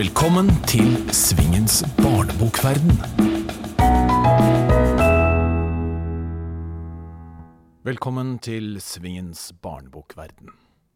Velkommen 0.00 0.46
til 0.64 0.94
Svingens 1.12 1.82
barnebokverden. 1.98 2.94
Velkommen 7.84 8.30
til 8.40 8.78
Svingens 8.80 9.42
barnebokverden. 9.60 10.54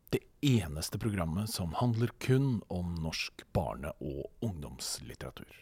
Det 0.09 0.22
eneste 0.40 0.96
programmet 1.03 1.53
som 1.53 1.76
handler 1.76 2.14
kun 2.17 2.62
om 2.72 2.94
norsk 3.04 3.44
barne- 3.53 3.92
og 4.01 4.30
ungdomslitteratur. 4.40 5.52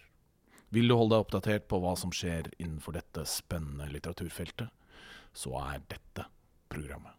Vil 0.70 0.86
du 0.86 0.94
holde 0.94 1.16
deg 1.16 1.26
oppdatert 1.26 1.66
på 1.66 1.82
hva 1.82 1.96
som 1.98 2.14
skjer 2.14 2.52
innenfor 2.62 2.94
dette 2.94 3.26
spennende 3.26 3.90
litteraturfeltet, 3.90 4.70
så 5.34 5.58
er 5.64 5.82
dette 5.90 6.28
programmet. 6.70 7.18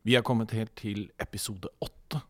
Vi 0.00 0.16
er 0.16 0.24
kommet 0.24 0.56
helt 0.56 0.72
til 0.80 1.10
episode 1.20 1.68
åtte, 1.76 2.24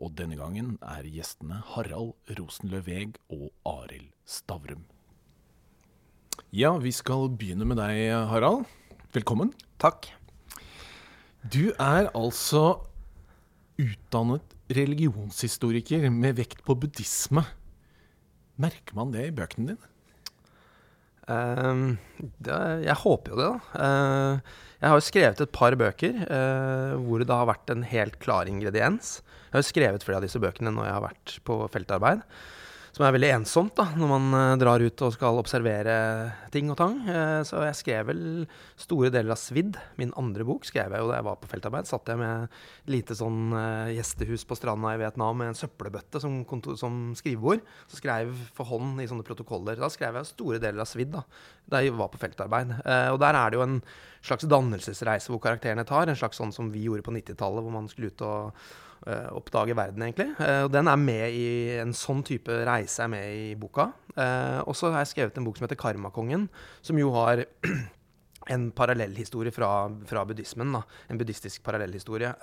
og 0.00 0.14
denne 0.16 0.38
gangen 0.38 0.76
er 0.80 1.04
gjestene 1.04 1.60
Harald 1.74 2.14
Rosenløv 2.38 2.86
Veg 2.88 3.18
og 3.32 3.50
Arild 3.68 4.08
Stavrum. 4.24 4.86
Ja, 6.56 6.72
vi 6.80 6.90
skal 6.96 7.28
begynne 7.36 7.68
med 7.68 7.78
deg, 7.78 8.08
Harald. 8.30 8.64
Velkommen. 9.14 9.52
Takk. 9.82 10.08
Du 11.44 11.70
er 11.76 12.08
altså 12.16 12.80
utdannet 13.80 14.56
religionshistoriker 14.72 16.08
med 16.12 16.40
vekt 16.40 16.64
på 16.66 16.76
buddhisme. 16.80 17.44
Merker 18.60 18.96
man 18.98 19.12
det 19.14 19.28
i 19.28 19.36
bøkene 19.36 19.74
dine? 19.74 19.86
Det, 21.30 22.58
jeg 22.82 22.98
håper 23.04 23.32
jo 23.32 23.38
det, 23.38 23.46
da. 23.46 23.84
Eh, 23.86 24.58
jeg 24.80 24.88
har 24.88 24.96
jo 24.96 25.04
skrevet 25.04 25.40
et 25.44 25.52
par 25.52 25.76
bøker 25.76 26.22
eh, 26.24 26.94
hvor 27.04 27.20
det 27.20 27.36
har 27.36 27.50
vært 27.50 27.72
en 27.72 27.82
helt 27.84 28.16
klar 28.22 28.48
ingrediens. 28.48 29.18
Jeg 29.20 29.52
har 29.52 29.64
jo 29.64 29.68
skrevet 29.68 30.06
flere 30.06 30.20
av 30.22 30.24
disse 30.24 30.40
bøkene 30.40 30.72
når 30.72 30.88
jeg 30.88 30.96
har 30.96 31.04
vært 31.04 31.34
på 31.44 31.58
feltarbeid. 31.74 32.22
Som 32.90 33.04
er 33.06 33.14
veldig 33.14 33.28
ensomt 33.36 33.76
da, 33.78 33.84
når 33.94 34.08
man 34.10 34.24
eh, 34.34 34.56
drar 34.58 34.82
ut 34.82 35.02
og 35.06 35.12
skal 35.14 35.38
observere 35.38 35.94
ting 36.50 36.72
og 36.72 36.78
tang. 36.80 36.96
Eh, 37.06 37.38
så 37.46 37.62
jeg 37.68 37.78
skrev 37.78 38.08
vel 38.08 38.22
store 38.80 39.12
deler 39.14 39.36
av 39.36 39.38
Svidd, 39.38 39.78
min 40.00 40.10
andre 40.18 40.46
bok, 40.48 40.66
skrev 40.66 40.96
jeg 40.96 41.04
jo 41.04 41.10
da 41.12 41.20
jeg 41.20 41.26
var 41.28 41.38
på 41.38 41.50
feltarbeid. 41.52 41.86
Satt 41.86 42.10
jeg 42.10 42.18
med 42.18 42.48
et 42.48 42.90
lite 42.96 43.14
sånn 43.18 43.54
eh, 43.54 43.92
gjestehus 43.94 44.46
på 44.48 44.58
stranda 44.58 44.96
i 44.96 45.00
Vietnam 45.04 45.38
med 45.38 45.52
en 45.52 45.60
søppelbøtte 45.60 46.22
som, 46.24 46.42
som 46.80 47.00
skrivebord. 47.18 47.62
Så 47.86 48.02
skrev 48.02 48.34
for 48.58 48.72
hånd 48.72 48.98
i 48.98 49.08
sånne 49.10 49.26
protokoller. 49.26 49.78
Da 49.78 49.92
skrev 49.92 50.18
jeg 50.18 50.32
store 50.32 50.62
deler 50.62 50.82
av 50.82 50.90
Svidd 50.90 51.14
da, 51.14 51.22
da 51.70 51.84
jeg 51.84 51.94
var 51.94 52.10
på 52.10 52.18
feltarbeid. 52.22 52.74
Og 53.14 53.22
der 53.22 53.38
er 53.38 53.50
det 53.52 53.60
jo 53.60 53.66
en 53.68 53.80
slags 54.26 54.50
dannelsesreise 54.50 55.30
hvor 55.30 55.42
karakterene 55.42 55.86
tar. 55.86 56.10
En 56.10 56.18
slags 56.18 56.42
sånn 56.42 56.54
som 56.54 56.74
vi 56.74 56.88
gjorde 56.88 57.06
på 57.06 57.14
90-tallet, 57.14 57.62
hvor 57.62 57.74
man 57.78 57.86
skulle 57.90 58.10
ut 58.10 58.26
og 58.26 58.64
oppdage 59.08 59.76
verden, 59.76 60.02
egentlig. 60.04 60.28
Uh, 60.40 60.66
og 60.66 60.74
den 60.74 60.90
er 60.90 61.00
med 61.00 61.36
i 61.36 61.46
En 61.80 61.94
sånn 61.96 62.22
type 62.26 62.60
reise 62.68 63.04
er 63.04 63.12
med 63.12 63.30
i 63.32 63.54
boka. 63.58 63.90
Uh, 64.16 64.60
og 64.66 64.76
så 64.76 64.90
har 64.90 65.04
jeg 65.04 65.14
skrevet 65.14 65.40
en 65.40 65.46
bok 65.46 65.58
som 65.58 65.66
heter 65.66 65.80
Karmakongen, 65.80 66.48
som 66.84 67.00
jo 67.00 67.12
har 67.16 67.46
en 68.54 68.70
parallellhistorie 68.76 69.54
fra, 69.54 69.88
fra 70.08 70.24
buddhismen. 70.28 70.74
Da. 70.76 70.82
En 71.08 71.20
buddhistisk 71.20 71.62
parallellhistorie. 71.64 72.34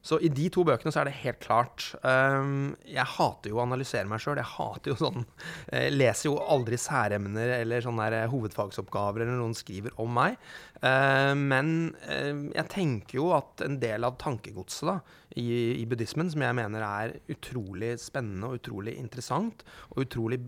så 0.00 0.18
i 0.22 0.30
de 0.32 0.46
to 0.54 0.62
bøkene 0.64 0.92
så 0.94 1.02
er 1.02 1.08
det 1.08 1.18
helt 1.24 1.40
klart 1.42 1.88
Jeg 2.00 3.04
hater 3.18 3.50
jo 3.50 3.58
å 3.58 3.64
analysere 3.64 4.08
meg 4.08 4.22
sjøl. 4.22 4.38
Jeg 4.38 4.52
hater 4.54 4.92
jo 4.92 4.96
sånn 4.96 5.26
Jeg 5.74 5.96
leser 5.96 6.30
jo 6.30 6.38
aldri 6.38 6.78
særemner 6.80 7.50
eller 7.58 7.84
sånne 7.84 8.22
hovedfagsoppgaver 8.30 9.26
eller 9.26 9.36
noen 9.42 9.58
skriver 9.58 9.98
om 10.00 10.14
meg. 10.16 10.38
Uh, 10.78 11.34
men 11.34 11.70
uh, 12.06 12.44
jeg 12.54 12.70
tenker 12.70 13.18
jo 13.18 13.32
at 13.34 13.64
en 13.66 13.80
del 13.82 14.06
av 14.06 14.18
tankegodset 14.20 14.86
da, 14.86 14.98
i, 15.38 15.46
i, 15.78 15.84
buddhismen, 15.90 16.30
som 16.30 16.42
jeg 16.42 16.56
mener 16.56 16.84
er 16.86 17.14
utrolig 17.30 17.92
spennende 18.02 18.48
og 18.48 18.60
utrolig 18.60 18.94
interessant 18.98 19.64
og 19.92 20.04
utrolig 20.06 20.38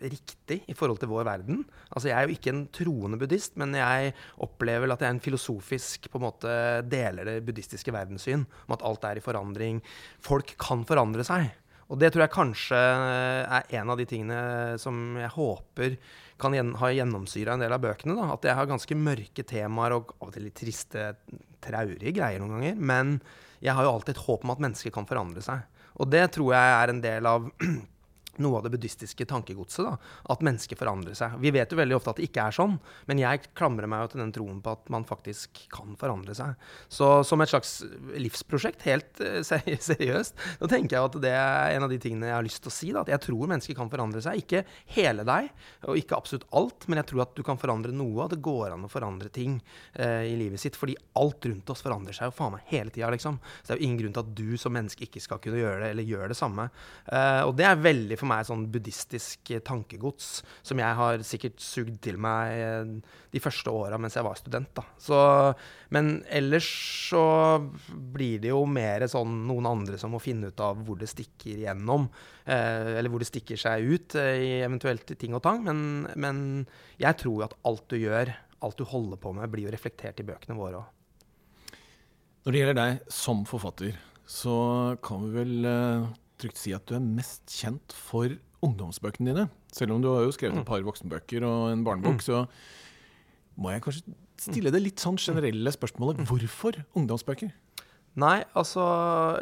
riktig 0.00 0.60
i 0.68 0.76
forhold 0.76 1.00
til 1.02 1.10
vår 1.12 1.26
verden. 1.28 1.62
Altså, 1.90 2.10
Jeg 2.10 2.16
er 2.16 2.28
jo 2.28 2.36
ikke 2.36 2.52
en 2.54 2.66
troende 2.72 3.20
buddhist, 3.20 3.56
men 3.60 3.76
jeg 3.76 4.14
opplever 4.44 4.92
at 4.92 5.04
jeg 5.04 5.10
er 5.10 5.16
en 5.16 5.24
filosofisk 5.24 6.10
på 6.12 6.20
en 6.20 6.26
måte 6.28 6.58
deler 6.88 7.28
det 7.28 7.38
buddhistiske 7.48 7.92
verdenssyn 7.94 8.44
om 8.66 8.76
at 8.76 8.84
alt 8.88 9.08
er 9.08 9.20
i 9.20 9.24
forandring. 9.24 9.82
Folk 10.24 10.54
kan 10.60 10.84
forandre 10.88 11.26
seg. 11.26 11.50
Og 11.88 12.00
det 12.00 12.10
tror 12.12 12.26
jeg 12.26 12.34
kanskje 12.34 12.78
er 12.78 13.76
en 13.80 13.92
av 13.92 14.00
de 14.00 14.04
tingene 14.08 14.40
som 14.80 15.16
jeg 15.16 15.30
håper 15.32 15.96
kan 16.38 16.54
ha 16.78 16.90
gjennomsyra 16.92 17.56
en 17.56 17.64
del 17.64 17.74
av 17.74 17.82
bøkene. 17.82 18.16
Da. 18.18 18.28
At 18.34 18.44
jeg 18.44 18.56
har 18.58 18.68
ganske 18.68 18.98
mørke 18.98 19.44
temaer 19.48 19.96
og 19.96 20.12
av 20.18 20.28
og 20.28 20.34
til 20.36 20.46
litt 20.46 20.58
triste, 20.60 21.10
traurige 21.64 22.12
greier 22.14 22.42
noen 22.42 22.58
ganger. 22.58 22.76
Men 22.78 23.14
jeg 23.64 23.74
har 23.74 23.88
jo 23.88 23.94
alltid 23.96 24.14
et 24.14 24.24
håp 24.26 24.44
om 24.44 24.54
at 24.54 24.62
mennesker 24.62 24.94
kan 24.94 25.08
forandre 25.08 25.42
seg. 25.44 25.64
Og 25.98 26.10
det 26.12 26.28
tror 26.36 26.52
jeg 26.54 26.74
er 26.76 26.92
en 26.92 27.00
del 27.02 27.30
av 27.30 27.48
noe 28.42 28.58
av 28.58 28.66
det 28.66 28.72
buddhistiske 28.74 29.26
tankegodset. 29.28 29.84
da, 29.86 29.96
At 30.32 30.44
mennesker 30.44 30.78
forandrer 30.78 31.16
seg. 31.18 31.38
Vi 31.42 31.52
vet 31.54 31.72
jo 31.72 31.78
veldig 31.80 31.96
ofte 31.96 32.14
at 32.14 32.20
det 32.20 32.28
ikke 32.28 32.48
er 32.48 32.56
sånn, 32.56 32.78
men 33.10 33.22
jeg 33.22 33.48
klamrer 33.58 33.90
meg 33.90 34.04
jo 34.04 34.12
til 34.14 34.22
den 34.24 34.34
troen 34.34 34.60
på 34.64 34.74
at 34.76 34.90
man 34.92 35.06
faktisk 35.08 35.62
kan 35.72 35.96
forandre 36.00 36.36
seg. 36.36 36.54
Så 36.92 37.10
som 37.26 37.40
et 37.42 37.52
slags 37.52 37.78
livsprosjekt, 38.18 38.84
helt 38.88 39.20
uh, 39.24 39.40
seriøst, 39.42 40.38
så 40.60 40.70
tenker 40.70 40.98
jeg 40.98 41.10
at 41.10 41.20
det 41.22 41.34
er 41.34 41.76
en 41.76 41.86
av 41.86 41.92
de 41.92 42.00
tingene 42.02 42.30
jeg 42.30 42.36
har 42.36 42.46
lyst 42.46 42.62
til 42.64 42.72
å 42.72 42.76
si. 42.76 42.92
da, 42.92 43.04
At 43.04 43.12
jeg 43.14 43.24
tror 43.28 43.50
mennesker 43.50 43.78
kan 43.78 43.90
forandre 43.92 44.22
seg. 44.24 44.42
Ikke 44.42 44.64
hele 44.94 45.26
deg, 45.28 45.50
og 45.88 45.98
ikke 46.00 46.18
absolutt 46.18 46.48
alt, 46.58 46.88
men 46.88 47.02
jeg 47.02 47.10
tror 47.12 47.24
at 47.26 47.34
du 47.36 47.44
kan 47.46 47.60
forandre 47.60 47.94
noe. 47.94 48.24
At 48.24 48.34
det 48.36 48.42
går 48.44 48.74
an 48.74 48.86
å 48.86 48.92
forandre 48.92 49.30
ting 49.34 49.58
eh, 49.94 50.28
i 50.30 50.36
livet 50.38 50.62
sitt. 50.62 50.78
Fordi 50.78 50.96
alt 51.20 51.48
rundt 51.48 51.72
oss 51.72 51.84
forandrer 51.84 52.16
seg 52.16 52.30
jo 52.30 52.36
faen 52.36 52.54
meg 52.56 52.72
hele 52.72 52.94
tida, 52.94 53.10
liksom. 53.14 53.40
Så 53.60 53.70
det 53.70 53.76
er 53.76 53.82
jo 53.82 53.88
ingen 53.88 54.02
grunn 54.02 54.16
til 54.16 54.24
at 54.24 54.34
du 54.38 54.60
som 54.60 54.74
menneske 54.74 55.06
ikke 55.06 55.22
skal 55.22 55.42
kunne 55.42 55.60
gjøre 55.60 55.82
det, 55.82 55.92
eller 55.94 56.08
gjøre 56.08 56.32
det 56.32 56.38
samme. 56.38 56.68
Eh, 57.06 57.42
og 57.46 57.54
det 57.58 57.68
er 57.68 57.84
veldig 57.84 58.18
for 58.20 58.27
for 58.28 58.38
er 58.38 58.48
sånn 58.48 58.66
buddhistisk 58.72 59.52
eh, 59.54 59.62
tankegods 59.64 60.28
som 60.66 60.80
jeg 60.80 60.98
har 61.00 61.24
sikkert 61.26 61.62
sugd 61.62 61.98
til 62.04 62.18
meg 62.20 62.54
eh, 62.54 62.92
de 63.32 63.42
første 63.42 63.72
åra 63.72 63.98
mens 64.00 64.16
jeg 64.18 64.26
var 64.26 64.38
student. 64.38 64.70
Da. 64.76 64.84
Så, 65.00 65.18
men 65.94 66.18
ellers 66.28 66.68
så 67.08 67.24
blir 67.88 68.42
det 68.44 68.52
jo 68.52 68.64
mer 68.68 69.06
sånn 69.10 69.40
noen 69.48 69.68
andre 69.70 70.00
som 70.00 70.14
må 70.14 70.22
finne 70.22 70.52
ut 70.52 70.64
av 70.64 70.80
hvor 70.84 71.00
det 71.00 71.10
stikker 71.10 71.62
igjennom. 71.64 72.08
Eh, 72.44 72.98
eller 72.98 73.12
hvor 73.12 73.22
det 73.22 73.30
stikker 73.30 73.60
seg 73.60 73.88
ut 73.88 74.18
eh, 74.20 74.34
i 74.44 74.52
eventuelt 74.66 75.16
ting 75.18 75.36
og 75.36 75.44
tang. 75.46 75.64
Men, 75.66 75.80
men 76.16 76.44
jeg 77.00 77.20
tror 77.22 77.40
jo 77.40 77.48
at 77.48 77.58
alt 77.68 77.88
du 77.90 77.98
gjør, 78.00 78.32
alt 78.64 78.78
du 78.78 78.86
holder 78.88 79.20
på 79.20 79.34
med, 79.36 79.50
blir 79.52 79.68
jo 79.68 79.74
reflektert 79.74 80.20
i 80.22 80.28
bøkene 80.28 80.58
våre 80.58 80.82
òg. 80.82 80.94
Når 82.46 82.54
det 82.54 82.60
gjelder 82.62 82.78
deg 82.78 83.10
som 83.12 83.42
forfatter, 83.44 83.96
så 84.28 84.54
kan 85.04 85.26
vi 85.26 85.34
vel 85.34 85.68
eh, 85.68 86.08
trygt 86.40 86.60
si 86.60 86.74
at 86.76 86.86
du 86.88 86.96
er 86.98 87.04
mest 87.04 87.44
kjent 87.50 87.94
for 87.94 88.34
ungdomsbøkene 88.64 89.32
dine. 89.32 89.46
Selv 89.74 89.94
om 89.94 90.02
du 90.02 90.10
har 90.12 90.24
jo 90.24 90.34
skrevet 90.34 90.56
et 90.56 90.64
mm. 90.64 90.68
par 90.68 90.84
voksenbøker 90.86 91.46
og 91.46 91.72
en 91.72 91.84
barnebok, 91.86 92.18
mm. 92.18 92.24
så 92.24 92.44
må 93.58 93.72
jeg 93.74 93.84
kanskje 93.84 94.16
stille 94.38 94.72
det 94.74 94.82
litt 94.82 95.02
sånn 95.02 95.18
generelle 95.20 95.72
spørsmålet. 95.74 96.22
Hvorfor 96.28 96.78
ungdomsbøker? 96.98 97.50
Nei, 98.18 98.40
altså 98.58 98.82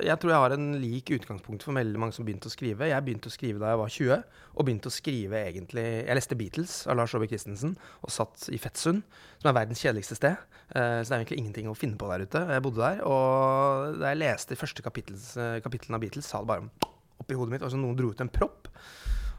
Jeg 0.04 0.18
tror 0.20 0.32
jeg 0.32 0.42
har 0.42 0.54
en 0.56 0.66
lik 0.82 1.12
utgangspunkt 1.14 1.64
for 1.64 1.76
veldig 1.76 2.00
mange 2.00 2.16
som 2.16 2.26
begynte 2.26 2.50
å 2.50 2.52
skrive. 2.52 2.90
Jeg 2.90 3.04
begynte 3.06 3.30
å 3.30 3.32
skrive 3.32 3.62
da 3.62 3.70
jeg 3.72 3.80
var 3.80 3.94
20, 3.94 4.42
og 4.52 4.66
begynte 4.66 4.90
å 4.90 4.94
skrive 4.94 5.40
egentlig 5.48 5.84
Jeg 5.84 6.18
leste 6.18 6.36
Beatles 6.36 6.74
av 6.90 6.98
Lars 6.98 7.14
Aabye 7.16 7.30
Christensen 7.30 7.76
og 8.02 8.12
satt 8.12 8.48
i 8.52 8.60
Fettsund, 8.60 9.06
som 9.40 9.50
er 9.50 9.56
verdens 9.56 9.80
kjedeligste 9.80 10.18
sted. 10.18 10.36
Uh, 10.74 11.00
så 11.00 11.08
det 11.08 11.14
er 11.14 11.22
egentlig 11.22 11.40
ingenting 11.40 11.70
å 11.72 11.78
finne 11.78 11.96
på 12.00 12.10
der 12.10 12.26
ute. 12.26 12.42
Jeg 12.52 12.64
bodde 12.66 12.82
der. 12.82 13.00
Og 13.08 13.96
da 14.02 14.12
jeg 14.12 14.20
leste 14.20 14.60
første 14.60 14.84
kapitlene 14.84 15.96
av 15.96 16.04
Beatles, 16.04 16.28
sa 16.28 16.42
det 16.42 16.50
bare 16.52 16.68
oppi 17.22 17.38
hodet 17.38 17.56
mitt. 17.56 17.64
Altså 17.64 17.80
noen 17.80 17.96
dro 17.96 18.12
ut 18.12 18.24
en 18.24 18.32
propp. 18.32 18.68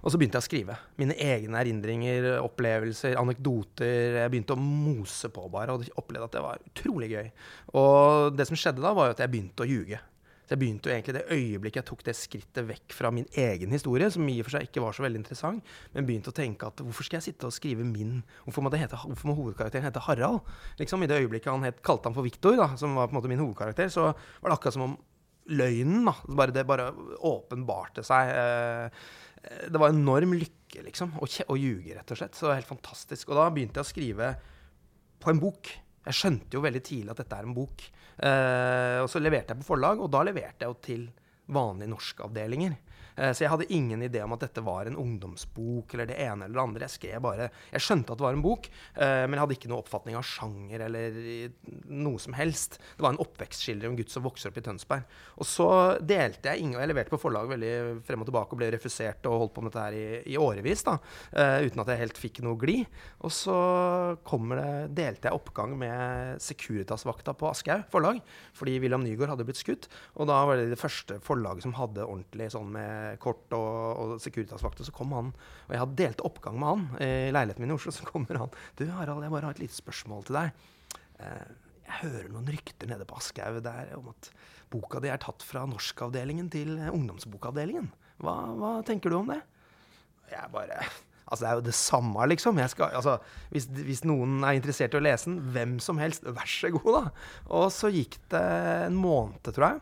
Og 0.07 0.13
så 0.13 0.19
begynte 0.22 0.40
jeg 0.40 0.45
å 0.45 0.47
skrive. 0.47 0.75
Mine 0.95 1.16
egne 1.19 1.59
erindringer, 1.59 2.25
opplevelser, 2.40 3.18
anekdoter. 3.19 4.22
Jeg 4.22 4.31
begynte 4.31 4.56
å 4.56 4.62
mose 4.62 5.28
på 5.35 5.50
bare, 5.51 5.73
og 5.75 5.84
opplevde 6.00 6.29
at 6.29 6.38
det 6.38 6.44
var 6.45 6.62
utrolig 6.69 7.09
gøy. 7.12 7.25
Og 7.75 8.38
det 8.40 8.45
som 8.47 8.56
skjedde 8.56 8.85
da, 8.85 8.94
var 8.95 9.09
jo 9.09 9.18
at 9.18 9.23
jeg 9.25 9.34
begynte 9.34 9.66
å 9.66 9.68
ljuge. 9.68 10.00
Så 10.47 10.56
jeg 10.56 10.62
begynte 10.62 10.88
jo 10.88 10.94
egentlig 10.95 11.18
det 11.18 11.25
øyeblikket 11.35 11.81
jeg 11.81 11.88
tok 11.89 12.06
det 12.07 12.13
skrittet 12.15 12.68
vekk 12.69 12.95
fra 12.95 13.12
min 13.12 13.27
egen 13.36 13.75
historie, 13.75 14.07
som 14.13 14.24
i 14.31 14.38
og 14.39 14.48
for 14.48 14.56
seg 14.56 14.69
ikke 14.69 14.86
var 14.86 14.95
så 14.95 15.04
veldig 15.04 15.19
interessant, 15.25 15.74
men 15.92 16.07
begynte 16.07 16.31
å 16.31 16.38
tenke 16.39 16.69
at 16.71 16.80
hvorfor 16.86 17.03
skal 17.03 17.19
jeg 17.19 17.25
sitte 17.25 17.50
og 17.50 17.57
skrive 17.57 17.83
min 17.83 18.21
Hvorfor 18.45 18.63
må, 18.63 18.71
hete, 18.80 18.95
hvorfor 18.95 19.27
må 19.27 19.36
hovedkarakteren 19.42 19.89
hete 19.89 20.06
Harald? 20.07 20.48
Liksom 20.80 21.03
I 21.03 21.12
det 21.12 21.19
øyeblikket 21.19 21.51
han 21.51 21.68
het, 21.68 21.83
kalte 21.83 22.07
han 22.07 22.15
for 22.15 22.24
Viktor, 22.24 22.63
som 22.80 22.95
var 22.95 23.12
på 23.12 23.18
en 23.18 23.19
måte 23.19 23.33
min 23.33 23.44
hovedkarakter, 23.44 23.92
så 23.92 24.13
var 24.13 24.48
det 24.48 24.56
akkurat 24.56 24.80
som 24.80 24.88
om 24.88 24.98
løgnen, 25.51 26.07
da, 26.07 26.15
bare, 26.39 26.56
det 26.56 26.63
bare 26.68 26.89
åpenbarte 27.27 28.07
seg. 28.07 28.31
Eh, 28.31 29.07
det 29.47 29.79
var 29.79 29.94
enorm 29.94 30.35
lykke, 30.38 30.83
liksom, 30.85 31.15
å, 31.21 31.27
å 31.27 31.57
ljuge, 31.59 31.95
rett 31.95 32.13
og 32.13 32.19
slett. 32.19 32.35
Så 32.35 32.45
det 32.45 32.51
var 32.51 32.59
helt 32.61 32.71
fantastisk. 32.71 33.29
Og 33.29 33.39
da 33.39 33.49
begynte 33.53 33.79
jeg 33.79 33.88
å 33.88 33.91
skrive 33.91 34.31
på 35.23 35.31
en 35.31 35.41
bok. 35.41 35.71
Jeg 36.07 36.17
skjønte 36.17 36.57
jo 36.57 36.63
veldig 36.63 36.83
tidlig 36.88 37.13
at 37.13 37.21
dette 37.23 37.39
er 37.39 37.47
en 37.47 37.55
bok. 37.57 37.85
Eh, 38.17 38.97
og 39.03 39.09
så 39.11 39.21
leverte 39.21 39.53
jeg 39.53 39.61
på 39.61 39.69
forlag, 39.73 40.01
og 40.01 40.11
da 40.13 40.23
leverte 40.27 40.65
jeg 40.65 40.71
jo 40.71 40.79
til 40.88 41.07
vanlige 41.53 41.91
norskavdelinger. 41.94 42.77
Eh, 43.17 43.33
så 43.33 43.45
jeg 43.45 43.51
hadde 43.51 43.69
ingen 43.73 44.03
idé 44.05 44.21
om 44.23 44.35
at 44.35 44.43
dette 44.45 44.63
var 44.65 44.87
en 44.87 44.97
ungdomsbok 44.99 45.95
eller 45.95 46.09
det 46.09 46.19
ene 46.21 46.45
eller 46.45 46.59
det 46.59 46.63
andre. 46.63 46.87
Jeg 46.87 46.95
skrev 46.97 47.23
bare 47.25 47.49
Jeg 47.71 47.83
skjønte 47.83 48.13
at 48.13 48.19
det 48.19 48.27
var 48.27 48.37
en 48.37 48.45
bok, 48.45 48.69
eh, 48.95 49.23
men 49.25 49.35
jeg 49.35 49.43
hadde 49.43 49.57
ikke 49.57 49.71
noe 49.71 49.81
oppfatning 49.83 50.17
av 50.19 50.25
sjanger 50.27 50.85
eller 50.87 51.19
noe 51.89 52.21
som 52.21 52.37
helst. 52.37 52.79
Det 52.95 53.05
var 53.05 53.15
en 53.15 53.23
oppvekstskildring 53.23 53.93
om 53.93 53.97
gutt 53.99 54.13
som 54.13 54.25
vokser 54.25 54.51
opp 54.51 54.59
i 54.61 54.65
Tønsberg. 54.65 55.17
Og 55.41 55.49
så 55.49 55.69
delte 56.01 56.53
jeg 56.53 56.63
ingen 56.63 56.77
jeg 56.77 56.91
leverte 56.91 57.13
på 57.13 57.21
forlaget 57.21 57.55
veldig 57.55 57.73
frem 58.05 58.23
og 58.23 58.29
tilbake 58.29 58.53
og 58.53 58.61
ble 58.61 58.71
refusert 58.75 59.25
og 59.29 59.41
holdt 59.41 59.55
på 59.55 59.63
med 59.65 59.73
dette 59.73 59.85
her 59.87 59.97
i, 59.97 60.07
i 60.33 60.37
årevis, 60.37 60.83
da, 60.85 60.97
uh, 61.33 61.59
uten 61.65 61.81
at 61.81 61.91
jeg 61.91 62.01
helt 62.03 62.19
fikk 62.21 62.41
noe 62.45 62.59
glid. 62.59 62.85
Og 63.25 63.33
så 63.33 63.57
kommer 64.27 64.61
det, 64.61 64.69
delte 64.99 65.29
jeg 65.29 65.39
oppgang 65.39 65.73
med 65.79 66.43
Securitas-vakta 66.43 67.33
på 67.37 67.49
Aschehoug 67.49 67.87
forlag, 67.91 68.21
fordi 68.57 68.77
William 68.83 69.03
Nygaard 69.05 69.33
hadde 69.33 69.47
blitt 69.47 69.61
skutt. 69.61 69.87
Og 70.17 70.29
da 70.29 70.39
var 70.47 70.59
det 70.59 70.69
det 70.71 70.79
første 70.79 71.19
forlaget 71.23 71.65
som 71.65 71.75
hadde 71.79 72.05
ordentlig 72.05 72.51
sånn 72.53 72.69
med 72.73 73.06
kort 73.21 73.54
og, 73.56 73.69
og 74.01 74.15
Securitas-vakter, 74.24 74.88
så 74.88 74.94
kom 74.95 75.13
han. 75.15 75.31
Og 75.68 75.74
jeg 75.75 75.83
hadde 75.83 76.00
delt 76.01 76.24
oppgang 76.27 76.59
med 76.62 76.69
han 76.69 76.86
i 77.04 77.31
leiligheten 77.33 77.63
min 77.63 77.74
i 77.74 77.77
Oslo. 77.77 77.94
Så 77.95 78.07
kommer 78.07 78.42
han. 78.44 78.54
Du 78.80 78.86
Harald, 78.92 79.25
jeg 79.25 79.33
bare 79.33 79.50
har 79.50 79.57
et 79.57 79.63
lite 79.63 79.77
spørsmål 79.77 80.27
til 80.27 80.39
deg. 80.39 80.62
Eh, 81.24 81.50
jeg 81.88 82.00
hører 82.04 82.31
noen 82.33 82.51
rykter 82.51 82.92
nede 82.92 83.07
på 83.07 83.18
Aschehoug 83.19 83.68
om 83.98 84.12
at 84.12 84.31
boka 84.74 85.00
di 85.04 85.12
er 85.12 85.21
tatt 85.24 85.45
fra 85.48 85.63
norskavdelingen 85.69 86.50
til 86.51 86.75
ungdomsbokavdelingen. 86.92 87.92
Hva, 88.24 88.38
hva 88.59 88.71
tenker 88.88 89.13
du 89.13 89.21
om 89.21 89.36
det? 89.36 89.42
Jeg 90.33 90.50
bare 90.53 90.81
Altså, 91.27 91.44
det 91.44 91.48
er 91.50 91.57
jo 91.60 91.63
det 91.65 91.74
samme, 91.75 92.25
liksom. 92.31 92.60
Skal, 92.71 92.94
altså, 92.95 93.18
hvis, 93.51 93.65
hvis, 93.83 94.06
noen 94.07 94.45
er 94.48 94.56
interessert 94.56 94.94
i 94.95 95.00
å 95.00 95.03
lese 95.03 95.27
den, 95.27 95.42
hvem 95.51 95.74
som 95.83 96.00
helst, 96.00 96.24
vær 96.24 96.48
så 96.48 96.71
god, 96.71 96.88
da. 96.88 97.25
Og 97.57 97.65
så 97.75 97.92
gikk 97.92 98.15
det 98.31 98.44
en 98.86 98.95
måned, 98.95 99.42
tror 99.51 99.65
jeg 99.65 99.81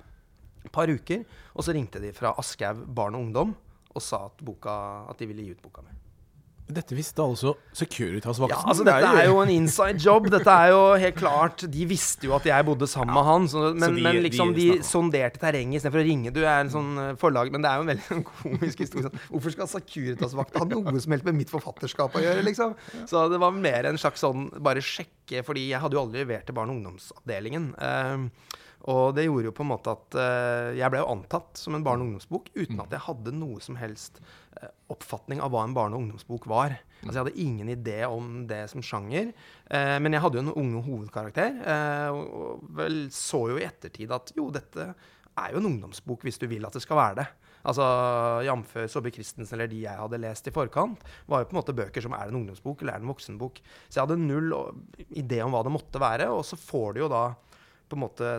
et 0.65 0.73
par 0.73 0.89
uker. 0.89 1.23
Og 1.55 1.63
så 1.63 1.75
ringte 1.75 2.01
de 2.03 2.11
fra 2.15 2.35
Aschehoug 2.39 2.83
barn 2.95 3.15
og 3.15 3.27
ungdom 3.27 3.55
og 3.95 4.03
sa 4.03 4.25
at, 4.27 4.41
boka, 4.43 4.73
at 5.09 5.21
de 5.21 5.29
ville 5.29 5.45
gi 5.45 5.55
ut 5.55 5.63
boka 5.63 5.85
mi. 5.85 5.93
Dette 6.65 6.95
visste 6.97 7.21
altså 7.21 7.51
Securitas-vakten? 7.77 8.55
Ja, 8.57 8.71
altså 8.71 8.85
Dette 8.87 9.09
er 9.21 9.27
jo 9.29 9.37
en 9.43 9.51
inside 9.53 10.01
job. 10.01 10.25
Dette 10.33 10.49
er 10.49 10.71
jo 10.73 10.79
helt 10.97 11.19
klart 11.19 11.61
De 11.69 11.85
visste 11.85 12.25
jo 12.25 12.33
at 12.33 12.47
jeg 12.49 12.65
bodde 12.65 12.87
sammen 12.89 13.13
ja. 13.13 13.19
med 13.19 13.27
han. 13.29 13.45
Så, 13.51 13.61
men, 13.67 13.83
så 13.83 13.89
de, 13.93 14.05
men, 14.07 14.17
liksom 14.25 14.53
de, 14.55 14.65
de 14.79 14.87
sonderte 14.87 15.41
terrenget 15.43 15.77
istedenfor 15.77 16.01
å 16.01 16.07
ringe. 16.07 16.33
Du 16.33 16.41
er 16.41 16.63
en 16.63 16.73
sånn 16.73 16.89
eh, 17.03 17.11
forlag 17.21 17.53
Men 17.53 17.61
det 17.61 17.69
er 17.69 17.77
jo 17.77 17.85
en 17.85 17.91
veldig 17.93 18.19
komisk 18.31 18.81
historie. 18.81 19.05
Sånn, 19.05 19.23
hvorfor 19.29 19.53
skal 19.53 19.71
Securitas-vakta 19.75 20.63
ha 20.63 20.69
noe 20.73 21.05
som 21.05 21.13
helst 21.13 21.29
med 21.29 21.37
mitt 21.43 21.53
forfatterskap 21.53 22.17
å 22.17 22.25
gjøre? 22.25 22.47
liksom? 22.49 22.73
Så 23.05 23.27
det 23.29 23.41
var 23.45 23.53
mer 23.53 23.91
en 23.91 24.01
slags 24.01 24.25
sånn 24.25 24.49
bare 24.65 24.81
sjekke, 24.83 25.45
fordi 25.45 25.69
jeg 25.69 25.85
hadde 25.85 25.99
jo 25.99 26.01
aldri 26.01 26.25
levert 26.25 26.49
til 26.49 26.57
barne- 26.57 26.73
og 26.73 26.81
ungdomsavdelingen. 26.81 27.75
Uh, 27.77 28.63
og 28.91 29.15
det 29.17 29.25
gjorde 29.25 29.49
jo 29.49 29.55
på 29.55 29.63
en 29.65 29.71
måte 29.71 29.93
at 29.95 30.17
uh, 30.19 30.71
jeg 30.77 30.91
ble 30.93 31.01
jo 31.01 31.11
antatt 31.15 31.57
som 31.57 31.77
en 31.77 31.85
barne- 31.85 32.05
og 32.05 32.11
ungdomsbok 32.11 32.51
uten 32.53 32.81
at 32.83 32.93
jeg 32.93 33.05
hadde 33.07 33.33
noe 33.33 33.61
som 33.63 33.79
helst 33.79 34.19
uh, 34.21 34.69
oppfatning 34.93 35.41
av 35.41 35.53
hva 35.53 35.63
en 35.65 35.73
barne- 35.73 35.97
og 35.97 36.05
ungdomsbok 36.05 36.45
var. 36.51 36.77
Altså 37.01 37.15
Jeg 37.15 37.23
hadde 37.23 37.45
ingen 37.47 37.71
idé 37.73 37.97
om 38.05 38.45
det 38.49 38.61
som 38.69 38.85
sjanger. 38.85 39.31
Uh, 39.71 39.97
men 40.03 40.13
jeg 40.13 40.21
hadde 40.21 40.37
jo 40.37 40.45
en 40.45 40.53
unge 40.53 40.83
hovedkarakter, 40.85 41.57
og, 42.13 42.61
vel 42.77 43.07
så 43.13 43.47
jo 43.51 43.57
i 43.57 43.65
ettertid 43.65 44.13
at 44.13 44.35
jo, 44.37 44.51
dette 44.53 44.91
er 45.35 45.51
jo 45.51 45.59
en 45.59 45.71
ungdomsbok 45.71 46.23
hvis 46.25 46.39
du 46.39 46.45
vil 46.51 46.65
at 46.67 46.77
det 46.77 46.83
skal 46.85 47.01
være 47.01 47.19
det. 47.23 47.27
Altså 47.65 47.85
Jf. 48.45 48.75
Saabye 48.93 49.15
Christensen 49.15 49.57
eller 49.57 49.69
de 49.71 49.81
jeg 49.87 49.97
hadde 49.97 50.21
lest 50.21 50.45
i 50.45 50.53
forkant, 50.53 51.01
var 51.25 51.41
jo 51.41 51.49
på 51.49 51.55
en 51.55 51.61
måte 51.63 51.75
bøker 51.75 52.05
som 52.05 52.13
er 52.13 52.27
det 52.27 52.35
en 52.35 52.43
ungdomsbok 52.43 52.83
eller 52.83 52.93
er 52.93 53.01
det 53.01 53.07
en 53.07 53.13
voksenbok. 53.15 53.61
Så 53.87 53.97
jeg 53.97 54.05
hadde 54.05 54.21
null 54.21 54.53
idé 55.09 55.41
om 55.41 55.55
hva 55.55 55.63
det 55.65 55.73
måtte 55.73 56.01
være. 56.01 56.29
Og 56.29 56.45
så 56.45 56.59
får 56.59 56.93
du 56.93 57.01
jo 57.01 57.11
da 57.11 57.23
på 57.89 57.97
en 57.97 58.03
måte 58.05 58.35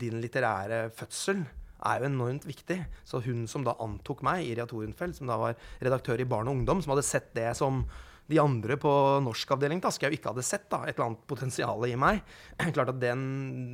din 0.00 0.20
litterære 0.22 0.88
fødsel 0.94 1.44
er 1.84 2.00
jo 2.00 2.08
enormt 2.08 2.46
viktig. 2.48 2.78
Så 3.06 3.20
hun 3.24 3.44
som 3.50 3.64
da 3.66 3.76
antok 3.82 4.24
meg, 4.26 4.46
Iria 4.48 4.66
Torenfeld, 4.68 5.16
som 5.18 5.30
da 5.30 5.38
var 5.40 5.58
redaktør 5.82 6.20
i 6.20 6.28
Barn 6.28 6.48
og 6.48 6.58
Ungdom, 6.58 6.82
som 6.82 6.94
hadde 6.94 7.06
sett 7.06 7.32
det 7.36 7.50
som 7.58 7.84
de 8.30 8.38
andre 8.40 8.78
på 8.80 8.90
norskavdelingen 9.20 9.82
til 9.84 9.90
Aschehoug 9.90 10.14
ikke 10.16 10.30
hadde 10.30 10.44
sett, 10.46 10.64
da, 10.72 10.80
et 10.84 10.94
eller 10.94 11.10
annet 11.10 11.26
potensial 11.28 11.84
i 11.84 11.96
meg. 12.00 12.22
Klart 12.76 12.94
at 12.94 13.02
den, 13.02 13.24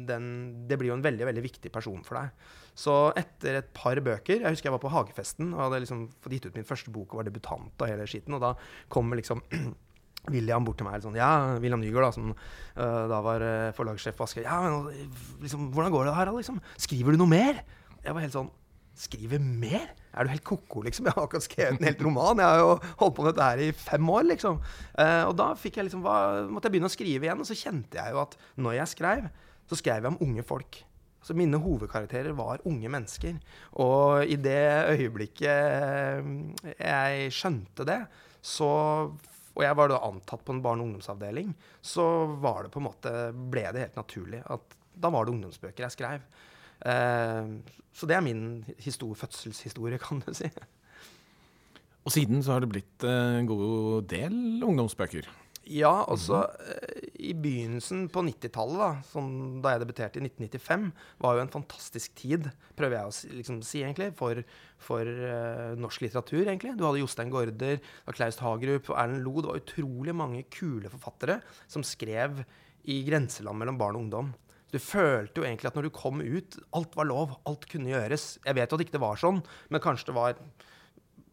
den, 0.08 0.24
Det 0.66 0.78
blir 0.80 0.90
jo 0.90 0.96
en 0.98 1.04
veldig 1.06 1.28
veldig 1.28 1.44
viktig 1.44 1.70
person 1.72 2.02
for 2.06 2.18
deg. 2.18 2.48
Så 2.80 2.96
etter 3.18 3.60
et 3.60 3.70
par 3.76 3.98
bøker 4.00 4.40
Jeg 4.40 4.54
husker 4.54 4.70
jeg 4.70 4.74
var 4.76 4.82
på 4.82 4.92
Hagefesten 4.94 5.50
og 5.52 5.64
hadde 5.66 5.82
liksom 5.84 6.04
fått 6.22 6.34
gitt 6.34 6.46
ut 6.48 6.58
min 6.58 6.66
første 6.66 6.92
bok 6.94 7.12
og 7.12 7.20
var 7.20 7.28
debutant 7.28 7.82
og 7.82 7.90
hele 7.90 8.08
skitten. 8.10 8.34
Og 8.34 8.42
da 8.42 8.54
kommer 8.90 9.20
liksom 9.20 9.44
William 10.28 10.64
bort 10.66 10.76
til 10.80 10.88
meg 10.88 11.00
sånn 11.04 11.16
Ja, 11.18 11.56
William 11.62 11.80
Nygaard, 11.80 12.10
da, 12.10 12.14
som 12.14 12.32
uh, 12.34 13.04
da 13.10 13.20
var 13.24 13.44
uh, 13.44 13.72
forlagssjef 13.76 14.18
på 14.18 14.26
Aske, 14.26 14.44
Ja, 14.44 14.60
men 14.66 14.90
liksom, 15.40 15.70
hvordan 15.74 15.94
går 15.94 16.10
det 16.10 16.16
her, 16.18 16.32
liksom? 16.36 16.60
Skriver 16.80 17.16
du 17.16 17.22
noe 17.22 17.30
mer? 17.30 17.62
Jeg 18.04 18.16
var 18.16 18.24
helt 18.24 18.36
sånn 18.36 18.50
Skrive 19.00 19.38
mer? 19.40 19.86
Er 20.12 20.26
du 20.26 20.32
helt 20.32 20.44
ko-ko, 20.44 20.82
liksom? 20.84 21.06
Jeg 21.08 21.16
har 21.16 21.24
akkurat 21.24 21.46
skrevet 21.46 21.78
en 21.78 21.86
helt 21.88 22.02
roman. 22.04 22.42
Jeg 22.42 22.52
har 22.52 22.58
jo 22.60 22.72
holdt 23.00 23.14
på 23.16 23.24
med 23.24 23.30
dette 23.32 23.46
her 23.46 23.62
i 23.64 23.68
fem 23.72 24.10
år, 24.12 24.26
liksom. 24.28 24.58
Uh, 24.92 25.22
og 25.30 25.32
da 25.38 25.46
jeg 25.54 25.86
liksom, 25.86 26.02
hva, 26.04 26.16
måtte 26.50 26.68
jeg 26.68 26.74
begynne 26.74 26.90
å 26.90 26.92
skrive 26.92 27.24
igjen, 27.24 27.40
og 27.40 27.48
så 27.48 27.56
kjente 27.56 27.96
jeg 27.96 28.12
jo 28.12 28.20
at 28.20 28.36
når 28.60 28.76
jeg 28.76 28.92
skrev, 28.92 29.30
så 29.70 29.78
skrev 29.78 30.04
jeg 30.04 30.10
om 30.10 30.20
unge 30.26 30.44
folk. 30.44 30.82
Så 31.24 31.36
Mine 31.38 31.60
hovedkarakterer 31.62 32.36
var 32.36 32.60
unge 32.68 32.92
mennesker. 32.92 33.38
Og 33.80 34.28
i 34.28 34.36
det 34.40 34.60
øyeblikket 34.92 36.76
jeg 36.76 37.32
skjønte 37.36 37.86
det, 37.88 38.00
så 38.44 38.70
og 39.60 39.66
jeg 39.66 39.76
var 39.76 39.90
da 39.92 40.00
antatt 40.06 40.44
på 40.46 40.54
en 40.56 40.62
barne- 40.64 40.82
og 40.82 40.88
ungdomsavdeling, 40.88 41.52
så 41.84 42.04
var 42.40 42.64
det 42.64 42.72
på 42.72 42.80
en 42.80 42.88
måte, 42.88 43.12
ble 43.52 43.66
det 43.74 43.84
helt 43.84 44.00
naturlig 44.00 44.40
at 44.48 44.78
da 45.00 45.10
var 45.12 45.26
det 45.26 45.34
ungdomsbøker 45.34 45.84
jeg 45.84 45.94
skrev. 45.94 46.24
Eh, 46.88 47.50
så 47.92 48.08
det 48.08 48.16
er 48.16 48.24
min 48.24 48.64
historie, 48.80 49.18
fødselshistorie, 49.20 50.00
kan 50.00 50.22
du 50.24 50.32
si. 50.36 50.48
Og 52.00 52.14
siden 52.14 52.40
så 52.42 52.56
har 52.56 52.64
det 52.64 52.72
blitt 52.72 53.04
en 53.04 53.48
god 53.48 54.08
del 54.08 54.64
ungdomsbøker? 54.64 55.28
Ja, 55.70 55.92
altså 56.10 56.40
mm. 56.48 57.10
i 57.22 57.30
begynnelsen 57.38 58.06
på 58.10 58.24
90-tallet, 58.26 59.04
sånn 59.12 59.60
da 59.62 59.74
jeg 59.74 59.84
debuterte 59.84 60.18
i 60.18 60.24
1995, 60.26 60.88
var 61.22 61.36
jo 61.36 61.44
en 61.44 61.52
fantastisk 61.52 62.16
tid, 62.18 62.48
prøver 62.78 62.96
jeg 62.98 63.10
å 63.10 63.36
liksom, 63.38 63.60
si, 63.66 63.84
egentlig, 63.84 64.08
for, 64.18 64.40
for 64.82 65.06
uh, 65.06 65.76
norsk 65.78 66.02
litteratur, 66.02 66.42
egentlig. 66.42 66.74
Du 66.74 66.82
hadde 66.88 67.04
Jostein 67.04 67.30
Gaarder, 67.30 67.78
Klaus 68.16 68.40
Hagerup 68.42 68.90
og 68.90 68.98
Erlend 68.98 69.22
Loe. 69.26 69.44
Det 69.44 69.52
var 69.52 69.62
utrolig 69.62 70.16
mange 70.16 70.42
kule 70.50 70.90
forfattere 70.90 71.38
som 71.70 71.86
skrev 71.86 72.42
i 72.90 73.02
grenseland 73.06 73.60
mellom 73.60 73.78
barn 73.78 74.00
og 74.00 74.08
ungdom. 74.08 74.32
Du 74.70 74.78
følte 74.82 75.42
jo 75.42 75.46
egentlig 75.46 75.70
at 75.70 75.78
når 75.78 75.88
du 75.88 75.94
kom 75.94 76.22
ut, 76.22 76.58
alt 76.78 76.98
var 76.98 77.08
lov, 77.10 77.38
alt 77.46 77.66
kunne 77.70 77.90
gjøres. 77.90 78.32
Jeg 78.42 78.58
vet 78.58 78.70
jo 78.70 78.78
at 78.78 78.82
det 78.82 78.88
ikke 78.88 79.02
var 79.02 79.18
sånn, 79.22 79.42
men 79.70 79.82
kanskje 79.82 80.10
det 80.10 80.18
var 80.18 80.42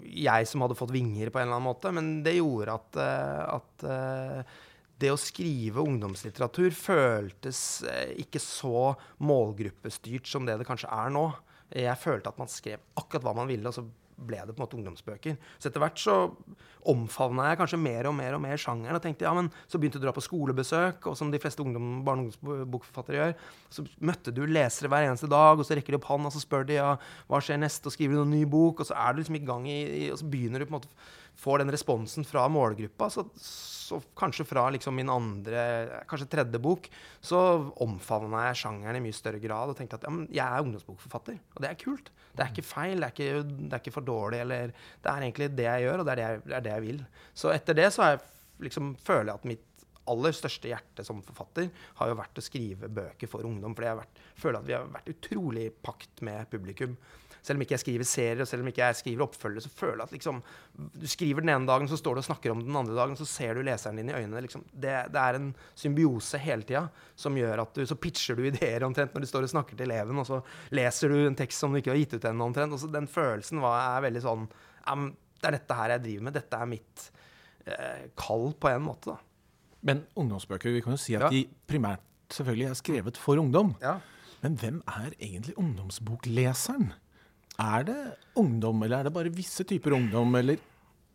jeg 0.04 0.48
som 0.50 0.64
hadde 0.64 0.78
fått 0.78 0.94
vinger 0.94 1.32
på 1.32 1.40
en 1.40 1.48
eller 1.48 1.58
annen 1.58 1.70
måte. 1.70 1.92
Men 1.96 2.10
det 2.26 2.38
gjorde 2.38 2.78
at, 2.78 3.00
eh, 3.02 3.44
at 3.58 3.86
eh, 3.88 4.58
det 5.02 5.14
å 5.14 5.20
skrive 5.22 5.84
ungdomslitteratur 5.86 6.74
føltes 6.78 7.62
eh, 7.90 8.16
ikke 8.24 8.42
så 8.42 8.92
målgruppestyrt 9.26 10.30
som 10.30 10.48
det 10.48 10.60
det 10.62 10.68
kanskje 10.70 10.92
er 10.94 11.14
nå. 11.14 11.30
Jeg 11.74 12.00
følte 12.00 12.32
at 12.32 12.40
man 12.40 12.52
skrev 12.52 12.84
akkurat 13.00 13.26
hva 13.28 13.36
man 13.42 13.50
ville, 13.50 13.68
og 13.68 13.76
så 13.76 13.84
ble 14.18 14.40
det 14.42 14.56
på 14.56 14.62
en 14.62 14.66
måte 14.66 14.78
ungdomsbøker. 14.80 15.38
Så 15.62 15.70
etter 15.70 15.84
hvert 15.84 16.02
så 16.02 16.16
omfavna 16.88 17.50
jeg 17.52 17.60
kanskje 17.60 17.80
mer 17.82 18.10
og 18.10 18.16
mer 18.18 18.38
og 18.38 18.42
mer 18.42 18.58
sjangeren. 18.58 18.96
og 18.96 19.04
tenkte, 19.04 19.26
ja, 19.28 19.34
men 19.34 19.52
Så 19.68 19.78
begynte 19.78 20.00
du 20.00 20.06
å 20.06 20.08
dra 20.08 20.16
på 20.16 20.26
skolebesøk, 20.26 21.06
og 21.08 21.18
som 21.18 21.32
de 21.32 21.40
fleste 21.40 21.62
ungdom, 21.62 22.04
barne- 22.04 22.26
og 22.26 22.34
ungdomsbokforfattere 22.42 23.18
gjør. 23.18 23.36
Så 23.70 23.88
møtte 24.00 24.34
du 24.34 24.46
lesere 24.46 24.90
hver 24.90 25.08
eneste 25.08 25.30
dag, 25.30 25.60
og 25.60 25.66
så 25.66 25.76
rekker 25.76 25.94
de 25.94 26.00
opp 26.00 26.10
hånda 26.10 26.28
og 26.28 26.34
så 26.34 26.42
spør 26.42 26.66
de 26.66 26.80
ja, 26.80 26.98
hva 27.28 27.42
skjer 27.42 27.60
neste, 27.60 27.86
og 27.86 27.94
skriver 27.94 28.16
du 28.16 28.24
noen 28.24 28.36
ny 28.40 28.46
bok, 28.46 28.80
og 28.80 28.88
så 28.88 28.96
er 28.96 29.14
du 29.14 29.22
liksom 29.22 29.36
i 29.36 29.46
gang 29.46 29.68
i, 29.68 30.10
og 30.12 30.18
så 30.18 30.26
begynner 30.26 30.60
du 30.60 30.66
på 30.66 30.76
en 30.76 30.80
måte 30.80 30.90
får 31.38 31.62
den 31.62 31.72
responsen 31.74 32.26
fra 32.28 32.48
målgruppa. 32.52 33.10
Så, 33.14 33.26
så, 33.38 34.00
kanskje 34.18 34.46
fra 34.48 34.66
liksom 34.74 34.96
min 34.98 35.10
andre, 35.10 35.62
kanskje 36.10 36.30
tredje 36.32 36.62
bok, 36.62 36.90
så 37.24 37.40
omfavna 37.84 38.48
jeg 38.50 38.62
sjangeren 38.64 39.00
i 39.00 39.04
mye 39.06 39.16
større 39.16 39.42
grad 39.44 39.72
og 39.72 39.78
tenkte 39.80 40.00
at 40.00 40.08
ja, 40.08 40.18
jeg 40.32 40.48
er 40.48 40.66
ungdomsbokforfatter. 40.66 41.38
Og 41.56 41.64
det 41.64 41.72
er 41.72 41.80
kult. 41.82 42.12
Det 42.38 42.46
er 42.46 42.52
ikke 42.54 42.68
feil, 42.68 43.00
det 43.02 43.08
er 43.08 43.16
ikke, 43.16 43.46
det 43.48 43.72
er 43.72 43.84
ikke 43.84 43.96
for 43.96 44.08
dårlig. 44.08 44.42
Eller, 44.46 44.74
det 45.04 45.14
er 45.14 45.28
egentlig 45.28 45.52
det 45.56 45.70
jeg 45.70 45.88
gjør, 45.88 46.02
og 46.02 46.10
det 46.10 46.16
er 46.16 46.20
det 46.20 46.28
jeg, 46.28 46.44
det 46.46 46.58
er 46.58 46.68
det 46.68 46.76
jeg 46.76 46.86
vil. 46.88 47.06
Så 47.44 47.54
etter 47.54 47.80
det 47.80 47.88
så 47.96 48.12
jeg, 48.12 48.22
liksom, 48.68 48.94
føler 49.02 49.32
jeg 49.32 49.42
at 49.42 49.50
mitt 49.54 49.66
aller 50.08 50.36
største 50.36 50.70
hjerte 50.72 51.04
som 51.04 51.20
forfatter 51.26 51.68
har 52.00 52.12
jo 52.12 52.18
vært 52.18 52.40
å 52.40 52.44
skrive 52.44 52.90
bøker 52.92 53.30
for 53.30 53.48
ungdom. 53.48 53.76
For 53.76 53.88
jeg 53.88 54.02
vært, 54.02 54.22
føler 54.40 54.60
at 54.60 54.68
vi 54.68 54.76
har 54.78 54.92
vært 54.94 55.12
utrolig 55.16 55.68
i 55.68 55.74
pakt 55.90 56.24
med 56.28 56.48
publikum. 56.52 56.96
Selv 57.48 57.58
om 57.58 57.64
ikke 57.64 57.78
jeg 57.78 57.84
skriver 57.84 58.08
serier, 58.08 58.42
og 58.44 58.50
selv 58.50 58.66
om 58.66 58.70
ikke 58.72 58.84
jeg 58.84 59.00
skriver 59.00 59.24
oppfølgere, 59.24 59.64
så 59.64 59.72
føler 59.72 60.02
jeg 60.02 60.10
at 60.10 60.16
liksom, 60.18 60.42
du 61.00 61.06
skriver 61.08 61.46
den 61.46 61.54
ene 61.54 61.70
dagen, 61.70 61.88
så 61.88 62.00
står 62.00 62.18
du 62.18 62.22
og 62.22 62.28
snakker 62.28 62.52
om 62.52 62.64
den 62.66 62.76
andre 62.76 62.98
dagen, 62.98 63.16
så 63.20 63.28
ser 63.30 63.56
du 63.56 63.64
leseren 63.64 64.02
din 64.02 64.12
i 64.12 64.16
øynene. 64.18 64.42
Liksom. 64.44 64.66
Det, 64.74 64.96
det, 65.14 65.22
er 65.24 65.40
en 65.40 65.52
symbiose 65.80 66.42
hele 66.44 66.68
tida 66.68 66.84
som 67.16 67.38
gjør 67.40 67.64
at 67.64 67.78
du 67.78 67.86
Så 67.88 67.96
pitcher 68.04 68.36
du 68.36 68.44
ideer 68.50 68.84
omtrent 68.84 69.16
når 69.16 69.24
du 69.24 69.30
står 69.32 69.48
og 69.48 69.54
snakker 69.54 69.80
til 69.80 69.88
eleven, 69.88 70.20
og 70.20 70.28
så 70.28 70.42
leser 70.76 71.14
du 71.14 71.22
en 71.22 71.38
tekst 71.40 71.64
som 71.64 71.72
du 71.72 71.80
ikke 71.80 71.94
har 71.94 72.02
gitt 72.02 72.18
ut 72.18 72.28
ennå 72.28 72.50
omtrent. 72.52 72.76
Og 72.76 72.84
så 72.84 72.92
den 72.92 73.08
følelsen 73.08 73.64
var, 73.64 73.80
er 73.96 74.04
veldig 74.10 74.26
sånn 74.26 74.48
Det 74.48 75.48
er 75.48 75.58
dette 75.60 75.80
her 75.80 75.96
jeg 75.96 76.06
driver 76.10 76.28
med. 76.28 76.38
Dette 76.42 76.60
er 76.60 76.70
mitt 76.76 77.08
eh, 77.66 78.04
kall 78.20 78.52
på 78.60 78.74
en 78.74 78.86
måte, 78.90 79.16
da. 79.16 79.24
Men 79.88 80.04
ungdomsbøker, 80.20 80.74
vi 80.74 80.84
kan 80.84 80.96
jo 80.98 81.00
si 81.00 81.16
at 81.16 81.28
ja. 81.28 81.32
de 81.32 81.46
primært 81.70 82.04
selvfølgelig 82.34 82.68
er 82.68 82.80
skrevet 82.80 83.20
for 83.22 83.40
ungdom. 83.40 83.76
Ja. 83.80 84.00
Men 84.42 84.58
hvem 84.60 84.82
er 84.90 85.14
egentlig 85.20 85.56
ungdomsbokleseren? 85.58 86.92
Er 87.60 87.84
det 87.88 87.98
ungdom, 88.38 88.84
eller 88.86 89.00
er 89.00 89.08
det 89.08 89.14
bare 89.16 89.32
visse 89.34 89.66
typer 89.66 89.96
ungdom, 89.98 90.36
eller 90.38 90.60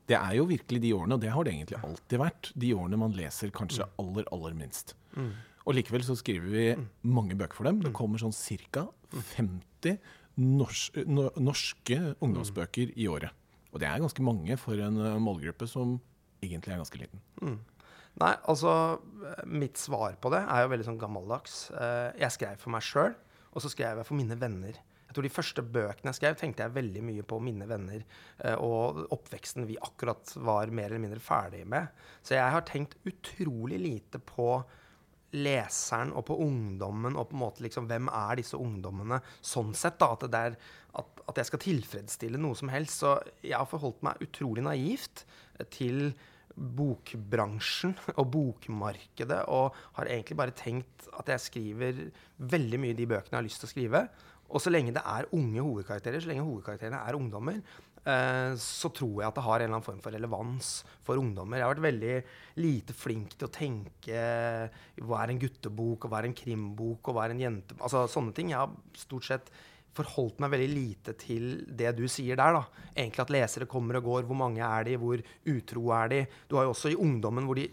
Det 0.09 0.17
er 0.19 0.35
jo 0.35 0.45
virkelig 0.51 0.81
de 0.83 0.91
årene, 0.97 1.15
og 1.15 1.21
det 1.23 1.31
har 1.31 1.45
det 1.47 1.53
egentlig 1.55 1.79
alltid 1.79 2.19
vært, 2.19 2.49
de 2.59 2.73
årene 2.75 2.99
man 2.99 3.13
leser 3.15 3.53
kanskje 3.55 3.87
aller, 4.03 4.25
aller 4.35 4.53
minst. 4.59 4.97
Mm. 5.15 5.29
Og 5.65 5.77
likevel 5.79 6.03
så 6.03 6.17
skriver 6.19 6.51
vi 6.51 6.65
mange 7.07 7.37
bøker 7.39 7.55
for 7.55 7.69
dem. 7.69 7.79
Det 7.81 7.93
kommer 7.95 8.19
sånn 8.19 8.35
ca. 8.35 8.89
50 9.15 10.01
nors 10.43 10.89
norske 11.39 12.01
ungdomsbøker 12.19 12.93
i 12.99 13.07
året. 13.07 13.31
Og 13.73 13.79
det 13.81 13.89
er 13.89 14.03
ganske 14.03 14.25
mange 14.27 14.59
for 14.61 14.75
en 14.75 14.99
eh, 14.99 15.19
målgruppe 15.23 15.69
som 15.71 16.01
egentlig 16.43 16.75
er 16.75 16.83
ganske 16.83 16.99
liten. 16.99 17.23
Nei, 18.21 18.35
altså 18.51 18.99
Mitt 19.47 19.79
svar 19.81 20.19
på 20.21 20.33
det 20.35 20.43
er 20.43 20.65
jo 20.67 20.73
veldig 20.75 20.89
sånn 20.91 21.01
gammeldags. 21.01 21.71
Eh, 21.71 22.19
Jeg 22.27 22.35
skrev 22.35 22.59
for 22.61 22.75
meg 22.75 22.83
sjøl, 22.85 23.15
og 23.55 23.63
så 23.63 23.71
skrev 23.73 24.03
jeg 24.03 24.09
for 24.11 24.19
mine 24.19 24.37
venner. 24.37 24.77
Jeg 25.13 25.19
tror 25.19 25.27
De 25.29 25.35
første 25.35 25.63
bøkene 25.75 26.09
jeg 26.09 26.17
skrev, 26.17 26.37
tenkte 26.41 26.65
jeg 26.65 26.73
veldig 26.73 27.01
mye 27.05 27.25
på 27.29 27.37
mine 27.45 27.67
venner 27.69 28.01
eh, 28.01 28.55
og 28.57 29.03
oppveksten 29.13 29.67
vi 29.69 29.77
akkurat 29.77 30.33
var 30.41 30.73
mer 30.73 30.89
eller 30.89 31.03
mindre 31.05 31.21
ferdige 31.21 31.69
med. 31.69 31.91
Så 32.25 32.39
jeg 32.39 32.55
har 32.55 32.65
tenkt 32.65 32.97
utrolig 33.05 33.77
lite 33.83 34.23
på 34.25 34.55
leseren 35.37 36.15
og 36.17 36.25
på 36.29 36.39
ungdommen 36.45 37.17
og 37.17 37.29
på 37.29 37.37
en 37.37 37.43
måte 37.43 37.65
liksom 37.65 37.91
hvem 37.91 38.09
er 38.09 38.41
disse 38.41 38.57
ungdommene 38.57 39.21
sånn 39.45 39.77
sett. 39.77 40.01
da, 40.01 40.15
At, 40.17 40.25
det 40.33 40.43
er, 40.49 40.59
at, 41.05 41.23
at 41.29 41.41
jeg 41.43 41.51
skal 41.51 41.65
tilfredsstille 41.67 42.41
noe 42.41 42.57
som 42.57 42.73
helst. 42.73 43.05
Så 43.05 43.19
jeg 43.45 43.59
har 43.59 43.69
forholdt 43.69 44.01
meg 44.09 44.25
utrolig 44.25 44.65
naivt 44.65 45.27
til 45.77 46.15
bokbransjen 46.57 47.95
og 48.21 48.27
bokmarkedet, 48.33 49.45
og 49.53 49.77
har 50.01 50.09
egentlig 50.09 50.41
bare 50.41 50.57
tenkt 50.57 51.09
at 51.21 51.29
jeg 51.33 51.49
skriver 51.51 52.05
veldig 52.41 52.81
mye 52.81 52.97
de 52.97 53.09
bøkene 53.09 53.37
jeg 53.37 53.41
har 53.43 53.51
lyst 53.51 53.65
til 53.65 53.69
å 53.69 53.77
skrive. 53.77 54.07
Og 54.53 54.61
så 54.61 54.73
lenge 54.73 54.93
det 54.93 55.03
er 55.09 55.31
unge 55.33 55.65
hovedkarakterer, 55.65 56.21
så 56.21 56.29
lenge 56.29 56.45
hovedkarakterene 56.45 57.01
er 57.01 57.17
ungdommer, 57.17 57.59
eh, 58.05 58.53
så 58.61 58.91
tror 58.93 59.23
jeg 59.23 59.29
at 59.31 59.39
det 59.39 59.45
har 59.47 59.57
en 59.57 59.65
eller 59.65 59.79
annen 59.79 59.87
form 59.87 60.03
for 60.05 60.13
relevans 60.13 60.71
for 61.07 61.21
ungdommer. 61.21 61.59
Jeg 61.59 61.67
har 61.67 61.75
vært 61.75 61.89
veldig 61.89 62.15
lite 62.61 62.97
flink 62.97 63.37
til 63.39 63.49
å 63.49 63.55
tenke 63.55 64.23
hva 65.01 65.23
er 65.23 65.33
en 65.33 65.41
guttebok, 65.41 66.05
og 66.05 66.13
hva 66.13 66.21
er 66.21 66.29
en 66.29 66.37
krimbok, 66.37 67.01
og 67.01 67.17
hva 67.17 67.27
er 67.27 67.37
en 67.37 67.45
jente... 67.47 67.79
Altså 67.81 68.05
sånne 68.13 68.37
ting. 68.37 68.53
Jeg 68.53 68.61
har 68.61 68.77
stort 69.01 69.29
sett 69.31 69.53
forholdt 69.97 70.41
meg 70.41 70.53
veldig 70.55 70.73
lite 70.73 71.15
til 71.21 71.47
det 71.69 71.93
du 71.99 72.07
sier 72.09 72.39
der. 72.41 72.59
da. 72.59 72.89
Egentlig 72.95 73.25
at 73.25 73.33
lesere 73.35 73.69
kommer 73.69 74.01
og 74.01 74.09
går. 74.09 74.27
Hvor 74.29 74.39
mange 74.41 74.65
er 74.65 74.89
de? 74.89 74.99
Hvor 75.01 75.21
utro 75.53 75.87
er 75.97 76.13
de? 76.13 76.21
Du 76.49 76.57
har 76.57 76.69
jo 76.69 76.75
også 76.75 76.93
i 76.93 76.99
ungdommen 76.99 77.49
hvor 77.49 77.61
de 77.61 77.69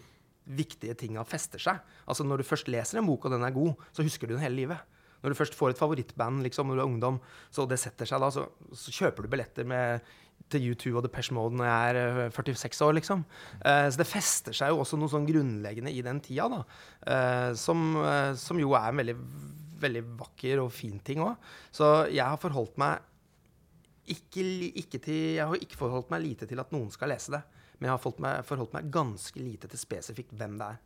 viktige 0.50 0.96
tinga 0.98 1.24
fester 1.28 1.62
seg. 1.62 1.80
Altså 2.06 2.24
Når 2.26 2.40
du 2.40 2.48
først 2.48 2.68
leser 2.72 3.00
en 3.00 3.08
bok, 3.08 3.24
og 3.24 3.36
den 3.36 3.44
er 3.46 3.54
god, 3.54 3.86
så 3.92 4.04
husker 4.04 4.28
du 4.28 4.34
den 4.34 4.44
hele 4.44 4.62
livet. 4.62 4.99
Når 5.20 5.32
du 5.32 5.38
først 5.38 5.56
får 5.58 5.74
et 5.74 5.80
favorittband 5.80 6.44
liksom, 6.46 6.70
når 6.70 6.80
du 6.80 6.82
er 6.82 6.88
ungdom, 6.88 7.20
så 7.52 7.66
det 7.68 7.80
setter 7.82 8.08
seg 8.08 8.22
da, 8.22 8.30
så, 8.34 8.46
så 8.72 8.94
kjøper 8.94 9.26
du 9.26 9.32
billetter 9.32 9.68
med, 9.68 10.06
til 10.50 10.70
U2 10.72 10.94
og 10.96 11.04
Depeche 11.04 11.34
Mode 11.36 11.58
når 11.58 11.68
jeg 11.68 11.92
er 11.92 12.26
eh, 12.26 12.32
46 12.34 12.80
år, 12.86 12.96
liksom. 12.98 13.24
Eh, 13.60 13.86
så 13.92 14.00
det 14.00 14.08
fester 14.08 14.56
seg 14.56 14.72
jo 14.72 14.80
også 14.82 14.98
noe 14.98 15.12
sånn 15.12 15.28
grunnleggende 15.28 15.92
i 15.94 16.02
den 16.06 16.22
tida, 16.24 16.48
da. 16.50 16.60
Eh, 17.04 17.52
som, 17.60 17.84
eh, 18.00 18.32
som 18.40 18.60
jo 18.60 18.74
er 18.78 18.90
en 18.90 19.02
veldig, 19.02 19.16
veldig 19.84 20.04
vakker 20.24 20.64
og 20.64 20.72
fin 20.74 20.98
ting 21.04 21.22
òg. 21.24 21.52
Så 21.74 21.92
jeg 22.10 22.24
har 22.24 22.40
forholdt 22.40 22.80
meg 22.80 23.06
ikke, 24.10 24.42
ikke 24.80 24.98
til, 24.98 25.20
jeg 25.36 25.46
har 25.46 25.62
ikke 25.62 25.78
forholdt 25.78 26.10
meg 26.10 26.24
lite 26.24 26.48
til 26.50 26.60
at 26.62 26.72
noen 26.74 26.90
skal 26.94 27.12
lese 27.12 27.36
det. 27.36 27.44
Men 27.78 27.88
jeg 27.88 27.94
har 27.94 28.02
forholdt 28.02 28.24
meg, 28.24 28.46
forholdt 28.48 28.76
meg 28.76 28.88
ganske 28.92 29.40
lite 29.40 29.70
til 29.70 29.80
spesifikt 29.80 30.34
hvem 30.36 30.58
det 30.60 30.72
er. 30.74 30.80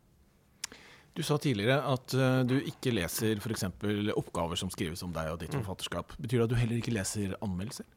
Du 1.15 1.23
sa 1.23 1.37
tidligere 1.39 1.79
at 1.87 2.13
eh, 2.17 2.41
du 2.43 2.57
ikke 2.59 2.91
leser 2.91 3.39
f.eks. 3.39 3.69
oppgaver 4.15 4.59
som 4.59 4.71
skrives 4.73 5.03
om 5.05 5.13
deg 5.15 5.31
og 5.31 5.39
ditt 5.39 5.55
forfatterskap. 5.55 6.17
Betyr 6.19 6.41
det 6.41 6.47
at 6.49 6.51
du 6.51 6.59
heller 6.59 6.81
ikke 6.81 6.95
leser 6.95 7.37
anmeldelser? 7.39 7.87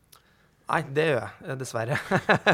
Nei, 0.68 0.82
det 0.92 1.06
gjør 1.06 1.18
jeg, 1.22 1.32
eh, 1.46 1.56
dessverre. 1.58 1.96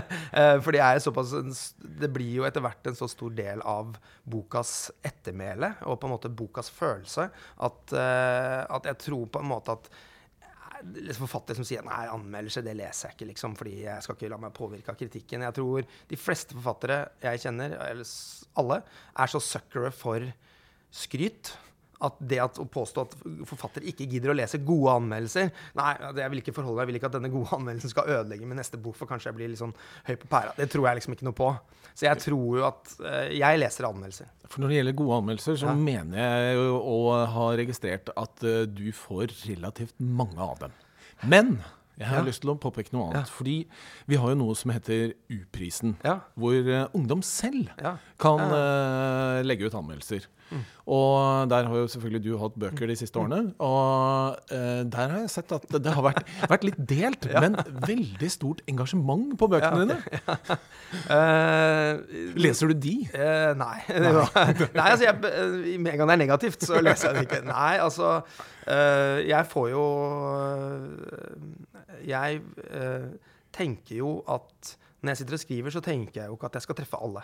Fordi 0.65 0.79
jeg 0.79 0.97
er 0.97 1.03
såpass 1.03 1.35
Det 1.77 2.11
blir 2.15 2.39
jo 2.39 2.47
etter 2.47 2.63
hvert 2.63 2.87
en 2.87 2.99
så 2.99 3.09
stor 3.11 3.35
del 3.35 3.63
av 3.67 3.97
bokas 4.31 4.93
ettermæle, 5.05 5.75
og 5.89 5.99
på 5.99 6.09
en 6.09 6.15
måte 6.15 6.31
bokas 6.31 6.71
følelse, 6.73 7.29
at, 7.69 7.95
eh, 7.99 8.61
at 8.65 8.91
jeg 8.93 9.01
tror 9.09 9.31
på 9.35 9.43
en 9.43 9.51
måte 9.51 9.75
at 9.75 9.91
eh, 9.91 11.11
Forfattere 11.19 11.59
som 11.59 11.67
sier 11.67 11.85
nei, 11.87 12.05
anmeldelse 12.13 12.63
det 12.63 12.77
leser 12.79 13.11
jeg 13.11 13.19
ikke, 13.19 13.31
liksom, 13.33 13.59
fordi 13.59 13.77
jeg 13.87 14.07
skal 14.07 14.19
ikke 14.19 14.31
la 14.33 14.41
meg 14.47 14.55
påvirke 14.55 14.95
av 14.95 14.99
kritikken. 15.01 15.47
Jeg 15.49 15.59
tror 15.59 15.87
de 16.11 16.19
fleste 16.21 16.57
forfattere 16.57 17.03
jeg 17.25 17.47
kjenner, 17.47 17.79
eller 17.91 18.17
alle, 18.63 18.83
er 19.19 19.33
så 19.33 19.43
suckere 19.43 19.91
for 19.95 20.29
skryt. 20.95 21.57
At 22.05 22.17
det 22.21 22.41
at, 22.43 22.57
å 22.61 22.65
påstå 22.69 23.03
at 23.07 23.13
forfattere 23.49 23.87
ikke 23.89 24.05
gidder 24.11 24.33
å 24.33 24.35
lese 24.37 24.59
gode 24.67 24.97
anmeldelser 24.99 25.47
Nei, 25.79 25.93
jeg 26.19 26.33
vil 26.33 26.41
ikke 26.43 26.53
forholde 26.57 26.75
meg 26.77 26.83
Jeg 26.83 26.89
vil 26.91 26.99
ikke 26.99 27.07
at 27.09 27.15
denne 27.15 27.31
gode 27.33 27.55
anmeldelsen 27.55 27.93
skal 27.93 28.11
ødelegge 28.17 28.49
min 28.51 28.59
neste 28.59 28.81
bok, 28.83 28.97
for 28.99 29.09
kanskje 29.09 29.31
jeg 29.31 29.37
blir 29.39 29.53
litt 29.53 29.61
sånn 29.63 29.73
høy 30.09 30.17
på 30.21 30.29
pæra. 30.29 30.51
Det 30.59 30.67
tror 30.75 30.89
jeg 30.89 30.99
liksom 30.99 31.15
ikke 31.15 31.29
noe 31.29 31.37
på. 31.39 31.53
Så 31.95 32.09
jeg 32.09 32.21
tror 32.27 32.59
jo 32.59 32.67
at 32.67 32.91
eh, 32.99 33.31
Jeg 33.39 33.63
leser 33.63 33.87
anmeldelser. 33.89 34.29
For 34.51 34.61
når 34.65 34.75
det 34.75 34.81
gjelder 34.81 34.99
gode 34.99 35.21
anmeldelser, 35.23 35.61
så 35.63 35.71
Ja. 35.71 35.77
mener 35.87 36.19
jeg 36.19 36.59
jo 36.59 36.83
å 36.83 36.99
ha 37.39 37.47
registrert 37.63 38.13
at 38.27 38.45
eh, 38.45 38.67
du 38.67 38.85
får 38.93 39.33
relativt 39.47 39.95
mange 40.03 40.51
av 40.51 40.59
dem. 40.67 40.77
Men 41.23 41.57
jeg 41.97 42.11
har 42.11 42.19
Ja. 42.19 42.27
lyst 42.27 42.43
til 42.43 42.51
å 42.53 42.59
påpeke 42.59 42.93
noe 42.93 43.07
annet. 43.13 43.31
Ja. 43.31 43.39
Fordi 43.39 43.57
vi 44.11 44.19
har 44.19 44.35
jo 44.35 44.41
noe 44.43 44.59
som 44.59 44.75
heter 44.75 45.15
U-prisen. 45.31 45.95
Ja. 46.05 46.19
Hvor 46.37 46.59
uh, 46.59 46.89
ungdom 46.93 47.23
selv 47.23 47.71
kan 48.19 48.41
eh, 48.51 49.43
legge 49.47 49.71
ut 49.71 49.79
anmeldelser. 49.79 50.27
Og 50.85 51.49
der 51.49 51.65
har 51.69 51.77
jo 51.77 51.87
selvfølgelig 51.89 52.21
du 52.25 52.37
hatt 52.39 52.57
bøker 52.61 52.91
de 52.91 52.97
siste 52.99 53.19
årene. 53.19 53.55
Og 53.65 54.37
eh, 54.53 54.83
der 54.93 55.13
har 55.15 55.23
jeg 55.23 55.31
sett 55.33 55.53
at 55.57 55.65
det 55.73 55.95
har 55.95 56.05
vært, 56.05 56.21
vært 56.51 56.67
litt 56.69 56.81
delt, 56.91 57.29
men 57.45 57.57
veldig 57.87 58.31
stort 58.33 58.61
engasjement 58.69 59.33
på 59.41 59.49
bøkene 59.55 59.87
dine. 59.87 59.97
uh, 61.09 62.03
Leser 62.45 62.73
du 62.73 62.77
de? 62.85 62.95
Uh, 63.15 63.55
nei. 63.61 63.79
nei, 64.77 64.89
altså 64.91 65.07
jeg, 65.07 65.17
eh, 65.31 65.81
Med 65.81 65.95
en 65.95 66.03
gang 66.03 66.13
det 66.13 66.19
er 66.19 66.23
negativt, 66.27 66.69
så 66.69 66.83
leser 66.85 67.11
jeg 67.11 67.23
det 67.23 67.27
ikke. 67.31 67.43
Nei, 67.49 67.75
altså 67.81 68.19
uh, 68.21 69.19
Jeg 69.25 69.49
får 69.51 69.69
jo 69.73 69.85
Jeg 72.05 72.43
tenker 73.55 74.03
jo 74.03 74.19
at 74.29 74.77
når 75.05 75.13
jeg 75.13 75.21
sitter 75.21 75.37
og 75.37 75.41
skriver, 75.41 75.73
så 75.73 75.81
tenker 75.85 76.23
jeg 76.23 76.31
jo 76.31 76.37
ikke 76.39 76.49
at 76.49 76.55
jeg 76.57 76.65
skal 76.65 76.77
treffe 76.79 77.01
alle. 77.05 77.23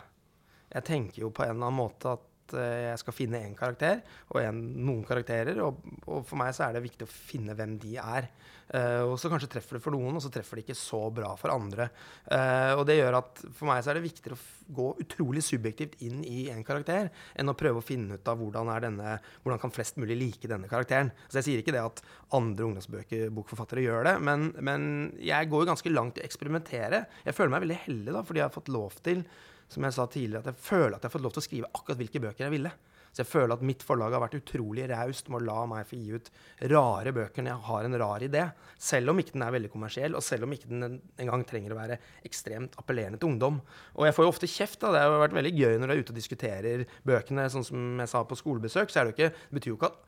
Jeg 0.71 0.85
tenker 0.87 1.23
jo 1.25 1.31
på 1.35 1.43
en 1.43 1.55
eller 1.55 1.71
annen 1.71 1.79
måte 1.81 2.13
at 2.13 2.27
eh, 2.59 2.91
jeg 2.91 3.03
skal 3.03 3.17
finne 3.17 3.43
én 3.45 3.57
karakter 3.59 4.01
og 4.31 4.41
en, 4.43 4.63
noen 4.81 5.05
karakterer. 5.09 5.61
Og, 5.65 5.83
og 6.07 6.25
for 6.29 6.41
meg 6.41 6.55
så 6.57 6.67
er 6.67 6.77
det 6.77 6.87
viktig 6.87 7.07
å 7.07 7.13
finne 7.13 7.57
hvem 7.59 7.77
de 7.83 7.97
er. 8.01 8.31
Eh, 8.71 9.03
og 9.03 9.17
så 9.19 9.31
kanskje 9.31 9.49
treffer 9.51 9.77
det 9.77 9.83
for 9.83 9.95
noen, 9.95 10.15
og 10.15 10.23
så 10.23 10.31
treffer 10.33 10.59
det 10.59 10.65
ikke 10.69 10.79
så 10.79 11.03
bra 11.15 11.33
for 11.39 11.51
andre. 11.53 11.89
Eh, 12.31 12.73
og 12.77 12.85
det 12.87 13.01
gjør 13.01 13.19
at 13.19 13.43
for 13.49 13.67
meg 13.71 13.83
så 13.83 13.93
er 13.93 13.99
det 13.99 14.05
viktigere 14.07 14.37
å 14.39 14.75
gå 14.77 14.87
utrolig 15.03 15.43
subjektivt 15.43 15.97
inn 16.07 16.21
i 16.23 16.45
en 16.53 16.63
karakter 16.67 17.11
enn 17.35 17.51
å 17.51 17.57
prøve 17.59 17.83
å 17.83 17.85
finne 17.85 18.21
ut 18.21 18.31
av 18.31 18.39
hvordan, 18.39 18.71
denne, 18.85 19.17
hvordan 19.43 19.63
kan 19.63 19.75
flest 19.75 19.99
mulig 19.99 20.19
like 20.21 20.51
denne 20.51 20.71
karakteren. 20.71 21.11
Så 21.27 21.41
jeg 21.41 21.49
sier 21.49 21.65
ikke 21.65 21.75
det 21.75 21.83
at 21.83 22.03
andre 22.37 22.69
ungdomsbokforfattere 22.69 23.87
gjør 23.89 24.07
det, 24.07 24.17
men, 24.23 24.51
men 24.63 24.91
jeg 25.19 25.51
går 25.51 25.65
jo 25.65 25.73
ganske 25.73 25.95
langt 25.95 26.21
i 26.21 26.23
å 26.23 26.29
eksperimentere. 26.29 27.05
Jeg 27.27 27.37
føler 27.37 27.57
meg 27.57 27.67
veldig 27.67 27.81
heldig 27.89 28.19
da, 28.21 28.27
fordi 28.27 28.45
jeg 28.45 28.47
har 28.47 28.59
fått 28.61 28.71
lov 28.71 29.01
til 29.03 29.25
som 29.71 29.87
jeg 29.87 29.95
sa 29.97 30.07
tidligere, 30.11 30.43
at 30.45 30.53
jeg 30.53 30.63
føler 30.67 30.97
at 30.97 31.03
jeg 31.05 31.09
har 31.11 31.17
fått 31.17 31.25
lov 31.27 31.35
til 31.37 31.43
å 31.45 31.49
skrive 31.49 31.71
akkurat 31.75 32.01
hvilke 32.01 32.23
bøker 32.25 32.47
jeg 32.49 32.55
ville. 32.59 32.73
Så 33.11 33.25
jeg 33.25 33.27
føler 33.27 33.57
at 33.57 33.63
mitt 33.67 33.83
forlag 33.83 34.13
har 34.15 34.23
vært 34.23 34.37
utrolig 34.39 34.85
raust 34.87 35.27
med 35.33 35.41
å 35.41 35.47
la 35.49 35.65
meg 35.67 35.87
få 35.89 35.97
gi 35.99 36.13
ut 36.15 36.29
rare 36.71 37.11
bøker 37.11 37.43
når 37.43 37.51
jeg 37.51 37.65
har 37.67 37.87
en 37.89 37.99
rar 37.99 38.23
idé. 38.23 38.43
Selv 38.79 39.11
om 39.11 39.19
ikke 39.19 39.35
den 39.35 39.43
er 39.43 39.51
veldig 39.57 39.71
kommersiell, 39.73 40.15
og 40.15 40.23
selv 40.23 40.47
om 40.47 40.55
ikke 40.55 40.69
den 40.71 40.83
en- 40.87 41.01
engang 41.19 41.43
trenger 41.45 41.75
å 41.75 41.81
være 41.81 41.99
ekstremt 42.25 42.79
appellerende 42.79 43.19
til 43.19 43.33
ungdom. 43.33 43.59
Og 43.97 44.07
jeg 44.07 44.15
får 44.15 44.25
jo 44.25 44.31
ofte 44.31 44.47
kjeft. 44.47 44.79
da, 44.79 44.93
Det 44.93 45.01
har 45.01 45.27
vært 45.27 45.35
veldig 45.43 45.55
gøy 45.59 45.79
når 45.81 45.87
du 45.89 45.93
er 45.93 46.03
ute 46.05 46.13
og 46.15 46.21
diskuterer 46.23 46.87
bøkene, 47.05 47.51
sånn 47.51 47.65
som 47.67 47.99
jeg 47.99 48.09
sa 48.09 48.23
på 48.23 48.39
skolebesøk. 48.39 48.91
så 48.91 49.01
er 49.01 49.05
Det 49.11 49.17
jo 49.19 49.19
ikke, 49.19 49.35
det 49.51 49.61
betyr 49.61 49.71
jo 49.75 49.77
ikke 49.77 49.91
at 49.91 49.99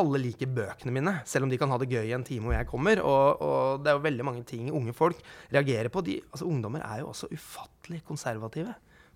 alle 0.00 0.20
liker 0.22 0.50
bøkene 0.50 0.94
mine, 0.94 1.14
selv 1.28 1.46
om 1.46 1.52
de 1.52 1.58
kan 1.60 1.70
ha 1.70 1.78
det 1.80 1.90
gøy 1.92 2.08
i 2.08 2.16
en 2.16 2.26
time 2.26 2.48
hvor 2.48 2.56
jeg 2.56 2.70
kommer. 2.70 3.02
Og, 3.02 3.44
og 3.44 3.84
det 3.84 3.92
er 3.92 3.98
jo 3.98 4.06
veldig 4.08 4.26
mange 4.26 4.42
ting 4.48 4.72
unge 4.74 4.94
folk 4.96 5.20
reagerer 5.54 5.90
på. 5.92 6.02
De, 6.06 6.18
altså 6.30 6.48
Ungdommer 6.50 6.84
er 6.86 7.02
jo 7.02 7.12
også 7.12 7.30
ufattelig 7.34 8.02
konservative. 8.08 8.74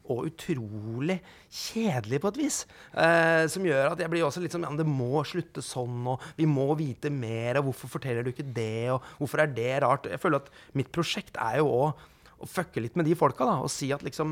Og 0.08 0.24
utrolig 0.30 1.18
kjedelige 1.52 2.22
på 2.22 2.30
et 2.32 2.38
vis. 2.40 2.62
Eh, 2.96 3.44
som 3.52 3.66
gjør 3.66 3.90
at 3.90 4.00
jeg 4.00 4.08
blir 4.12 4.24
også 4.24 4.40
litt 4.40 4.54
sånn 4.54 4.64
ja, 4.64 4.70
Det 4.78 4.86
må 4.88 5.20
slutte 5.28 5.64
sånn, 5.64 5.98
og 6.14 6.22
vi 6.38 6.46
må 6.48 6.70
vite 6.78 7.12
mer, 7.12 7.60
og 7.60 7.68
hvorfor 7.68 7.98
forteller 7.98 8.24
du 8.24 8.32
ikke 8.32 8.46
det, 8.56 8.88
og 8.94 9.04
hvorfor 9.18 9.44
er 9.44 9.52
det 9.52 9.74
rart? 9.84 10.08
Jeg 10.08 10.22
føler 10.22 10.40
at 10.40 10.48
mitt 10.78 10.88
prosjekt 10.94 11.36
er 11.42 11.60
jo 11.60 11.68
òg 11.82 12.06
å 12.38 12.46
fucke 12.48 12.82
litt 12.82 12.96
med 12.98 13.08
de 13.08 13.16
folka 13.18 13.46
da, 13.46 13.56
og 13.64 13.70
si 13.72 13.88
at 13.94 14.04
liksom 14.06 14.30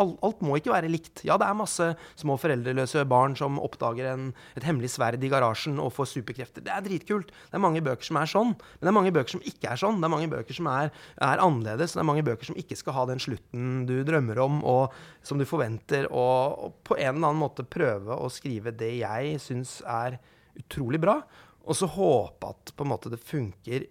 alt, 0.00 0.16
alt 0.24 0.42
må 0.44 0.58
ikke 0.58 0.72
være 0.74 0.90
likt. 0.92 1.22
Ja, 1.26 1.38
det 1.40 1.48
er 1.48 1.56
masse 1.56 1.88
små 2.20 2.36
foreldreløse 2.40 3.04
barn 3.08 3.36
som 3.38 3.60
oppdager 3.62 4.10
en, 4.12 4.28
et 4.58 4.66
hemmelig 4.66 4.92
sverd 4.94 5.24
i 5.24 5.30
garasjen 5.32 5.80
og 5.82 5.94
får 5.96 6.10
superkrefter. 6.12 6.64
Det 6.66 6.74
er 6.74 6.84
dritkult. 6.84 7.32
Det 7.32 7.58
er 7.58 7.64
mange 7.64 7.82
bøker 7.84 8.10
som 8.10 8.20
er 8.20 8.30
sånn, 8.30 8.54
men 8.54 8.84
det 8.84 8.92
er 8.92 8.98
mange 8.98 9.14
bøker 9.16 9.36
som 9.36 9.44
ikke 9.48 9.72
er 9.72 9.80
sånn. 9.80 10.00
Det 10.00 10.08
er 10.08 10.14
mange 10.14 10.30
bøker 10.32 10.58
som 10.60 10.70
er, 10.72 10.92
er 11.30 11.44
annerledes. 11.44 11.96
Det 11.96 12.04
er 12.04 12.10
mange 12.10 12.26
bøker 12.26 12.50
som 12.50 12.60
ikke 12.60 12.78
skal 12.78 12.98
ha 12.98 13.06
den 13.08 13.22
slutten 13.22 13.84
du 13.88 13.96
drømmer 14.08 14.42
om, 14.44 14.60
og 14.68 14.96
som 15.24 15.40
du 15.40 15.48
forventer, 15.48 16.10
og, 16.12 16.58
og 16.68 16.80
på 16.88 16.98
en 16.98 17.14
eller 17.14 17.30
annen 17.30 17.44
måte 17.44 17.66
prøve 17.68 18.16
å 18.16 18.30
skrive 18.32 18.74
det 18.76 18.98
jeg 19.00 19.38
syns 19.42 19.78
er 19.88 20.20
utrolig 20.58 21.00
bra, 21.00 21.20
og 21.68 21.76
så 21.76 21.88
håpe 21.92 22.48
at 22.48 22.72
på 22.74 22.84
en 22.84 22.92
måte 22.92 23.12
det 23.12 23.20
funker 23.20 23.84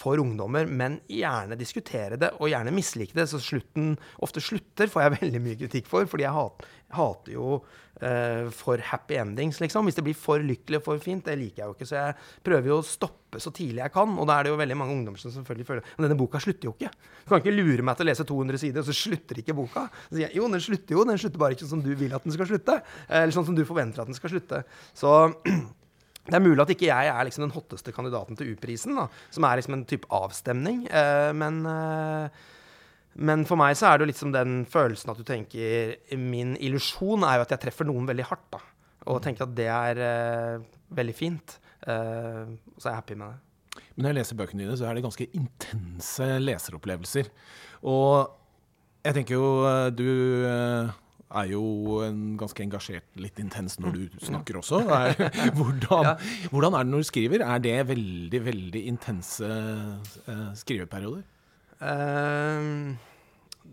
for 0.00 0.20
ungdommer, 0.22 0.64
men 0.66 0.98
gjerne 1.10 1.58
diskutere 1.60 2.16
det, 2.20 2.32
og 2.40 2.48
gjerne 2.48 2.72
mislike 2.74 3.16
det. 3.16 3.26
Så 3.28 3.40
slutten 3.42 3.92
ofte 4.24 4.42
slutter 4.44 4.90
får 4.90 5.04
jeg 5.04 5.16
veldig 5.20 5.44
mye 5.44 5.60
kritikk 5.60 5.90
for, 5.90 6.08
fordi 6.08 6.24
jeg 6.26 6.36
hat, 6.36 6.66
hater 6.96 7.34
jo 7.34 7.58
uh, 7.60 8.48
for 8.54 8.80
happy 8.90 9.18
endings, 9.20 9.60
liksom. 9.60 9.88
Hvis 9.88 9.98
det 9.98 10.04
blir 10.06 10.16
for 10.16 10.42
lykkelig 10.44 10.80
og 10.80 10.86
for 10.86 11.02
fint, 11.02 11.26
det 11.26 11.36
liker 11.40 11.62
jeg 11.62 11.68
jo 11.68 11.76
ikke. 11.76 11.88
Så 11.90 11.98
jeg 11.98 12.16
prøver 12.46 12.72
jo 12.72 12.78
å 12.80 12.86
stoppe 12.86 13.42
så 13.42 13.52
tidlig 13.54 13.84
jeg 13.84 13.94
kan, 13.94 14.16
og 14.18 14.26
da 14.26 14.38
er 14.38 14.46
det 14.46 14.54
jo 14.54 14.60
veldig 14.60 14.78
mange 14.80 14.96
ungdommer 14.96 15.20
som 15.22 15.30
selvfølgelig 15.30 15.68
føler 15.68 15.90
Men 15.92 16.08
denne 16.08 16.18
boka 16.18 16.40
slutter 16.42 16.70
jo 16.70 16.74
ikke. 16.74 16.90
Du 17.24 17.34
kan 17.34 17.44
ikke 17.44 17.54
lure 17.54 17.84
meg 17.86 17.98
til 17.98 18.08
å 18.08 18.10
lese 18.10 18.26
200 18.26 18.62
sider, 18.64 18.82
og 18.82 18.88
så 18.88 18.96
slutter 18.96 19.42
ikke 19.42 19.58
boka. 19.58 19.84
Så 20.08 20.16
sier 20.16 20.26
jeg 20.26 20.40
jo, 20.40 20.48
den 20.50 20.64
slutter 20.64 20.96
jo, 20.96 21.04
den 21.06 21.20
slutter 21.20 21.44
bare 21.44 21.58
ikke 21.58 21.66
sånn 21.66 21.76
som 21.76 21.84
du 21.84 21.92
vil 22.00 22.16
at 22.16 22.24
den 22.26 22.34
skal 22.34 22.48
slutte. 22.50 22.80
Eller 23.06 23.36
sånn 23.36 23.46
som 23.50 23.58
du 23.58 23.62
forventer 23.68 24.02
at 24.02 24.10
den 24.10 24.18
skal 24.18 24.32
slutte. 24.32 24.64
Så 24.98 25.12
det 26.30 26.38
er 26.38 26.44
mulig 26.44 26.62
at 26.62 26.72
ikke 26.74 26.88
jeg 26.88 27.10
er 27.10 27.26
liksom 27.26 27.44
den 27.46 27.54
hotteste 27.54 27.92
kandidaten 27.94 28.38
til 28.38 28.52
U-prisen, 28.54 28.98
som 29.34 29.46
er 29.46 29.58
liksom 29.58 29.76
en 29.76 29.86
type 29.88 30.08
avstemning. 30.14 30.84
Uh, 30.86 31.30
men, 31.36 31.60
uh, 31.66 32.30
men, 33.18 33.44
for 33.48 33.58
meg 33.60 33.74
så 33.78 33.90
er 33.90 34.00
det 34.00 34.10
liksom 34.12 34.34
den 34.34 34.62
følelsen 34.70 35.10
at 35.12 35.18
du 35.18 35.26
tenker 35.26 35.96
Min 36.16 36.54
illusjon 36.62 37.26
er 37.26 37.40
jo 37.40 37.46
at 37.46 37.54
jeg 37.56 37.64
treffer 37.66 37.88
noen 37.88 38.06
veldig 38.08 38.28
hardt. 38.30 38.46
da, 38.54 38.62
Og 39.10 39.22
tenker 39.24 39.48
at 39.48 39.56
det 39.58 39.68
er 39.74 40.02
uh, 40.06 40.66
veldig 40.94 41.16
fint. 41.16 41.58
Så 41.80 42.82
er 42.84 42.90
jeg 42.90 42.98
happy 42.98 43.14
med 43.16 43.30
det. 43.32 43.80
Men 43.94 44.04
når 44.04 44.10
jeg 44.10 44.16
leser 44.18 44.36
bøkene 44.36 44.62
dine, 44.62 44.74
så 44.76 44.84
er 44.84 44.96
det 44.98 45.02
ganske 45.06 45.26
intense 45.38 46.26
leseropplevelser. 46.42 47.30
Og 47.88 48.28
jeg 49.00 49.16
tenker 49.16 49.38
jo 49.38 49.46
du 49.96 50.10
er 51.30 51.50
jo 51.52 52.00
en 52.04 52.22
ganske 52.38 52.62
engasjert, 52.64 53.06
litt 53.20 53.38
intens 53.42 53.78
når 53.82 53.96
du 53.96 54.16
snakker 54.26 54.58
også. 54.60 54.82
Er, 54.86 55.14
hvordan, 55.58 56.14
hvordan, 56.50 56.76
er 56.76 56.86
det 56.86 56.94
når 56.94 57.04
du 57.04 57.10
skriver? 57.10 57.44
Er 57.46 57.62
det 57.62 57.76
veldig, 57.90 58.40
veldig 58.48 58.82
intense 58.90 59.50
uh, 59.50 60.50
skriveperioder? 60.58 61.22
Um, 61.80 62.98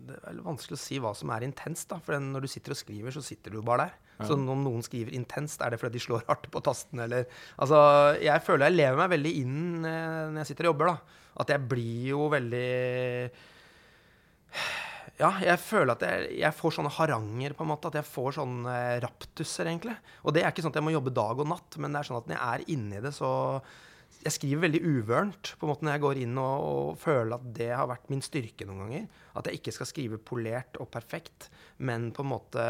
det 0.08 0.16
er 0.22 0.38
vanskelig 0.44 0.78
å 0.78 0.80
si 0.80 1.00
hva 1.02 1.12
som 1.18 1.32
er 1.34 1.46
intenst. 1.48 1.88
da, 1.90 1.98
For 2.04 2.16
når 2.22 2.46
du 2.46 2.50
sitter 2.52 2.76
og 2.76 2.80
skriver, 2.80 3.14
så 3.14 3.24
sitter 3.24 3.56
du 3.56 3.60
bare 3.66 3.88
der. 3.88 3.96
Ja. 4.18 4.30
Så 4.30 4.38
om 4.38 4.64
noen 4.64 4.82
skriver 4.82 5.14
intenst, 5.14 5.62
er 5.62 5.74
det 5.74 5.78
fordi 5.82 5.98
de 5.98 6.06
slår 6.06 6.24
hardt 6.30 6.48
på 6.50 6.62
tastene, 6.64 7.04
eller 7.06 7.28
Altså, 7.58 7.78
jeg 8.22 8.42
føler 8.46 8.70
jeg 8.70 8.80
lever 8.80 8.98
meg 9.02 9.12
veldig 9.14 9.36
inn 9.42 9.58
uh, 9.82 10.26
når 10.30 10.42
jeg 10.42 10.52
sitter 10.52 10.68
og 10.68 10.76
jobber, 10.76 10.94
da. 10.94 11.24
At 11.38 11.54
jeg 11.54 11.70
blir 11.70 12.10
jo 12.14 12.26
veldig 12.32 12.68
ja, 15.18 15.32
jeg 15.42 15.58
føler 15.58 15.96
at 15.96 16.04
jeg, 16.06 16.30
jeg, 16.38 16.54
får 16.54 16.76
sånne 16.76 16.92
haranger, 16.94 17.54
på 17.58 17.64
en 17.64 17.72
måte. 17.72 17.90
At 17.90 17.98
jeg 17.98 18.06
får 18.06 18.36
sånne 18.38 18.74
raptuser, 19.02 19.66
egentlig. 19.66 19.96
Og 20.22 20.34
det 20.34 20.44
er 20.44 20.52
ikke 20.52 20.62
sånn 20.62 20.74
at 20.74 20.78
jeg 20.78 20.86
må 20.86 20.94
jobbe 20.94 21.14
dag 21.16 21.42
og 21.42 21.50
natt, 21.50 21.78
men 21.82 21.94
det 21.94 22.00
er 22.00 22.08
sånn 22.10 22.20
at 22.20 22.30
når 22.30 22.36
jeg 22.36 22.54
er 22.54 22.66
inni 22.76 23.02
det, 23.02 23.14
så 23.16 23.30
jeg 24.18 24.34
skriver 24.34 24.64
veldig 24.64 24.80
uvørent 24.82 25.50
på 25.58 25.66
en 25.66 25.70
måte 25.70 25.86
når 25.86 25.94
jeg 25.94 26.02
går 26.02 26.20
inn 26.24 26.38
og, 26.42 26.64
og, 26.66 26.88
føler 26.98 27.36
at 27.36 27.44
det 27.54 27.68
har 27.70 27.86
vært 27.86 28.08
min 28.10 28.22
styrke 28.24 28.66
noen 28.66 28.80
ganger. 28.82 29.04
At 29.38 29.46
jeg 29.46 29.60
ikke 29.60 29.74
skal 29.76 29.88
skrive 29.88 30.18
polert 30.18 30.78
og 30.82 30.88
perfekt, 30.90 31.46
men 31.86 32.08
på 32.14 32.24
en 32.24 32.30
måte 32.32 32.64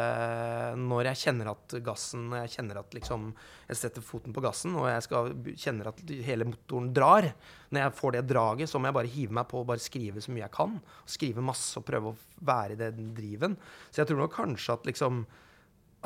når 0.76 1.08
jeg 1.10 1.20
kjenner 1.22 1.50
at 1.54 1.76
gassen 1.86 2.26
Jeg 2.36 2.52
kjenner 2.52 2.82
at 2.82 2.92
liksom 2.92 3.30
jeg 3.70 3.80
setter 3.80 4.04
foten 4.04 4.36
på 4.36 4.44
gassen, 4.44 4.76
og 4.76 4.90
jeg 4.90 5.06
skal, 5.08 5.32
kjenner 5.56 5.90
at 5.90 6.04
hele 6.28 6.50
motoren 6.50 6.92
drar. 6.96 7.30
Når 7.72 7.84
jeg 7.84 7.96
får 8.02 8.16
det 8.16 8.24
draget, 8.28 8.70
så 8.70 8.80
må 8.80 8.90
jeg 8.90 8.98
bare 9.00 9.14
hive 9.16 9.40
meg 9.40 9.48
på 9.48 9.62
og 9.62 9.68
bare 9.72 9.84
skrive 9.84 10.24
så 10.24 10.32
mye 10.34 10.44
jeg 10.44 10.56
kan. 10.56 10.78
Skrive 11.08 11.44
masse 11.44 11.80
og 11.80 11.88
prøve 11.88 12.12
å 12.12 12.18
være 12.48 12.76
i 12.76 12.80
den 12.84 13.12
driven. 13.16 13.58
Så 13.88 14.02
jeg 14.02 14.12
tror 14.12 14.24
nok 14.24 14.36
kanskje 14.36 14.76
at 14.76 14.88
liksom 14.88 15.24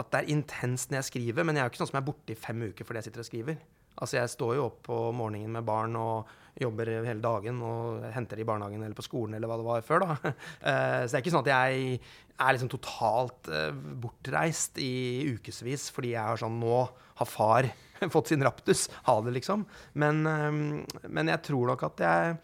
at 0.00 0.08
det 0.08 0.22
er 0.22 0.32
intenst 0.32 0.88
når 0.90 1.02
jeg 1.02 1.10
skriver, 1.10 1.44
men 1.44 1.58
jeg 1.58 1.62
er 1.62 1.68
jo 1.68 1.74
ikke 1.74 1.82
sånn 1.82 1.90
som 1.90 2.00
er 2.00 2.06
borte 2.06 2.32
i 2.32 2.38
fem 2.38 2.62
uker 2.70 2.86
fordi 2.86 3.02
jeg 3.02 3.10
sitter 3.10 3.24
og 3.24 3.28
skriver. 3.28 3.58
Altså 4.00 4.18
jeg 4.18 4.32
står 4.32 4.56
jo 4.56 4.68
opp 4.70 4.78
på 4.88 5.00
morgenen 5.16 5.52
med 5.58 5.66
barn 5.66 5.98
og 6.00 6.30
jobber 6.60 6.90
hele 7.06 7.20
dagen 7.22 7.60
og 7.64 8.02
henter 8.12 8.38
de 8.38 8.44
i 8.44 8.48
barnehagen 8.48 8.82
eller 8.84 8.96
på 8.96 9.04
skolen 9.06 9.36
eller 9.36 9.48
hva 9.48 9.58
det 9.60 9.68
var 9.68 9.86
før, 9.86 10.04
da. 10.04 10.16
Eh, 10.62 11.04
så 11.04 11.10
det 11.10 11.18
er 11.18 11.22
ikke 11.22 11.32
sånn 11.34 11.46
at 11.46 11.52
jeg 11.52 12.00
er 12.42 12.54
liksom 12.54 12.70
totalt 12.70 13.48
eh, 13.50 13.70
bortreist 13.72 14.78
i 14.82 15.32
ukevis 15.32 15.88
fordi 15.94 16.12
jeg 16.14 16.22
har 16.22 16.40
sånn 16.40 16.60
Nå 16.60 16.82
har 17.18 17.28
far 17.28 17.68
fått 18.14 18.32
sin 18.32 18.44
raptus. 18.44 18.86
Ha 19.08 19.16
det, 19.26 19.34
liksom. 19.38 19.64
Men, 20.00 20.22
eh, 20.28 21.08
men 21.08 21.32
jeg 21.32 21.44
tror 21.48 21.72
nok 21.72 21.86
at 21.90 22.04
jeg 22.06 22.36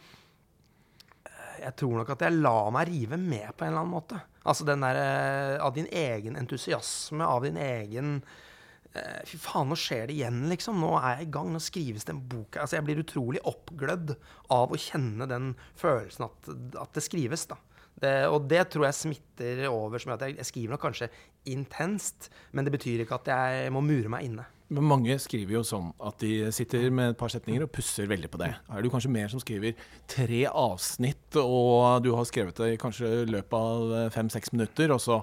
jeg 1.59 1.75
tror 1.75 1.97
nok 1.99 2.11
at 2.15 2.21
jeg 2.23 2.39
lar 2.39 2.69
meg 2.71 2.87
rive 2.87 3.17
med 3.19 3.51
på 3.59 3.65
en 3.67 3.73
eller 3.73 3.83
annen 3.83 3.97
måte. 3.97 4.19
Altså 4.47 4.63
den 4.65 4.85
der 4.85 5.59
Av 5.59 5.73
din 5.75 5.89
egen 5.91 6.39
entusiasme, 6.39 7.27
av 7.27 7.43
din 7.43 7.59
egen 7.59 8.21
fy 9.29 9.39
faen, 9.41 9.71
nå 9.71 9.79
skjer 9.79 10.09
det 10.09 10.19
igjen, 10.19 10.43
liksom. 10.51 10.81
Nå 10.83 10.93
er 10.99 11.19
jeg 11.19 11.29
i 11.29 11.33
gang. 11.39 11.53
Nå 11.55 11.63
skrives 11.63 12.09
den 12.09 12.21
boka. 12.31 12.63
Altså, 12.65 12.79
jeg 12.79 12.87
blir 12.89 13.03
utrolig 13.03 13.43
oppglødd 13.49 14.15
av 14.55 14.75
å 14.75 14.81
kjenne 14.81 15.29
den 15.31 15.55
følelsen 15.79 16.29
at, 16.29 16.53
at 16.85 16.95
det 16.97 17.05
skrives, 17.07 17.49
da. 17.51 17.59
Det, 17.99 18.13
og 18.31 18.45
det 18.47 18.61
tror 18.71 18.87
jeg 18.87 18.95
smitter 18.95 19.65
over. 19.73 19.99
som 19.99 20.15
at 20.15 20.23
jeg, 20.23 20.37
jeg 20.39 20.51
skriver 20.53 20.75
nok 20.75 20.85
kanskje 20.87 21.11
intenst, 21.51 22.31
men 22.53 22.67
det 22.67 22.75
betyr 22.77 23.03
ikke 23.03 23.19
at 23.19 23.33
jeg 23.33 23.75
må 23.75 23.83
mure 23.83 24.13
meg 24.13 24.29
inne. 24.29 24.47
Men 24.69 24.85
mange 24.85 25.15
skriver 25.23 25.57
jo 25.57 25.63
sånn 25.65 25.89
at 26.05 26.19
de 26.21 26.51
sitter 26.53 26.91
med 26.93 27.15
et 27.15 27.19
par 27.19 27.33
setninger 27.33 27.65
og 27.65 27.73
pusser 27.73 28.09
veldig 28.11 28.29
på 28.29 28.41
det. 28.43 28.51
Er 28.69 28.85
du 28.85 28.91
kanskje 28.93 29.13
mer 29.13 29.31
som 29.33 29.41
skriver 29.41 29.79
tre 30.11 30.43
avsnitt, 30.51 31.39
og 31.41 32.05
du 32.05 32.11
har 32.13 32.29
skrevet 32.29 32.61
det 32.61 32.75
i 32.75 32.81
kanskje 32.81 33.25
løpet 33.31 33.57
av 33.57 34.13
fem-seks 34.13 34.53
minutter, 34.53 34.93
og 34.93 35.01
så 35.01 35.23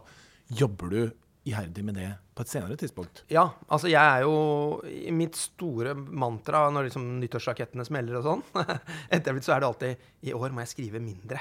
jobber 0.49 0.91
du 0.91 0.99
iherdig 1.45 1.83
med 1.85 1.97
det 1.99 2.07
på 2.35 2.43
et 2.43 2.51
senere 2.51 2.77
tidspunkt? 2.79 3.23
Ja, 3.31 3.45
altså 3.69 3.89
jeg 3.91 4.01
er 4.01 4.25
jo 4.25 4.81
Mitt 5.15 5.37
store 5.39 5.93
mantra 5.95 6.65
når 6.73 6.89
liksom 6.89 7.05
nyttårsrakettene 7.21 7.85
smeller 7.87 8.19
og 8.19 8.25
sånn, 8.25 8.43
etterblitt 9.15 9.47
så 9.47 9.55
er 9.55 9.61
det 9.61 9.69
alltid 9.69 10.09
I 10.29 10.33
år 10.37 10.55
må 10.55 10.65
jeg 10.65 10.73
skrive 10.73 11.03
mindre, 11.03 11.39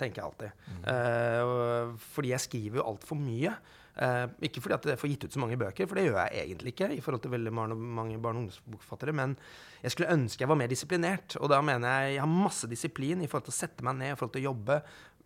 tenker 0.00 0.20
jeg 0.20 0.26
alltid. 0.26 0.66
Mm. 0.66 0.82
Uh, 0.90 2.04
fordi 2.16 2.34
jeg 2.34 2.46
skriver 2.48 2.82
jo 2.82 2.90
altfor 2.90 3.20
mye. 3.20 3.54
Uh, 3.94 4.26
ikke 4.42 4.58
fordi 4.58 4.74
at 4.74 4.86
jeg 4.90 4.98
får 4.98 5.10
gitt 5.12 5.24
ut 5.28 5.36
så 5.36 5.40
mange 5.44 5.58
bøker, 5.60 5.86
for 5.86 6.00
det 6.00 6.08
gjør 6.08 6.18
jeg 6.18 6.48
egentlig 6.48 6.74
ikke. 6.74 6.90
i 6.96 7.00
forhold 7.04 7.22
til 7.22 7.34
veldig 7.36 7.54
mange 7.54 8.18
barn- 8.18 8.40
og 8.40 8.42
ungdomsbokforfattere, 8.42 9.14
Men 9.14 9.36
jeg 9.84 9.94
skulle 9.94 10.10
ønske 10.10 10.42
jeg 10.42 10.50
var 10.50 10.58
mer 10.58 10.72
disiplinert. 10.72 11.36
Og 11.38 11.48
da 11.48 11.62
mener 11.62 11.88
jeg 12.02 12.14
jeg 12.16 12.24
har 12.26 12.32
masse 12.32 12.66
disiplin 12.66 13.22
i 13.22 13.30
forhold 13.30 13.46
til 13.46 13.54
å 13.54 13.60
sette 13.62 13.86
meg 13.86 14.00
ned, 14.02 14.12
i 14.12 14.18
forhold 14.18 14.34
til 14.34 14.42
å 14.42 14.50
jobbe 14.50 14.82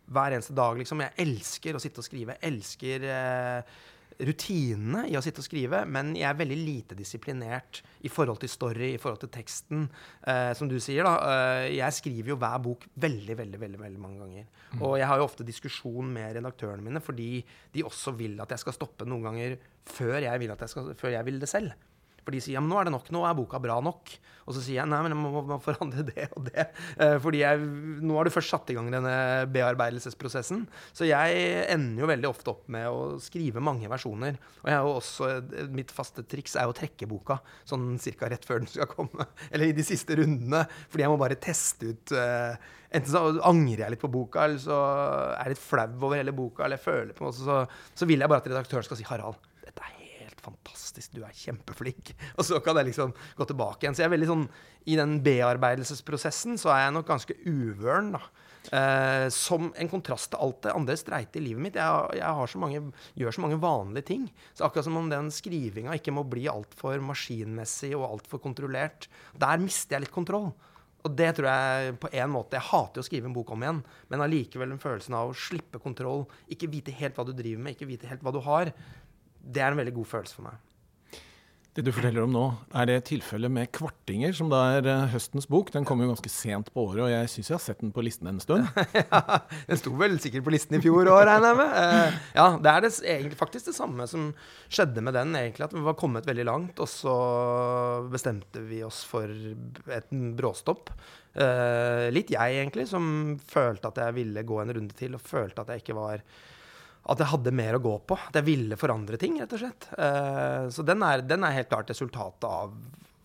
hver 0.09 0.37
eneste 0.37 0.57
dag. 0.57 0.77
liksom. 0.77 1.01
Jeg 1.01 1.17
elsker 1.25 1.77
å 1.77 1.81
sitte 1.81 2.03
og 2.03 2.05
skrive. 2.05 2.37
Jeg 2.37 2.53
elsker 2.53 3.09
uh, 3.09 3.79
rutinene 4.19 5.05
i 5.07 5.17
å 5.19 5.23
sitte 5.23 5.43
og 5.43 5.47
skrive, 5.47 5.85
men 5.87 6.11
jeg 6.19 6.27
er 6.27 6.39
veldig 6.39 6.59
lite 6.59 6.97
disiplinert 6.99 7.83
i 8.03 8.11
forhold 8.11 8.41
til 8.43 8.51
story, 8.51 8.93
i 8.95 9.01
forhold 9.01 9.21
til 9.23 9.33
teksten. 9.35 9.85
Eh, 10.27 10.51
som 10.59 10.71
du 10.71 10.79
sier, 10.83 11.07
da. 11.07 11.15
Eh, 11.23 11.67
jeg 11.77 11.99
skriver 12.01 12.33
jo 12.33 12.39
hver 12.41 12.59
bok 12.65 12.89
veldig, 12.99 13.37
veldig, 13.39 13.61
veldig, 13.63 13.81
veldig 13.85 14.03
mange 14.03 14.23
ganger. 14.25 14.49
Mm. 14.73 14.83
Og 14.83 14.97
jeg 14.99 15.11
har 15.11 15.21
jo 15.21 15.29
ofte 15.29 15.47
diskusjon 15.47 16.11
med 16.15 16.35
redaktørene 16.39 16.85
mine 16.85 17.03
fordi 17.05 17.45
de 17.75 17.87
også 17.87 18.13
vil 18.19 18.35
at 18.43 18.51
jeg 18.53 18.65
skal 18.65 18.77
stoppe 18.77 19.07
noen 19.09 19.29
ganger 19.31 19.59
før 19.89 20.19
jeg 20.21 20.43
vil, 20.43 20.53
jeg 20.53 20.75
skal, 20.75 20.91
før 20.99 21.15
jeg 21.15 21.29
vil 21.29 21.39
det 21.41 21.51
selv. 21.51 21.88
For 22.29 22.37
de 22.37 22.43
sier 22.45 22.59
ja, 22.59 22.61
men 22.61 22.69
nå 22.69 22.77
er 22.77 22.85
det 22.85 22.93
nok, 22.93 23.07
nå 23.09 23.23
er 23.25 23.37
boka 23.39 23.57
bra 23.57 23.79
nok. 23.81 24.11
Og 24.49 24.53
så 24.53 24.61
sier 24.61 24.83
jeg 24.83 24.89
nei, 24.89 24.99
men 25.05 25.15
jeg 25.15 25.21
må, 25.21 25.41
må 25.49 25.57
forandre 25.65 26.05
det 26.05 26.27
og 26.37 26.45
det. 26.51 26.67
Eh, 27.01 27.15
fordi 27.25 27.41
jeg, 27.41 27.63
nå 28.05 28.19
har 28.19 28.29
du 28.29 28.33
først 28.35 28.53
satt 28.53 28.73
i 28.73 28.77
gang 28.77 28.91
denne 28.93 29.15
bearbeidelsesprosessen. 29.53 30.67
Så 30.93 31.09
jeg 31.09 31.39
ender 31.73 32.05
jo 32.05 32.11
veldig 32.13 32.29
ofte 32.29 32.53
opp 32.53 32.69
med 32.73 32.85
å 32.93 33.17
skrive 33.25 33.65
mange 33.65 33.89
versjoner. 33.89 34.37
Og 34.61 34.69
jeg 34.69 34.77
har 34.77 34.85
jo 34.85 34.95
også, 34.99 35.31
mitt 35.73 35.93
faste 35.93 36.25
triks 36.29 36.57
er 36.61 36.69
å 36.69 36.77
trekke 36.77 37.09
boka 37.09 37.39
sånn 37.69 37.95
cirka 38.01 38.29
rett 38.29 38.45
før 38.49 38.61
den 38.61 38.73
skal 38.73 38.93
komme. 38.93 39.29
Eller 39.53 39.73
i 39.73 39.77
de 39.77 39.89
siste 39.89 40.21
rundene. 40.21 40.67
Fordi 40.93 41.05
jeg 41.07 41.13
må 41.15 41.21
bare 41.25 41.41
teste 41.41 41.95
ut 41.95 42.17
eh, 42.17 42.75
Enten 42.89 43.13
så 43.13 43.21
angrer 43.45 43.83
jeg 43.83 43.93
litt 43.93 44.01
på 44.01 44.09
boka, 44.09 44.47
eller 44.47 44.61
så 44.63 44.77
er 45.35 45.51
jeg 45.51 45.53
litt 45.53 45.61
flau 45.61 45.91
over 46.07 46.17
hele 46.17 46.33
boka. 46.33 46.65
Eller 46.65 46.79
jeg 46.79 46.87
føler 46.87 47.11
på 47.13 47.27
noe, 47.27 47.37
så, 47.37 47.59
så 47.93 48.09
vil 48.09 48.25
jeg 48.25 48.33
bare 48.33 48.41
at 48.41 48.49
redaktøren 48.49 48.87
skal 48.87 48.97
si 48.97 49.05
'Harald, 49.05 49.37
er 49.37 49.58
fantastisk, 50.49 51.15
du 51.15 51.23
er 51.23 51.37
kjempeflink. 51.37 52.13
Og 52.39 52.47
så 52.49 52.61
kan 52.65 52.81
jeg 52.81 52.91
liksom 52.91 53.15
gå 53.39 53.49
tilbake 53.49 53.85
igjen. 53.85 53.97
Så 53.97 54.05
jeg 54.05 54.11
er 54.11 54.17
veldig 54.17 54.33
sånn, 54.33 54.45
i 54.89 54.99
den 54.99 55.19
bearbeidelsesprosessen 55.25 56.61
så 56.61 56.73
er 56.75 56.87
jeg 56.87 56.99
nok 56.99 57.09
ganske 57.09 57.41
uvøren, 57.47 58.15
da. 58.17 58.23
Eh, 58.69 59.27
som 59.33 59.71
en 59.81 59.89
kontrast 59.89 60.29
til 60.33 60.43
alt 60.45 60.59
det 60.67 60.75
andre 60.77 60.97
streite 61.01 61.41
i 61.41 61.45
livet 61.47 61.63
mitt. 61.65 61.79
Jeg, 61.81 62.19
jeg 62.21 62.49
så 62.53 62.61
mange, 62.61 62.83
gjør 63.17 63.37
så 63.37 63.45
mange 63.45 63.61
vanlige 63.63 64.09
ting. 64.11 64.27
Så 64.53 64.67
akkurat 64.67 64.89
som 64.89 64.99
om 65.01 65.09
den 65.13 65.31
skrivinga 65.33 65.97
ikke 65.97 66.13
må 66.17 66.27
bli 66.29 66.49
altfor 66.51 67.01
maskinmessig 67.05 67.95
og 67.97 68.09
altfor 68.11 68.43
kontrollert. 68.45 69.09
Der 69.39 69.63
mister 69.63 69.97
jeg 69.97 70.07
litt 70.07 70.17
kontroll. 70.17 70.51
Og 71.07 71.15
det 71.17 71.31
tror 71.39 71.47
jeg 71.47 71.97
på 72.03 72.11
en 72.11 72.33
måte 72.33 72.59
Jeg 72.59 72.69
hater 72.73 73.01
å 73.01 73.07
skrive 73.07 73.29
en 73.31 73.35
bok 73.37 73.53
om 73.55 73.63
igjen, 73.63 73.83
men 74.11 74.25
allikevel 74.25 74.75
den 74.75 74.83
følelsen 74.83 75.15
av 75.17 75.31
å 75.31 75.37
slippe 75.47 75.81
kontroll, 75.83 76.27
ikke 76.51 76.71
vite 76.73 76.95
helt 76.99 77.17
hva 77.17 77.25
du 77.29 77.33
driver 77.37 77.63
med, 77.63 77.77
ikke 77.77 77.89
vite 77.89 78.11
helt 78.11 78.25
hva 78.27 78.35
du 78.35 78.41
har, 78.45 78.73
det 79.49 79.65
er 79.65 79.73
en 79.73 79.81
veldig 79.81 79.97
god 79.97 80.11
følelse 80.13 80.39
for 80.39 80.51
meg. 80.51 80.65
Det 81.79 81.85
du 81.87 81.93
forteller 81.95 82.25
om 82.25 82.33
nå, 82.35 82.45
er 82.75 82.89
det 82.91 82.95
tilfellet 83.07 83.53
med 83.55 83.69
'Kvartinger', 83.71 84.33
som 84.35 84.49
da 84.51 84.65
er 84.75 84.87
eh, 84.91 85.13
høstens 85.13 85.47
bok. 85.47 85.69
Den 85.71 85.85
kom 85.87 86.01
jo 86.03 86.09
ganske 86.09 86.33
sent 86.33 86.73
på 86.75 86.89
året, 86.89 87.05
og 87.05 87.13
jeg 87.13 87.29
syns 87.31 87.51
jeg 87.51 87.55
har 87.55 87.63
sett 87.63 87.85
den 87.85 87.93
på 87.95 88.03
listen 88.03 88.27
en 88.27 88.41
stund. 88.43 88.67
ja, 88.99 89.21
Den 89.69 89.79
sto 89.79 89.93
vel 89.95 90.19
sikkert 90.19 90.43
på 90.49 90.57
listen 90.57 90.75
i 90.75 90.81
fjor 90.83 91.07
òg, 91.07 91.21
regner 91.29 91.53
jeg 91.53 91.61
med. 91.61 91.77
Uh, 91.79 92.19
ja, 92.35 92.49
det 92.59 92.73
er 92.73 92.83
det, 92.83 92.91
egentlig, 93.05 93.39
faktisk 93.39 93.71
det 93.71 93.77
samme 93.77 94.09
som 94.11 94.27
skjedde 94.67 95.07
med 95.07 95.15
den, 95.21 95.39
egentlig. 95.39 95.69
At 95.69 95.79
vi 95.79 95.85
var 95.87 95.99
kommet 96.03 96.27
veldig 96.27 96.49
langt, 96.51 96.83
og 96.83 96.91
så 96.91 97.17
bestemte 98.11 98.67
vi 98.67 98.83
oss 98.83 99.05
for 99.07 99.31
et 99.31 100.11
bråstopp. 100.11 100.91
Uh, 101.39 102.11
litt 102.11 102.35
jeg, 102.35 102.59
egentlig, 102.59 102.91
som 102.91 103.39
følte 103.39 103.95
at 103.95 104.03
jeg 104.03 104.19
ville 104.19 104.49
gå 104.51 104.63
en 104.65 104.75
runde 104.81 104.99
til, 104.99 105.15
og 105.15 105.23
følte 105.23 105.63
at 105.63 105.77
jeg 105.77 105.87
ikke 105.87 106.01
var 106.03 106.27
at 107.09 107.23
jeg 107.23 107.31
hadde 107.33 107.55
mer 107.57 107.79
å 107.79 107.83
gå 107.83 107.95
på. 108.09 108.19
At 108.29 108.39
jeg 108.41 108.49
ville 108.49 108.79
forandre 108.81 109.21
ting, 109.21 109.39
rett 109.41 109.55
og 109.57 109.63
slett. 109.63 109.91
Uh, 109.97 110.69
så 110.73 110.85
den 110.87 111.05
er, 111.07 111.25
den 111.25 111.47
er, 111.47 111.57
helt 111.57 111.71
klart 111.73 111.93
resultatet 111.93 112.49
av, 112.49 112.75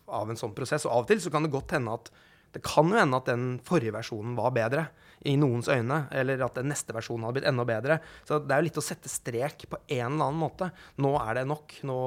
av, 0.08 0.30
en 0.30 0.40
sånn 0.40 0.56
prosess. 0.56 0.88
Og 0.88 0.94
av 0.94 1.06
og 1.06 1.12
til 1.12 1.24
så 1.24 1.34
kan 1.34 1.46
det 1.46 1.54
godt 1.54 1.76
hende 1.78 1.98
at 2.00 2.14
det 2.54 2.62
kan 2.62 2.86
jo 2.86 3.00
hende 3.00 3.18
at 3.18 3.30
den 3.32 3.46
forrige 3.66 3.96
versjonen 3.96 4.36
var 4.38 4.54
bedre 4.54 4.86
i 5.26 5.34
noens 5.40 5.70
øyne, 5.72 6.04
eller 6.14 6.42
at 6.46 6.60
den 6.60 6.68
neste 6.70 6.94
versjonen 6.94 7.26
hadde 7.26 7.40
blitt 7.40 7.48
enda 7.50 7.64
bedre. 7.66 7.98
Så 8.28 8.38
det 8.44 8.54
er 8.54 8.62
jo 8.62 8.68
litt 8.68 8.78
å 8.78 8.84
sette 8.84 9.10
strek 9.10 9.66
på 9.72 9.80
en 9.82 10.04
eller 10.12 10.28
annen 10.28 10.42
måte. 10.42 10.68
Nå 11.02 11.16
er 11.18 11.40
det 11.40 11.46
nok. 11.50 11.78
Nå, 11.90 11.98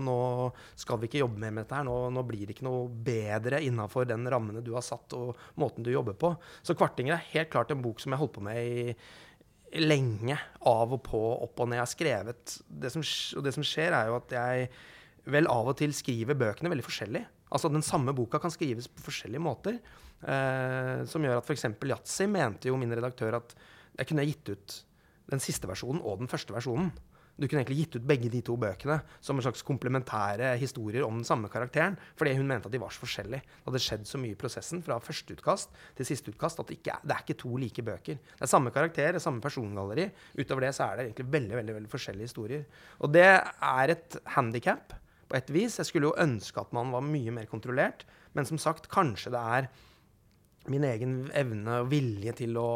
nå 0.00 0.16
skal 0.78 1.02
vi 1.02 1.10
ikke 1.10 1.20
jobbe 1.20 1.42
mer 1.42 1.52
med 1.52 1.66
dette 1.66 1.76
her. 1.76 1.88
Nå, 1.88 1.96
nå 2.16 2.24
blir 2.24 2.46
det 2.46 2.56
ikke 2.56 2.68
noe 2.68 2.86
bedre 2.88 3.60
innafor 3.66 4.08
den 4.08 4.24
rammene 4.32 4.64
du 4.64 4.72
har 4.76 4.86
satt, 4.86 5.18
og 5.18 5.36
måten 5.60 5.84
du 5.84 5.92
jobber 5.92 6.16
på. 6.16 6.32
Så 6.62 6.78
'Kvartinger' 6.78 7.18
er 7.18 7.32
helt 7.34 7.52
klart 7.52 7.74
en 7.74 7.84
bok 7.84 8.00
som 8.00 8.14
jeg 8.14 8.22
holdt 8.22 8.38
på 8.38 8.46
med 8.46 8.62
i 8.62 8.94
lenge, 9.78 10.36
av 10.66 10.94
og 10.96 11.02
på, 11.06 11.20
opp 11.46 11.60
og 11.62 11.70
ned. 11.70 11.78
Jeg 11.78 11.84
har 11.84 11.92
skrevet 11.92 12.54
det 12.82 12.90
som, 12.94 13.04
Og 13.38 13.44
det 13.46 13.54
som 13.54 13.66
skjer, 13.66 13.94
er 13.94 14.10
jo 14.10 14.18
at 14.18 14.34
jeg 14.34 14.70
vel 15.30 15.46
av 15.52 15.70
og 15.70 15.76
til 15.78 15.92
skriver 15.94 16.38
bøkene 16.38 16.72
veldig 16.72 16.86
forskjellig. 16.86 17.22
Altså 17.50 17.70
Den 17.70 17.84
samme 17.86 18.14
boka 18.16 18.40
kan 18.42 18.52
skrives 18.54 18.88
på 18.88 19.04
forskjellige 19.06 19.42
måter. 19.42 19.78
Eh, 20.20 21.04
som 21.08 21.24
gjør 21.24 21.40
at 21.40 21.48
f.eks. 21.48 21.68
Yatzy 21.86 22.26
mente 22.28 22.68
jo 22.68 22.78
min 22.80 22.92
redaktør 22.92 23.38
at 23.38 23.54
jeg 23.96 24.10
kunne 24.10 24.26
gitt 24.28 24.50
ut 24.52 24.76
den 25.30 25.42
siste 25.42 25.68
versjonen 25.70 26.02
og 26.02 26.20
den 26.22 26.30
første 26.30 26.54
versjonen. 26.54 26.90
Du 27.40 27.46
kunne 27.48 27.62
egentlig 27.62 27.86
gitt 27.86 27.96
ut 27.96 28.04
begge 28.04 28.28
de 28.28 28.42
to 28.44 28.54
bøkene 28.60 28.98
som 29.24 29.38
en 29.38 29.44
slags 29.46 29.62
komplementære 29.64 30.52
historier 30.60 31.06
om 31.06 31.16
den 31.16 31.24
samme 31.24 31.48
karakteren, 31.48 31.96
fordi 32.18 32.34
hun 32.36 32.50
mente 32.50 32.68
at 32.68 32.74
de 32.74 32.80
var 32.82 32.92
så 32.92 33.00
forskjellige. 33.00 33.40
Det 33.40 33.70
hadde 33.70 33.80
skjedd 33.86 34.08
så 34.10 34.20
mye 34.20 34.34
i 34.34 34.40
prosessen 34.40 34.82
fra 34.84 34.98
første 35.00 35.36
utkast 35.38 35.72
til 35.96 36.08
siste 36.08 36.34
utkast 36.34 36.60
at 36.60 36.68
det, 36.68 36.80
ikke 36.82 36.98
er, 36.98 37.06
det 37.06 37.16
er 37.16 37.24
ikke 37.24 37.38
to 37.40 37.54
like 37.62 37.84
bøker. 37.86 38.18
Det 38.20 38.44
er 38.44 38.50
samme 38.52 38.72
karakter, 38.74 39.14
det 39.14 39.22
er 39.22 39.24
samme 39.24 39.40
persongalleri. 39.40 40.10
Utover 40.36 40.66
det 40.66 40.74
så 40.76 40.90
er 40.90 40.98
det 40.98 41.06
egentlig 41.08 41.30
veldig, 41.38 41.56
veldig, 41.62 41.76
veldig 41.78 41.92
forskjellige 41.94 42.28
historier. 42.28 42.66
Og 43.00 43.14
det 43.16 43.28
er 43.30 43.94
et 43.96 44.18
handikap 44.36 44.92
på 45.30 45.38
et 45.38 45.54
vis. 45.54 45.78
Jeg 45.80 45.88
skulle 45.88 46.10
jo 46.10 46.18
ønske 46.20 46.60
at 46.60 46.74
man 46.76 46.92
var 46.92 47.06
mye 47.06 47.32
mer 47.40 47.48
kontrollert, 47.48 48.04
men 48.36 48.44
som 48.46 48.60
sagt, 48.60 48.90
kanskje 48.92 49.32
det 49.32 49.46
er 49.56 49.70
min 50.70 50.84
egen 50.84 51.22
evne 51.32 51.80
og 51.80 51.88
vilje 51.88 52.36
til 52.42 52.58
å 52.60 52.68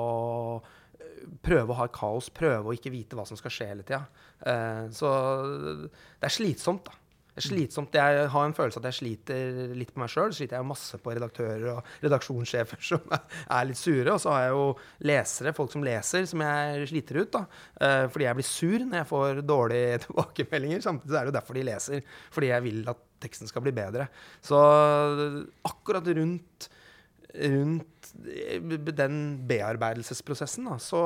prøve 1.44 1.72
å 1.72 1.79
ha 1.79 1.88
kaos, 1.92 2.31
prøve 2.35 2.70
å 2.70 2.77
ikke 2.77 2.92
vite 2.94 3.18
hva 3.18 3.27
som 3.29 3.38
skal 3.38 3.53
skje 3.55 3.70
hele 3.70 3.87
tida. 3.87 4.05
Uh, 4.44 4.90
så 4.94 5.11
det 5.87 6.29
er 6.29 6.37
slitsomt, 6.37 6.87
da. 6.90 7.00
Det 7.35 7.42
er 7.42 7.48
slitsomt. 7.48 7.96
Jeg 7.98 8.27
har 8.31 8.44
en 8.46 8.53
følelse 8.55 8.79
at 8.79 8.85
jeg 8.92 8.96
sliter 9.00 9.72
litt 9.74 9.90
på 9.90 9.98
meg 9.98 10.11
sjøl. 10.12 10.31
Sliter 10.37 10.61
jeg 10.61 10.66
masse 10.68 11.00
på 11.03 11.14
redaktører 11.16 11.64
og 11.72 11.88
redaksjonssjefer 12.05 12.85
som 12.92 13.11
er 13.11 13.66
litt 13.66 13.81
sure. 13.81 14.12
Og 14.12 14.22
så 14.22 14.31
har 14.31 14.44
jeg 14.44 14.53
jo 14.55 14.68
lesere, 15.11 15.55
folk 15.57 15.74
som 15.74 15.87
leser, 15.87 16.29
som 16.31 16.44
jeg 16.46 16.87
sliter 16.92 17.18
ut. 17.24 17.33
da. 17.35 17.42
Uh, 17.81 18.05
fordi 18.14 18.29
jeg 18.29 18.38
blir 18.38 18.48
sur 18.50 18.77
når 18.85 19.00
jeg 19.00 19.11
får 19.11 19.42
dårlige 19.50 19.98
tilbakemeldinger. 20.07 20.87
Samtidig 20.87 21.18
er 21.18 21.27
det 21.27 21.35
jo 21.35 21.38
derfor 21.40 21.59
de 21.59 21.66
leser. 21.72 22.07
Fordi 22.38 22.53
jeg 22.53 22.66
vil 22.68 22.94
at 22.94 23.03
teksten 23.27 23.50
skal 23.50 23.66
bli 23.66 23.74
bedre. 23.74 24.07
Så 24.44 24.62
akkurat 25.66 26.14
rundt 26.14 26.70
rundt 27.35 28.12
den 28.94 29.16
bearbeidelsesprosessen, 29.49 30.68
da, 30.68 30.77
så, 30.83 31.03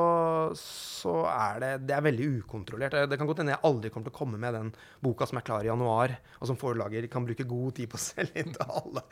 så, 0.59 1.13
er 1.31 1.61
det, 1.63 1.71
det 1.89 1.95
er 1.95 2.05
veldig 2.05 2.27
ukontrollert. 2.39 2.97
Det 3.09 3.17
kan 3.17 3.29
godt 3.29 3.41
hende 3.41 3.55
jeg 3.55 3.65
aldri 3.69 3.91
kommer 3.93 4.09
til 4.09 4.13
å 4.13 4.19
komme 4.19 4.41
med 4.41 4.55
den 4.57 4.71
boka 5.03 5.25
som 5.29 5.39
er 5.39 5.47
klar 5.47 5.65
i 5.65 5.71
januar, 5.71 6.13
og 6.37 6.51
som 6.51 6.59
forlager 6.59 7.07
kan 7.11 7.25
bruke 7.25 7.47
god 7.49 7.79
tid 7.79 7.89
på 7.91 7.97
å 7.97 8.03
selge 8.09 8.43
inn 8.43 8.53
til 8.55 8.75
alle 8.81 9.05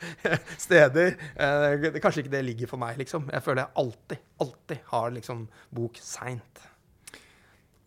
steder. 0.54 1.14
Eh, 1.34 1.88
kanskje 1.98 2.24
ikke 2.24 2.36
det 2.36 2.44
ligger 2.46 2.70
for 2.70 2.82
meg, 2.82 3.00
liksom. 3.02 3.30
Jeg 3.34 3.46
føler 3.46 3.64
jeg 3.64 3.74
alltid, 3.84 4.26
alltid 4.46 4.90
har 4.92 5.14
liksom 5.18 5.46
bok 5.74 6.02
seint. 6.02 6.66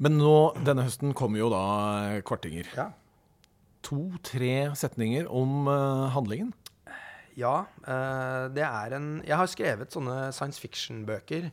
Men 0.02 0.18
nå, 0.18 0.36
denne 0.66 0.88
høsten 0.88 1.14
kommer 1.18 1.44
jo 1.44 1.52
da 1.54 1.66
kvartinger. 2.26 2.68
Ja. 2.74 2.90
To-tre 3.86 4.72
setninger 4.78 5.28
om 5.30 5.70
uh, 5.70 6.10
handlingen. 6.14 6.52
Ja. 7.42 7.56
Uh, 7.86 8.48
det 8.54 8.66
er 8.66 8.98
en 8.98 9.12
Jeg 9.26 9.38
har 9.40 9.50
skrevet 9.50 9.94
sånne 9.94 10.32
science 10.36 10.62
fiction-bøker. 10.62 11.50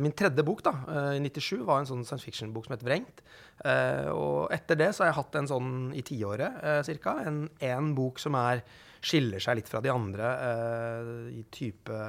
Min 0.00 0.14
tredje 0.16 0.44
bok 0.46 0.62
da, 0.64 0.72
uh, 0.88 1.10
i 1.16 1.20
97 1.20 1.66
var 1.68 1.82
en 1.82 1.90
sånn 1.90 2.06
science 2.06 2.24
fiction-bok 2.24 2.68
som 2.68 2.76
het 2.76 2.86
Vrengt. 2.86 3.24
Uh, 3.64 4.08
og 4.12 4.54
etter 4.54 4.78
det 4.78 4.92
så 4.92 5.04
har 5.04 5.12
jeg 5.12 5.20
hatt 5.20 5.38
en 5.40 5.50
sånn 5.50 5.74
i 5.98 6.04
tiåret 6.06 6.88
ca. 7.02 7.18
En, 7.26 7.44
en 7.60 7.92
bok 7.98 8.22
som 8.22 8.38
er, 8.38 8.64
skiller 9.02 9.42
seg 9.42 9.58
litt 9.58 9.66
fra 9.70 9.80
de 9.82 9.90
andre 9.90 10.28
i 11.34 11.40
type 11.50 12.02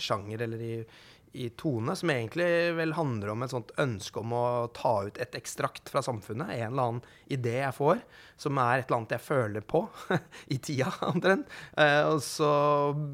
sjanger 0.00 0.46
eller 0.46 0.62
i, 0.64 0.76
i 1.32 1.48
tone, 1.54 1.94
som 1.96 2.10
egentlig 2.10 2.46
vel 2.74 2.92
handler 2.96 3.30
om 3.32 3.44
et 3.44 3.52
sånt 3.52 3.70
ønske 3.78 4.18
om 4.18 4.32
å 4.34 4.44
ta 4.74 4.94
ut 5.06 5.18
et 5.22 5.36
ekstrakt 5.38 5.90
fra 5.92 6.02
samfunnet. 6.02 6.50
En 6.56 6.72
eller 6.72 6.88
annen 6.88 7.04
idé 7.30 7.60
jeg 7.60 7.76
får, 7.76 8.00
som 8.40 8.58
er 8.58 8.80
et 8.80 8.88
eller 8.88 8.98
annet 8.98 9.14
jeg 9.14 9.24
føler 9.28 9.66
på 9.66 9.84
i 10.54 10.58
tida, 10.58 10.90
omtrent. 11.06 11.52
Eh, 11.78 12.02
og 12.08 12.18
så 12.26 12.50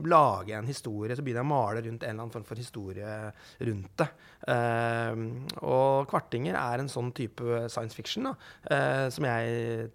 lager 0.09 0.55
jeg 0.55 0.63
en 0.63 0.73
historie, 0.73 1.17
så 1.17 1.27
begynner 1.27 1.45
jeg 1.45 1.51
å 1.51 1.53
male 1.53 1.85
rundt 1.85 2.07
en 2.07 2.15
eller 2.15 2.25
annen 2.25 2.37
form 2.39 2.49
for 2.49 2.63
historie 2.63 3.19
rundt 3.69 3.93
det. 4.01 4.09
Eh, 4.49 5.23
og 5.61 6.09
'Kvartinger' 6.09 6.57
er 6.63 6.81
en 6.81 6.93
sånn 6.93 7.13
type 7.17 7.67
science 7.69 7.97
fiction 7.97 8.31
da, 8.31 8.37
eh, 8.73 9.07
som 9.13 9.29
jeg 9.29 9.93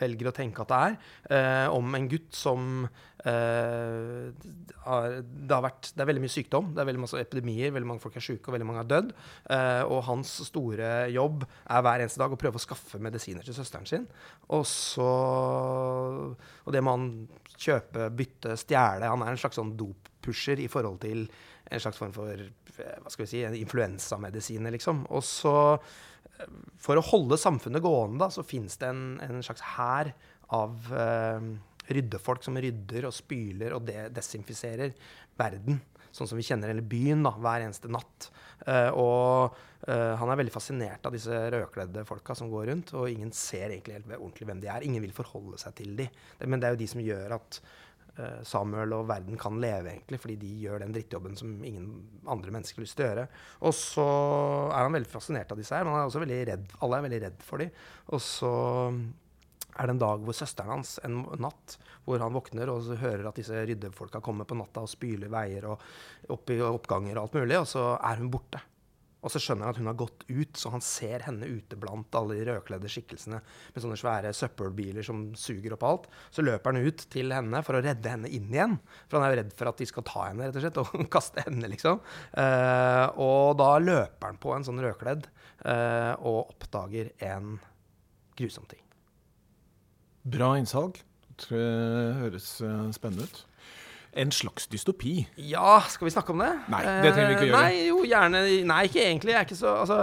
velger 0.00 0.30
å 0.30 0.34
tenke 0.34 0.64
at 0.64 0.70
det 0.72 0.80
er, 0.86 0.94
eh, 1.36 1.66
om 1.72 1.94
en 1.96 2.08
gutt 2.10 2.34
som 2.36 2.86
eh, 3.28 4.30
har, 4.86 5.18
det, 5.22 5.52
har 5.52 5.64
vært, 5.64 5.90
det 5.92 6.04
er 6.04 6.10
veldig 6.10 6.24
mye 6.24 6.34
sykdom, 6.34 6.72
det 6.74 6.82
er 6.82 6.88
veldig 6.88 7.02
masse 7.04 7.20
epidemier, 7.20 7.74
veldig 7.74 7.90
mange 7.90 8.04
folk 8.04 8.16
er 8.18 8.26
syke, 8.26 8.46
og 8.48 8.56
veldig 8.56 8.68
mange 8.68 8.84
er 8.84 8.90
dødd. 8.92 9.12
Eh, 9.56 9.82
og 9.86 10.04
hans 10.08 10.34
store 10.48 10.90
jobb 11.12 11.46
er 11.46 11.86
hver 11.86 12.04
eneste 12.04 12.22
dag 12.22 12.34
å 12.34 12.40
prøve 12.40 12.60
å 12.60 12.64
skaffe 12.64 13.00
medisiner 13.02 13.46
til 13.46 13.56
søsteren 13.56 13.88
sin. 13.88 14.08
Og 14.52 14.66
så 14.68 15.10
Og 16.62 16.72
det 16.74 16.82
må 16.84 16.94
han 16.96 17.08
kjøpe, 17.58 18.08
bytte, 18.16 18.56
stjele. 18.60 19.10
Han 19.10 19.22
er 19.24 19.34
en 19.34 19.40
slags 19.40 19.58
sånn 19.58 19.74
doppusher 19.78 20.60
i 20.62 20.70
forhold 20.70 21.00
til 21.02 21.26
en 21.72 21.82
slags 21.82 21.98
form 21.98 22.12
for 22.14 22.48
hva 22.72 23.10
skal 23.12 23.26
vi 23.26 23.30
si, 23.30 23.42
influensamedisiner, 23.62 24.72
liksom. 24.74 25.04
Og 25.12 25.24
så 25.26 25.54
for 26.82 26.98
å 26.98 27.04
holde 27.12 27.38
samfunnet 27.40 27.84
gående, 27.84 28.20
da, 28.24 28.30
så 28.32 28.44
fins 28.46 28.78
det 28.80 28.88
en, 28.90 29.04
en 29.22 29.44
slags 29.44 29.64
hær 29.76 30.12
av 30.52 30.92
uh, 30.92 31.38
ryddefolk 31.92 32.44
som 32.44 32.58
rydder 32.60 33.08
og 33.08 33.14
spyler 33.16 33.76
og 33.76 33.86
de 33.88 34.06
desinfiserer 34.14 34.94
verden. 35.38 35.80
Sånn 36.12 36.28
som 36.28 36.36
vi 36.36 36.44
kjenner 36.44 36.68
hele 36.68 36.84
byen 36.84 37.22
da, 37.24 37.32
hver 37.40 37.64
eneste 37.64 37.88
natt. 37.92 38.28
Uh, 38.66 38.90
og 39.00 39.54
uh, 39.88 40.12
han 40.20 40.32
er 40.32 40.40
veldig 40.42 40.54
fascinert 40.54 41.06
av 41.08 41.14
disse 41.16 41.38
rødkledde 41.54 42.04
folka 42.08 42.36
som 42.36 42.50
går 42.52 42.68
rundt. 42.68 42.92
Og 42.98 43.08
ingen 43.08 43.32
ser 43.36 43.70
egentlig 43.70 43.96
helt 43.96 44.12
ordentlig 44.18 44.50
hvem 44.50 44.60
de 44.62 44.68
er. 44.74 44.84
Ingen 44.88 45.06
vil 45.06 45.16
forholde 45.16 45.60
seg 45.62 45.78
til 45.80 45.96
dem. 46.02 46.20
Men 46.44 46.60
det 46.60 46.68
er 46.68 46.76
jo 46.76 46.82
de 46.82 46.90
som 46.92 47.04
gjør 47.04 47.38
at 47.38 47.62
Samuel 48.44 48.92
og 48.92 49.06
verden 49.08 49.38
kan 49.40 49.56
leve, 49.62 49.94
egentlig, 49.94 50.20
fordi 50.20 50.36
de 50.42 50.50
gjør 50.66 50.82
den 50.82 50.92
drittjobben 50.92 51.38
som 51.38 51.54
ingen 51.64 51.86
andre 52.28 52.52
mennesker 52.52 52.80
har 52.80 52.84
lyst 52.86 52.98
til 52.98 53.06
å 53.06 53.10
gjøre. 53.10 53.26
Og 53.64 53.74
så 53.78 54.06
er 54.68 54.84
han 54.84 54.96
veldig 54.98 55.12
fascinert 55.12 55.54
av 55.54 55.60
disse 55.62 55.76
her, 55.76 55.86
men 55.86 55.96
han 55.96 56.04
er 56.04 56.10
også 56.10 56.22
veldig 56.24 56.40
redd. 56.50 56.66
alle 56.84 56.98
er 56.98 57.06
veldig 57.08 57.20
redd 57.24 57.44
for 57.46 57.64
dem. 57.64 57.72
Og 58.12 58.20
så 58.24 58.52
er 59.72 59.88
det 59.88 59.94
en 59.94 60.02
dag 60.02 60.26
hvor 60.26 60.36
søsteren 60.36 60.74
hans, 60.74 60.98
en 61.06 61.22
natt, 61.40 61.78
hvor 62.04 62.20
han 62.20 62.34
våkner 62.36 62.72
og 62.72 62.90
hører 63.00 63.30
at 63.30 63.38
disse 63.40 63.64
ryddefolka 63.68 64.20
kommer 64.24 64.48
på 64.48 64.58
natta 64.58 64.84
og 64.84 64.92
spyler 64.92 65.32
veier 65.32 65.70
og 65.70 66.34
opp 66.34 66.52
i 66.52 66.60
oppganger 66.66 67.16
og 67.16 67.24
alt 67.24 67.40
mulig, 67.40 67.62
og 67.62 67.70
så 67.70 67.86
er 67.96 68.20
hun 68.20 68.30
borte. 68.32 68.60
Og 69.22 69.30
så 69.30 69.38
skjønner 69.42 69.68
han 69.68 69.74
at 69.74 69.78
hun 69.78 69.88
har 69.90 69.98
gått 70.00 70.24
ut, 70.26 70.56
så 70.58 70.72
han 70.72 70.82
ser 70.82 71.22
henne 71.28 71.46
ute 71.46 71.78
blant 71.78 72.14
alle 72.18 72.36
de 72.38 72.46
rødkledde 72.48 72.90
skikkelsene 72.90 73.38
med 73.42 73.84
sånne 73.84 73.98
svære 74.00 74.32
søppelbiler 74.34 75.06
som 75.06 75.28
suger 75.38 75.76
opp 75.76 75.86
alt. 75.86 76.08
Så 76.34 76.42
løper 76.42 76.74
han 76.74 76.88
ut 76.88 77.04
til 77.12 77.34
henne 77.34 77.62
for 77.62 77.78
å 77.78 77.82
redde 77.84 78.10
henne 78.10 78.30
inn 78.30 78.50
igjen. 78.50 78.74
For 79.06 79.18
han 79.18 79.28
er 79.28 79.36
jo 79.36 79.40
redd 79.44 79.54
for 79.58 79.70
at 79.70 79.78
de 79.78 79.88
skal 79.88 80.06
ta 80.08 80.26
henne 80.26 80.48
rett 80.48 80.58
og 80.58 80.66
slett, 80.66 80.82
og 80.82 81.06
kaste 81.16 81.46
henne, 81.46 81.70
liksom. 81.70 82.02
Eh, 82.42 83.06
og 83.22 83.54
da 83.62 83.70
løper 83.82 84.32
han 84.32 84.42
på 84.42 84.56
en 84.56 84.66
sånn 84.66 84.82
rødkledd 84.82 85.30
eh, 85.30 86.12
og 86.18 86.50
oppdager 86.56 87.14
en 87.30 87.54
grusom 88.38 88.66
ting. 88.66 88.82
Bra 90.34 90.54
innsalg. 90.58 90.98
Det 91.46 91.62
høres 92.18 92.56
eh, 92.62 92.90
spennende 92.94 93.30
ut. 93.30 93.44
En 94.12 94.32
slags 94.34 94.66
dystopi. 94.68 95.22
Ja, 95.40 95.80
skal 95.88 96.08
vi 96.08 96.12
snakke 96.12 96.34
om 96.34 96.42
det? 96.42 96.52
Nei, 96.72 96.82
det 97.00 97.12
trenger 97.14 97.30
vi 97.30 97.36
ikke 97.38 97.46
gjøre. 97.48 97.60
Nei, 97.64 97.84
jo, 97.88 98.00
gjerne 98.04 98.42
Nei, 98.68 98.80
ikke 98.90 99.04
egentlig. 99.06 99.32
Jeg 99.32 99.40
er 99.40 99.46
ikke 99.48 99.60
så 99.60 99.76
Altså 99.80 100.00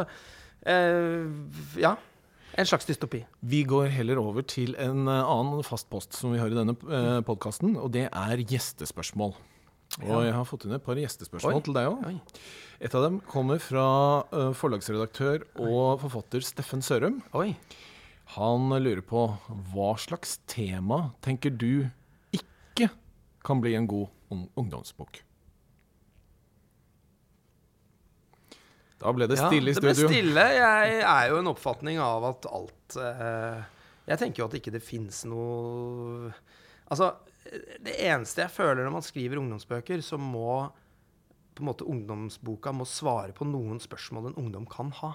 uh, 0.65 1.81
Ja. 1.81 1.95
En 2.59 2.65
slags 2.67 2.87
dystopi. 2.89 3.21
Vi 3.45 3.61
går 3.69 3.91
heller 3.93 4.19
over 4.19 4.43
til 4.43 4.73
en 4.81 5.05
eh, 5.07 5.19
annen 5.21 5.61
fast 5.63 5.85
post 5.91 6.17
som 6.17 6.33
vi 6.33 6.39
har 6.41 6.49
i 6.49 6.57
denne 6.57 6.73
eh, 6.89 7.19
podkasten, 7.23 7.75
og 7.79 7.93
det 7.93 8.07
er 8.09 8.41
gjestespørsmål. 8.41 9.35
Og 10.01 10.25
jeg 10.25 10.33
har 10.35 10.47
fått 10.49 10.65
inn 10.65 10.75
et 10.75 10.83
par 10.83 10.99
gjestespørsmål 10.99 11.59
Oi. 11.59 11.61
til 11.63 11.77
deg 11.77 11.87
òg. 11.93 12.41
Et 12.83 12.97
av 12.97 13.05
dem 13.05 13.21
kommer 13.29 13.61
fra 13.63 13.85
eh, 14.33 14.49
forlagsredaktør 14.57 15.45
og 15.61 16.01
forfatter 16.03 16.43
Steffen 16.49 16.83
Sørum. 16.83 17.21
Oi. 17.37 17.53
Han 18.35 18.73
lurer 18.81 19.05
på 19.07 19.23
hva 19.71 19.93
slags 20.01 20.37
tema 20.49 21.13
tenker 21.25 21.53
du 21.53 21.87
ikke 22.35 22.89
kan 23.45 23.61
bli 23.63 23.75
en 23.75 23.87
god 23.89 24.07
ungdomsbok? 24.59 25.21
Da 28.99 29.13
ble 29.15 29.29
det 29.31 29.39
stille 29.39 29.71
i 29.71 29.77
studio. 29.77 29.93
det 29.93 30.07
ble 30.07 30.11
stille. 30.11 30.45
Jeg 30.57 30.99
er 31.01 31.29
jo 31.31 31.39
en 31.39 31.51
oppfatning 31.53 32.01
av 32.03 32.25
at 32.33 32.49
alt 32.51 32.97
eh, 32.99 33.61
Jeg 34.09 34.19
tenker 34.19 34.43
jo 34.43 34.49
at 34.49 34.57
ikke 34.59 34.73
det 34.75 34.83
fins 34.83 35.23
noe 35.29 36.33
Altså, 36.89 37.13
det 37.85 37.95
eneste 38.01 38.43
jeg 38.43 38.51
føler 38.51 38.83
når 38.83 38.95
man 38.97 39.05
skriver 39.05 39.39
ungdomsbøker, 39.39 40.01
så 40.01 40.17
må 40.19 40.67
på 41.53 41.63
en 41.63 41.69
måte 41.69 41.85
ungdomsboka 41.85 42.73
må 42.73 42.87
svare 42.87 43.35
på 43.35 43.45
noen 43.45 43.81
spørsmål 43.83 44.29
en 44.29 44.39
ungdom 44.41 44.65
kan 44.69 44.89
ha. 45.01 45.11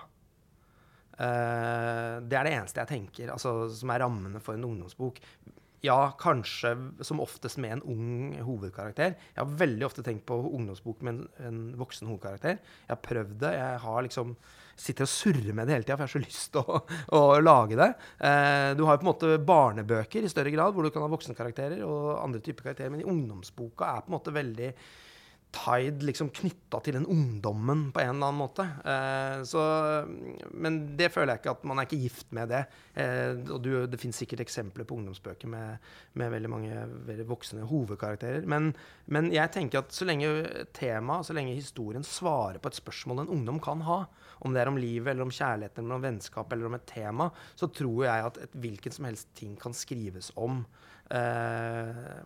Eh, 1.15 2.21
det 2.23 2.39
er 2.39 2.47
det 2.47 2.55
eneste 2.55 2.83
jeg 2.83 2.91
tenker, 2.91 3.33
altså, 3.35 3.55
som 3.75 3.91
er 3.95 4.05
rammene 4.05 4.43
for 4.45 4.59
en 4.59 4.67
ungdomsbok. 4.69 5.19
Ja, 5.85 6.15
kanskje 6.17 6.71
som 7.05 7.21
oftest 7.21 7.59
med 7.61 7.75
en 7.75 7.83
ung 7.93 8.37
hovedkarakter. 8.47 9.19
Jeg 9.35 9.41
har 9.43 9.57
veldig 9.61 9.85
ofte 9.85 10.05
tenkt 10.07 10.25
på 10.25 10.39
ungdomsbok 10.41 11.03
med 11.05 11.13
en, 11.13 11.25
en 11.45 11.59
voksen 11.77 12.09
hovedkarakter. 12.09 12.57
Jeg 12.87 12.93
har 12.95 13.03
prøvd 13.05 13.35
det. 13.43 13.51
Jeg 13.59 13.83
har 13.83 14.07
liksom 14.07 14.33
sitter 14.81 15.05
og 15.05 15.13
surrer 15.13 15.53
med 15.55 15.69
det 15.69 15.77
hele 15.77 15.87
tida, 15.87 15.99
for 15.99 16.07
jeg 16.07 16.09
har 16.09 16.15
så 16.15 16.23
lyst 16.25 16.55
til 16.55 16.65
å, 16.65 16.81
å 17.19 17.23
lage 17.43 17.79
det. 17.79 17.91
Eh, 18.17 18.71
du 18.79 18.85
har 18.87 18.97
jo 18.97 19.03
på 19.03 19.07
en 19.07 19.11
måte 19.11 19.35
barnebøker 19.51 20.25
i 20.25 20.33
større 20.33 20.55
grad, 20.55 20.75
hvor 20.75 20.87
du 20.87 20.93
kan 20.95 21.05
ha 21.05 21.11
voksenkarakterer 21.13 21.85
og 21.87 22.15
andre 22.17 22.41
typer 22.43 22.71
karakterer, 22.71 22.95
men 22.95 23.05
i 23.05 23.11
ungdomsboka 23.11 23.93
er 23.93 24.07
på 24.07 24.11
en 24.11 24.17
måte 24.17 24.35
veldig 24.35 24.73
tied, 25.55 26.03
liksom 26.05 26.31
knytta 26.35 26.81
til 26.85 26.97
den 26.99 27.07
ungdommen 27.11 27.87
på 27.95 28.03
en 28.03 28.11
eller 28.13 28.31
annen 28.31 28.41
måte. 28.41 28.67
Eh, 28.85 29.43
så, 29.49 29.63
men 30.51 30.81
det 30.99 31.11
føler 31.15 31.35
jeg 31.35 31.43
ikke 31.43 31.55
at 31.55 31.67
man 31.71 31.81
er 31.81 31.89
ikke 31.89 32.01
gift 32.03 32.35
med 32.37 32.51
det. 32.53 32.63
Eh, 33.01 33.39
og 33.55 33.63
du, 33.65 33.71
det 33.91 34.01
fins 34.03 34.19
sikkert 34.21 34.43
eksempler 34.45 34.87
på 34.89 34.99
ungdomsbøker 34.99 35.51
med, 35.51 35.89
med 36.19 36.33
veldig 36.35 36.51
mange 36.51 36.85
veldig 37.09 37.29
voksne 37.31 37.67
hovedkarakterer. 37.71 38.47
Men, 38.51 38.73
men 39.07 39.31
jeg 39.35 39.53
tenker 39.55 39.85
at 39.85 39.95
så 39.95 40.09
lenge 40.09 40.31
temaet, 40.77 41.29
så 41.29 41.37
lenge 41.37 41.57
historien 41.57 42.07
svarer 42.07 42.61
på 42.63 42.73
et 42.73 42.81
spørsmål 42.81 43.25
en 43.25 43.35
ungdom 43.39 43.63
kan 43.63 43.85
ha, 43.87 44.03
om 44.45 44.55
det 44.55 44.65
er 44.65 44.71
om 44.71 44.81
livet 44.81 45.13
eller 45.13 45.27
om 45.27 45.35
kjærlighet 45.35 45.79
eller 45.81 45.99
om 45.99 46.05
vennskap 46.05 46.53
eller 46.53 46.69
om 46.69 46.79
et 46.79 46.89
tema, 46.91 47.31
så 47.55 47.71
tror 47.73 48.07
jeg 48.09 48.31
at 48.31 48.41
et 48.45 48.59
hvilken 48.65 48.95
som 48.95 49.09
helst 49.09 49.31
ting 49.39 49.55
kan 49.61 49.77
skrives 49.77 50.33
om 50.35 50.65
eh, 51.15 52.19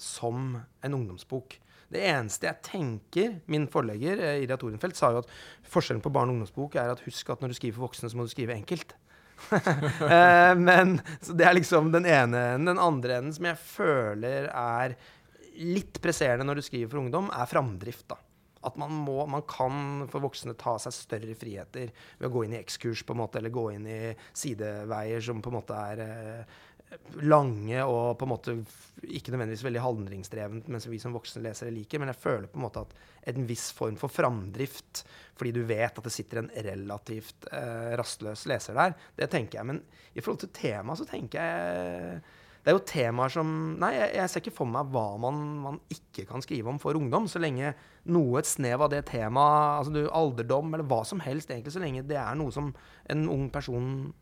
som 0.00 0.58
en 0.82 0.98
ungdomsbok. 0.98 1.58
Det 1.92 2.02
eneste 2.08 2.48
jeg 2.48 2.62
tenker 2.64 3.38
Min 3.50 3.66
forlegger, 3.70 4.18
Iria 4.18 4.42
Ira 4.42 4.58
Torenfeldt, 4.60 4.98
sa 4.98 5.12
jo 5.14 5.22
at 5.22 5.32
forskjellen 5.70 6.02
på 6.04 6.12
barn- 6.14 6.30
og 6.30 6.38
ungdomsbok 6.38 6.76
er 6.80 6.92
at 6.94 7.02
husk 7.06 7.32
at 7.32 7.42
når 7.42 7.52
du 7.52 7.58
skriver 7.58 7.78
for 7.78 7.88
voksne, 7.88 8.10
så 8.10 8.18
må 8.18 8.26
du 8.26 8.34
skrive 8.34 8.56
enkelt. 8.56 8.96
Eh, 10.14 10.54
men 10.56 10.98
det 11.26 11.44
er 11.44 11.56
liksom 11.56 11.90
den 11.92 12.06
ene 12.06 12.38
enden. 12.54 12.68
Den 12.70 12.80
andre 12.80 13.18
enden 13.18 13.34
som 13.34 13.48
jeg 13.48 13.60
føler 13.60 14.46
er 14.48 14.94
litt 15.60 16.00
presserende 16.02 16.46
når 16.46 16.60
du 16.60 16.66
skriver 16.66 16.90
for 16.92 17.02
ungdom, 17.02 17.30
er 17.34 17.50
framdrift. 17.50 18.06
da. 18.10 18.18
At 18.64 18.78
man, 18.80 18.94
må, 19.04 19.18
man 19.28 19.44
kan 19.48 20.06
for 20.10 20.24
voksne 20.24 20.56
ta 20.58 20.76
seg 20.80 20.94
større 20.96 21.36
friheter 21.36 21.90
ved 22.18 22.28
å 22.28 22.32
gå 22.32 22.46
inn 22.46 22.54
i 22.56 22.62
X-kurs 22.62 23.04
på 23.04 23.14
en 23.14 23.20
måte, 23.20 23.40
eller 23.40 23.52
gå 23.54 23.66
inn 23.74 23.88
i 23.90 24.00
sideveier 24.32 25.24
som 25.24 25.42
på 25.44 25.52
en 25.52 25.58
måte 25.58 25.80
er 25.92 26.04
eh, 26.04 26.62
lange 27.22 27.80
og 27.86 28.16
på 28.18 28.26
en 28.26 28.32
måte 28.32 28.54
ikke 29.04 29.32
nødvendigvis 29.34 29.64
veldig 29.66 29.82
handlingsdrevent, 29.84 30.68
men 30.70 30.82
som 30.82 30.92
vi 30.92 31.00
som 31.02 31.16
voksne 31.16 31.42
lesere 31.44 31.74
liker. 31.74 32.00
Men 32.00 32.12
jeg 32.12 32.20
føler 32.22 32.48
på 32.50 32.60
en 32.60 32.66
måte 32.66 32.84
at 32.84 32.94
en 33.32 33.48
viss 33.48 33.70
form 33.76 33.98
for 34.00 34.12
framdrift, 34.12 35.04
fordi 35.38 35.54
du 35.56 35.62
vet 35.68 35.98
at 35.98 36.06
det 36.06 36.14
sitter 36.14 36.42
en 36.42 36.52
relativt 36.68 37.48
eh, 37.52 37.92
rastløs 37.98 38.46
leser 38.50 38.78
der, 38.78 38.96
det 39.18 39.30
tenker 39.32 39.60
jeg. 39.60 39.70
Men 39.72 39.82
i 40.14 40.24
forhold 40.24 40.44
til 40.44 40.54
temaet 40.56 41.02
så 41.02 41.08
tenker 41.10 41.42
jeg 41.42 42.24
det 42.64 42.72
er 42.72 42.78
jo 42.78 42.84
temaer 42.88 43.32
som 43.32 43.48
Nei, 43.76 43.90
jeg, 43.92 44.12
jeg 44.16 44.30
ser 44.32 44.40
ikke 44.40 44.54
for 44.56 44.70
meg 44.72 44.88
hva 44.94 45.18
man, 45.20 45.40
man 45.66 45.80
ikke 45.92 46.24
kan 46.30 46.40
skrive 46.40 46.70
om 46.72 46.78
for 46.80 46.96
ungdom, 46.96 47.26
så 47.28 47.42
lenge 47.42 47.74
noe, 48.08 48.38
et 48.40 48.48
snev 48.48 48.86
av 48.86 48.92
det 48.92 49.02
temaet, 49.10 49.82
altså 49.82 50.06
alderdom 50.08 50.72
eller 50.72 50.88
hva 50.88 51.02
som 51.04 51.20
helst, 51.20 51.52
egentlig, 51.52 51.74
så 51.74 51.82
lenge 51.84 52.06
det 52.08 52.16
er 52.16 52.38
noe 52.40 52.54
som 52.54 52.72
en 53.12 53.26
ung 53.28 53.50
person 53.52 54.14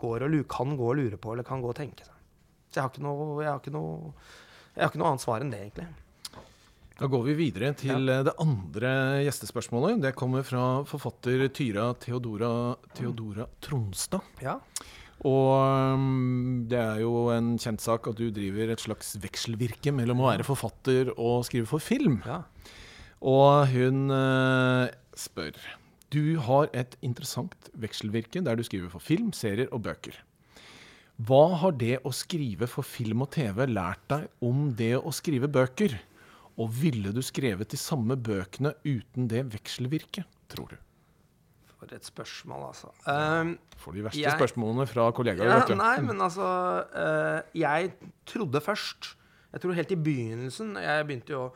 går 0.00 0.26
og, 0.26 0.38
kan 0.50 0.76
gå 0.78 0.92
og 0.92 1.00
lure 1.00 1.18
på, 1.20 1.34
eller 1.34 1.46
kan 1.46 1.62
gå 1.62 1.72
og 1.72 1.78
tenke 1.78 2.06
seg. 2.06 2.16
Så 2.70 2.78
jeg 2.78 2.84
har 2.84 2.92
ikke 2.92 3.04
noe, 3.04 3.32
jeg 3.42 3.50
har 3.50 3.58
ikke 3.60 3.74
noe, 3.74 4.14
jeg 4.76 4.84
har 4.84 4.92
ikke 4.92 5.02
noe 5.02 5.10
annet 5.10 5.24
svar 5.24 5.44
enn 5.44 5.52
det, 5.52 5.64
egentlig. 5.66 5.88
Da 7.00 7.08
går 7.08 7.22
vi 7.30 7.34
videre 7.38 7.72
til 7.80 8.10
ja. 8.12 8.20
det 8.26 8.34
andre 8.42 8.90
gjestespørsmålet. 9.24 10.02
Det 10.04 10.12
kommer 10.18 10.44
fra 10.44 10.64
forfatter 10.88 11.46
Tyra 11.56 11.86
Theodora, 11.96 12.50
Theodora 12.92 13.46
Tronstad. 13.64 14.26
Ja. 14.44 14.58
Og 15.24 15.96
um, 15.96 16.66
det 16.68 16.76
er 16.80 17.00
jo 17.02 17.26
en 17.32 17.54
kjent 17.60 17.80
sak 17.84 18.08
at 18.08 18.20
du 18.20 18.28
driver 18.32 18.72
et 18.72 18.84
slags 18.84 19.14
vekselvirke 19.20 19.92
mellom 19.96 20.20
å 20.22 20.28
være 20.28 20.46
forfatter 20.48 21.12
og 21.16 21.46
skrive 21.48 21.68
for 21.68 21.82
film. 21.84 22.20
ja. 22.28 22.42
Og 23.20 23.68
hun 23.68 24.08
eh, 24.16 24.86
spør 25.12 25.56
Du 26.10 26.36
har 26.42 26.68
et 26.74 26.96
interessant 27.06 27.70
vekselvirke 27.78 28.42
der 28.42 28.58
du 28.58 28.64
skriver 28.66 28.90
for 28.90 29.02
film, 29.04 29.30
serier 29.36 29.70
og 29.72 29.84
bøker. 29.86 30.16
Hva 31.20 31.42
har 31.60 31.74
det 31.76 31.98
å 32.08 32.10
skrive 32.16 32.66
for 32.70 32.86
film 32.86 33.22
og 33.26 33.30
TV 33.36 33.66
lært 33.68 34.02
deg 34.08 34.28
om 34.42 34.70
det 34.78 34.94
å 34.98 35.12
skrive 35.14 35.50
bøker? 35.52 35.98
Og 36.60 36.70
ville 36.80 37.12
du 37.14 37.20
skrevet 37.24 37.70
de 37.72 37.78
samme 37.80 38.16
bøkene 38.20 38.72
uten 38.84 39.28
det 39.30 39.44
vekselvirket, 39.52 40.26
tror 40.52 40.72
du? 40.72 40.78
For 41.80 41.92
et 41.96 42.04
spørsmål, 42.04 42.66
altså. 42.72 42.90
Um, 43.08 43.54
For 43.80 43.96
de 43.96 44.02
verste 44.04 44.20
Jeg- 44.20 44.36
spørsmålene 44.36 44.84
fra 44.90 45.06
kollegaer. 45.16 45.46
Ja, 45.48 45.58
vet 45.62 45.68
du. 45.68 45.74
nei, 45.80 45.94
men 46.04 46.18
altså 46.20 46.44
uh, 46.92 47.40
Jeg 47.56 47.92
trodde 48.26 48.60
først 48.60 49.14
Jeg 49.54 49.60
tror 49.62 49.72
helt 49.74 49.90
i 49.92 49.96
begynnelsen 49.96 50.74
Jeg 50.76 51.06
begynte 51.08 51.32
jo 51.32 51.46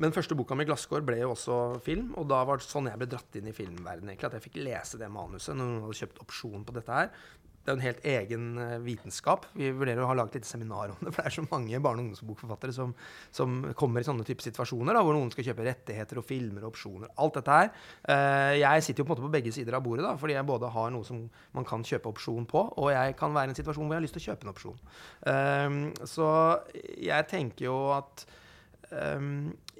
Men 0.00 0.14
første 0.16 0.36
boka 0.38 0.56
mi, 0.56 0.64
'Glasskår', 0.64 1.04
ble 1.04 1.18
jo 1.20 1.34
også 1.34 1.58
film. 1.84 2.14
Og 2.16 2.28
da 2.30 2.40
var 2.48 2.60
det 2.60 2.68
sånn 2.68 2.88
jeg 2.88 3.00
ble 3.00 3.10
dratt 3.10 3.36
inn 3.36 3.50
i 3.50 3.56
filmverdenen. 3.56 4.16
At 4.16 4.38
jeg 4.38 4.46
fikk 4.48 4.62
lese 4.64 5.00
det 5.00 5.10
manuset 5.12 5.52
når 5.56 5.66
noen 5.66 5.84
hadde 5.84 6.00
kjøpt 6.00 6.24
opsjon 6.24 6.64
på 6.64 6.76
dette 6.78 6.96
her. 6.96 7.12
Det 7.60 7.68
er 7.68 7.74
jo 7.74 7.76
en 7.76 7.84
helt 7.84 8.06
egen 8.08 8.44
eh, 8.56 8.78
vitenskap. 8.80 9.44
Vi 9.52 9.68
vurderer 9.76 10.00
å 10.00 10.08
ha 10.08 10.14
laget 10.16 10.38
et 10.38 10.48
seminar 10.48 10.94
om 10.94 11.02
det. 11.04 11.12
For 11.12 11.20
det 11.20 11.28
er 11.28 11.34
så 11.34 11.44
mange 11.44 11.80
barne- 11.84 12.00
og 12.00 12.06
ungdomsbokforfattere 12.06 12.72
som, 12.72 12.94
som 13.36 13.58
kommer 13.76 14.00
i 14.00 14.08
sånne 14.08 14.24
type 14.24 14.40
situasjoner, 14.46 14.96
da, 14.96 15.02
hvor 15.04 15.12
noen 15.18 15.28
skal 15.34 15.44
kjøpe 15.50 15.66
rettigheter 15.68 16.22
og 16.22 16.24
filmer 16.24 16.64
og 16.64 16.72
opsjoner. 16.72 17.12
Alt 17.20 17.36
dette 17.36 17.58
her. 17.58 17.70
Eh, 18.08 18.54
jeg 18.62 18.86
sitter 18.86 19.04
jo 19.04 19.10
på 19.10 19.12
en 19.12 19.16
måte 19.18 19.28
på 19.28 19.32
begge 19.36 19.52
sider 19.52 19.76
av 19.76 19.84
bordet, 19.84 20.06
da, 20.08 20.16
fordi 20.16 20.38
jeg 20.38 20.48
både 20.48 20.72
har 20.72 20.94
noe 20.96 21.04
som 21.04 21.20
man 21.58 21.68
kan 21.68 21.84
kjøpe 21.84 22.14
opsjon 22.14 22.48
på, 22.48 22.64
og 22.80 22.92
jeg 22.96 23.18
kan 23.20 23.36
være 23.36 23.52
i 23.52 23.52
en 23.52 23.60
situasjon 23.60 23.84
hvor 23.84 23.98
jeg 23.98 24.00
har 24.00 24.08
lyst 24.08 24.16
til 24.16 24.24
å 24.24 24.28
kjøpe 24.30 24.48
en 24.48 24.54
opsjon. 24.54 24.84
Um, 25.28 25.80
så 26.08 26.30
jeg 26.96 27.28
tenker 27.28 27.68
jo 27.68 27.80
at 28.00 28.24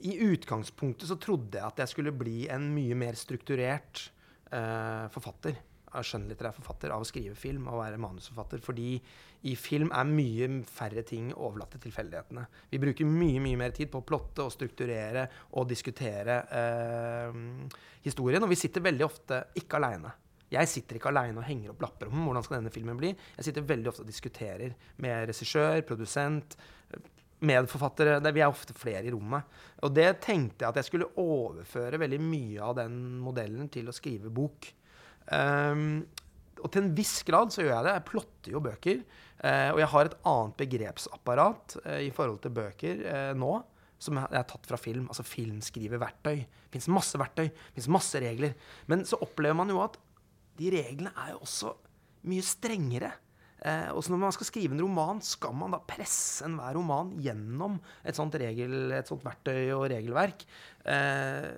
I 0.06 0.16
utgangspunktet 0.30 1.08
så 1.10 1.18
trodde 1.20 1.58
jeg 1.58 1.66
at 1.66 1.82
jeg 1.82 1.92
skulle 1.92 2.14
bli 2.16 2.46
en 2.52 2.70
mye 2.74 2.96
mer 2.98 3.18
strukturert 3.18 4.06
uh, 4.52 5.08
forfatter. 5.12 5.58
Skjønnlitterær 5.90 6.54
forfatter 6.54 6.92
av 6.94 7.02
å 7.02 7.08
skrive 7.08 7.34
film 7.34 7.66
og 7.68 7.80
være 7.80 7.98
manusforfatter. 8.00 8.62
Fordi 8.62 8.94
i 9.50 9.56
film 9.58 9.90
er 9.96 10.06
mye 10.06 10.48
færre 10.70 11.02
ting 11.06 11.32
overlatt 11.34 11.74
til 11.74 11.84
tilfeldighetene. 11.88 12.46
Vi 12.70 12.80
bruker 12.80 13.10
mye 13.10 13.42
mye 13.42 13.58
mer 13.58 13.74
tid 13.76 13.90
på 13.90 14.00
å 14.00 14.06
plotte 14.06 14.46
og 14.46 14.54
strukturere 14.54 15.26
og 15.58 15.68
diskutere 15.70 16.40
uh, 16.48 17.36
historien. 18.06 18.46
Og 18.46 18.52
vi 18.54 18.60
sitter 18.62 18.86
veldig 18.86 19.08
ofte 19.08 19.44
ikke 19.60 19.80
aleine. 19.80 20.14
Jeg 20.50 20.66
sitter 20.66 20.98
ikke 20.98 21.12
aleine 21.12 21.38
og 21.38 21.46
henger 21.46 21.70
opp 21.70 21.84
lapper 21.84 22.08
om 22.10 22.24
hvordan 22.26 22.42
skal 22.42 22.58
denne 22.58 22.72
filmen 22.74 22.98
bli. 22.98 23.12
Jeg 23.36 23.46
sitter 23.46 23.66
veldig 23.68 23.90
ofte 23.92 24.02
og 24.02 24.10
diskuterer 24.10 24.72
med 25.02 25.28
regissør, 25.30 25.78
produsent, 25.86 26.56
medforfattere. 27.46 28.18
Det, 28.22 28.32
vi 28.36 28.42
er 28.44 28.52
ofte 28.52 28.76
flere 28.76 29.04
i 29.06 29.12
rommet. 29.14 29.60
Og 29.84 29.94
det 29.96 30.08
tenkte 30.24 30.64
jeg 30.64 30.72
at 30.72 30.80
jeg 30.80 30.88
skulle 30.90 31.10
overføre 31.20 32.00
veldig 32.00 32.20
mye 32.22 32.64
av 32.64 32.76
den 32.80 32.98
modellen 33.22 33.70
til 33.72 33.90
å 33.90 33.96
skrive 33.96 34.32
bok. 34.34 34.68
Um, 35.30 36.02
og 36.60 36.68
til 36.72 36.84
en 36.84 36.94
viss 36.96 37.20
grad 37.24 37.52
så 37.54 37.64
gjør 37.64 37.72
jeg 37.72 37.86
det. 37.86 37.96
Jeg 37.96 38.08
plotter 38.10 38.54
jo 38.54 38.64
bøker. 38.64 39.02
Uh, 39.40 39.68
og 39.72 39.82
jeg 39.82 39.90
har 39.94 40.08
et 40.08 40.18
annet 40.32 40.56
begrepsapparat 40.60 41.76
uh, 41.86 42.00
i 42.04 42.10
forhold 42.14 42.42
til 42.44 42.56
bøker 42.60 43.04
uh, 43.06 43.32
nå. 43.38 43.54
Som 44.00 44.16
jeg 44.16 44.32
har 44.32 44.48
tatt 44.48 44.68
fra 44.68 44.80
film. 44.80 45.08
Altså 45.12 45.24
filmskriveverktøy. 45.28 46.36
Det 46.44 46.76
fins 46.76 46.90
masse 46.92 47.20
verktøy. 47.20 47.48
Fins 47.76 47.88
masse 47.92 48.20
regler. 48.20 48.56
Men 48.88 49.04
så 49.08 49.20
opplever 49.20 49.56
man 49.56 49.72
jo 49.72 49.80
at 49.84 49.96
de 50.60 50.72
reglene 50.74 51.12
er 51.16 51.34
jo 51.34 51.42
også 51.46 51.74
mye 52.28 52.44
strengere. 52.44 53.14
Eh, 53.60 53.90
og 53.92 54.00
så 54.04 54.14
når 54.14 54.22
man 54.22 54.34
skal 54.36 54.48
skrive 54.48 54.76
en 54.76 54.82
roman, 54.82 55.20
skal 55.24 55.52
man 55.56 55.74
da 55.74 55.82
presse 55.84 56.46
enhver 56.46 56.78
roman 56.78 57.12
gjennom 57.20 57.78
et 58.04 58.16
sånt, 58.16 58.38
regel, 58.40 58.94
et 58.96 59.10
sånt 59.10 59.24
verktøy 59.26 59.72
og 59.76 59.88
regelverk. 59.92 60.46
Eh, 60.88 61.48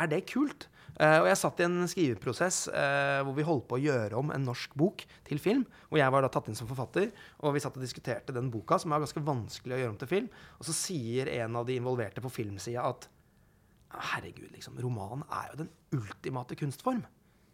er 0.00 0.10
det 0.10 0.24
kult? 0.30 0.68
Eh, 1.00 1.16
og 1.22 1.28
jeg 1.30 1.38
satt 1.40 1.60
i 1.62 1.64
en 1.64 1.78
skriveprosess 1.88 2.58
eh, 2.76 3.20
hvor 3.24 3.36
vi 3.36 3.46
holdt 3.46 3.68
på 3.70 3.78
å 3.78 3.80
gjøre 3.80 4.18
om 4.18 4.32
en 4.34 4.44
norsk 4.44 4.74
bok 4.78 5.06
til 5.28 5.40
film. 5.40 5.62
Hvor 5.88 6.00
jeg 6.02 6.12
var 6.12 6.26
da 6.26 6.32
tatt 6.32 6.50
inn 6.50 6.58
som 6.58 6.68
forfatter, 6.68 7.08
og 7.40 7.54
vi 7.56 7.62
satt 7.62 7.78
og 7.78 7.84
diskuterte 7.84 8.34
den 8.36 8.50
boka, 8.52 8.76
som 8.80 8.92
er 8.92 9.00
ganske 9.04 9.22
vanskelig 9.24 9.76
å 9.76 9.80
gjøre 9.80 9.94
om 9.94 10.00
til 10.02 10.10
film. 10.10 10.28
Og 10.58 10.68
så 10.68 10.76
sier 10.76 11.30
en 11.38 11.56
av 11.60 11.68
de 11.68 11.78
involverte 11.80 12.24
på 12.24 12.32
filmsida 12.34 12.84
at 12.90 13.08
herregud, 14.10 14.50
liksom, 14.54 14.76
roman 14.82 15.24
er 15.34 15.48
jo 15.52 15.62
den 15.64 15.70
ultimate 15.98 16.58
kunstform, 16.58 17.02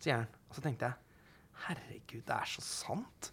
sier 0.02 0.20
han. 0.20 0.40
Og 0.50 0.58
så 0.58 0.64
tenkte 0.64 0.90
jeg 0.90 1.22
herregud, 1.66 2.24
det 2.26 2.34
er 2.36 2.50
så 2.50 2.64
sant. 2.64 3.30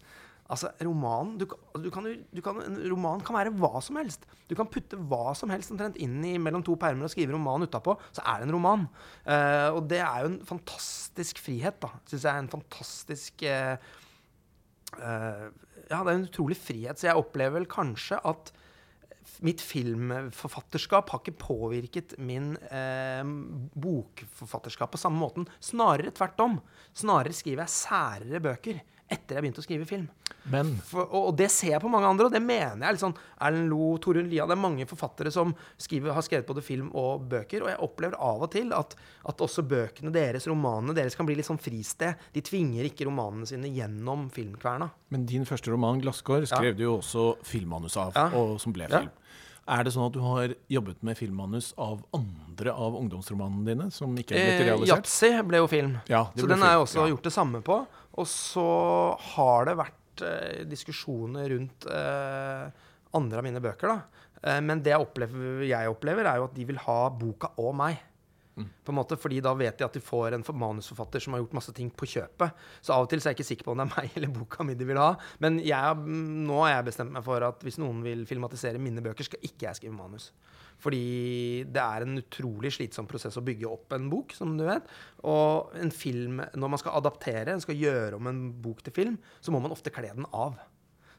Altså, 0.52 0.68
romanen, 0.84 1.38
du, 1.40 1.46
du 1.80 1.86
kan, 1.92 2.04
du 2.04 2.40
kan, 2.44 2.58
En 2.66 2.76
roman 2.92 3.22
kan 3.24 3.36
være 3.38 3.52
hva 3.56 3.80
som 3.84 3.96
helst. 3.96 4.26
Du 4.50 4.52
kan 4.58 4.68
putte 4.68 4.98
hva 5.08 5.32
som 5.36 5.48
helst 5.52 5.72
omtrent 5.72 5.96
inn 6.02 6.18
i 6.28 6.34
mellom 6.36 6.64
to 6.66 6.76
permer 6.80 7.08
og 7.08 7.12
skrive 7.14 7.32
roman 7.32 7.64
utapå, 7.64 7.96
så 8.12 8.24
er 8.28 8.42
det 8.42 8.50
en 8.50 8.56
roman. 8.58 8.84
Uh, 9.24 9.70
og 9.78 9.88
det 9.88 10.02
er 10.04 10.20
jo 10.20 10.32
en 10.34 10.42
fantastisk 10.44 11.40
frihet, 11.40 11.80
da. 11.80 11.94
Syns 12.04 12.26
jeg 12.28 12.32
er 12.34 12.42
en 12.44 12.52
fantastisk 12.52 13.46
uh, 13.48 13.76
uh, 15.00 15.48
Ja, 15.88 16.02
det 16.04 16.12
er 16.12 16.14
en 16.18 16.28
utrolig 16.28 16.60
frihet. 16.60 17.00
Så 17.00 17.08
jeg 17.08 17.24
opplever 17.24 17.62
vel 17.62 17.70
kanskje 17.70 18.20
at 18.20 18.52
mitt 19.44 19.62
filmforfatterskap 19.64 21.08
har 21.10 21.20
ikke 21.22 21.40
påvirket 21.40 22.12
min 22.20 22.52
bokforfatterskap 23.72 24.92
på 24.92 25.00
samme 25.00 25.16
måten. 25.20 25.48
Snarere 25.64 26.12
tvert 26.14 26.42
om. 26.44 26.58
Snarere 26.96 27.32
skriver 27.36 27.64
jeg 27.64 27.72
særere 27.72 28.42
bøker 28.44 28.82
etter 29.12 29.36
jeg 29.36 29.44
begynte 29.44 29.60
å 29.60 29.64
skrive 29.66 29.86
film. 29.88 30.06
Men 30.52 30.74
For, 30.84 31.06
og, 31.06 31.30
og, 31.30 31.32
det 31.38 31.48
ser 31.52 31.74
jeg 31.74 31.82
på 31.82 31.90
mange 31.92 32.08
andre, 32.08 32.28
og 32.28 32.34
det 32.34 32.40
mener 32.44 32.82
jeg. 32.84 32.96
Liksom, 32.96 33.14
Erlend 33.46 33.70
Lo, 33.72 33.94
Torunn 34.02 34.28
Lia 34.28 34.46
Det 34.48 34.56
er 34.56 34.60
mange 34.60 34.86
forfattere 34.88 35.32
som 35.32 35.54
skriver, 35.80 36.12
har 36.16 36.24
skrevet 36.24 36.48
både 36.48 36.64
film 36.64 36.90
og 37.00 37.24
bøker. 37.30 37.64
Og 37.64 37.72
jeg 37.72 37.80
opplever 37.86 38.18
av 38.20 38.44
og 38.44 38.52
til 38.52 38.72
at, 38.76 38.96
at, 39.24 39.44
også 39.44 39.64
bøkene 39.68 40.12
deres, 40.14 40.48
romanene 40.50 40.96
deres, 40.96 41.16
kan 41.16 41.28
bli 41.28 41.38
litt 41.38 41.48
sånn 41.48 41.60
fristed. 41.60 42.20
De 42.34 42.44
tvinger 42.44 42.88
ikke 42.90 43.08
romanene 43.08 43.48
sine 43.48 43.72
gjennom 43.72 44.28
filmkverna. 44.34 44.90
Men 45.14 45.28
din 45.30 45.48
første 45.48 45.72
roman, 45.72 46.00
'Glasskår', 46.02 46.48
skrev 46.50 46.72
ja. 46.72 46.78
du 46.78 46.86
jo 46.86 46.96
også 46.98 47.28
filmmanus 47.46 47.98
av, 48.00 48.16
ja. 48.16 48.30
og 48.36 48.56
som 48.62 48.74
ble 48.74 48.88
film. 48.90 49.12
Ja. 49.12 49.23
Er 49.64 49.84
det 49.86 49.94
sånn 49.94 50.08
at 50.10 50.16
du 50.16 50.20
har 50.20 50.52
jobbet 50.68 51.04
med 51.06 51.16
filmmanus 51.16 51.70
av 51.80 52.02
andre 52.16 52.72
av 52.72 52.96
ungdomsromanene 52.98 53.64
dine? 53.70 53.86
som 53.94 54.12
ikke 54.20 54.36
er 54.36 54.50
blitt 54.50 54.66
realisert? 54.68 55.12
Eh, 55.28 55.42
ble 55.48 55.62
jo 55.62 55.68
film. 55.70 55.94
Ja, 56.10 56.26
så 56.36 56.48
den 56.50 56.64
har 56.64 56.74
jeg 56.74 56.82
også 56.84 57.06
gjort 57.08 57.28
det 57.28 57.32
samme 57.32 57.62
på. 57.64 57.78
Og 58.20 58.28
så 58.30 58.66
har 59.34 59.70
det 59.70 59.78
vært 59.80 60.24
eh, 60.26 60.64
diskusjoner 60.68 61.48
rundt 61.54 61.88
eh, 61.88 62.84
andre 63.16 63.40
av 63.40 63.46
mine 63.48 63.62
bøker. 63.64 63.94
da. 63.94 64.24
Eh, 64.44 64.60
men 64.64 64.82
det 64.84 64.92
jeg 64.92 65.06
opplever, 65.06 65.64
jeg 65.66 65.92
opplever, 65.92 66.28
er 66.28 66.42
jo 66.42 66.48
at 66.50 66.58
de 66.58 66.66
vil 66.68 66.80
ha 66.84 66.98
boka 67.10 67.54
og 67.62 67.72
meg. 67.80 68.02
Mm. 68.54 68.68
På 68.86 68.92
en 68.92 68.98
måte, 69.00 69.16
fordi 69.18 69.40
da 69.42 69.50
vet 69.58 69.78
de 69.78 69.86
at 69.86 69.96
de 69.96 70.02
får 70.02 70.36
en 70.36 70.44
manusforfatter 70.46 71.22
som 71.22 71.34
har 71.34 71.42
gjort 71.42 71.56
masse 71.58 71.74
ting 71.74 71.88
på 71.90 72.06
kjøpet. 72.06 72.66
Så 72.80 72.94
av 72.94 73.06
og 73.06 73.10
til 73.10 73.22
så 73.22 73.28
er 73.28 73.34
jeg 73.34 73.40
ikke 73.40 73.48
sikker 73.50 73.66
på 73.66 73.74
om 73.74 73.80
det 73.82 73.86
er 73.88 73.94
meg 73.96 74.18
eller 74.18 74.34
boka 74.34 74.66
mi 74.66 74.76
de 74.78 74.86
vil 74.86 75.00
ha. 75.00 75.12
Men 75.42 75.58
jeg, 75.64 76.02
nå 76.46 76.60
har 76.62 76.76
jeg 76.76 76.90
bestemt 76.90 77.14
meg 77.14 77.26
for 77.26 77.46
at 77.46 77.64
hvis 77.66 77.80
noen 77.82 78.04
vil 78.06 78.22
filmatisere 78.30 78.82
mine 78.82 79.02
bøker, 79.04 79.26
skal 79.26 79.42
ikke 79.42 79.66
jeg 79.66 79.80
skrive 79.80 79.96
manus. 79.96 80.30
Fordi 80.84 81.64
det 81.70 81.82
er 81.82 82.04
en 82.04 82.20
utrolig 82.20 82.72
slitsom 82.74 83.08
prosess 83.10 83.38
å 83.40 83.44
bygge 83.46 83.70
opp 83.70 83.94
en 83.96 84.10
bok, 84.12 84.34
som 84.36 84.54
du 84.58 84.66
vet. 84.66 84.86
Og 85.26 85.74
en 85.80 85.92
film, 85.94 86.42
når 86.54 86.72
man 86.76 86.82
skal 86.82 86.98
adaptere, 86.98 87.56
skal 87.62 87.78
gjøre 87.78 88.18
om 88.18 88.30
en 88.30 88.44
bok 88.62 88.84
til 88.84 88.94
film, 88.94 89.18
så 89.40 89.54
må 89.54 89.62
man 89.64 89.74
ofte 89.74 89.94
kle 89.94 90.12
den 90.14 90.28
av. 90.30 90.58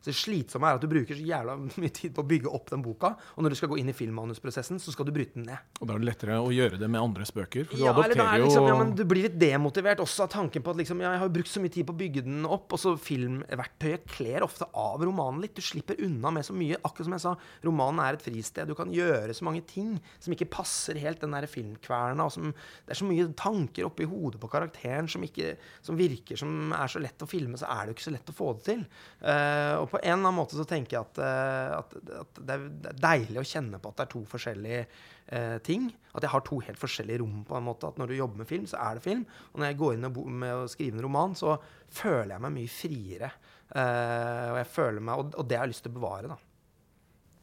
Så 0.06 0.12
det 0.12 0.20
slitsomme 0.20 0.70
er 0.70 0.78
at 0.78 0.84
du 0.84 0.90
bruker 0.92 1.18
så 1.18 1.26
jævla 1.26 1.56
mye 1.82 1.94
tid 1.94 2.14
på 2.14 2.22
å 2.22 2.28
bygge 2.30 2.52
opp 2.54 2.70
den 2.70 2.84
boka, 2.86 3.16
og 3.34 3.42
når 3.42 3.56
du 3.56 3.58
skal 3.58 3.72
gå 3.72 3.80
inn 3.82 3.90
i 3.90 3.96
filmmanusprosessen, 3.98 4.78
så 4.82 4.94
skal 4.94 5.08
du 5.08 5.14
bryte 5.16 5.40
den 5.40 5.48
ned. 5.50 5.74
Og 5.80 5.90
da 5.90 5.96
er 5.96 6.04
det 6.04 6.10
lettere 6.12 6.38
å 6.44 6.52
gjøre 6.54 6.78
det 6.78 6.90
med 6.94 7.02
andres 7.02 7.34
bøker? 7.34 7.66
For 7.66 7.82
du 7.82 7.86
ja, 7.88 7.94
adopterer 7.96 8.44
liksom, 8.44 8.68
jo 8.68 8.70
ja, 8.70 8.76
men 8.78 8.94
Du 8.94 9.02
blir 9.10 9.26
litt 9.26 9.40
demotivert 9.42 10.04
også 10.04 10.28
av 10.28 10.32
tanken 10.36 10.62
på 10.62 10.76
at 10.76 10.82
liksom, 10.84 11.02
ja, 11.02 11.16
jeg 11.16 11.24
har 11.24 11.34
brukt 11.40 11.50
så 11.50 11.64
mye 11.64 11.74
tid 11.74 11.88
på 11.88 11.96
å 11.96 12.00
bygge 12.04 12.26
den 12.28 12.46
opp, 12.46 12.76
og 12.76 12.82
så 12.82 12.94
filmverktøyet 13.02 14.06
kler 14.14 14.46
ofte 14.46 14.70
av 14.78 15.02
romanen 15.02 15.42
litt. 15.42 15.56
Du 15.58 15.66
slipper 15.66 15.98
unna 16.06 16.34
med 16.38 16.46
så 16.46 16.54
mye. 16.54 16.78
Akkurat 16.86 17.10
som 17.10 17.18
jeg 17.18 17.26
sa, 17.26 17.34
romanen 17.66 18.04
er 18.06 18.20
et 18.20 18.26
fristed. 18.28 18.70
Du 18.70 18.78
kan 18.78 18.94
gjøre 18.94 19.34
så 19.34 19.48
mange 19.48 19.66
ting 19.66 19.96
som 20.22 20.36
ikke 20.36 20.52
passer 20.54 21.02
helt 21.02 21.24
den 21.24 21.34
der 21.34 21.50
filmkverna. 21.50 22.30
Som, 22.30 22.54
det 22.86 22.94
er 22.94 23.02
så 23.02 23.10
mye 23.10 23.28
tanker 23.40 23.90
oppi 23.90 24.06
hodet 24.10 24.42
på 24.44 24.52
karakteren 24.54 25.10
som, 25.10 25.26
ikke, 25.26 25.56
som 25.86 25.98
virker 25.98 26.38
som 26.40 26.70
er 26.76 26.92
så 26.92 27.02
lett 27.02 27.26
å 27.26 27.30
filme, 27.30 27.58
så 27.58 27.70
er 27.74 27.82
det 27.82 27.94
jo 27.94 27.98
ikke 27.98 28.08
så 28.10 28.16
lett 28.16 28.32
å 28.32 28.38
få 28.38 28.54
det 28.60 28.68
til. 28.70 28.86
Uh, 29.26 29.82
og 29.82 29.95
på 29.96 30.02
en 30.04 30.12
eller 30.12 30.28
annen 30.28 30.38
måte 30.38 30.58
så 30.60 30.66
tenker 30.68 30.98
jeg 30.98 31.08
at, 31.08 31.20
uh, 31.24 31.80
at, 31.80 31.98
at, 32.22 32.40
det 32.44 32.56
er 32.56 33.04
deilig 33.04 33.42
å 33.42 33.48
kjenne 33.48 33.80
på 33.82 33.92
at 33.92 34.00
det 34.00 34.06
er 34.06 34.12
to 34.12 34.24
forskjellige 34.30 34.82
eh, 35.28 35.58
ting. 35.66 35.90
At 36.16 36.26
jeg 36.26 36.32
har 36.32 36.44
to 36.46 36.60
helt 36.64 36.80
forskjellige 36.80 37.22
rom. 37.22 37.44
på 37.48 37.58
en 37.58 37.68
måte, 37.68 37.88
At 37.88 38.00
når 38.02 38.12
du 38.12 38.16
jobber 38.16 38.44
med 38.44 38.50
film, 38.50 38.66
så 38.68 38.80
er 38.82 38.98
det 38.98 39.06
film. 39.06 39.26
Og 39.54 39.60
når 39.60 39.72
jeg 39.72 39.80
går 39.82 39.96
inn 39.96 40.10
med 40.40 40.56
å 40.56 40.68
skrive 40.72 41.00
en 41.00 41.06
roman, 41.06 41.36
så 41.36 41.58
føler 41.90 42.36
jeg 42.36 42.46
meg 42.46 42.58
mye 42.58 42.72
friere. 42.72 43.32
Eh, 43.70 44.52
og, 44.52 44.60
jeg 44.62 44.70
føler 44.74 45.02
meg, 45.02 45.22
og, 45.22 45.40
og, 45.40 45.48
det 45.50 45.58
har 45.60 45.66
jeg 45.66 45.76
lyst 45.76 45.86
til 45.88 45.94
å 45.96 46.00
bevare. 46.00 46.34
da. 46.34 46.40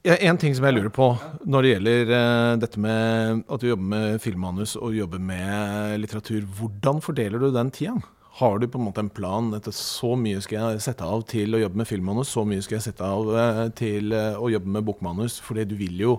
Ja, 0.02 0.16
en 0.18 0.38
ting 0.40 0.54
som 0.58 0.64
jeg 0.66 0.74
lurer 0.74 0.90
på 0.90 1.12
når 1.46 1.62
det 1.62 1.68
gjelder 1.76 2.08
uh, 2.10 2.54
dette 2.58 2.80
med 2.82 3.44
at 3.46 3.62
du 3.62 3.68
jobber 3.68 3.90
med 3.92 4.16
filmmanus 4.24 4.72
og 4.74 4.96
jobber 4.96 5.22
med 5.22 6.00
litteratur. 6.02 6.42
Hvordan 6.58 6.98
fordeler 7.04 7.38
du 7.38 7.52
den 7.54 7.70
tida? 7.70 8.00
Har 8.38 8.58
du 8.58 8.68
på 8.68 8.78
en 8.80 8.86
måte 8.86 9.02
en 9.02 9.10
plan? 9.12 9.50
etter 9.52 9.74
så 9.76 10.14
mye 10.16 10.40
skal 10.40 10.72
jeg 10.72 10.84
sette 10.86 11.04
av 11.04 11.26
til 11.28 11.52
å 11.52 11.60
jobbe 11.60 11.82
med 11.82 11.88
filmmanus, 11.88 12.30
så 12.32 12.46
mye 12.48 12.62
skal 12.64 12.78
jeg 12.78 12.86
sette 12.86 13.04
av 13.04 13.28
eh, 13.36 13.66
til 13.76 14.14
eh, 14.16 14.38
å 14.40 14.48
jobbe 14.48 14.72
med 14.72 14.86
bokmanus. 14.88 15.36
Fordi 15.44 15.66
du 15.68 15.74
vil 15.76 16.00
jo, 16.00 16.14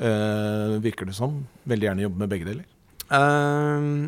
eh, 0.00 0.78
virker 0.80 1.10
det 1.10 1.16
som, 1.18 1.42
veldig 1.68 1.90
gjerne 1.90 2.06
jobbe 2.06 2.22
med 2.24 2.32
begge 2.32 2.48
deler. 2.48 2.70
Um, 3.12 4.06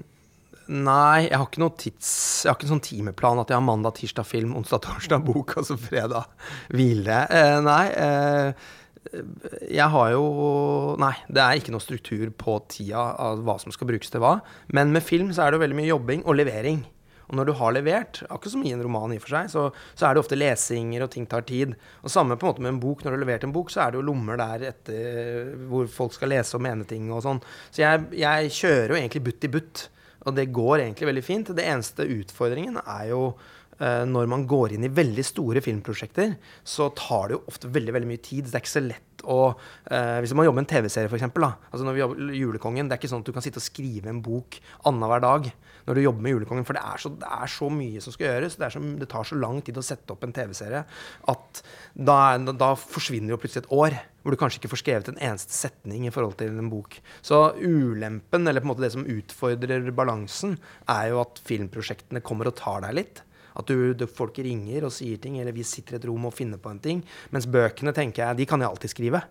nei, 0.73 1.27
jeg 1.27 1.37
har 1.37 1.45
ikke 1.51 1.61
noe 1.61 1.77
tids... 1.77 2.15
Jeg 2.47 2.49
har 2.49 2.57
ikke 2.57 2.71
en 2.71 2.73
sånn 2.79 2.87
timeplan 2.87 3.43
at 3.43 3.53
jeg 3.53 3.61
har 3.61 3.67
mandag, 3.67 3.99
tirsdag 3.99 4.25
film, 4.31 4.57
onsdag, 4.57 4.81
torsdag 4.89 5.29
bok, 5.29 5.53
altså 5.61 5.77
fredag 5.77 6.33
hvile. 6.73 7.21
Uh, 7.29 7.59
nei. 7.69 7.85
Uh, 7.93 8.73
jeg 9.69 9.85
har 9.93 10.15
jo 10.15 10.25
Nei, 10.97 11.13
det 11.29 11.43
er 11.43 11.59
ikke 11.61 11.75
noe 11.75 11.85
struktur 11.85 12.31
på 12.41 12.57
tida 12.73 13.03
av 13.21 13.45
hva 13.45 13.59
som 13.61 13.75
skal 13.75 13.93
brukes 13.93 14.09
til 14.09 14.25
hva. 14.25 14.39
Men 14.73 14.97
med 14.97 15.05
film 15.05 15.29
så 15.37 15.45
er 15.45 15.53
det 15.53 15.61
veldig 15.61 15.77
mye 15.83 15.93
jobbing 15.93 16.25
og 16.25 16.41
levering. 16.41 16.81
Og 17.29 17.39
når 17.39 17.49
du 17.49 17.55
har 17.59 17.75
levert, 17.77 18.21
akkurat 18.29 18.53
som 18.53 18.65
i 18.67 18.75
en 18.75 18.83
roman 18.85 19.15
i 19.15 19.19
og 19.21 19.25
for 19.25 19.37
seg, 19.37 19.51
så, 19.53 19.65
så, 19.95 20.07
er 20.07 20.15
det 20.15 20.25
ofte 20.25 20.39
lesinger, 20.39 21.07
og 21.07 21.13
ting 21.15 21.27
tar 21.31 21.47
tid. 21.49 21.75
Og 22.03 22.13
samme 22.13 22.37
på 22.37 22.47
en 22.47 22.53
måte 22.53 22.65
med 22.65 22.75
en 22.75 22.83
bok. 22.83 23.05
Når 23.05 23.15
du 23.15 23.19
har 23.19 23.25
levert 23.25 23.49
en 23.49 23.55
bok, 23.55 23.73
så 23.73 23.85
er 23.85 23.95
det 23.95 24.01
jo 24.01 24.07
lommer 24.11 24.41
der 24.41 24.69
etter 24.71 25.51
hvor 25.71 25.89
folk 25.91 26.17
skal 26.17 26.35
lese 26.35 26.59
og 26.59 26.65
mene 26.67 26.87
ting 26.89 27.11
og 27.13 27.25
sånn. 27.25 27.43
Så 27.71 27.85
jeg, 27.85 28.07
jeg 28.21 28.55
kjører 28.61 28.95
jo 28.95 29.01
egentlig 29.01 29.27
butt 29.31 29.49
i 29.49 29.53
butt. 29.57 29.89
Og 30.25 30.37
det 30.37 30.53
går 30.57 30.87
egentlig 30.87 31.11
veldig 31.11 31.25
fint. 31.25 31.53
Det 31.57 31.69
eneste 31.69 32.07
utfordringen 32.09 32.79
er 32.81 33.11
jo 33.11 33.23
uh, 33.35 34.05
når 34.09 34.31
man 34.31 34.47
går 34.49 34.77
inn 34.77 34.87
i 34.87 34.93
veldig 34.93 35.25
store 35.27 35.63
filmprosjekter, 35.65 36.37
så 36.65 36.89
tar 36.97 37.29
det 37.29 37.39
jo 37.39 37.45
ofte 37.51 37.73
veldig, 37.73 37.97
veldig 37.99 38.11
mye 38.13 38.25
tid. 38.25 38.47
Så 38.47 38.55
det 38.55 38.61
er 38.61 38.65
ikke 38.65 38.77
så 38.77 38.87
lett 38.87 39.11
å 39.25 39.55
eh, 39.89 40.19
Hvis 40.21 40.35
man 40.37 40.45
jobber 40.45 40.61
med 40.61 40.67
en 40.67 40.73
TV-serie, 40.75 41.09
f.eks. 41.09 41.23
Altså 41.25 41.85
når 41.87 41.95
vi 41.97 42.03
jobber 42.03 42.35
Julekongen, 42.37 42.91
det 42.91 42.97
er 42.97 43.01
ikke 43.01 43.09
sånn 43.09 43.23
at 43.25 43.29
du 43.31 43.33
kan 43.33 43.45
sitte 43.45 43.57
og 43.57 43.65
skrive 43.65 44.11
en 44.13 44.19
bok 44.21 44.59
annenhver 44.85 45.23
dag 45.25 45.49
når 45.85 45.99
du 45.99 46.03
jobber 46.05 46.25
med 46.25 46.35
Julekongen. 46.35 46.67
For 46.67 46.77
det 46.77 46.85
er 46.85 47.03
så, 47.03 47.13
det 47.21 47.31
er 47.37 47.53
så 47.55 47.69
mye 47.73 48.03
som 48.05 48.15
skal 48.15 48.29
gjøres. 48.31 48.57
Det, 48.61 48.71
så, 48.75 48.83
det, 49.03 49.09
tar 49.11 49.29
så 49.29 49.39
lang 49.39 49.61
tid 49.65 49.81
å 49.81 49.85
sette 49.85 50.15
opp 50.15 50.25
en 50.27 50.35
TV-serie 50.37 50.83
at 51.33 51.63
da, 51.95 52.19
da, 52.53 52.73
forsvinner 52.79 53.35
jo 53.35 53.41
plutselig 53.41 53.65
et 53.65 53.75
år. 53.75 53.99
Hvor 54.25 54.33
du 54.33 54.41
kanskje 54.41 54.63
ikke 54.63 54.73
får 54.73 54.81
skrevet 54.81 55.13
en 55.13 55.21
eneste 55.21 55.53
setning 55.53 56.07
i 56.09 56.15
forhold 56.15 56.39
til 56.41 56.57
en 56.57 56.73
bok. 56.73 56.97
Så 57.25 57.43
ulempen, 57.61 58.49
eller 58.49 58.65
på 58.65 58.69
en 58.69 58.73
måte 58.73 58.87
det 58.87 58.95
som 58.95 59.05
utfordrer 59.05 59.91
balansen, 59.97 60.57
er 60.89 61.13
jo 61.13 61.21
at 61.25 61.43
filmprosjektene 61.45 62.25
kommer 62.25 62.49
og 62.49 62.57
tar 62.61 62.87
deg 62.87 62.99
litt. 63.03 63.25
At 63.55 63.69
du, 63.71 63.93
du, 63.95 64.09
folk 64.11 64.41
ringer 64.43 64.89
og 64.89 64.95
sier 64.97 65.21
ting, 65.23 65.37
eller 65.39 65.55
vi 65.55 65.67
sitter 65.67 65.99
i 65.99 66.01
et 66.01 66.09
rom 66.09 66.27
og 66.27 66.35
finner 66.35 66.59
på 66.59 66.73
en 66.73 66.83
ting. 66.83 67.05
Mens 67.35 67.47
bøkene 67.47 67.95
tenker 67.95 68.25
jeg, 68.25 68.41
de 68.41 68.49
kan 68.51 68.65
jeg 68.65 68.73
alltid 68.73 68.95
skrive. 68.97 69.23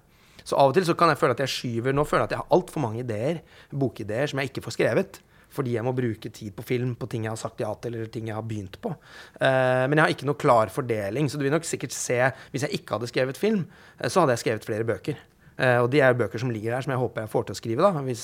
Så 0.43 0.57
av 0.59 0.71
og 0.71 0.77
til 0.77 0.85
så 0.87 0.95
kan 0.99 1.11
jeg 1.11 1.19
føle 1.21 1.35
at 1.37 1.41
jeg 1.43 1.51
skyver 1.53 1.93
Nå 1.95 2.03
føler 2.03 2.25
jeg 2.25 2.29
at 2.29 2.33
jeg 2.35 2.41
har 2.41 2.55
altfor 2.55 2.83
mange 2.83 2.99
ideer, 3.03 3.39
bokideer 3.71 4.27
som 4.27 4.41
jeg 4.41 4.51
ikke 4.51 4.65
får 4.65 4.75
skrevet. 4.77 5.19
Fordi 5.53 5.75
jeg 5.75 5.85
må 5.85 5.93
bruke 5.95 6.31
tid 6.33 6.53
på 6.55 6.65
film 6.65 6.95
på 6.99 7.09
ting 7.11 7.27
jeg 7.27 7.33
har 7.33 7.39
sagt 7.39 7.61
ja 7.63 7.71
til, 7.77 7.95
eller 7.95 8.11
ting 8.13 8.29
jeg 8.29 8.37
har 8.37 8.47
begynt 8.47 8.79
på. 8.81 8.93
Uh, 9.37 9.85
men 9.87 9.97
jeg 9.97 10.03
har 10.03 10.15
ikke 10.15 10.29
noe 10.29 10.39
klar 10.39 10.71
fordeling. 10.73 11.29
Så 11.29 11.39
du 11.39 11.45
vil 11.45 11.53
nok 11.53 11.67
sikkert 11.67 11.95
se 11.95 12.19
Hvis 12.53 12.65
jeg 12.65 12.79
ikke 12.79 12.97
hadde 12.97 13.11
skrevet 13.11 13.39
film, 13.39 13.67
uh, 13.99 14.07
så 14.07 14.23
hadde 14.23 14.37
jeg 14.37 14.45
skrevet 14.45 14.67
flere 14.67 14.87
bøker. 14.87 15.19
Uh, 15.53 15.83
og 15.83 15.91
de 15.93 16.01
er 16.01 16.13
jo 16.13 16.21
bøker 16.23 16.41
som 16.41 16.53
ligger 16.53 16.73
der, 16.73 16.85
som 16.85 16.95
jeg 16.95 17.03
håper 17.03 17.25
jeg 17.25 17.33
får 17.33 17.45
til 17.45 17.55
å 17.55 17.59
skrive, 17.59 17.83
da, 17.85 18.01
hvis, 18.07 18.23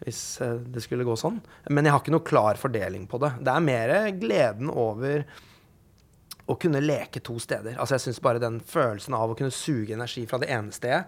hvis 0.00 0.22
det 0.72 0.84
skulle 0.84 1.04
gå 1.04 1.18
sånn. 1.20 1.42
Men 1.68 1.84
jeg 1.84 1.92
har 1.92 2.00
ikke 2.00 2.14
noe 2.14 2.24
klar 2.24 2.60
fordeling 2.60 3.04
på 3.10 3.20
det. 3.20 3.34
Det 3.44 3.52
er 3.52 3.68
mer 3.68 3.94
gleden 4.16 4.72
over 4.72 5.26
å 6.46 6.54
kunne 6.60 6.82
leke 6.82 7.20
to 7.26 7.36
steder. 7.42 7.74
Altså 7.74 7.96
jeg 7.96 8.06
synes 8.06 8.22
bare 8.22 8.42
den 8.42 8.60
følelsen 8.62 9.16
av 9.18 9.32
å 9.32 9.36
kunne 9.38 9.54
suge 9.54 9.96
energi 9.96 10.24
fra 10.30 10.38
det 10.42 10.50
ene 10.54 10.74
stedet, 10.74 11.04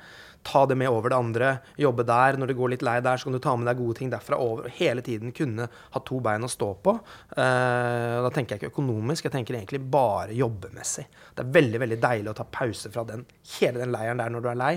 ta 0.48 0.64
det 0.66 0.76
med 0.80 0.88
over 0.88 1.12
det 1.12 1.18
andre, 1.18 1.50
jobbe 1.76 2.06
der. 2.08 2.38
Når 2.40 2.50
du 2.50 2.54
går 2.56 2.72
litt 2.72 2.84
lei 2.87 2.98
der, 3.04 3.20
så 3.20 3.28
kan 3.28 3.37
du 3.37 3.42
ta 3.44 3.54
med 3.58 3.68
deg 3.68 3.80
gode 3.80 3.98
ting 3.98 4.12
derfra 4.12 4.38
over. 4.40 4.70
Hele 4.78 5.04
tiden 5.04 5.34
kunne 5.37 5.68
ha 5.68 6.02
to 6.08 6.20
bein 6.24 6.46
å 6.46 6.50
stå 6.52 6.70
på. 6.84 6.94
Uh, 7.37 8.24
da 8.24 8.32
tenker 8.32 8.56
jeg 8.56 8.62
ikke 8.62 8.72
økonomisk, 8.72 9.28
jeg 9.28 9.37
tenker 9.37 9.58
egentlig 9.58 9.82
bare 9.92 10.37
jobbemessig. 10.37 11.04
Det 11.37 11.44
er 11.44 11.54
veldig 11.58 11.82
veldig 11.84 12.00
deilig 12.02 12.33
å 12.33 12.38
ta 12.40 12.48
pause 12.58 12.92
fra 12.94 13.04
den, 13.08 13.27
hele 13.58 13.83
den 13.83 13.94
leiren 13.94 14.23
der 14.23 14.33
når 14.33 14.44
du 14.44 14.50
er 14.52 14.60
lei. 14.62 14.75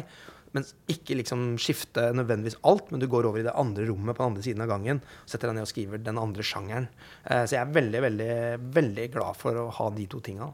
Men 0.51 0.65
ikke 0.91 1.15
liksom 1.15 1.53
skifte 1.63 2.09
nødvendigvis 2.11 2.59
alt, 2.67 2.89
men 2.91 2.99
du 2.99 3.07
går 3.11 3.29
over 3.29 3.39
i 3.39 3.45
det 3.45 3.55
andre 3.55 3.85
rommet 3.87 4.17
på 4.17 4.25
den 4.25 4.33
andre 4.33 4.43
siden 4.43 4.65
av 4.65 4.73
gangen. 4.73 4.99
Setter 5.23 5.47
deg 5.47 5.55
ned 5.55 5.69
og 5.69 5.71
skriver 5.71 6.03
den 6.03 6.19
andre 6.19 6.43
sjangeren. 6.43 6.89
Uh, 7.23 7.45
så 7.45 7.55
jeg 7.55 7.63
er 7.63 7.77
veldig, 7.79 8.03
veldig, 8.09 8.33
veldig 8.81 9.07
glad 9.15 9.39
for 9.39 9.63
å 9.63 9.69
ha 9.79 9.87
de 9.95 10.09
to 10.11 10.19
tinga. 10.25 10.51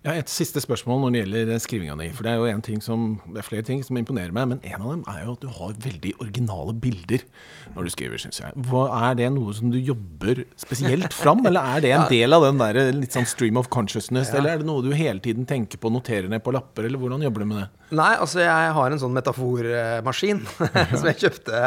Ja, 0.00 0.14
Et 0.16 0.30
siste 0.32 0.62
spørsmål 0.64 1.02
når 1.02 1.10
det 1.12 1.20
gjelder 1.20 1.58
skrivinga 1.60 1.94
di. 2.00 2.06
For 2.16 2.24
det 2.24 2.32
er 2.32 2.38
jo 2.40 2.46
en 2.48 2.62
ting 2.64 2.78
som, 2.80 3.18
det 3.34 3.42
er 3.42 3.44
flere 3.44 3.64
ting 3.68 3.82
som 3.84 3.98
imponerer 4.00 4.32
meg, 4.32 4.46
men 4.48 4.62
en 4.64 4.78
av 4.78 4.94
dem 4.94 5.02
er 5.12 5.26
jo 5.26 5.34
at 5.34 5.42
du 5.42 5.50
har 5.58 5.74
veldig 5.84 6.12
originale 6.24 6.72
bilder 6.72 7.26
når 7.74 7.84
du 7.84 7.92
skriver, 7.92 8.22
syns 8.22 8.40
jeg. 8.40 8.54
Hva, 8.70 8.86
er 9.10 9.18
det 9.18 9.28
noe 9.34 9.52
som 9.56 9.68
du 9.68 9.76
jobber 9.76 10.40
spesielt 10.56 11.12
fram, 11.12 11.44
eller 11.44 11.76
er 11.76 11.84
det 11.84 11.92
en 11.98 12.06
del 12.14 12.32
av 12.32 12.46
den 12.48 12.62
der 12.62 12.80
litt 12.96 13.12
sånn 13.12 13.28
stream 13.28 13.60
of 13.60 13.68
consciousness, 13.68 14.32
ja. 14.32 14.38
eller 14.40 14.54
er 14.54 14.64
det 14.64 14.70
noe 14.70 14.80
du 14.86 14.88
hele 14.96 15.20
tiden 15.20 15.44
tenker 15.48 15.76
på, 15.76 15.92
noterer 15.92 16.32
ned 16.32 16.40
på 16.46 16.56
lapper, 16.56 16.88
eller 16.88 17.00
hvordan 17.00 17.28
jobber 17.28 17.44
du 17.44 17.50
med 17.52 17.60
det? 17.60 17.68
Nei, 17.90 18.12
altså 18.22 18.38
jeg 18.38 18.74
har 18.76 18.94
en 18.94 19.00
sånn 19.02 19.14
metaformaskin 19.16 20.44
som 21.00 21.08
jeg 21.10 21.16
kjøpte 21.24 21.62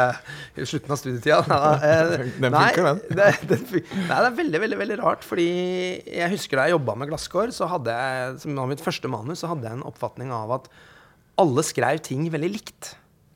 i 0.56 0.66
slutten 0.68 0.94
av 0.94 1.00
studietida. 1.00 1.40
den 2.42 2.56
funker, 2.56 2.86
den. 2.88 3.02
Det, 3.10 3.26
det, 3.50 3.58
nei, 3.70 4.08
det 4.08 4.20
er 4.22 4.38
veldig, 4.38 4.60
veldig 4.62 4.78
veldig 4.80 4.98
rart. 5.02 5.26
Fordi 5.28 5.48
jeg 6.08 6.30
husker 6.32 6.58
da 6.58 6.66
jeg 6.66 6.78
jobba 6.78 6.96
med 6.96 7.12
glasskår, 7.12 7.52
så 7.52 7.68
hadde 7.68 7.92
jeg 7.98 8.23
som 8.42 8.58
var 8.58 8.68
mitt 8.70 8.82
første 8.84 9.10
manus, 9.10 9.42
så 9.42 9.50
hadde 9.52 9.68
jeg 9.68 9.78
en 9.78 9.88
oppfatning 9.88 10.32
av 10.34 10.52
at 10.60 10.68
alle 11.40 11.64
skrev 11.66 12.02
ting 12.06 12.26
veldig 12.30 12.50
likt. 12.52 12.94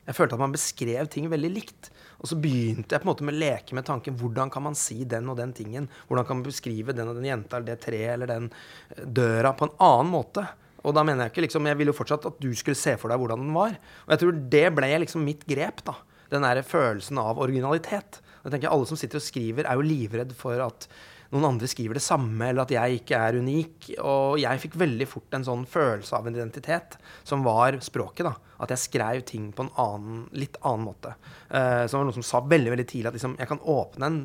Jeg 0.09 0.17
følte 0.17 0.37
at 0.37 0.41
man 0.41 0.55
beskrev 0.55 1.09
ting 1.11 1.27
veldig 1.29 1.49
likt. 1.53 1.91
Og 2.19 2.31
så 2.31 2.37
begynte 2.39 2.95
jeg 2.95 3.03
på 3.03 3.07
en 3.07 3.11
måte 3.11 3.25
med 3.27 3.37
å 3.37 3.41
leke 3.43 3.75
med 3.77 3.85
tanken 3.87 4.17
hvordan 4.19 4.49
kan 4.51 4.65
man 4.65 4.77
si 4.77 5.03
den 5.07 5.29
og 5.31 5.37
den 5.39 5.53
tingen? 5.55 5.85
Hvordan 6.07 6.25
kan 6.27 6.39
man 6.39 6.47
beskrive 6.47 6.95
den 6.95 7.11
og 7.11 7.19
den 7.19 7.27
jenta 7.29 7.59
eller 7.59 7.69
det 7.69 7.83
treet 7.85 8.15
eller 8.15 8.31
den 8.31 8.49
døra 9.05 9.53
på 9.55 9.69
en 9.69 9.75
annen 9.85 10.11
måte? 10.11 10.43
Og 10.83 10.95
da 10.95 11.03
mener 11.03 11.27
jeg 11.27 11.33
ikke 11.33 11.45
liksom, 11.47 11.67
Jeg 11.67 11.79
ville 11.79 11.93
jo 11.93 11.97
fortsatt 11.97 12.25
at 12.27 12.39
du 12.41 12.49
skulle 12.55 12.79
se 12.79 12.95
for 12.99 13.11
deg 13.11 13.21
hvordan 13.21 13.45
den 13.45 13.55
var. 13.55 13.77
Og 14.07 14.15
jeg 14.15 14.23
tror 14.23 14.41
det 14.55 14.65
ble 14.75 14.91
liksom 15.05 15.23
mitt 15.27 15.45
grep. 15.47 15.83
da. 15.87 15.95
Den 16.31 16.45
der 16.45 16.63
følelsen 16.65 17.19
av 17.21 17.39
originalitet. 17.41 18.19
Jeg 18.43 18.53
tenker 18.55 18.71
Alle 18.71 18.87
som 18.89 18.99
sitter 18.99 19.19
og 19.19 19.25
skriver, 19.25 19.67
er 19.67 19.77
jo 19.77 19.85
livredd 19.85 20.35
for 20.37 20.59
at 20.63 20.87
noen 21.29 21.45
andre 21.51 21.69
skriver 21.69 21.99
det 21.99 22.03
samme, 22.03 22.49
eller 22.49 22.63
at 22.63 22.73
jeg 22.73 23.01
ikke 23.01 23.17
er 23.21 23.37
unik. 23.37 23.89
Og 24.01 24.39
jeg 24.41 24.61
fikk 24.63 24.77
veldig 24.81 25.07
fort 25.09 25.35
en 25.37 25.45
sånn 25.45 25.65
følelse 25.69 26.17
av 26.17 26.27
en 26.27 26.37
identitet, 26.37 26.97
som 27.27 27.45
var 27.45 27.77
språket. 27.85 28.25
da. 28.25 28.33
At 28.65 28.73
jeg 28.73 28.83
skrev 28.85 29.21
ting 29.29 29.51
på 29.53 29.67
en 29.67 29.73
annen, 29.81 30.23
litt 30.33 30.57
annen 30.63 30.87
måte. 30.89 31.13
Uh, 31.51 31.85
så 31.85 31.99
var 31.99 32.07
noen 32.07 32.17
som 32.17 32.25
sa 32.25 32.41
veldig 32.41 32.73
veldig 32.73 32.87
tidlig 32.89 33.11
at 33.11 33.19
liksom, 33.19 33.37
jeg, 33.39 33.49
kan 33.51 33.61
åpne 33.61 34.09
en, 34.09 34.23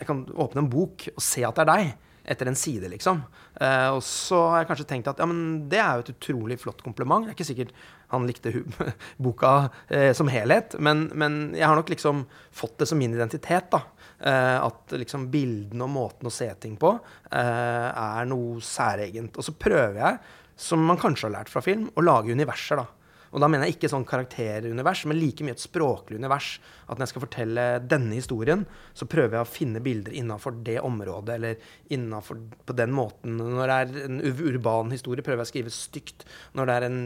jeg 0.00 0.08
kan 0.08 0.24
åpne 0.32 0.64
en 0.64 0.72
bok 0.72 1.10
og 1.12 1.22
se 1.24 1.44
at 1.44 1.60
det 1.60 1.66
er 1.66 1.72
deg 1.74 1.92
etter 2.30 2.48
en 2.48 2.58
side, 2.58 2.88
liksom. 2.92 3.22
Uh, 3.60 3.96
og 3.96 4.02
så 4.06 4.40
har 4.48 4.62
jeg 4.62 4.70
kanskje 4.70 4.88
tenkt 4.88 5.08
at 5.10 5.20
ja, 5.20 5.28
men 5.28 5.66
det 5.68 5.80
er 5.82 5.98
jo 5.98 6.04
et 6.04 6.12
utrolig 6.14 6.60
flott 6.62 6.80
kompliment. 6.84 7.26
Det 7.26 7.34
er 7.34 7.36
ikke 7.36 7.48
sikkert 7.48 7.76
han 8.10 8.26
likte 8.28 8.52
boka 9.24 9.54
uh, 9.68 10.12
som 10.16 10.30
helhet, 10.32 10.76
men, 10.80 11.08
men, 11.12 11.40
jeg 11.58 11.68
har 11.68 11.76
nok 11.76 11.92
liksom 11.92 12.24
fått 12.48 12.78
det 12.80 12.88
som 12.88 13.00
min 13.00 13.16
identitet, 13.16 13.68
da. 13.72 13.84
Uh, 14.20 14.66
at 14.66 14.92
liksom 15.00 15.30
bildene 15.32 15.86
og 15.86 15.94
måten 15.94 16.28
å 16.28 16.32
se 16.34 16.44
ting 16.60 16.74
på 16.76 16.90
er 17.32 18.26
noe 18.28 18.60
særegent. 18.60 19.38
Og 19.38 19.46
så 19.46 19.54
prøver 19.56 19.96
jeg, 20.02 20.18
som 20.60 20.82
man 20.84 21.00
kanskje 21.00 21.28
har 21.28 21.38
lært 21.38 21.52
fra 21.52 21.62
film, 21.64 21.86
å 21.96 22.04
lage 22.04 22.34
universer, 22.36 22.82
da. 22.82 22.99
Og 23.30 23.42
da 23.42 23.46
mener 23.50 23.68
jeg 23.68 23.76
ikke 23.76 23.90
sånn 23.92 24.06
karakterunivers, 24.08 25.04
men 25.06 25.18
like 25.20 25.44
mye 25.46 25.54
et 25.54 25.62
språklig 25.62 26.18
univers. 26.18 26.56
At 26.88 26.98
når 26.98 27.04
jeg 27.04 27.12
skal 27.12 27.24
fortelle 27.24 27.66
denne 27.86 28.16
historien, 28.18 28.64
så 28.96 29.06
prøver 29.10 29.38
jeg 29.38 29.46
å 29.46 29.50
finne 29.50 29.82
bilder 29.84 30.16
innafor 30.18 30.56
det 30.66 30.80
området, 30.82 31.36
eller 31.36 31.94
innafor 31.94 32.40
på 32.66 32.76
den 32.78 32.90
måten. 32.96 33.38
Når 33.38 33.70
det 33.70 33.78
er 33.78 34.08
en 34.08 34.20
urban 34.50 34.90
historie, 34.90 35.22
prøver 35.26 35.44
jeg 35.44 35.48
å 35.48 35.52
skrive 35.52 35.74
stygt. 35.74 36.26
Når 36.58 36.66
det 36.66 36.76
er 36.76 36.88
en 36.88 37.00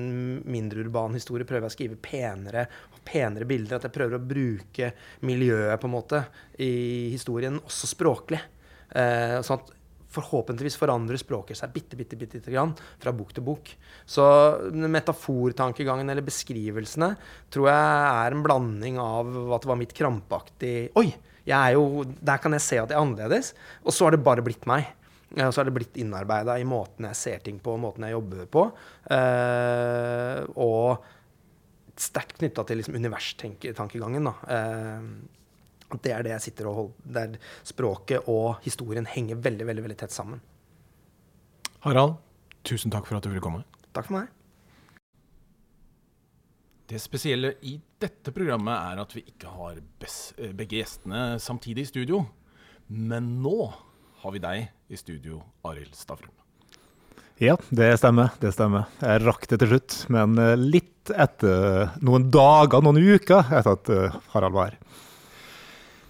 mindre 0.49 0.87
urban 0.87 1.17
historie, 1.19 1.49
prøver 1.49 1.69
jeg 1.69 1.75
å 1.75 1.77
skrive 1.77 2.01
penere 2.01 2.67
penere 3.05 3.45
bilder. 3.49 3.79
At 3.79 3.89
jeg 3.89 3.95
prøver 3.95 4.19
å 4.19 4.25
bruke 4.25 4.91
miljøet 5.29 5.81
på 5.81 5.89
en 5.89 5.95
måte 5.95 6.25
i 6.63 7.13
historien, 7.13 7.61
også 7.69 7.91
språklig. 7.91 8.41
Eh, 8.95 9.41
sånn 9.45 9.61
at 9.61 9.73
forhåpentligvis 10.15 10.79
forandrer 10.81 11.21
språket 11.21 11.59
seg 11.59 11.75
bitte, 11.75 11.99
bitte, 11.99 12.19
bitte, 12.19 12.41
bitte 12.41 12.55
grann 12.55 12.75
fra 13.03 13.13
bok 13.17 13.35
til 13.35 13.47
bok. 13.47 13.71
Så 14.07 14.25
metafortankegangen 14.71 16.11
eller 16.11 16.25
beskrivelsene 16.27 17.15
tror 17.55 17.71
jeg 17.71 18.11
er 18.25 18.35
en 18.35 18.45
blanding 18.47 19.01
av 19.03 19.31
at 19.57 19.65
det 19.65 19.73
var 19.73 19.81
mitt 19.81 19.97
krampaktig 19.97 20.75
Oi! 21.01 21.09
Er 21.45 21.75
jo, 21.75 22.05
der 22.25 22.39
kan 22.41 22.57
jeg 22.57 22.65
se 22.65 22.79
at 22.81 22.89
jeg 22.89 22.97
er 22.97 23.03
annerledes. 23.05 23.51
Og 23.85 23.93
så 23.93 24.07
har 24.07 24.15
det 24.15 24.25
bare 24.25 24.45
blitt 24.45 24.65
meg. 24.65 24.87
Og 25.35 25.51
så 25.53 25.61
har 25.61 25.69
det 25.69 25.75
blitt 25.77 25.99
innarbeida 26.01 26.55
i 26.57 26.65
måten 26.65 27.05
jeg 27.11 27.19
ser 27.21 27.43
ting 27.45 27.59
på, 27.61 27.75
måten 27.81 28.07
jeg 28.07 28.15
jobber 28.15 28.47
på. 28.49 28.63
Uh, 29.11 30.41
og 30.57 31.05
sterkt 32.01 32.39
knytta 32.41 32.65
til 32.67 32.81
liksom 32.81 32.97
universtankegangen. 32.97 34.31
da. 34.31 34.35
Det 36.03 36.13
er 36.15 36.25
det 36.27 36.35
jeg 36.35 36.47
sitter 36.49 36.71
og 36.71 36.79
holder 36.79 37.15
Der 37.19 37.37
språket 37.67 38.29
og 38.31 38.63
historien 38.65 39.07
henger 39.07 39.41
veldig, 39.43 39.67
veldig, 39.71 39.85
veldig 39.89 39.99
tett 40.05 40.15
sammen. 40.15 40.41
Harald, 41.85 42.17
tusen 42.65 42.93
takk 42.93 43.07
for 43.07 43.19
at 43.19 43.27
du 43.27 43.31
ville 43.33 43.45
komme. 43.45 43.65
Takk 43.93 44.09
for 44.09 44.19
meg. 44.19 44.33
Det 46.89 47.01
spesielle 47.01 47.55
i 47.65 47.79
dette 48.01 48.33
programmet 48.37 48.77
er 48.77 49.01
at 49.01 49.13
vi 49.17 49.23
ikke 49.25 49.49
har 49.49 49.79
eh, 49.81 50.53
begge 50.53 50.81
gjestene 50.83 51.41
samtidig 51.41 51.87
i 51.87 51.93
studio. 51.95 52.25
Men 52.93 53.39
nå 53.45 53.71
har 54.21 54.35
vi 54.35 54.43
deg 54.45 54.93
i 54.93 54.99
studio, 55.01 55.41
Arild 55.65 55.97
Stavrum. 55.97 56.33
Ja, 57.43 57.57
det 57.75 57.89
stemmer. 57.99 58.37
Det 58.39 58.53
stemmer. 58.55 58.85
Jeg 59.03 59.23
rakk 59.25 59.49
det 59.51 59.59
til 59.63 59.73
slutt, 59.73 59.97
men 60.13 60.37
eh, 60.39 60.55
litt 60.61 61.11
etter 61.11 61.97
noen 62.05 62.29
dager, 62.33 62.85
noen 62.85 63.01
uker 63.01 63.49
etter 63.49 63.75
at 63.75 63.91
eh, 63.91 64.21
Harald 64.35 64.55
var 64.55 64.71
her. 64.71 64.79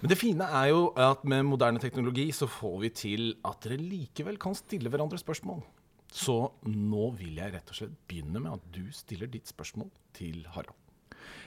Men 0.01 0.11
det 0.11 0.19
fine 0.19 0.47
er 0.59 0.69
jo 0.73 0.87
at 0.99 1.23
med 1.27 1.45
moderne 1.47 1.81
teknologi 1.81 2.27
så 2.35 2.49
får 2.51 2.77
vi 2.83 2.91
til 2.93 3.27
at 3.47 3.63
dere 3.65 3.79
likevel 3.79 4.37
kan 4.41 4.57
stille 4.57 4.91
hverandre 4.91 5.19
spørsmål. 5.21 5.63
Så 6.15 6.37
nå 6.69 7.11
vil 7.19 7.39
jeg 7.41 7.53
rett 7.55 7.71
og 7.71 7.77
slett 7.79 7.95
begynne 8.07 8.41
med 8.41 8.57
at 8.57 8.67
du 8.75 8.83
stiller 8.95 9.31
ditt 9.31 9.49
spørsmål 9.51 9.89
til 10.15 10.45
Harald. 10.55 10.75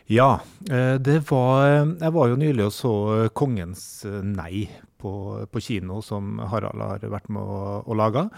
Ja, 0.09 0.40
eh, 0.72 0.96
var 1.28 1.66
Jeg 2.01 2.12
var 2.12 2.28
jo 2.28 2.36
nylig 2.36 2.64
og 2.64 2.72
så 2.72 3.28
'Kongens 3.28 4.05
nei' 4.24 4.68
på, 4.99 5.46
på 5.53 5.61
kino, 5.61 6.01
som 6.03 6.38
Harald 6.38 6.80
har 6.80 6.99
vært 6.99 7.28
med 7.28 7.42
å, 7.42 7.84
å 7.86 7.94
lage. 7.94 8.28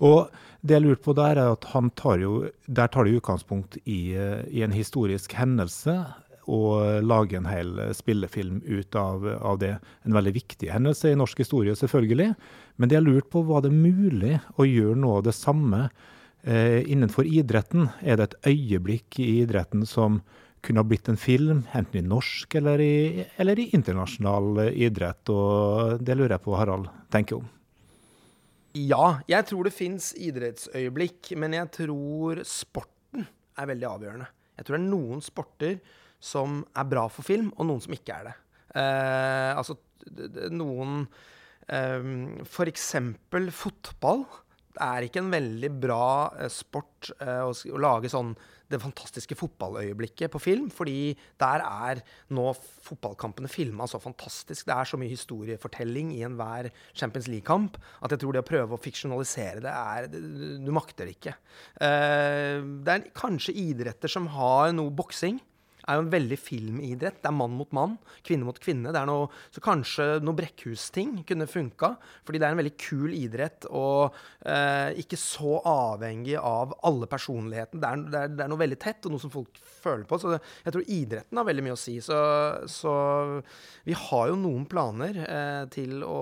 Og 0.00 0.30
det 0.62 0.78
jeg 0.78 0.82
lurte 0.82 1.02
på 1.02 1.14
der, 1.16 1.36
er 1.36 1.52
at 1.52 1.64
han 1.74 1.90
tar 1.90 2.18
jo, 2.22 2.48
der 2.66 2.88
tar 2.88 3.04
det 3.04 3.18
utgangspunkt 3.18 3.76
i, 3.84 4.14
i 4.16 4.62
en 4.62 4.72
historisk 4.72 5.34
hendelse 5.36 5.98
og 6.46 7.02
lage 7.06 7.38
en 7.38 7.48
hel 7.50 7.72
spillefilm 7.96 8.60
ut 8.64 8.96
av, 8.98 9.26
av, 9.26 9.58
det. 9.58 9.74
En 10.06 10.16
veldig 10.16 10.32
viktig 10.36 10.70
hendelse 10.70 11.10
i 11.10 11.18
norsk 11.18 11.42
historie, 11.42 11.74
selvfølgelig. 11.78 12.32
Men 12.76 12.90
de 12.90 12.98
jeg 12.98 13.06
lurt 13.06 13.30
på, 13.32 13.42
var 13.48 13.64
det 13.64 13.74
mulig 13.74 14.38
å 14.56 14.66
gjøre 14.68 14.98
noe 15.02 15.20
av 15.20 15.26
det 15.26 15.34
samme 15.36 15.88
eh, 16.42 16.82
innenfor 16.86 17.26
idretten? 17.26 17.90
Er 18.02 18.20
det 18.20 18.30
et 18.30 18.52
øyeblikk 18.52 19.18
i 19.22 19.42
idretten 19.42 19.86
som 19.88 20.20
kunne 20.66 20.82
ha 20.82 20.88
blitt 20.88 21.10
en 21.10 21.20
film, 21.20 21.64
enten 21.76 22.00
i 22.00 22.06
norsk 22.06 22.56
eller 22.58 22.82
i, 22.82 23.26
eller 23.42 23.58
i 23.58 23.68
internasjonal 23.76 24.68
idrett? 24.70 25.34
Og 25.34 26.00
det 26.02 26.18
lurer 26.18 26.38
jeg 26.38 26.46
på 26.46 26.56
Harald 26.58 26.90
tenker 27.14 27.40
om. 27.40 27.50
Ja, 28.76 29.22
jeg 29.24 29.46
tror 29.48 29.64
det 29.64 29.72
fins 29.72 30.10
idrettsøyeblikk, 30.20 31.30
men 31.40 31.54
jeg 31.56 31.70
tror 31.78 32.42
sporten 32.44 33.24
er 33.56 33.70
veldig 33.70 33.86
avgjørende. 33.88 34.26
Jeg 34.56 34.66
tror 34.66 34.76
det 34.76 34.82
er 34.82 34.90
noen 34.90 35.22
sporter 35.24 35.78
som 36.26 36.60
er 36.74 36.90
bra 36.90 37.06
for 37.12 37.26
film, 37.26 37.52
og 37.56 37.70
noen 37.70 37.84
som 37.84 37.94
ikke 37.96 38.18
er 38.18 38.30
det. 38.30 38.36
Eh, 38.76 39.52
altså 39.56 39.78
noen 40.52 41.06
eh, 41.72 42.10
For 42.50 42.68
eksempel 42.70 43.48
fotball 43.54 44.26
er 44.82 45.06
ikke 45.06 45.22
en 45.22 45.32
veldig 45.32 45.70
bra 45.80 46.04
eh, 46.36 46.52
sport 46.52 47.10
eh, 47.20 47.42
å, 47.46 47.52
å, 47.52 47.80
lage 47.80 48.10
sånn 48.12 48.34
det 48.66 48.80
fantastiske 48.82 49.36
fotballøyeblikket 49.38 50.32
på 50.32 50.40
film. 50.42 50.66
Fordi 50.74 51.14
der 51.40 51.62
er 51.62 52.02
nå 52.34 52.48
fotballkampene 52.58 53.50
filma 53.50 53.86
så 53.88 54.00
fantastisk. 54.02 54.66
Det 54.66 54.74
er 54.74 54.90
så 54.90 54.98
mye 55.00 55.12
historiefortelling 55.12 56.12
i 56.16 56.24
enhver 56.26 56.70
Champions 56.90 57.30
League-kamp 57.30 57.78
at 57.78 58.14
jeg 58.14 58.24
tror 58.24 58.36
det 58.36 58.42
å 58.42 58.48
prøve 58.50 58.76
å 58.76 58.82
fiksjonalisere 58.82 59.62
det 59.64 59.74
er 59.74 60.10
Du 60.10 60.72
makter 60.74 61.06
det 61.06 61.16
ikke. 61.16 61.36
Eh, 61.78 62.58
det 62.86 62.96
er 62.96 63.10
kanskje 63.16 63.56
idretter 63.66 64.12
som 64.12 64.28
har 64.34 64.74
noe 64.74 64.94
boksing 64.94 65.38
er 65.86 65.98
jo 65.98 66.04
en 66.04 66.12
veldig 66.12 66.38
filmidrett. 66.40 67.20
Det 67.22 67.30
er 67.30 67.36
mann 67.36 67.54
mot 67.56 67.70
mann, 67.76 67.96
kvinne 68.26 68.46
mot 68.48 68.58
kvinne. 68.60 68.92
Det 68.94 69.00
er 69.00 69.08
noe, 69.08 69.28
så 69.54 69.62
kanskje 69.64 70.06
noe 70.24 70.36
Brekkhus-ting 70.38 71.20
kunne 71.28 71.48
funka. 71.50 71.92
Fordi 72.26 72.40
det 72.42 72.48
er 72.48 72.56
en 72.56 72.60
veldig 72.60 72.74
kul 72.80 73.14
idrett 73.16 73.68
og 73.70 74.16
eh, 74.42 74.98
ikke 75.02 75.18
så 75.20 75.60
avhengig 75.70 76.36
av 76.40 76.74
alle 76.86 77.08
personlighetene. 77.10 77.82
Det, 77.82 78.10
det, 78.12 78.24
det 78.34 78.44
er, 78.46 78.52
noe 78.52 78.64
veldig 78.64 78.80
tett, 78.82 79.06
og 79.06 79.14
noe 79.14 79.22
som 79.22 79.32
folk 79.32 79.62
føler 79.62 80.06
på. 80.08 80.20
Så 80.20 80.34
det, 80.34 80.42
jeg 80.66 80.76
tror 80.76 80.92
idretten 80.98 81.40
har 81.40 81.48
veldig 81.48 81.66
mye 81.68 81.78
å 81.78 81.80
si. 81.80 81.96
Så, 82.04 82.20
så 82.70 82.96
vi 83.86 83.96
har 84.06 84.30
jo 84.32 84.40
noen 84.42 84.66
planer 84.70 85.22
eh, 85.26 85.64
til 85.74 86.02
å, 86.06 86.20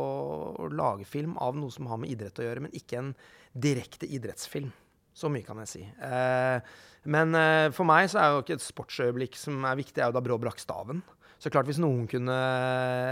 å 0.60 0.70
lage 0.72 1.08
film 1.08 1.38
av 1.40 1.56
noe 1.58 1.72
som 1.74 1.88
har 1.90 2.00
med 2.02 2.12
idrett 2.12 2.40
å 2.40 2.48
gjøre, 2.48 2.66
men 2.66 2.76
ikke 2.76 3.00
en 3.00 3.14
direkte 3.54 4.08
idrettsfilm. 4.10 4.72
Så 5.14 5.30
mye 5.30 5.46
kan 5.46 5.60
jeg 5.62 5.70
si. 5.70 5.84
Eh, 5.86 6.74
men 7.04 7.36
eh, 7.38 7.68
for 7.74 7.88
meg 7.88 8.08
så 8.12 8.20
er 8.20 8.32
jo 8.32 8.44
ikke 8.44 8.56
et 8.58 8.64
sportsøyeblikk 8.64 9.38
som 9.38 9.64
er 9.68 9.78
viktig, 9.80 10.00
er 10.00 10.10
jo 10.10 10.16
da 10.16 10.22
Brå 10.24 10.38
brakk 10.40 10.62
staven. 10.62 11.02
Så 11.44 11.50
klart 11.52 11.68
hvis 11.68 11.80
noen 11.82 12.06
kunne 12.08 12.34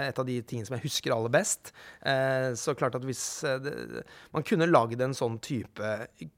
Et 0.09 0.19
av 0.19 0.27
de 0.29 0.39
tingene 0.41 0.65
som 0.65 0.77
jeg 0.79 0.87
husker 0.87 1.13
aller 1.13 1.33
best 1.33 1.73
eh, 2.09 2.53
Så 2.59 2.73
klart 2.79 2.97
at 2.97 3.05
hvis 3.05 3.25
eh, 3.45 4.01
man 4.33 4.47
kunne 4.49 4.71
lagd 4.71 5.03
en 5.05 5.17
sånn 5.17 5.37
type 5.45 5.91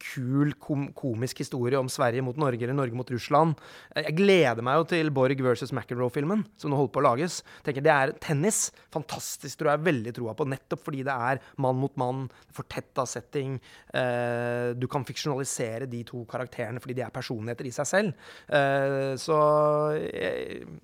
kul, 0.02 0.54
kom, 0.62 0.88
komisk 0.96 1.44
historie 1.44 1.78
om 1.78 1.90
Sverige 1.92 2.24
mot 2.26 2.38
Norge 2.40 2.66
eller 2.66 2.76
Norge 2.76 2.98
mot 2.98 3.12
Russland 3.14 3.54
eh, 3.94 4.08
Jeg 4.08 4.18
gleder 4.18 4.66
meg 4.66 4.80
jo 4.80 4.88
til 4.90 5.12
Borg 5.14 5.38
versus 5.44 5.70
McEnroe-filmen, 5.74 6.42
som 6.58 6.72
nå 6.72 6.78
holder 6.78 6.92
på 6.94 7.00
å 7.02 7.04
lages. 7.04 7.38
Tenker 7.66 7.84
Det 7.84 7.92
er 7.92 8.12
tennis. 8.22 8.58
Fantastisk, 8.94 9.58
tror 9.60 9.72
jeg. 9.72 9.84
Veldig 9.86 10.14
troa 10.16 10.34
på. 10.36 10.46
Nettopp 10.48 10.82
fordi 10.86 11.04
det 11.06 11.14
er 11.14 11.40
mann 11.62 11.78
mot 11.78 11.94
mann, 12.00 12.24
fortetta 12.54 13.04
setting. 13.08 13.56
Du 14.80 14.86
kan 14.90 15.06
fiksjonalisere 15.06 15.88
de 15.90 16.02
to 16.08 16.24
karakterene 16.30 16.82
fordi 16.82 16.98
de 16.98 17.04
er 17.06 17.14
personligheter 17.14 17.68
i 17.68 17.74
seg 17.74 17.90
selv. 17.90 18.30
Så 19.20 19.40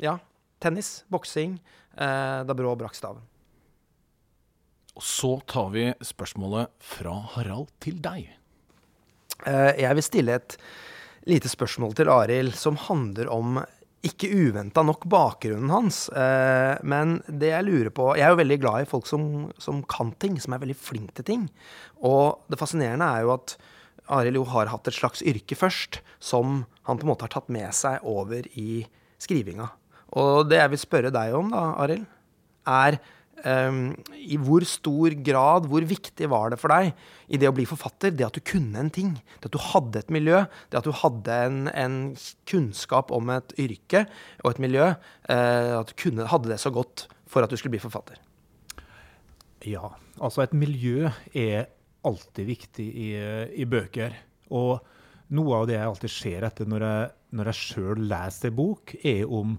ja 0.03 0.19
tennis, 0.61 1.05
boksing, 1.09 1.59
eh, 1.97 2.41
da 2.45 2.57
Brå 2.57 2.77
brakk 2.79 2.95
staven. 2.99 3.25
Og 4.99 5.05
så 5.07 5.35
tar 5.49 5.71
vi 5.73 5.89
spørsmålet 6.05 6.73
fra 6.83 7.15
Harald 7.35 7.71
til 7.81 8.01
deg. 8.03 8.29
Eh, 9.47 9.73
jeg 9.81 9.97
vil 9.97 10.05
stille 10.05 10.37
et 10.37 10.57
lite 11.31 11.49
spørsmål 11.49 11.95
til 11.97 12.11
Arild 12.13 12.57
som 12.59 12.77
handler 12.77 13.31
om 13.33 13.61
ikke 14.05 14.31
uventa 14.33 14.83
nok 14.85 15.05
bakgrunnen 15.13 15.73
hans. 15.73 16.09
Eh, 16.09 16.77
men 16.83 17.19
det 17.29 17.53
jeg 17.53 17.67
lurer 17.67 17.93
på 17.93 18.15
Jeg 18.17 18.25
er 18.27 18.33
jo 18.33 18.41
veldig 18.41 18.61
glad 18.63 18.83
i 18.83 18.89
folk 18.89 19.09
som, 19.09 19.51
som 19.61 19.83
kan 19.85 20.13
ting, 20.19 20.39
som 20.41 20.57
er 20.57 20.63
veldig 20.63 20.77
flinke 20.77 21.17
til 21.21 21.29
ting. 21.33 21.51
Og 22.05 22.41
det 22.49 22.61
fascinerende 22.61 23.09
er 23.09 23.27
jo 23.27 23.35
at 23.37 23.57
Arild 24.11 24.41
jo 24.41 24.47
har 24.51 24.73
hatt 24.73 24.89
et 24.89 24.97
slags 24.97 25.23
yrke 25.23 25.55
først, 25.55 26.01
som 26.19 26.65
han 26.89 26.99
på 26.99 27.07
en 27.07 27.13
måte 27.13 27.29
har 27.29 27.35
tatt 27.37 27.53
med 27.53 27.71
seg 27.77 28.01
over 28.09 28.49
i 28.59 28.83
skrivinga. 29.21 29.69
Og 30.19 30.49
det 30.51 30.59
jeg 30.59 30.73
vil 30.73 30.83
spørre 30.83 31.15
deg 31.15 31.35
om, 31.39 31.51
da, 31.53 31.65
Arild, 31.85 32.07
er 32.71 32.99
um, 33.45 33.83
i 34.17 34.39
hvor 34.41 34.65
stor 34.69 35.15
grad, 35.27 35.69
hvor 35.71 35.87
viktig 35.87 36.29
var 36.31 36.53
det 36.53 36.61
for 36.61 36.73
deg 36.75 36.91
i 37.31 37.41
det 37.41 37.49
å 37.49 37.55
bli 37.57 37.67
forfatter, 37.69 38.13
det 38.15 38.27
at 38.27 38.37
du 38.37 38.43
kunne 38.45 38.81
en 38.83 38.93
ting? 38.93 39.15
Det 39.39 39.51
at 39.51 39.57
du 39.57 39.63
hadde 39.71 40.03
et 40.03 40.13
miljø, 40.15 40.43
det 40.71 40.81
at 40.81 40.89
du 40.89 40.95
hadde 41.03 41.39
en, 41.47 41.61
en 41.71 41.99
kunnskap 42.51 43.15
om 43.15 43.31
et 43.37 43.55
yrke 43.61 44.05
og 44.43 44.53
et 44.53 44.63
miljø, 44.67 44.91
uh, 45.31 45.79
at 45.81 45.93
du 45.93 45.97
kunne, 46.01 46.29
hadde 46.31 46.53
det 46.53 46.61
så 46.63 46.75
godt 46.75 47.07
for 47.31 47.47
at 47.47 47.53
du 47.53 47.59
skulle 47.59 47.77
bli 47.77 47.83
forfatter? 47.83 48.19
Ja, 49.69 49.93
altså 50.19 50.43
et 50.43 50.57
miljø 50.57 51.11
er 51.37 51.69
alltid 52.07 52.47
viktig 52.49 52.87
i, 52.97 53.11
i 53.61 53.67
bøker. 53.69 54.15
Og 54.57 54.81
noe 55.37 55.59
av 55.59 55.67
det 55.69 55.77
jeg 55.77 55.91
alltid 55.91 56.13
ser 56.15 56.47
etter 56.49 56.71
når 56.71 56.87
jeg, 56.87 57.11
når 57.37 57.53
sjøl 57.55 58.01
leser 58.11 58.51
en 58.51 58.57
bok, 58.57 58.95
er 59.07 59.29
om 59.29 59.59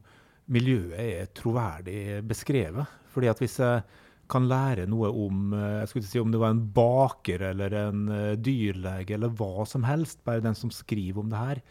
miljøet 0.52 0.98
er 1.00 1.30
troverdig 1.38 2.22
beskrevet. 2.28 2.98
Fordi 3.12 3.30
at 3.32 3.42
hvis 3.42 3.60
jeg 3.62 3.84
kan 4.32 4.48
lære 4.48 4.88
noe 4.90 5.12
om 5.12 5.56
eh, 5.58 5.80
jeg 5.82 5.92
skulle 5.92 6.08
si 6.08 6.22
om 6.22 6.32
det 6.32 6.42
var 6.42 6.54
en 6.56 6.66
baker 6.76 7.48
eller 7.52 7.76
en 7.82 8.04
uh, 8.08 8.34
dyrlege 8.40 9.18
eller 9.18 9.34
hva 9.36 9.66
som 9.68 9.84
helst, 9.88 10.22
bare 10.28 10.44
den 10.44 10.56
som 10.58 10.72
skriver 10.72 11.20
om 11.24 11.32
det 11.32 11.42
her, 11.42 11.64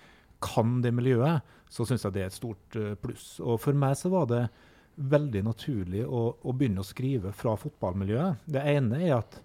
kan 0.44 0.78
det 0.84 0.92
miljøet, 0.96 1.46
så 1.72 1.86
syns 1.88 2.04
jeg 2.04 2.16
det 2.16 2.24
er 2.24 2.32
et 2.32 2.36
stort 2.36 2.76
uh, 2.76 2.92
pluss. 3.00 3.38
Og 3.40 3.60
for 3.62 3.76
meg 3.76 3.96
så 4.00 4.12
var 4.12 4.28
det 4.28 4.42
veldig 5.00 5.44
naturlig 5.46 6.04
å, 6.04 6.26
å, 6.36 6.52
begynne 6.52 6.84
å 6.84 6.88
skrive 6.88 7.32
fra 7.36 7.54
fotballmiljøet. 7.56 8.44
Det 8.44 8.64
ene 8.74 9.00
er 9.06 9.16
at 9.16 9.40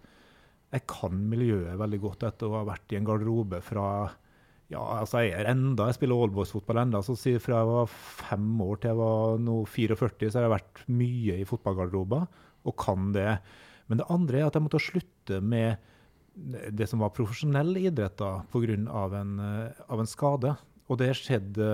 jeg 0.75 0.83
kan 0.91 1.15
miljøet 1.31 1.79
veldig 1.79 1.99
godt 2.03 2.25
etter 2.27 2.49
å 2.49 2.59
ha 2.59 2.65
vært 2.67 2.91
i 2.91 2.99
en 2.99 3.07
garderobe 3.07 3.61
fra 3.63 3.87
ja, 4.73 4.81
altså 4.81 5.21
jeg 5.21 5.35
er 5.37 5.49
enda, 5.51 5.89
jeg 5.89 5.99
spiller 5.99 6.17
Aalborgsfotball 6.17 6.81
enda, 6.81 7.01
så 7.05 7.13
Fra 7.41 7.59
jeg 7.59 7.69
var 7.69 7.91
fem 7.91 8.47
år 8.65 8.79
til 8.81 8.91
jeg 8.91 8.99
var 8.99 9.43
nå 9.45 9.57
44, 9.69 10.29
så 10.29 10.39
har 10.39 10.47
jeg 10.47 10.55
vært 10.55 10.85
mye 10.89 11.35
i 11.41 11.45
fotballgarderober 11.45 12.25
og 12.65 12.77
kan 12.81 13.11
det. 13.13 13.35
Men 13.85 14.01
det 14.01 14.09
andre 14.09 14.39
er 14.39 14.47
at 14.47 14.57
jeg 14.57 14.65
måtte 14.65 14.81
slutte 14.81 15.41
med 15.41 15.77
det 16.75 16.87
som 16.89 16.99
var 16.99 17.13
profesjonell 17.15 17.77
idrett 17.79 18.17
da, 18.19 18.39
pga. 18.51 18.75
En, 19.21 19.37
av 19.39 20.01
en 20.01 20.09
skade. 20.09 20.55
Og 20.89 20.99
det 20.99 21.13
skjedde 21.17 21.69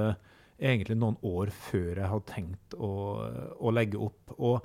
egentlig 0.61 0.97
noen 0.99 1.17
år 1.25 1.49
før 1.55 1.95
jeg 1.95 2.11
hadde 2.11 2.29
tenkt 2.29 2.75
å, 2.77 2.91
å 3.57 3.73
legge 3.73 3.99
opp. 4.03 4.35
Og 4.37 4.61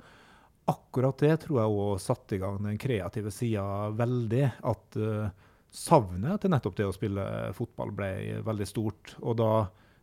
akkurat 0.69 1.23
det 1.23 1.33
tror 1.43 1.61
jeg 1.61 1.81
òg 1.81 2.03
satte 2.03 2.37
i 2.37 2.41
gang 2.43 2.59
den 2.63 2.79
kreative 2.81 3.33
sida 3.33 3.89
veldig. 3.97 4.45
At 4.67 4.99
uh, 4.99 5.46
savnet 5.77 6.41
til 6.41 6.51
nettopp 6.53 6.77
det 6.77 6.87
å 6.87 6.95
spille 6.95 7.25
fotball 7.57 7.93
ble 7.95 8.09
veldig 8.45 8.67
stort. 8.67 9.13
Og 9.21 9.37
da 9.39 9.51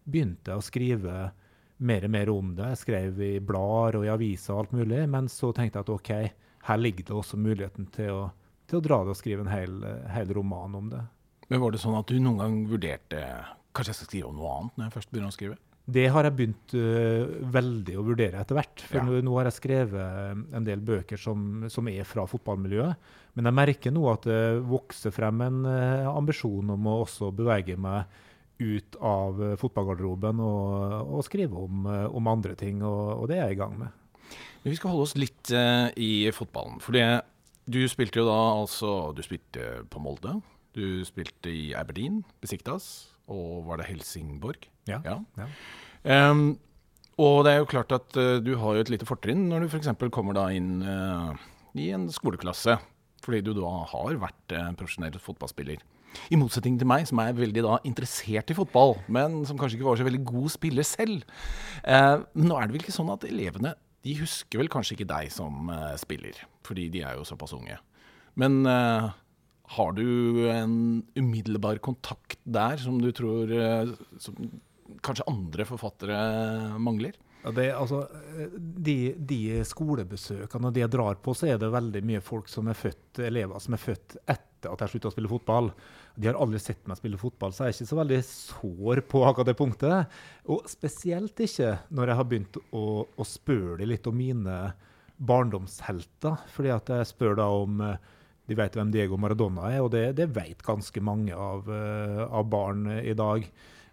begynte 0.04 0.52
jeg 0.52 0.62
å 0.62 0.64
skrive 0.64 1.16
mer 1.84 2.06
og 2.06 2.14
mer 2.14 2.30
om 2.32 2.54
det. 2.56 2.70
Jeg 2.74 2.82
skrev 2.84 3.20
i 3.24 3.32
blader 3.42 4.00
og 4.00 4.06
i 4.06 4.12
aviser 4.12 4.54
og 4.54 4.64
alt 4.64 4.78
mulig. 4.78 5.02
Men 5.10 5.28
så 5.32 5.50
tenkte 5.56 5.80
jeg 5.80 5.86
at 5.86 5.92
OK, 5.94 6.12
her 6.68 6.80
ligger 6.80 7.10
det 7.10 7.18
også 7.18 7.40
muligheten 7.40 7.90
til 7.94 8.14
å, 8.14 8.22
til 8.70 8.80
å 8.80 8.84
dra 8.84 9.02
det 9.04 9.14
og 9.14 9.20
skrive 9.20 9.44
en 9.44 9.52
hel, 9.52 9.76
hel, 10.14 10.32
roman 10.36 10.78
om 10.78 10.88
det. 10.92 11.02
Men 11.50 11.60
Var 11.60 11.74
det 11.74 11.82
sånn 11.82 11.98
at 11.98 12.08
du 12.08 12.16
noen 12.16 12.40
gang 12.40 12.58
vurderte 12.70 13.20
kanskje 13.74 13.90
jeg 13.90 13.98
skal 13.98 14.10
skrive 14.10 14.30
om 14.30 14.38
noe 14.38 14.52
annet 14.54 14.76
når 14.78 14.86
jeg 14.86 14.96
først 14.96 15.12
begynner 15.12 15.32
å 15.32 15.36
skrive? 15.36 15.58
Det 15.84 16.06
har 16.08 16.24
jeg 16.24 16.32
begynt 16.38 16.74
uh, 16.80 17.28
veldig 17.52 17.96
å 18.00 18.04
vurdere 18.06 18.40
etter 18.40 18.56
hvert. 18.56 18.84
For 18.88 19.02
ja. 19.02 19.04
nå, 19.04 19.18
nå, 19.26 19.34
har 19.36 19.50
jeg 19.50 19.58
skrevet 19.58 20.54
en 20.56 20.64
del 20.64 20.80
bøker 20.84 21.20
som, 21.20 21.66
som, 21.72 21.90
er 21.92 22.08
fra 22.08 22.24
fotballmiljøet. 22.28 23.10
Men 23.36 23.50
jeg 23.50 23.58
merker 23.58 23.92
nå 23.92 24.06
at 24.08 24.24
det 24.28 24.62
vokser 24.64 25.12
frem 25.12 25.42
en 25.44 25.60
uh, 25.68 26.08
ambisjon 26.14 26.72
om 26.72 26.88
å 26.88 27.02
også 27.02 27.28
bevege 27.36 27.76
meg 27.76 28.08
ut 28.62 28.96
av 29.04 29.42
uh, 29.42 29.52
fotballgarderoben 29.60 30.40
og, 30.40 30.96
og, 31.04 31.20
skrive 31.28 31.66
om, 31.66 31.84
om 31.84 32.32
andre 32.32 32.56
ting. 32.56 32.80
Og, 32.80 33.04
og, 33.18 33.28
det 33.28 33.42
er 33.42 33.50
jeg 33.50 33.58
i 33.58 33.60
gang 33.60 33.76
med. 33.84 34.00
Men 34.64 34.72
vi 34.72 34.80
skal 34.80 34.94
holde 34.94 35.04
oss 35.04 35.18
litt 35.20 35.52
i 36.00 36.12
fotballen. 36.32 36.78
For 36.80 36.96
du 37.68 37.82
spilte 37.92 38.22
jo 38.22 38.24
da 38.24 38.38
altså 38.54 39.12
Du 39.12 39.20
spilte 39.20 39.82
på 39.92 40.00
Molde. 40.00 40.38
Du 40.72 41.04
spilte 41.04 41.52
i 41.52 41.74
Aberdeen, 41.76 42.22
Besiktas, 42.40 43.13
og 43.32 43.64
var 43.68 43.80
det 43.80 43.88
Helsingborg? 43.88 44.68
Ja. 44.88 45.00
ja. 45.04 45.18
ja. 45.38 45.48
Um, 46.04 46.58
og 47.20 47.44
det 47.46 47.54
er 47.54 47.62
jo 47.62 47.70
klart 47.70 47.92
at 47.94 48.16
uh, 48.18 48.36
du 48.42 48.54
har 48.60 48.76
jo 48.76 48.84
et 48.84 48.90
lite 48.92 49.08
fortrinn 49.08 49.46
når 49.50 49.64
du 49.64 49.70
f.eks. 49.70 49.92
kommer 50.12 50.36
da 50.36 50.48
inn 50.52 50.82
uh, 50.82 51.32
i 51.78 51.88
en 51.94 52.08
skoleklasse, 52.12 52.76
fordi 53.24 53.40
du 53.46 53.52
da 53.56 53.70
har 53.92 54.20
vært 54.20 54.56
uh, 54.56 54.72
profesjonell 54.76 55.16
fotballspiller. 55.22 55.82
I 56.30 56.38
motsetning 56.38 56.76
til 56.78 56.86
meg, 56.86 57.06
som 57.10 57.18
er 57.22 57.34
veldig 57.34 57.64
da 57.64 57.78
interessert 57.88 58.52
i 58.52 58.56
fotball, 58.58 58.96
men 59.10 59.40
som 59.48 59.58
kanskje 59.58 59.80
ikke 59.80 59.88
var 59.88 59.98
så 59.98 60.06
veldig 60.06 60.22
god 60.28 60.52
spiller 60.54 60.86
selv. 60.86 61.24
nå 61.82 62.54
er 62.54 62.68
det 62.68 62.76
vel 62.76 62.84
ikke 62.84 62.94
sånn 62.94 63.10
at 63.10 63.26
elevene 63.26 63.72
de 64.06 64.14
husker 64.20 64.60
vel 64.60 64.70
kanskje 64.70 64.94
ikke 64.94 65.08
deg 65.10 65.32
som 65.34 65.72
spiller, 65.98 66.38
fordi 66.62 66.86
de 66.92 67.02
er 67.02 67.16
jo 67.18 67.26
såpass 67.26 67.56
unge. 67.56 67.80
Men 68.38 68.60
har 69.64 69.92
du 69.96 70.44
en 70.52 71.02
umiddelbar 71.16 71.80
kontakt 71.84 72.38
der 72.44 72.76
som 72.82 72.98
du 73.00 73.10
tror 73.16 73.50
som 74.20 74.36
kanskje 75.04 75.26
andre 75.30 75.64
forfattere 75.68 76.18
mangler? 76.82 77.16
Ja, 77.44 77.52
det, 77.52 77.66
altså, 77.76 78.06
de, 78.56 79.14
de, 79.18 79.38
skolebesøkene 79.68 80.70
og 80.70 80.76
de 80.76 80.80
jeg 80.80 80.92
drar 80.94 81.18
på, 81.20 81.34
så 81.36 81.50
er 81.52 81.58
det 81.60 81.68
veldig 81.74 82.00
mye 82.08 82.22
folk 82.24 82.48
som 82.48 82.70
er 82.72 82.78
født, 82.78 83.20
elever 83.26 83.60
som 83.60 83.76
er 83.76 83.82
født 83.82 84.16
etter 84.22 84.72
at 84.72 84.80
jeg 84.80 84.94
slutta 84.94 85.10
å 85.10 85.12
spille 85.12 85.28
fotball. 85.28 85.68
De 86.16 86.30
har 86.30 86.38
aldri 86.40 86.60
sett 86.62 86.88
meg 86.88 86.96
spille 86.96 87.20
fotball, 87.20 87.52
så 87.52 87.66
jeg 87.66 87.74
er 87.74 87.76
ikke 87.76 87.90
så 87.90 87.98
veldig 88.00 88.20
sår 88.30 89.02
på 89.12 89.22
akkurat 89.28 89.50
det 89.50 89.56
punktet. 89.58 90.16
Og 90.48 90.64
spesielt 90.72 91.44
ikke 91.44 91.74
når 91.92 92.12
jeg 92.12 92.20
har 92.20 92.28
begynt 92.30 92.58
å, 92.72 92.84
å 93.04 93.28
spørre 93.28 93.76
dem 93.82 93.92
litt 93.92 94.08
om 94.08 94.16
mine 94.16 94.58
barndomshelter. 95.20 96.48
fordi 96.48 96.72
at 96.72 96.94
jeg 96.96 97.10
spør 97.12 97.36
da 97.42 97.50
om 97.52 97.84
de 98.44 98.56
vet 98.58 98.76
hvem 98.76 98.90
Diego 98.92 99.16
Maradona 99.20 99.70
er, 99.72 99.80
og 99.84 99.92
det, 99.94 100.04
det 100.18 100.28
vet 100.36 100.60
ganske 100.64 101.00
mange 101.04 101.36
av, 101.36 101.68
uh, 101.70 102.24
av 102.28 102.44
barn 102.52 102.86
i 103.00 103.14
dag. 103.16 103.46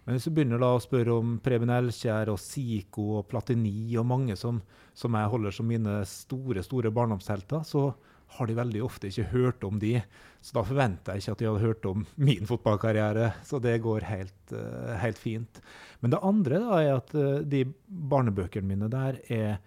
Men 0.04 0.16
hvis 0.16 0.26
du 0.26 0.34
begynner 0.34 0.60
da 0.60 0.72
å 0.74 0.82
spørre 0.82 1.14
om 1.14 1.36
Preben 1.42 1.70
Elkjær 1.72 2.32
og 2.32 2.40
Zico 2.42 3.20
og 3.20 3.28
Platini 3.30 3.94
og 4.00 4.08
mange 4.10 4.36
som, 4.36 4.58
som, 4.98 5.14
jeg 5.14 5.30
holder 5.32 5.54
som 5.54 5.68
mine 5.70 6.00
store 6.10 6.64
store 6.66 6.90
barndomshelter, 6.92 7.62
så 7.64 7.92
har 8.32 8.48
de 8.48 8.56
veldig 8.56 8.80
ofte 8.82 9.08
ikke 9.08 9.28
hørt 9.30 9.64
om 9.68 9.78
de. 9.80 9.94
Så 10.42 10.56
da 10.56 10.64
forventer 10.66 11.14
jeg 11.14 11.22
ikke 11.22 11.36
at 11.36 11.42
de 11.42 11.48
hadde 11.48 11.66
hørt 11.68 11.88
om 11.88 12.04
min 12.16 12.48
fotballkarriere. 12.48 13.28
Så 13.46 13.60
det 13.62 13.76
går 13.84 14.08
helt, 14.08 14.40
uh, 14.56 14.96
helt 15.00 15.20
fint. 15.20 15.62
Men 16.02 16.16
det 16.16 16.24
andre 16.26 16.60
da 16.64 16.82
er 16.82 16.96
at 16.96 17.14
de 17.46 17.62
barnebøkene 17.86 18.68
mine 18.68 18.90
der 18.92 19.20
er 19.32 19.62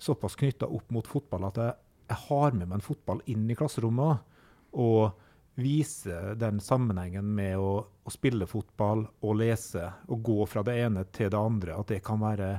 såpass 0.00 0.38
knytta 0.40 0.70
opp 0.72 0.88
mot 0.94 1.06
fotball 1.06 1.50
at 1.50 1.60
jeg, 1.60 1.76
jeg, 2.10 2.18
har 2.26 2.54
med 2.56 2.66
meg 2.66 2.80
en 2.80 2.84
fotball 2.84 3.22
inn 3.30 3.46
i 3.50 3.56
klasserommet. 3.58 4.26
Og 4.70 5.10
vise 5.60 6.34
den 6.40 6.60
sammenhengen 6.62 7.26
med 7.36 7.58
å, 7.58 7.72
å, 7.82 8.12
spille 8.12 8.46
fotball 8.48 9.04
og 9.20 9.40
lese, 9.40 9.88
og 10.08 10.22
gå 10.24 10.38
fra 10.48 10.62
det 10.66 10.76
ene 10.84 11.04
til 11.14 11.30
det 11.32 11.40
andre, 11.40 11.76
at 11.76 11.90
det 11.90 12.00
kan 12.06 12.20
være, 12.22 12.52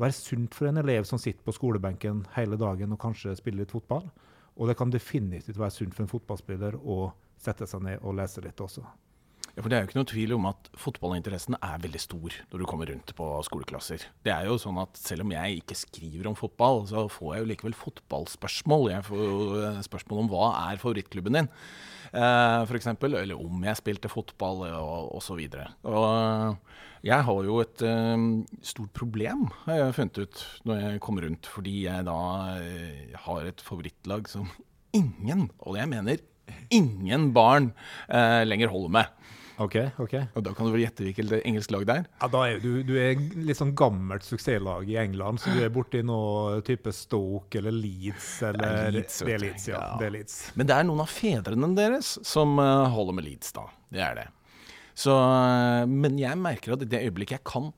være 0.00 0.16
sunt 0.16 0.56
for 0.56 0.70
en 0.70 0.80
elev 0.82 1.06
som 1.08 1.20
sitter 1.20 1.44
på 1.46 1.54
skolebenken 1.56 2.24
hele 2.36 2.58
dagen 2.60 2.96
og 2.96 3.02
kanskje 3.02 3.36
spiller 3.38 3.64
litt 3.64 3.76
fotball. 3.76 4.08
Og 4.56 4.68
det 4.68 4.76
kan 4.78 4.92
definitivt 4.92 5.60
være 5.60 5.76
sunt 5.76 5.94
for 5.96 6.04
en 6.04 6.10
fotballspiller 6.10 6.80
å 6.80 7.02
sette 7.40 7.68
seg 7.68 7.84
ned 7.86 8.02
og 8.02 8.18
lese 8.18 8.42
litt 8.44 8.60
også. 8.60 8.84
Ja, 9.60 9.62
for 9.62 9.68
Det 9.68 9.76
er 9.76 9.82
jo 9.84 9.88
ikke 9.90 9.98
noe 9.98 10.08
tvil 10.08 10.30
om 10.32 10.46
at 10.48 10.68
fotballinteressen 10.80 11.54
er 11.60 11.80
veldig 11.82 12.00
stor 12.00 12.32
når 12.48 12.62
du 12.62 12.64
kommer 12.64 12.88
rundt 12.88 13.10
på 13.12 13.24
skoleklasser. 13.44 14.06
Det 14.24 14.32
er 14.32 14.46
jo 14.48 14.54
sånn 14.56 14.78
at 14.80 14.96
Selv 14.96 15.26
om 15.26 15.34
jeg 15.34 15.58
ikke 15.60 15.76
skriver 15.76 16.30
om 16.30 16.36
fotball, 16.38 16.86
så 16.88 17.02
får 17.12 17.34
jeg 17.34 17.42
jo 17.42 17.48
likevel 17.50 17.74
fotballspørsmål. 17.76 18.86
Jeg 18.88 19.04
får 19.04 19.20
jo 19.20 19.34
eh, 19.60 19.82
spørsmål 19.84 20.22
om 20.22 20.30
hva 20.32 20.46
er 20.62 20.80
favorittklubben 20.80 21.36
din, 21.36 21.50
eh, 22.16 22.62
f.eks. 22.64 22.88
Eller 23.04 23.34
om 23.36 23.66
jeg 23.68 23.80
spilte 23.82 24.08
fotball, 24.08 24.64
og 24.78 25.10
osv. 25.18 25.42
Jeg 27.04 27.26
har 27.28 27.40
jo 27.50 27.58
et 27.60 27.84
stort 28.64 28.94
problem, 28.96 29.50
har 29.66 29.82
jeg 29.82 29.96
funnet 29.98 30.22
ut 30.24 30.44
når 30.70 30.80
jeg 30.86 31.02
kommer 31.04 31.28
rundt. 31.28 31.50
Fordi 31.52 31.82
jeg 31.84 32.08
da 32.08 32.16
har 33.26 33.50
et 33.52 33.60
favorittlag 33.60 34.32
som 34.32 34.48
ingen, 34.96 35.50
og 35.60 35.76
jeg 35.76 35.92
mener 35.92 36.24
ingen 36.72 37.28
barn, 37.36 37.74
lenger 38.08 38.72
holder 38.72 38.96
med. 38.96 39.36
Ok, 39.60 39.76
ok. 40.00 40.14
Og 40.38 40.44
Da 40.44 40.52
kan 40.56 40.66
du 40.66 40.72
vel 40.72 40.84
gjette 40.86 41.04
hvilket 41.04 41.34
engelsk 41.44 41.72
lag 41.74 41.84
det 41.88 41.96
er? 42.00 42.06
Ja, 42.22 42.28
da 42.32 42.42
er 42.48 42.62
du, 42.62 42.70
du 42.86 42.94
er 42.96 43.18
litt 43.44 43.58
sånn 43.58 43.74
gammelt 43.76 44.24
suksesslag 44.24 44.88
i 44.88 44.96
England, 45.02 45.42
så 45.42 45.52
du 45.52 45.60
er 45.64 45.72
borti 45.74 46.00
noe 46.06 46.62
type 46.66 46.92
Stoke 46.96 47.60
eller 47.60 47.74
Leeds 47.76 48.30
eller 48.48 48.64
Det 48.64 48.86
er 48.86 48.96
Leeds, 48.96 49.18
Det 49.20 49.34
er 49.34 49.44
Leeds, 49.44 49.68
ja. 49.68 49.76
ja. 49.76 49.98
Det 50.00 50.08
er 50.08 50.14
Leeds. 50.16 50.38
Men 50.56 50.70
det 50.70 50.78
er 50.78 50.88
noen 50.88 51.04
av 51.04 51.12
fedrene 51.12 51.70
deres 51.76 52.14
som 52.26 52.56
uh, 52.56 52.88
holder 52.94 53.18
med 53.18 53.28
Leeds, 53.28 53.52
da. 53.56 53.66
Det 53.92 54.04
er 54.06 54.16
det. 54.22 54.26
Så, 54.96 55.12
uh, 55.12 55.84
men 55.84 56.16
jeg 56.20 56.40
merker 56.40 56.76
at 56.76 56.86
i 56.86 56.88
det 56.88 57.02
øyeblikket 57.10 57.40
jeg 57.40 57.48
kan 57.52 57.68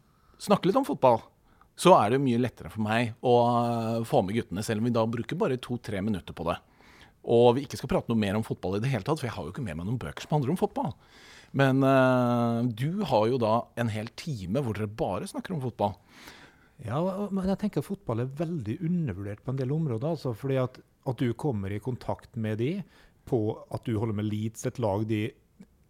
snakke 0.42 0.70
litt 0.70 0.78
om 0.78 0.86
fotball, 0.86 1.18
så 1.78 1.96
er 1.98 2.14
det 2.14 2.22
mye 2.22 2.38
lettere 2.38 2.70
for 2.70 2.84
meg 2.84 3.16
å 3.26 3.34
uh, 3.42 4.06
få 4.06 4.22
med 4.22 4.38
guttene, 4.38 4.62
selv 4.62 4.84
om 4.84 4.86
vi 4.86 4.94
da 4.94 5.02
bruker 5.08 5.40
bare 5.40 5.58
to-tre 5.58 6.04
minutter 6.04 6.36
på 6.36 6.46
det. 6.46 6.60
Og 7.22 7.56
vi 7.56 7.66
ikke 7.66 7.78
skal 7.78 7.90
prate 7.90 8.10
noe 8.10 8.18
mer 8.18 8.38
om 8.38 8.46
fotball 8.46 8.78
i 8.78 8.82
det 8.82 8.90
hele 8.92 9.06
tatt, 9.06 9.18
for 9.18 9.26
jeg 9.26 9.34
har 9.34 9.46
jo 9.46 9.54
ikke 9.54 9.66
med 9.66 9.78
meg 9.78 9.88
noen 9.88 9.98
bøker 9.98 10.22
som 10.22 10.36
handler 10.36 10.54
om 10.54 10.62
fotball. 10.62 10.94
Men 11.58 11.84
uh, 11.84 12.62
du 12.64 13.02
har 13.08 13.26
jo 13.28 13.40
da 13.40 13.54
en 13.80 13.92
hel 13.92 14.08
time 14.18 14.62
hvor 14.64 14.76
dere 14.76 14.88
bare 14.88 15.28
snakker 15.28 15.56
om 15.56 15.62
fotball. 15.64 15.96
Ja, 16.82 16.98
men 17.30 17.46
jeg 17.46 17.60
tenker 17.60 17.82
at 17.82 17.86
fotball 17.86 18.24
er 18.24 18.34
veldig 18.40 18.78
undervurdert 18.82 19.42
på 19.44 19.52
en 19.52 19.60
del 19.60 19.74
områder. 19.74 20.16
Altså, 20.16 20.32
fordi 20.34 20.58
at, 20.62 20.80
at 20.80 21.20
du 21.20 21.30
kommer 21.38 21.70
i 21.70 21.82
kontakt 21.82 22.34
med 22.40 22.58
de 22.62 22.72
på 23.28 23.44
at 23.70 23.84
du 23.86 23.94
holder 24.00 24.18
med 24.18 24.26
Leeds, 24.26 24.66
et 24.66 24.80
lag 24.82 25.04
de 25.06 25.28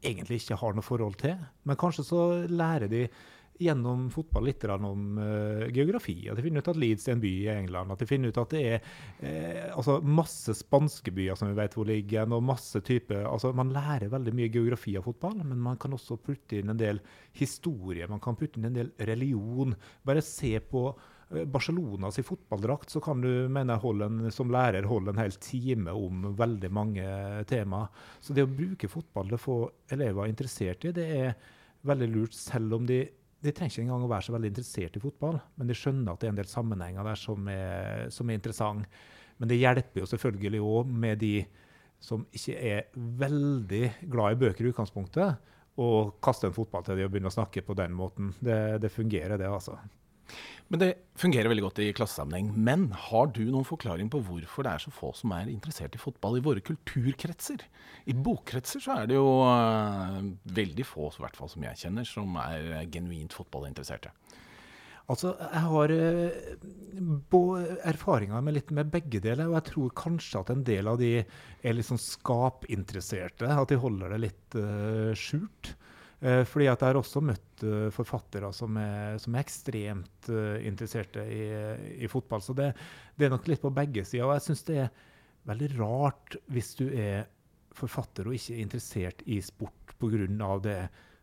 egentlig 0.03 0.43
ikke 0.43 0.59
har 0.61 0.75
noe 0.77 0.85
forhold 0.85 1.17
til. 1.23 1.39
Men 1.69 1.79
kanskje 1.81 2.05
så 2.05 2.23
lærer 2.51 2.91
de 2.91 3.07
gjennom 3.63 4.09
fotball 4.13 4.47
litt 4.49 4.65
om 4.73 5.19
uh, 5.19 5.69
geografi. 5.73 6.17
At 6.31 6.39
de 6.39 6.45
finner 6.45 6.63
ut 6.63 6.71
at 6.73 6.81
Leeds 6.81 7.07
er 7.09 7.17
en 7.17 7.23
by 7.23 7.31
i 7.45 7.49
England. 7.53 7.95
At 7.95 8.03
de 8.03 8.09
finner 8.09 8.33
ut 8.33 8.41
at 8.43 8.55
det 8.55 8.63
er 8.75 8.83
uh, 9.23 9.79
altså 9.79 9.99
masse 10.03 10.57
spanske 10.59 11.15
byer 11.15 11.39
som 11.39 11.51
vi 11.51 11.59
vet 11.59 11.77
hvor 11.77 11.89
ligger. 11.89 12.27
og 12.33 12.45
masse 12.47 12.81
type, 12.81 13.15
altså 13.15 13.53
Man 13.53 13.73
lærer 13.75 14.13
veldig 14.13 14.35
mye 14.37 14.51
geografi 14.53 14.97
av 14.99 15.07
fotball, 15.09 15.41
men 15.45 15.61
man 15.63 15.81
kan 15.81 15.95
også 15.95 16.19
putte 16.23 16.61
inn 16.61 16.73
en 16.73 16.81
del 16.81 17.01
historie. 17.39 18.09
Man 18.09 18.21
kan 18.21 18.37
putte 18.37 18.61
inn 18.61 18.71
en 18.71 18.79
del 18.79 18.93
religion. 18.99 19.75
Bare 20.03 20.23
se 20.23 20.59
på 20.61 20.85
uh, 20.91 21.45
Barcelonas 21.47 22.19
i 22.19 22.27
fotballdrakt, 22.27 22.91
så 22.91 23.01
kan 23.01 23.25
du 23.25 23.49
mener 23.49 23.81
holde 23.83 24.31
som 24.35 24.53
lærer 24.53 24.91
holde 24.91 25.15
en 25.15 25.23
hel 25.23 25.35
time 25.41 25.95
om 25.97 26.33
veldig 26.37 26.71
mange 26.73 27.09
tema. 27.51 27.87
Så 28.21 28.37
det 28.37 28.45
å 28.47 28.53
bruke 28.53 28.91
fotball 28.91 29.33
det 29.33 29.41
få 29.43 29.65
elever 29.93 30.29
interessert 30.29 30.85
i, 30.85 30.95
det 30.95 31.09
er 31.17 31.35
veldig 31.87 32.09
lurt, 32.13 32.37
selv 32.37 32.79
om 32.79 32.87
de 32.87 33.03
de 33.43 33.53
trenger 33.55 33.75
ikke 33.75 33.85
engang 33.87 34.05
å 34.07 34.11
være 34.11 34.27
så 34.29 34.35
veldig 34.37 34.53
interessert 34.53 34.97
i 34.97 35.03
fotball, 35.03 35.41
men 35.59 35.71
de 35.71 35.77
skjønner 35.77 36.13
at 36.13 36.23
det 36.23 36.29
er 36.29 36.35
en 36.35 36.39
del 36.39 36.51
sammenhenger 36.51 37.09
der 37.09 37.19
som 37.19 37.49
er, 37.51 38.07
som 38.15 38.31
er 38.31 38.39
interessant. 38.39 39.01
Men 39.43 39.51
det 39.51 39.59
hjelper 39.59 40.03
jo 40.03 40.11
selvfølgelig 40.11 40.61
òg 40.63 40.93
med 41.03 41.19
de 41.23 41.33
som 42.03 42.23
ikke 42.35 42.55
er 42.59 42.87
veldig 43.23 43.83
glad 44.11 44.35
i 44.35 44.39
bøker 44.45 44.67
i 44.67 44.71
utgangspunktet, 44.73 45.51
å 45.83 45.89
kaste 46.23 46.51
en 46.51 46.55
fotball 46.55 46.85
til 46.85 46.99
de 46.99 47.07
og 47.07 47.13
begynne 47.15 47.31
å 47.31 47.35
snakke 47.35 47.63
på 47.65 47.77
den 47.79 47.95
måten. 47.97 48.33
Det, 48.45 48.79
det 48.83 48.91
fungerer, 48.93 49.39
det, 49.41 49.49
altså. 49.49 49.79
Men 50.73 50.81
det 50.81 50.91
fungerer 51.21 51.51
veldig 51.53 51.65
godt 51.67 51.81
i 51.85 51.91
klassesammenheng. 51.93 52.47
Men 52.57 52.87
har 52.97 53.27
du 53.37 53.43
noen 53.45 53.67
forklaring 53.69 54.09
på 54.13 54.23
hvorfor 54.25 54.65
det 54.65 54.71
er 54.73 54.85
så 54.85 54.93
få 54.95 55.11
som 55.17 55.35
er 55.37 55.51
interessert 55.53 55.99
i 55.99 56.01
fotball 56.01 56.39
i 56.39 56.45
våre 56.45 56.63
kulturkretser? 56.65 57.67
I 58.09 58.15
bokkretser 58.17 58.81
så 58.81 58.95
er 59.03 59.11
det 59.11 59.19
jo 59.19 59.27
uh, 59.45 60.23
veldig 60.57 60.87
få, 60.89 61.11
i 61.13 61.27
hvert 61.27 61.37
fall 61.37 61.53
som 61.53 61.67
jeg 61.69 61.83
kjenner, 61.85 62.09
som 62.09 62.41
er 62.41 62.89
genuint 62.95 63.37
fotballinteresserte. 63.37 64.15
Altså, 65.13 65.35
jeg 65.43 65.63
har 65.67 65.93
uh, 65.93 67.77
erfaringer 67.91 68.41
med 68.45 68.57
litt 68.57 68.73
med 68.73 68.93
begge 68.95 69.21
deler, 69.21 69.51
og 69.51 69.59
jeg 69.59 69.69
tror 69.73 69.95
kanskje 69.99 70.41
at 70.41 70.53
en 70.55 70.65
del 70.65 70.89
av 70.89 71.01
de 71.03 71.19
er 71.21 71.77
litt 71.77 71.91
sånn 71.91 72.01
skapinteresserte. 72.01 73.51
At 73.51 73.75
de 73.75 73.81
holder 73.83 74.15
det 74.15 74.23
litt 74.29 74.57
uh, 74.57 75.13
skjult. 75.19 75.75
Eh, 76.23 76.45
fordi 76.47 76.69
at 76.71 76.79
jeg 76.79 76.93
har 76.93 76.99
også 77.01 77.21
møtt 77.25 77.63
uh, 77.67 77.89
forfattere 77.91 78.53
som 78.55 78.77
er, 78.79 79.17
som 79.19 79.35
er 79.35 79.43
ekstremt 79.43 80.29
uh, 80.31 80.55
interesserte 80.63 81.25
i, 81.27 81.47
i, 81.97 82.11
fotball. 82.11 82.45
Så 82.45 82.55
det, 82.55 82.69
det, 83.19 83.27
er 83.27 83.33
nok 83.33 83.49
litt 83.51 83.63
på 83.65 83.73
begge 83.75 84.05
sider. 84.07 84.29
Og 84.29 84.37
jeg 84.37 84.45
syns 84.47 84.63
det 84.69 84.77
er 84.85 84.93
veldig 85.51 85.71
rart 85.81 86.37
hvis 86.55 86.77
du 86.79 86.85
er 86.95 87.27
forfatter 87.75 88.29
og 88.29 88.37
ikke 88.37 88.55
er 88.55 88.63
interessert 88.63 89.25
i 89.27 89.41
sport 89.43 89.97
pga. 89.99 90.53
det 90.63 90.79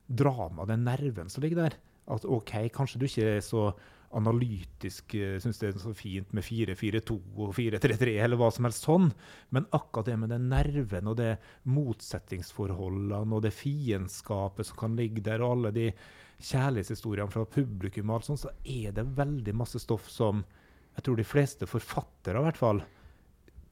dramaet, 0.10 0.68
den 0.68 0.84
nerven 0.84 1.32
som 1.32 1.46
ligger 1.46 1.64
der. 1.64 1.80
At 2.12 2.28
OK, 2.28 2.52
kanskje 2.74 3.00
du 3.00 3.08
ikke 3.08 3.32
er 3.38 3.42
så 3.46 3.70
analytisk 4.18 5.14
uh, 5.20 5.38
syns 5.42 5.60
det 5.62 5.70
er 5.70 5.82
så 5.82 5.94
fint 5.98 6.32
med 6.36 6.46
4-4-2 6.46 7.18
og 7.40 7.52
4-3-3 7.58 8.16
eller 8.24 8.40
hva 8.40 8.50
som 8.54 8.68
helst 8.68 8.88
sånn, 8.88 9.10
men 9.56 9.68
akkurat 9.76 10.10
det 10.10 10.18
med 10.22 10.34
den 10.34 10.48
nerven 10.52 11.12
og 11.12 11.20
det 11.20 11.36
motsetningsforholdene 11.70 13.38
og 13.38 13.44
det 13.46 13.54
fiendskapet 13.56 14.70
som 14.70 14.80
kan 14.82 14.98
ligge 14.98 15.24
der, 15.26 15.44
og 15.46 15.58
alle 15.58 15.74
de 15.76 15.90
kjærlighetshistoriene 16.40 17.34
fra 17.34 17.46
publikum, 17.52 18.10
og 18.10 18.20
alt 18.20 18.30
sånt, 18.30 18.44
så 18.46 18.54
er 18.64 18.96
det 18.96 19.10
veldig 19.18 19.56
masse 19.60 19.82
stoff 19.84 20.08
som 20.12 20.44
jeg 20.96 21.06
tror 21.06 21.20
de 21.20 21.28
fleste 21.28 21.68
forfattere 21.70 22.42
i 22.42 22.48
hvert 22.48 22.60
fall 22.60 22.82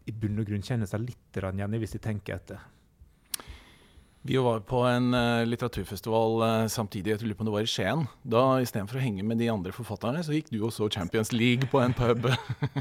i 0.08 0.14
bunn 0.16 0.40
og 0.40 0.48
grunn 0.48 0.64
kjenner 0.64 0.88
seg 0.88 1.04
litt 1.04 1.40
igjen 1.42 1.74
i, 1.74 1.80
hvis 1.82 1.98
de 1.98 2.04
tenker 2.04 2.38
etter. 2.38 2.62
Vi 4.28 4.36
var 4.38 4.60
på 4.60 4.82
en 4.84 5.14
uh, 5.14 5.46
litteraturfestival 5.48 6.42
uh, 6.42 6.66
samtidig, 6.68 7.14
jeg 7.14 7.22
lurer 7.22 7.38
på 7.38 7.46
om 7.46 7.48
det 7.48 7.54
var 7.54 7.64
i 7.64 7.70
Skien. 7.72 8.02
Da 8.28 8.42
istedenfor 8.60 9.00
å 9.00 9.04
henge 9.06 9.24
med 9.24 9.40
de 9.40 9.48
andre 9.48 9.72
forfatterne, 9.72 10.20
så 10.26 10.36
gikk 10.36 10.50
du 10.52 10.58
og 10.68 10.74
så 10.76 10.90
Champions 10.92 11.32
League 11.32 11.70
på 11.72 11.80
en 11.80 11.96
pub. 11.96 12.28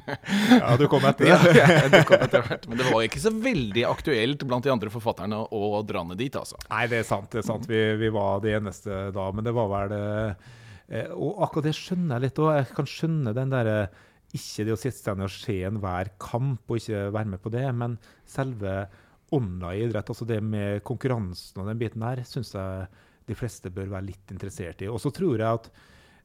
ja, 0.60 0.72
du 0.80 0.88
kom 0.90 1.06
etter 1.06 1.28
ja, 1.30 1.38
ja, 1.54 1.84
du 1.92 2.00
kom 2.08 2.24
etter 2.26 2.42
hvert. 2.42 2.66
Men 2.66 2.80
det 2.80 2.88
var 2.90 3.06
ikke 3.06 3.22
så 3.22 3.30
veldig 3.30 3.86
aktuelt 3.86 4.42
blant 4.42 4.66
de 4.66 4.74
andre 4.74 4.90
forfatterne 4.90 5.38
å 5.54 5.70
dra 5.86 6.02
ned 6.08 6.18
dit, 6.18 6.34
altså. 6.34 6.58
Nei, 6.66 6.82
det 6.90 7.04
er 7.04 7.08
sant. 7.12 7.30
det 7.30 7.44
er 7.44 7.48
sant. 7.52 7.70
Vi, 7.70 7.84
vi 8.02 8.10
var 8.18 8.42
de 8.42 8.58
eneste 8.58 9.06
da. 9.14 9.30
Men 9.30 9.46
det 9.46 9.54
var 9.54 9.70
vel 9.76 9.96
uh, 10.02 10.52
Og 11.14 11.46
akkurat 11.46 11.70
det 11.70 11.78
skjønner 11.78 12.16
jeg 12.16 12.26
litt 12.26 12.42
òg. 12.42 12.54
Jeg 12.58 12.70
kan 12.74 12.94
skjønne 12.96 13.38
den 13.38 13.54
derre 13.54 13.80
ikke 14.34 14.66
det 14.66 14.74
å 14.74 14.82
sitte 14.82 14.98
seg 14.98 15.14
ned 15.14 15.30
og 15.30 15.38
se 15.38 15.60
enhver 15.70 16.10
kamp 16.18 16.66
og 16.66 16.82
ikke 16.82 17.06
være 17.14 17.36
med 17.36 17.46
på 17.46 17.54
det, 17.54 17.68
men 17.78 18.00
selve 18.26 18.80
ånda 19.34 19.72
i 19.74 19.82
idrett, 19.86 20.10
altså 20.12 20.26
det 20.28 20.38
med 20.44 20.82
konkurransen 20.86 21.62
og 21.62 21.70
den 21.70 21.80
biten 21.80 22.04
der, 22.04 22.22
syns 22.28 22.54
jeg 22.54 22.86
de 23.26 23.34
fleste 23.34 23.72
bør 23.74 23.90
være 23.96 24.12
litt 24.12 24.34
interessert 24.34 24.84
i. 24.84 24.90
Og 24.90 25.00
så 25.02 25.10
tror 25.14 25.34
jeg 25.34 25.46
at 25.46 25.70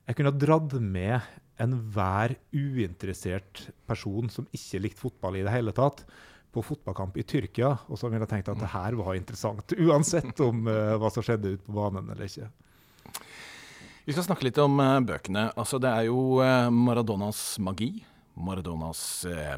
jeg 0.07 0.17
kunne 0.17 0.33
ha 0.33 0.41
dratt 0.41 0.75
med 0.81 1.31
enhver 1.61 2.35
uinteressert 2.53 3.67
person 3.89 4.29
som 4.33 4.47
ikke 4.53 4.81
likte 4.85 5.01
fotball 5.01 5.37
i 5.39 5.45
det 5.45 5.53
hele 5.53 5.73
tatt, 5.77 6.03
på 6.51 6.63
fotballkamp 6.67 7.15
i 7.15 7.23
Tyrkia, 7.23 7.69
og 7.87 7.95
så 7.95 8.09
ville 8.11 8.25
jeg 8.25 8.31
tenkt 8.33 8.49
at 8.51 8.59
det 8.59 8.73
her 8.73 8.97
var 8.99 9.15
interessant, 9.15 9.71
uansett 9.85 10.41
om 10.43 10.65
uh, 10.67 10.97
hva 10.99 11.11
som 11.13 11.23
skjedde 11.23 11.55
ute 11.55 11.63
på 11.63 11.75
banen 11.77 12.11
eller 12.11 12.27
ikke. 12.27 12.49
Vi 14.03 14.11
skal 14.11 14.25
snakke 14.25 14.49
litt 14.49 14.59
om 14.59 14.75
uh, 14.81 14.97
bøkene. 15.05 15.47
Altså, 15.55 15.79
det 15.79 15.93
er 15.93 16.09
jo 16.09 16.41
uh, 16.41 16.67
Maradonas 16.73 17.55
magi, 17.63 17.93
Maradonas 18.35 19.01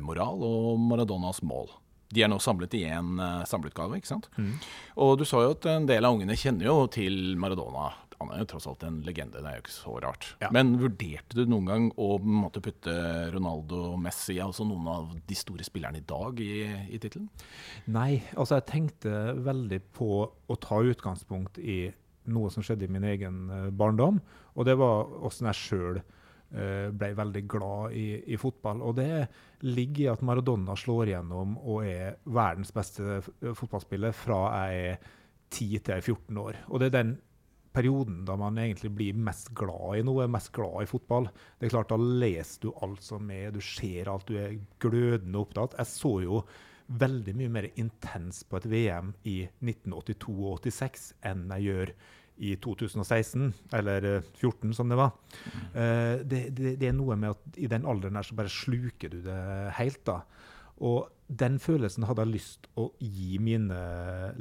moral 0.05 0.41
og 0.45 0.81
Maradonas 0.81 1.41
mål. 1.45 1.71
De 2.13 2.23
er 2.23 2.31
nå 2.31 2.39
samlet 2.43 2.77
i 2.77 2.85
én 2.87 3.17
uh, 3.19 3.43
samleutgave. 3.49 3.99
ikke 3.99 4.11
sant? 4.11 4.29
Mm. 4.37 4.55
Og 5.05 5.17
du 5.19 5.25
sa 5.27 5.43
jo 5.43 5.53
at 5.55 5.67
en 5.71 5.89
del 5.89 6.05
av 6.05 6.15
ungene 6.15 6.37
kjenner 6.39 6.69
jo 6.69 6.87
til 6.93 7.35
Maradona. 7.39 7.91
Han 8.19 8.31
er 8.31 8.43
jo 8.43 8.49
tross 8.53 8.69
alt 8.69 8.85
en 8.87 9.01
legende, 9.03 9.41
det 9.41 9.49
er 9.49 9.57
jo 9.57 9.63
ikke 9.65 9.73
så 9.73 9.97
rart. 10.03 10.29
Ja. 10.39 10.51
Men 10.55 10.77
vurderte 10.79 11.35
du 11.35 11.49
noen 11.49 11.67
gang 11.67 11.89
å 11.99 12.15
måtte 12.23 12.61
putte 12.63 12.93
Ronaldo 13.33 13.97
Messi, 13.99 14.37
altså 14.39 14.63
noen 14.67 14.87
av 14.87 15.11
de 15.27 15.35
store 15.35 15.65
spillerne 15.67 15.99
i 15.99 16.05
dag, 16.07 16.39
i, 16.39 16.61
i 16.93 17.01
tittelen? 17.03 17.27
Nei, 17.91 18.21
altså 18.37 18.61
jeg 18.61 18.69
tenkte 18.69 19.35
veldig 19.43 19.81
på 19.97 20.23
å 20.23 20.59
ta 20.63 20.79
utgangspunkt 20.85 21.59
i 21.59 21.91
noe 22.31 22.53
som 22.53 22.63
skjedde 22.63 22.87
i 22.87 22.93
min 22.95 23.03
egen 23.11 23.43
uh, 23.51 23.69
barndom, 23.75 24.21
og 24.53 24.69
det 24.69 24.77
var 24.79 25.09
åssen 25.27 25.49
jeg 25.49 25.59
sjøl 25.59 26.03
Eh, 26.03 26.19
ble 26.53 27.07
veldig 27.17 27.43
glad 27.49 27.95
i, 27.97 28.07
i, 28.29 28.37
fotball. 28.37 28.83
Og 28.85 28.95
det 28.99 29.25
ligger 29.65 30.03
i 30.03 30.11
at 30.11 30.23
Maradona 30.25 30.75
slår 30.77 31.09
igjennom 31.09 31.57
og 31.57 31.87
er 31.89 32.19
verdens 32.29 32.73
beste 32.75 33.21
fotballspiller 33.41 34.13
fra 34.13 34.43
jeg 34.69 34.89
er 34.93 35.05
10 35.53 35.79
til 35.79 35.93
jeg 35.95 36.01
er 36.01 36.09
14 36.09 36.41
år. 36.43 36.59
Og 36.69 36.81
det 36.81 36.91
er 36.91 36.97
den 36.99 37.15
perioden 37.73 38.21
da 38.27 38.35
man 38.37 38.57
egentlig 38.61 38.91
blir 38.93 39.17
mest 39.17 39.51
glad 39.57 39.99
i 39.99 40.03
noe, 40.05 40.27
mest 40.31 40.51
glad 40.55 40.83
i 40.83 40.89
fotball. 40.89 41.29
Det 41.57 41.67
er 41.67 41.73
klart, 41.73 41.89
Da 41.89 41.97
leser 41.97 42.67
du 42.67 42.73
alt 42.85 43.01
som 43.03 43.31
er, 43.31 43.51
du 43.51 43.61
ser 43.61 44.11
alt, 44.11 44.27
du 44.27 44.37
er 44.37 44.59
glødende 44.79 45.41
opptatt. 45.41 45.77
Jeg 45.77 45.89
så 45.89 46.13
jo 46.23 46.43
veldig 46.93 47.33
mye 47.39 47.49
mer 47.49 47.69
intens 47.79 48.43
på 48.43 48.59
et 48.59 48.67
VM 48.69 49.13
i 49.25 49.37
1982 49.63 50.35
og 50.51 50.59
86 50.67 51.13
enn 51.25 51.47
jeg 51.55 51.69
gjør 51.69 51.93
i 52.43 52.53
2016, 52.63 53.51
eller 53.79 54.07
2014 54.39 54.75
som 54.77 54.91
det 54.91 54.99
var. 54.99 55.13
Uh, 55.73 56.21
det, 56.23 56.45
det, 56.57 56.75
det, 56.81 56.89
er 56.89 56.97
noe 56.97 57.17
med 57.19 57.35
at 57.35 57.59
i 57.61 57.69
den 57.71 57.87
alderen 57.89 58.19
her 58.19 58.27
så 58.27 58.37
bare 58.37 58.51
sluker 58.51 59.13
du 59.13 59.21
det 59.25 59.41
helt. 59.79 60.03
da. 60.09 60.21
Og 60.83 61.09
den 61.27 61.55
følelsen 61.61 62.05
hadde 62.05 62.25
jeg 62.25 62.33
lyst 62.33 62.67
å 62.79 62.89
gi 62.99 63.37
mine 63.41 63.77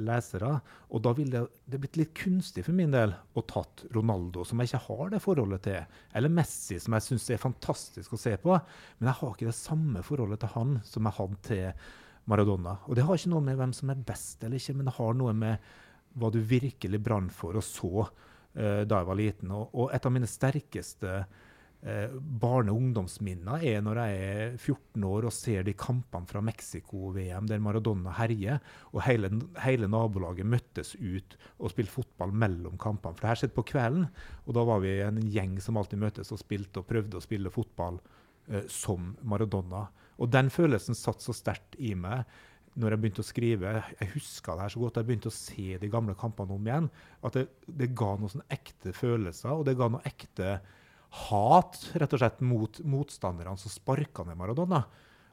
lesere. 0.03 0.57
Og 0.91 1.03
da 1.05 1.13
ville 1.17 1.45
det 1.69 1.79
blitt 1.81 1.99
litt 1.99 2.13
kunstig 2.17 2.65
for 2.67 2.75
min 2.77 2.93
del 2.93 3.15
å 3.33 3.45
tatt 3.49 3.85
Ronaldo, 3.95 4.43
som 4.45 4.59
jeg 4.61 4.71
ikke 4.71 4.83
har 4.87 5.13
det 5.13 5.21
forholdet 5.23 5.65
til, 5.67 5.99
eller 6.17 6.33
Messi, 6.33 6.79
som 6.81 6.97
jeg 6.97 7.07
syns 7.07 7.29
er 7.31 7.41
fantastisk 7.41 8.13
å 8.13 8.19
se 8.19 8.35
på. 8.41 8.57
Men 8.99 9.11
jeg 9.11 9.19
har 9.21 9.35
ikke 9.35 9.49
det 9.49 9.57
samme 9.57 10.03
forholdet 10.05 10.43
til 10.43 10.53
han 10.57 10.79
som 10.87 11.09
jeg 11.09 11.19
hadde 11.19 11.41
til 11.49 11.87
Maradona. 12.31 12.77
Og 12.87 12.97
det 12.97 13.07
har 13.07 13.19
ikke 13.19 13.33
noe 13.33 13.47
med 13.47 13.59
hvem 13.59 13.73
som 13.75 13.91
er 13.91 14.05
best 14.11 14.43
eller 14.43 14.59
ikke, 14.59 14.77
men 14.77 14.89
det 14.89 14.97
har 14.99 15.17
noe 15.19 15.33
med 15.37 15.73
hva 16.19 16.29
du 16.33 16.39
virkelig 16.45 17.01
brant 17.03 17.33
for 17.33 17.57
og 17.59 17.65
så 17.65 18.05
uh, 18.05 18.83
da 18.85 18.99
jeg 18.99 19.09
var 19.09 19.19
liten. 19.19 19.55
Og, 19.55 19.73
og 19.73 19.95
et 19.95 20.05
av 20.05 20.13
mine 20.13 20.29
sterkeste 20.29 21.15
uh, 21.23 22.17
barne- 22.43 22.73
og 22.73 22.79
ungdomsminner 22.79 23.65
er 23.67 23.81
når 23.85 24.01
jeg 24.01 24.19
er 24.27 24.57
14 24.57 25.07
år 25.09 25.27
og 25.27 25.35
ser 25.35 25.65
de 25.67 25.75
kampene 25.77 26.29
fra 26.29 26.43
Mexico-VM 26.45 27.49
der 27.49 27.63
Maradona 27.63 28.13
herjer, 28.19 28.61
og 28.93 29.03
hele, 29.07 29.31
hele, 29.65 29.89
nabolaget 29.91 30.47
møttes 30.47 30.95
ut 30.99 31.37
og 31.57 31.73
spilte 31.73 31.97
fotball 31.97 32.35
mellom 32.45 32.77
kampene. 32.81 33.17
For 33.17 33.25
det 33.25 33.33
her 33.33 33.43
skjedde 33.43 33.57
på 33.57 33.67
kvelden, 33.73 34.07
og 34.45 34.57
da 34.57 34.67
var 34.69 34.85
vi 34.85 34.97
en 35.05 35.21
gjeng 35.33 35.59
som 35.63 35.81
alltid 35.81 36.01
møttes 36.05 36.33
og 36.33 36.41
spilte 36.41 36.83
og 36.83 36.89
prøvde 36.89 37.19
å 37.19 37.25
spille 37.25 37.53
fotball 37.53 37.99
uh, 37.99 38.63
som 38.71 39.13
Maradona. 39.21 39.87
Og 40.21 40.29
den 40.31 40.51
følelsen 40.53 40.95
satt 40.95 41.23
så 41.25 41.33
sterkt 41.35 41.75
i 41.81 41.95
meg 41.97 42.27
når 42.79 42.93
jeg 42.93 43.01
begynte 43.01 43.21
å 43.21 43.27
skrive, 43.27 43.71
jeg 43.99 44.11
huska 44.15 44.55
det 44.55 44.65
her 44.65 44.73
så 44.73 44.81
godt, 44.81 44.97
jeg 44.97 45.07
begynte 45.09 45.29
å 45.29 45.35
se 45.35 45.77
de 45.81 45.89
gamle 45.93 46.15
kampene 46.17 46.55
om 46.55 46.69
igjen, 46.69 46.87
at 47.21 47.37
det, 47.37 47.43
det 47.67 47.91
ga 47.97 48.13
noen 48.17 48.31
sånne 48.33 48.49
ekte 48.53 48.93
følelser, 48.97 49.53
og 49.53 49.67
det 49.67 49.75
ga 49.77 49.89
noe 49.93 50.01
ekte 50.09 50.55
hat 51.13 51.77
rett 51.93 52.15
og 52.15 52.21
slett 52.21 52.39
mot 52.41 52.79
motstanderne 52.89 53.53
som 53.61 53.73
sparka 53.73 54.25
ned 54.25 54.39
Maradona. 54.39 54.81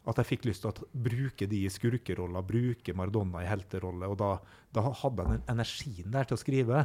At 0.09 0.21
jeg 0.21 0.29
fikk 0.31 0.49
lyst 0.49 0.65
til 0.65 0.73
å 0.73 0.89
bruke 1.09 1.49
de 1.49 1.63
i 1.65 1.73
skurkeroller, 1.73 2.45
bruke 2.45 2.95
Maradona 2.97 3.45
i 3.45 3.49
helterolle. 3.49 4.09
Og 4.09 4.19
da, 4.21 4.35
da, 4.77 4.85
hadde 5.03 5.25
jeg 5.25 5.41
den 5.41 5.49
energien 5.55 6.13
der 6.13 6.29
til 6.29 6.37
å 6.37 6.41
skrive 6.41 6.85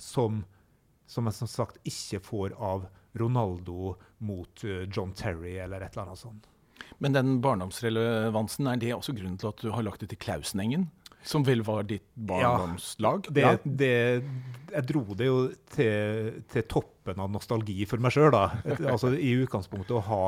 som, 0.00 0.42
som 1.08 1.28
jeg 1.28 1.38
som 1.40 1.50
sagt 1.52 1.80
ikke 1.88 2.22
får 2.24 2.56
av 2.56 2.88
Ronaldo 3.20 3.94
mot 4.24 4.64
uh, 4.64 4.84
John 4.88 5.12
Terry 5.16 5.56
eller 5.60 5.84
et 5.84 5.96
eller 5.96 6.08
annet 6.12 6.22
sånt. 6.22 6.48
Men 7.00 7.16
den 7.16 7.36
barndomsrelevansen, 7.44 8.68
er 8.68 8.80
det 8.80 8.94
også 8.96 9.16
grunnen 9.16 9.38
til 9.40 9.50
at 9.50 9.62
du 9.62 9.70
har 9.72 9.86
lagt 9.86 10.02
det 10.04 10.10
til 10.12 10.20
Klausenengen? 10.20 10.90
Som 11.22 11.44
vel 11.44 11.60
var 11.64 11.84
ditt 11.88 12.06
barndomslag? 12.14 13.28
Ja, 13.36 13.52
det. 13.60 13.74
Det, 13.80 13.94
jeg 14.72 14.86
dro 14.88 15.02
det 15.16 15.26
jo 15.28 15.40
til, 15.74 16.30
til 16.48 16.64
toppen 16.70 17.20
av 17.20 17.28
nostalgi 17.32 17.84
for 17.88 18.00
meg 18.00 18.14
sjøl. 18.14 18.36
Altså, 18.88 19.12
I 19.16 19.34
utgangspunktet 19.42 19.98
å 19.98 20.06
ha 20.06 20.24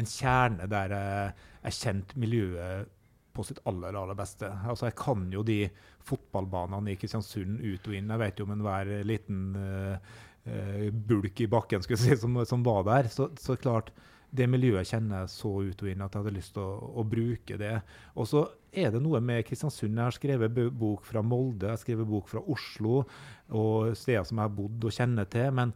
en 0.00 0.08
kjerne 0.08 0.68
der 0.70 0.96
jeg, 0.96 1.36
jeg 1.66 1.78
kjente 1.80 2.20
miljøet 2.20 2.96
på 3.36 3.44
sitt 3.46 3.60
aller 3.68 3.96
aller 3.96 4.16
beste. 4.18 4.48
Altså, 4.64 4.88
jeg 4.88 4.96
kan 5.00 5.28
jo 5.32 5.44
de 5.46 5.60
fotballbanene 6.08 6.94
i 6.94 6.98
Kristiansund 7.00 7.60
ut 7.60 7.86
og 7.86 7.96
inn. 7.96 8.10
Jeg 8.10 8.22
vet 8.24 8.40
jo 8.40 8.48
om 8.48 8.54
enhver 8.56 8.94
liten 9.06 9.42
uh, 9.56 10.14
uh, 10.48 10.86
bulk 10.90 11.44
i 11.44 11.50
bakken 11.52 11.84
skulle 11.84 12.00
si, 12.00 12.16
som, 12.20 12.40
som 12.48 12.64
var 12.66 12.86
der. 12.88 13.10
Så, 13.12 13.28
så 13.40 13.58
klart, 13.60 13.92
det 14.30 14.46
miljøet 14.50 14.88
kjenner 14.88 15.24
jeg 15.24 15.32
så 15.34 15.52
ut 15.66 15.82
og 15.82 15.90
inn 15.90 16.02
at 16.04 16.14
jeg 16.14 16.22
hadde 16.22 16.34
lyst 16.36 16.54
til 16.54 16.62
å, 16.62 16.90
å, 17.02 17.04
bruke 17.06 17.58
det. 17.60 17.76
Og 18.14 18.28
så 18.30 18.44
er 18.70 18.92
det 18.94 19.00
noe 19.02 19.20
med 19.24 19.42
Kristiansund. 19.46 19.96
Jeg 19.96 20.06
har 20.06 20.16
skrevet 20.16 20.60
bok 20.78 21.06
fra 21.08 21.22
Molde, 21.26 21.66
jeg 21.66 21.74
har 21.74 21.82
skrevet 21.82 22.10
bok 22.10 22.28
fra 22.30 22.42
Oslo 22.54 23.00
og 23.48 23.96
steder 23.98 24.28
som 24.28 24.38
jeg 24.38 24.46
har 24.46 24.54
bodd 24.60 24.86
og 24.86 24.94
kjenner 24.94 25.30
til. 25.30 25.50
men 25.56 25.74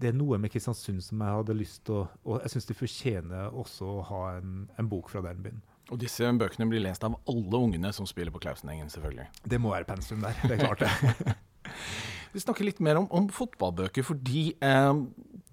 det 0.00 0.10
er 0.10 0.16
noe 0.18 0.38
med 0.42 0.50
Kristiansund 0.50 1.02
som 1.06 1.22
jeg 1.22 1.38
hadde 1.38 1.54
lyst 1.54 1.84
til 1.86 2.00
å 2.00 2.06
Og 2.26 2.42
jeg 2.42 2.54
syns 2.54 2.66
det 2.66 2.76
fortjener 2.78 3.54
også 3.54 3.86
å 3.86 4.02
ha 4.08 4.22
en, 4.40 4.64
en, 4.74 4.88
bok 4.90 5.10
fra 5.12 5.22
den 5.24 5.42
byen. 5.44 5.62
Og 5.92 6.00
disse 6.00 6.26
bøkene 6.40 6.66
blir 6.70 6.82
lest 6.82 7.04
av 7.06 7.14
alle 7.30 7.60
ungene 7.60 7.92
som 7.94 8.08
spiller 8.08 8.34
på 8.34 8.40
Klausenengen, 8.42 8.90
selvfølgelig. 8.90 9.28
Det 9.44 9.60
må 9.60 9.74
være 9.74 9.86
pensum 9.88 10.24
der. 10.24 10.36
Det 10.42 10.56
er 10.56 10.64
klart, 10.64 10.82
det. 10.82 11.36
Vi 12.34 12.42
snakker 12.42 12.66
litt 12.66 12.80
mer 12.82 12.98
om, 12.98 13.06
om 13.14 13.28
fotballbøker, 13.30 14.02
fordi 14.02 14.48
eh, 14.64 15.02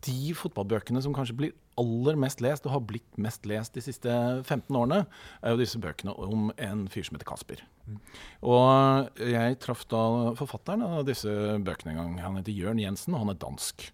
de 0.07 0.33
fotballbøkene 0.39 1.03
som 1.03 1.13
kanskje 1.13 1.37
blir 1.37 1.51
aller 1.81 2.19
mest 2.19 2.43
lest, 2.43 2.67
og 2.67 2.75
har 2.75 2.83
blitt 2.87 3.19
mest 3.21 3.47
lest 3.49 3.75
de 3.77 3.83
siste 3.83 4.11
15 4.45 4.69
årene, 4.77 5.03
er 5.41 5.55
jo 5.55 5.61
disse 5.61 5.81
bøkene 5.81 6.13
om 6.13 6.51
en 6.55 6.85
fyr 6.91 7.07
som 7.07 7.17
heter 7.17 7.29
Kasper. 7.29 7.63
Og 8.45 9.21
jeg 9.25 9.57
traff 9.63 9.83
da 9.91 10.03
forfatteren 10.39 10.85
av 10.85 11.07
disse 11.09 11.31
bøkene 11.65 11.95
en 11.95 11.99
gang. 11.99 12.13
Han 12.27 12.39
heter 12.39 12.55
Jørn 12.55 12.81
Jensen, 12.81 13.17
og 13.17 13.25
han 13.25 13.33
er 13.33 13.41
dansk. 13.41 13.89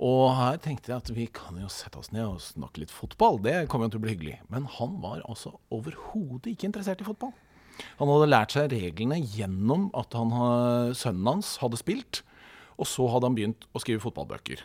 Og 0.00 0.30
her 0.32 0.56
tenkte 0.64 0.94
jeg 0.94 1.02
at 1.02 1.12
vi 1.12 1.26
kan 1.28 1.58
jo 1.60 1.68
sette 1.72 2.00
oss 2.00 2.08
ned 2.14 2.24
og 2.24 2.40
snakke 2.40 2.80
litt 2.80 2.94
fotball. 2.94 3.36
Det 3.44 3.66
kommer 3.68 3.88
jo 3.88 3.96
til 3.96 4.00
å 4.00 4.04
bli 4.06 4.14
hyggelig. 4.14 4.38
Men 4.52 4.68
han 4.78 4.96
var 5.02 5.20
altså 5.28 5.58
overhodet 5.74 6.54
ikke 6.54 6.70
interessert 6.70 7.04
i 7.04 7.08
fotball. 7.08 7.34
Han 8.00 8.08
hadde 8.08 8.30
lært 8.30 8.54
seg 8.56 8.72
reglene 8.72 9.20
gjennom 9.20 9.88
at 9.96 10.16
han, 10.16 10.32
sønnen 10.96 11.28
hans 11.28 11.58
hadde 11.60 11.80
spilt. 11.80 12.22
Og 12.80 12.88
så 12.88 13.04
hadde 13.12 13.28
han 13.28 13.36
begynt 13.36 13.68
å 13.76 13.82
skrive 13.82 14.00
fotballbøker. 14.00 14.64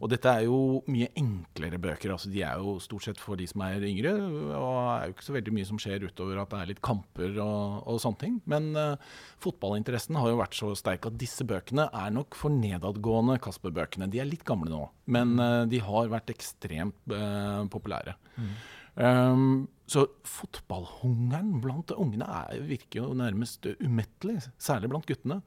Og 0.00 0.10
dette 0.12 0.30
er 0.30 0.46
jo 0.46 0.82
mye 0.90 1.10
enklere 1.18 1.80
bøker. 1.82 2.12
altså 2.14 2.30
De 2.32 2.42
er 2.44 2.60
jo 2.60 2.76
stort 2.82 3.06
sett 3.06 3.20
for 3.22 3.38
de 3.40 3.46
som 3.50 3.64
er 3.66 3.84
yngre. 3.88 4.14
Og 4.58 4.76
er 4.94 5.06
jo 5.08 5.16
ikke 5.16 5.28
så 5.28 5.36
veldig 5.36 5.54
mye 5.58 5.68
som 5.68 5.80
skjer 5.82 6.06
utover 6.08 6.42
at 6.42 6.52
det 6.52 6.60
er 6.60 6.70
litt 6.72 6.82
kamper 6.84 7.38
og, 7.42 7.82
og 7.90 8.02
sånne 8.02 8.22
ting. 8.22 8.38
Men 8.50 8.72
uh, 8.78 9.14
fotballinteressen 9.42 10.18
har 10.20 10.32
jo 10.32 10.40
vært 10.42 10.58
så 10.58 10.72
sterk 10.78 11.08
at 11.08 11.18
disse 11.20 11.46
bøkene 11.48 11.88
er 11.88 12.14
nok 12.14 12.38
for 12.38 12.54
nedadgående 12.54 13.38
Kasper-bøkene. 13.42 14.10
De 14.12 14.22
er 14.22 14.30
litt 14.30 14.46
gamle 14.48 14.72
nå, 14.72 14.84
men 15.12 15.34
uh, 15.40 15.64
de 15.70 15.82
har 15.82 16.12
vært 16.12 16.32
ekstremt 16.34 16.98
uh, 17.12 17.64
populære. 17.72 18.16
Mm. 18.36 18.54
Um, 18.92 19.44
så 19.88 20.04
fotballhungeren 20.28 21.60
blant 21.64 21.92
ungene 21.96 22.26
er, 22.28 22.60
virker 22.68 23.02
jo 23.02 23.16
nærmest 23.16 23.66
umettelig, 23.80 24.42
særlig 24.60 24.92
blant 24.92 25.08
guttene. 25.08 25.40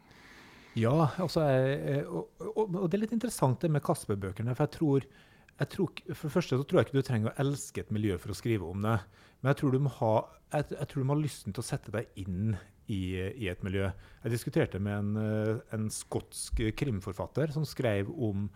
Ja, 0.75 1.09
altså, 1.23 1.45
jeg, 1.47 2.03
og, 2.05 2.27
og, 2.43 2.63
og, 2.67 2.89
det 2.89 2.97
er 2.97 3.05
litt 3.05 3.15
interessant 3.15 3.61
det 3.63 3.71
med 3.71 3.83
Kasper-bøkene. 3.85 4.55
For 4.57 4.67
jeg 4.67 4.75
tror, 4.75 5.07
jeg 5.55 5.71
tror, 5.71 5.91
for 6.11 6.27
det 6.27 6.35
første 6.35 6.59
så 6.59 6.67
tror 6.67 6.81
jeg 6.81 6.89
ikke 6.89 6.97
du 6.97 7.07
trenger 7.07 7.31
å 7.31 7.37
elske 7.45 7.85
et 7.85 7.93
miljø 7.95 8.17
for 8.19 8.33
å 8.33 8.37
skrive 8.37 8.67
om 8.67 8.83
det. 8.83 8.97
Men 9.39 9.53
jeg 9.53 9.61
tror 9.61 9.75
du 9.75 9.83
må 9.85 9.93
ha, 10.01 10.13
jeg, 10.57 10.71
jeg 10.75 10.89
tror 10.91 11.01
du 11.01 11.07
må 11.07 11.15
ha 11.15 11.23
lysten 11.23 11.55
til 11.55 11.63
å 11.63 11.67
sette 11.69 11.93
deg 11.95 12.23
inn 12.25 12.55
i, 12.91 13.01
i 13.15 13.47
et 13.51 13.63
miljø. 13.65 13.87
Jeg 14.25 14.35
diskuterte 14.35 14.81
med 14.83 14.99
en, 14.99 15.61
en 15.75 15.87
skotsk 15.93 16.59
krimforfatter 16.77 17.55
som 17.55 17.67
skrev 17.67 18.11
om 18.11 18.49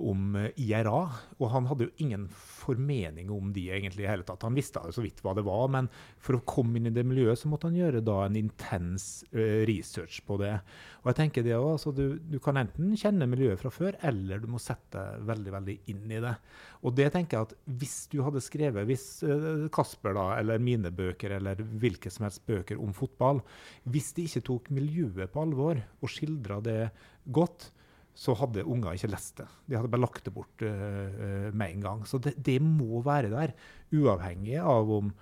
om 0.00 0.36
eh, 0.38 0.50
IRA, 0.60 1.00
og 1.38 1.50
han 1.52 1.66
hadde 1.70 1.88
jo 1.88 2.04
ingen 2.04 2.26
formening 2.30 3.30
om 3.32 3.52
de 3.54 3.66
egentlig 3.72 4.04
i 4.04 4.10
hele 4.10 4.26
tatt. 4.26 4.44
Han 4.46 4.56
visste 4.56 4.82
jo 4.84 4.94
så 4.94 5.04
vidt 5.04 5.22
hva 5.24 5.34
det 5.36 5.44
var, 5.46 5.66
men 5.72 5.88
for 6.22 6.38
å 6.38 6.44
komme 6.48 6.78
inn 6.78 6.90
i 6.90 6.94
det 6.94 7.04
miljøet, 7.06 7.38
så 7.40 7.50
måtte 7.50 7.70
han 7.70 7.78
gjøre 7.78 8.02
da 8.04 8.18
en 8.26 8.38
intens 8.38 9.08
uh, 9.34 9.62
research 9.68 10.20
på 10.26 10.38
det. 10.42 10.52
Og 11.00 11.10
jeg 11.10 11.18
tenker 11.22 11.46
det 11.46 11.56
også, 11.56 11.72
altså 11.72 11.94
du, 11.96 12.04
du, 12.32 12.38
kan 12.42 12.60
enten 12.60 12.92
kjenne 13.00 13.28
miljøet 13.30 13.60
fra 13.62 13.72
før, 13.72 13.96
eller 14.06 14.42
du 14.42 14.48
må 14.52 14.60
sette 14.62 15.04
veldig 15.28 15.54
veldig 15.56 15.76
inn 15.92 16.04
i 16.12 16.20
det. 16.22 16.34
Og 16.84 16.96
det 16.96 17.08
tenker 17.14 17.38
jeg 17.38 17.48
at 17.48 17.74
hvis 17.80 17.96
du 18.12 18.20
hadde 18.26 18.44
skrevet, 18.44 18.88
hvis 18.88 19.08
uh, 19.26 19.66
Kasper 19.74 20.16
da, 20.16 20.28
eller 20.40 20.62
mine 20.62 20.92
bøker, 20.94 21.38
eller 21.40 21.60
hvilke 21.80 22.12
som 22.12 22.28
helst 22.28 22.44
bøker 22.48 22.80
om 22.80 22.94
fotball, 22.96 23.42
hvis 23.88 24.12
de 24.16 24.28
ikke 24.28 24.46
tok 24.52 24.72
miljøet 24.76 25.32
på 25.32 25.44
alvor 25.44 25.80
og 26.00 26.12
skildra 26.12 26.60
det 26.64 26.80
godt, 27.32 27.70
så 28.20 28.34
hadde 28.36 28.66
unger 28.68 28.96
ikke 28.96 29.14
lest 29.14 29.38
det. 29.40 29.46
De 29.64 29.78
hadde 29.78 29.88
bare 29.88 30.02
lagt 30.02 30.26
det 30.26 30.32
bort 30.34 30.62
uh, 30.66 31.48
med 31.56 31.66
en 31.70 31.84
gang. 31.86 32.06
Så 32.08 32.20
det, 32.20 32.34
det, 32.36 32.58
må 32.60 33.00
være 33.04 33.30
der, 33.32 33.54
uavhengig 33.96 34.58
av 34.60 34.90
om 34.92 35.12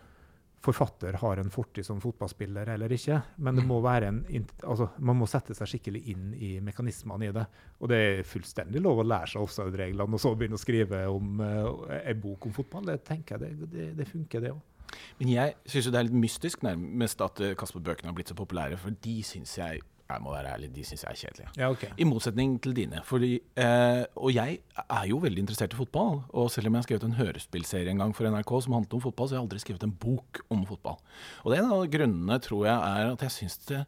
forfatter 0.59 1.15
har 1.21 1.39
en 1.39 1.53
fortid 1.55 1.87
som 1.87 2.01
fotballspiller 2.03 2.73
eller 2.73 2.91
ikke. 2.91 3.21
Men 3.37 3.61
det 3.61 3.63
mm. 3.63 3.69
må 3.71 3.77
være 3.85 4.09
en, 4.11 4.49
altså, 4.65 4.89
man 4.99 5.21
må 5.21 5.29
sette 5.31 5.55
seg 5.55 5.71
skikkelig 5.71 6.01
inn 6.11 6.33
i 6.35 6.57
mekanismene 6.65 7.29
i 7.29 7.37
det. 7.37 7.45
Og 7.79 7.93
det 7.93 8.01
er 8.09 8.27
fullstendig 8.27 8.83
lov 8.83 9.05
å 9.05 9.07
lære 9.07 9.31
seg 9.31 9.47
offside-reglene 9.47 10.19
og 10.19 10.25
så 10.25 10.35
begynne 10.35 10.59
å 10.59 10.65
skrive 10.65 11.05
om 11.13 11.39
uh, 11.39 11.87
en 12.01 12.25
bok 12.25 12.49
om 12.51 12.57
fotball. 12.57 12.91
Det 12.91 13.05
tenker 13.07 13.39
jeg 13.39 13.45
det, 13.61 13.71
det, 13.77 13.87
det 14.01 14.09
funker, 14.11 14.43
det 14.43 14.57
òg. 14.57 14.99
Men 15.21 15.31
jeg 15.31 15.55
syns 15.71 15.93
det 15.93 16.01
er 16.01 16.09
litt 16.09 16.19
mystisk 16.19 16.67
nærmest 16.67 17.23
at 17.23 17.45
Kasper-bøkene 17.61 18.11
har 18.11 18.19
blitt 18.19 18.35
så 18.35 18.39
populære, 18.39 18.81
for 18.83 18.99
de 19.07 19.17
syns 19.27 19.55
jeg 19.61 19.87
jeg 20.09 20.23
må 20.25 20.31
være 20.33 20.53
ærlig, 20.55 20.71
de 20.73 20.85
syns 20.89 21.03
jeg 21.05 21.11
er 21.11 21.19
kjedelige. 21.21 21.51
Ja, 21.61 21.67
okay. 21.69 21.91
I 22.01 22.07
motsetning 22.09 22.55
til 22.65 22.73
dine. 22.77 23.03
Fordi, 23.05 23.35
eh, 23.61 24.05
og 24.17 24.31
jeg 24.33 24.61
er 24.85 25.03
jo 25.11 25.19
veldig 25.21 25.43
interessert 25.45 25.75
i 25.77 25.77
fotball. 25.77 26.23
Og 26.31 26.49
selv 26.51 26.71
om 26.71 26.75
jeg 26.75 26.81
har 26.81 26.87
skrevet 26.87 27.05
en 27.05 27.19
hørespillserie 27.19 27.93
en 27.93 28.01
gang 28.01 28.15
for 28.17 28.25
NRK 28.25 28.55
som 28.65 28.79
handlet 28.79 28.97
om 28.97 29.03
fotball, 29.05 29.29
så 29.29 29.37
har 29.37 29.43
jeg 29.43 29.49
aldri 29.49 29.61
skrevet 29.67 29.85
en 29.85 29.93
bok 30.07 30.41
om 30.49 30.65
fotball. 30.71 30.97
Og 31.45 31.53
det 31.53 31.59
er 31.59 31.67
en 31.67 31.77
av 31.77 31.85
grunnene, 31.93 32.41
tror 32.41 32.65
jeg, 32.71 32.79
er 32.79 33.13
at 33.13 33.27
jeg 33.27 33.37
syns 33.37 33.61
det 33.69 33.85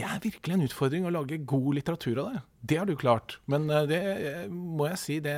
det 0.00 0.06
er 0.08 0.22
virkelig 0.24 0.54
en 0.56 0.64
utfordring 0.64 1.04
å 1.04 1.10
lage 1.12 1.36
god 1.48 1.74
litteratur 1.76 2.22
av 2.22 2.28
det. 2.32 2.38
Det 2.72 2.78
har 2.80 2.86
du 2.88 2.94
klart. 2.96 3.38
Men 3.52 3.68
eh, 3.68 3.88
det 3.88 4.00
eh, 4.12 4.46
må 4.52 4.88
jeg 4.88 5.00
si, 5.00 5.18
det 5.24 5.36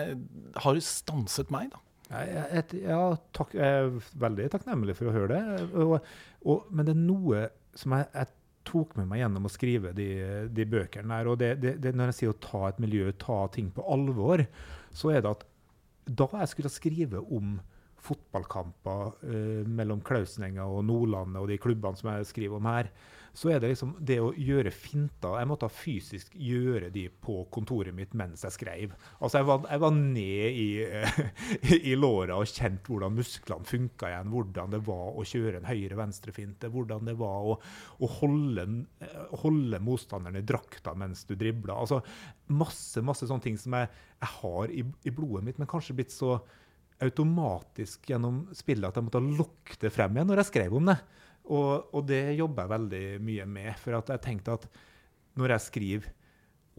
har 0.62 0.78
stanset 0.86 1.51
meg, 1.55 1.70
da. 1.74 1.80
Jeg, 2.14 2.82
ja, 2.84 3.01
takk, 3.34 3.55
jeg 3.57 3.78
er 3.78 4.11
veldig 4.22 4.47
takknemlig 4.53 4.95
for 4.99 5.11
å 5.11 5.14
høre 5.14 5.38
det. 5.38 5.68
Og, 5.82 5.95
og, 6.45 6.66
men 6.70 6.86
det 6.86 6.95
er 6.95 7.01
noe 7.03 7.47
som 7.78 7.97
jeg, 7.97 8.11
jeg 8.14 8.30
tok 8.67 8.97
med 8.99 9.09
meg 9.11 9.23
gjennom 9.23 9.49
å 9.49 9.53
skrive 9.53 9.93
de, 9.97 10.09
de 10.53 10.67
bøkene 10.69 11.11
der. 11.11 11.31
Og 11.31 11.39
det, 11.41 11.51
det, 11.62 11.77
det, 11.85 11.93
når 11.97 12.12
jeg 12.12 12.19
sier 12.21 12.35
å 12.35 12.41
ta 12.43 12.62
et 12.69 12.81
miljø, 12.83 13.11
ta 13.21 13.45
ting 13.55 13.71
på 13.75 13.85
alvor, 13.95 14.45
så 14.95 15.15
er 15.15 15.25
det 15.25 15.35
at 15.35 15.47
da 16.05 16.29
jeg 16.41 16.53
skulle 16.53 16.73
skrive 16.73 17.23
om 17.33 17.57
fotballkamper 18.05 19.15
eh, 19.25 19.61
mellom 19.69 20.03
Klausenenga 20.05 20.67
og 20.69 20.85
Nordlandet 20.89 21.41
og 21.41 21.49
de 21.49 21.61
klubbene 21.61 21.97
som 21.97 22.11
jeg 22.12 22.29
skriver 22.29 22.61
om 22.61 22.69
her, 22.69 22.91
så 23.35 23.51
er 23.51 23.59
det 23.59 23.72
liksom 23.72 23.97
det 23.99 24.20
å 24.22 24.28
gjøre 24.39 24.70
finter 24.70 25.41
Jeg 25.41 25.49
måtte 25.51 25.66
fysisk 25.72 26.37
gjøre 26.39 26.91
de 26.95 27.09
på 27.11 27.41
kontoret 27.55 27.95
mitt 27.97 28.12
mens 28.14 28.45
jeg 28.47 28.55
skrev. 28.55 28.95
Altså 29.18 29.41
Jeg 29.41 29.49
var, 29.49 29.64
jeg 29.72 29.82
var 29.82 29.97
ned 29.97 30.59
i, 30.61 30.68
i 31.91 31.97
låra 31.99 32.39
og 32.39 32.47
kjent 32.47 32.87
hvordan 32.87 33.16
musklene 33.16 33.66
funka 33.66 34.12
igjen. 34.12 34.30
Hvordan 34.30 34.76
det 34.76 34.80
var 34.87 35.18
å 35.18 35.26
kjøre 35.26 35.59
en 35.59 35.66
høyre-venstre-finte. 35.66 36.70
Hvordan 36.70 37.11
det 37.11 37.16
var 37.18 37.51
å, 37.51 37.57
å 37.99 38.11
holde, 38.20 38.68
holde, 39.43 39.82
motstanderen 39.82 40.39
i 40.39 40.47
drakta 40.47 40.95
mens 40.95 41.26
du 41.26 41.35
dribla. 41.35 41.74
Altså 41.74 42.05
masse, 42.55 43.03
masse 43.03 43.26
sånne 43.26 43.49
ting 43.49 43.59
som 43.59 43.74
jeg, 43.80 43.91
jeg 44.22 44.32
har 44.39 44.70
i, 44.70 44.87
i 45.03 45.14
blodet 45.14 45.49
mitt, 45.49 45.59
men 45.59 45.70
kanskje 45.70 45.99
blitt 45.99 46.14
så 46.14 46.39
automatisk 47.03 48.07
gjennom 48.12 48.45
spillet 48.55 48.87
at 48.87 49.01
jeg 49.01 49.09
måtte 49.09 49.78
det 49.82 49.91
frem 49.93 50.14
igjen 50.14 50.30
når 50.30 50.45
jeg 50.45 50.53
skrev 50.53 50.78
om 50.78 50.93
det. 50.93 51.01
Og, 51.45 51.90
og 51.92 52.05
det 52.09 52.36
jobber 52.38 52.64
jeg 52.64 52.72
veldig 52.74 53.05
mye 53.24 53.47
med. 53.49 53.72
For 53.80 53.97
jeg 53.97 54.22
tenkte 54.24 54.57
at 54.57 54.68
når 55.38 55.57
jeg 55.57 55.66
skriver 55.66 56.12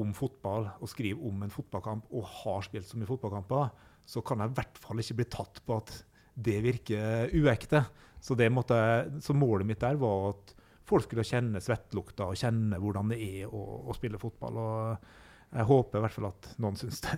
om 0.02 0.12
fotball, 0.16 0.68
og 0.82 0.92
skriver 0.92 1.22
om 1.28 1.46
en 1.46 1.54
fotballkamp, 1.54 2.10
og 2.12 2.28
har 2.42 2.66
spilt 2.66 2.88
så 2.90 3.00
mye 3.00 3.10
fotballkamper, 3.10 3.70
så 4.06 4.22
kan 4.26 4.42
jeg 4.42 4.52
i 4.52 4.58
hvert 4.58 4.82
fall 4.82 5.02
ikke 5.02 5.18
bli 5.22 5.28
tatt 5.32 5.62
på 5.66 5.78
at 5.80 5.94
det 6.36 6.58
virker 6.66 7.32
uekte. 7.36 7.86
Så, 8.20 8.36
måtte, 8.52 8.78
så 9.24 9.36
målet 9.38 9.70
mitt 9.70 9.84
der 9.84 10.00
var 10.02 10.34
at 10.34 10.56
folk 10.86 11.06
skulle 11.06 11.26
kjenne 11.26 11.62
svettelukta 11.64 12.28
og 12.30 12.40
kjenne 12.40 12.80
hvordan 12.82 13.14
det 13.14 13.22
er 13.22 13.54
å, 13.54 13.62
å 13.90 13.96
spille 13.98 14.22
fotball. 14.22 14.60
Og 14.62 15.56
jeg 15.56 15.70
håper 15.72 16.00
i 16.00 16.06
hvert 16.06 16.18
fall 16.18 16.30
at 16.34 16.52
noen 16.62 16.78
syns 16.80 17.02
det. 17.06 17.18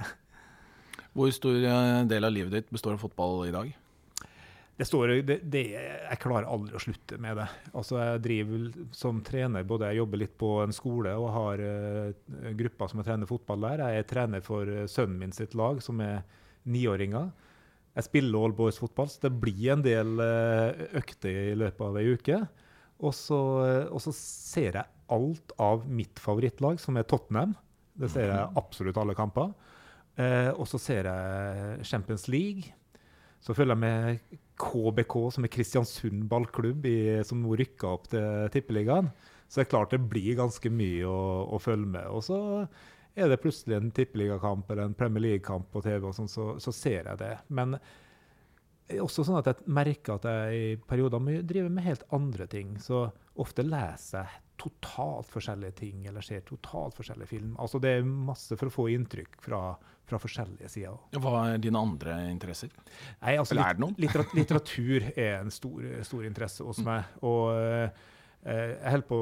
Hvor 1.17 1.31
stor 1.33 1.57
eh, 1.57 2.03
del 2.09 2.27
av 2.27 2.33
livet 2.33 2.53
ditt 2.53 2.73
består 2.73 2.93
av 2.97 3.01
fotball 3.01 3.47
i 3.47 3.55
dag? 3.55 3.71
Det 4.77 4.85
står, 4.85 5.07
det, 5.25 5.39
det, 5.49 5.61
jeg 5.73 6.19
klarer 6.21 6.45
aldri 6.45 6.75
å 6.77 6.81
slutte 6.81 7.17
med 7.21 7.39
det. 7.39 7.47
Altså 7.73 7.97
Jeg 7.97 8.21
driver 8.27 8.67
som 8.93 9.23
trener, 9.25 9.65
både 9.65 9.89
jeg 9.89 9.97
jobber 10.03 10.21
litt 10.21 10.35
på 10.37 10.51
en 10.61 10.75
skole 10.75 11.15
og 11.17 11.31
har 11.33 11.63
uh, 11.65 12.35
grupper 12.59 12.91
som 12.91 13.01
jeg 13.01 13.07
trener 13.07 13.29
fotball 13.29 13.65
der. 13.65 13.81
Jeg 13.81 14.03
er 14.03 14.07
trener 14.11 14.45
for 14.45 14.69
uh, 14.69 14.83
sønnen 14.85 15.17
min 15.23 15.33
sitt 15.33 15.57
lag, 15.57 15.81
som 15.81 16.03
er 16.05 16.21
niåringer. 16.69 17.31
Jeg 17.97 18.05
spiller 18.05 18.37
all 18.37 18.53
boys-fotball, 18.53 19.09
så 19.09 19.25
det 19.25 19.33
blir 19.41 19.73
en 19.73 19.81
del 19.81 20.21
uh, 20.21 20.69
økter 21.01 21.41
i 21.47 21.57
løpet 21.57 21.85
av 21.87 21.97
ei 21.97 22.13
uke. 22.13 22.41
Og 23.01 23.17
så, 23.17 23.41
og 23.89 24.01
så 24.01 24.13
ser 24.13 24.77
jeg 24.77 24.93
alt 25.13 25.57
av 25.61 25.89
mitt 25.89 26.21
favorittlag, 26.21 26.77
som 26.81 27.01
er 27.01 27.09
Tottenham. 27.09 27.57
Det 27.97 28.11
ser 28.13 28.29
jeg 28.29 28.45
mhm. 28.45 28.61
absolutt 28.61 29.01
alle 29.01 29.17
kamper. 29.17 29.55
Uh, 30.17 30.53
og 30.53 30.67
så 30.69 30.77
ser 30.81 31.09
jeg 31.09 31.85
Champions 31.89 32.29
League. 32.29 32.77
Så 33.43 33.53
følger 33.55 33.75
jeg 33.75 33.83
med 33.83 34.37
KBK, 34.57 35.15
som 35.35 35.45
er 35.45 35.53
Kristiansund 35.53 36.25
ballklubb, 36.31 36.85
i, 36.89 36.99
som 37.27 37.41
nå 37.43 37.57
rykka 37.59 37.91
opp 37.93 38.07
til 38.11 38.47
Tippeligaen. 38.53 39.11
Så 39.47 39.61
det 39.61 39.67
er 39.67 39.71
klart 39.71 39.93
det 39.93 40.03
blir 40.11 40.39
ganske 40.39 40.71
mye 40.73 41.07
å, 41.07 41.19
å 41.55 41.59
følge 41.61 41.91
med. 41.93 42.09
Og 42.11 42.25
så 42.25 42.39
er 43.17 43.31
det 43.31 43.39
plutselig 43.41 43.77
en 43.77 43.93
tippeligakamp 43.95 44.69
eller 44.71 44.89
en 44.89 44.97
Premier 44.97 45.23
League-kamp 45.23 45.71
på 45.73 45.81
TV, 45.85 46.09
og 46.09 46.17
sånn, 46.17 46.29
så, 46.29 46.49
så, 46.61 46.73
ser 46.75 47.07
jeg 47.07 47.21
det. 47.21 47.33
Men 47.47 47.77
også 49.01 49.25
sånn 49.27 49.39
at 49.39 49.49
jeg 49.51 49.71
merker 49.77 50.17
at 50.17 50.27
jeg 50.29 50.59
i 50.59 50.75
perioder 50.89 51.41
driver 51.47 51.71
med 51.73 51.87
helt 51.87 52.05
andre 52.15 52.47
ting. 52.51 52.75
Så 52.83 53.07
ofte 53.39 53.65
leser 53.65 54.21
jeg 54.21 54.43
totalt 54.57 55.29
forskjellige 55.29 55.77
ting, 55.83 56.05
eller 56.09 56.25
ser 56.25 56.45
totalt 56.45 56.97
forskjellige 56.97 57.29
film. 57.29 57.53
Altså 57.61 57.81
Det 57.81 57.97
er 57.97 58.07
masse 58.07 58.57
for 58.57 58.69
å 58.69 58.73
få 58.73 58.87
inntrykk 58.93 59.37
fra, 59.43 59.61
fra 60.07 60.19
forskjellige 60.21 60.69
sider. 60.71 60.99
Hva 61.19 61.41
er 61.51 61.63
dine 61.63 61.79
andre 61.79 62.19
interesser? 62.31 62.71
Nei, 63.21 63.35
altså, 63.35 63.55
eller 63.55 63.71
er 63.71 63.77
det 63.77 63.83
noen? 63.83 63.97
Litter 64.03 64.23
litteratur 64.37 65.09
er 65.13 65.41
en 65.41 65.51
stor, 65.53 65.81
stor 66.07 66.27
interesse 66.27 66.67
hos 66.67 66.79
mm. 66.81 66.87
meg. 66.87 67.17
og 67.27 67.41
uh, 67.55 68.13
jeg 68.47 68.91
holder 68.93 69.07
på 69.09 69.17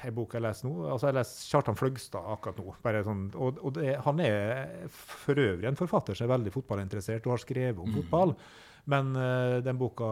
ei 0.00 0.10
bok 0.16 0.32
jeg 0.34 0.42
leser 0.42 0.66
nå. 0.66 0.86
altså 0.90 1.10
Jeg 1.10 1.16
leser 1.18 1.50
Kjartan 1.52 1.76
Fløgstad 1.78 2.30
akkurat 2.32 2.56
nå. 2.58 2.72
Sånn, 3.06 3.20
og, 3.36 3.60
og 3.62 3.76
det, 3.76 3.92
Han 4.06 4.22
er 4.24 4.88
for 4.90 5.38
øvrig 5.38 5.68
en 5.68 5.78
forfatter 5.78 6.18
som 6.18 6.26
er 6.26 6.32
veldig 6.32 6.54
fotballinteressert 6.56 7.28
og 7.28 7.36
har 7.36 7.44
skrevet 7.44 7.78
om 7.78 7.92
mm. 7.92 8.00
fotball. 8.00 8.34
Men 8.90 9.12
uh, 9.14 9.60
den 9.62 9.78
boka 9.78 10.08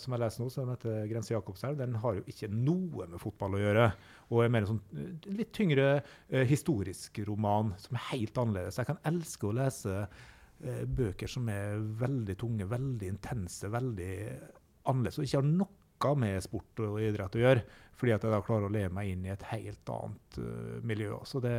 som 0.00 0.14
jeg 0.14 0.22
leser 0.22 0.44
nå, 0.44 0.50
som 0.54 0.70
heter 0.72 1.04
'Grense 1.10 1.34
Jakobselv', 1.34 1.80
den 1.82 1.98
har 2.00 2.20
jo 2.20 2.24
ikke 2.30 2.48
noe 2.52 3.08
med 3.10 3.20
fotball 3.20 3.58
å 3.58 3.64
gjøre. 3.66 3.88
Og 4.30 4.44
er 4.44 4.52
mer 4.52 4.64
en 4.64 4.74
sånn 4.74 5.14
litt 5.36 5.52
tyngre 5.56 5.88
eh, 5.98 6.44
historisk 6.48 7.20
roman 7.28 7.74
som 7.82 7.98
er 7.98 8.06
helt 8.12 8.40
annerledes. 8.40 8.80
Jeg 8.80 8.90
kan 8.90 9.02
elske 9.10 9.48
å 9.48 9.54
lese 9.56 9.96
eh, 10.02 10.84
bøker 10.88 11.30
som 11.30 11.48
er 11.52 11.80
veldig 12.04 12.38
tunge, 12.40 12.68
veldig 12.70 13.10
intense, 13.16 13.70
veldig 13.72 14.12
annerledes, 14.90 15.20
og 15.20 15.28
ikke 15.28 15.42
har 15.42 15.50
noe 15.50 15.80
med 16.20 16.42
sport 16.44 16.80
og 16.84 16.98
idrett 17.00 17.36
å 17.38 17.40
gjøre. 17.40 17.60
Fordi 17.96 18.12
at 18.12 18.24
jeg 18.26 18.32
da 18.34 18.42
klarer 18.44 18.68
å 18.68 18.74
leve 18.74 18.92
meg 18.92 19.12
inn 19.12 19.22
i 19.24 19.32
et 19.32 19.44
helt 19.48 19.88
annet 19.94 20.38
miljø. 20.84 21.14
Så 21.24 21.40
det, 21.40 21.54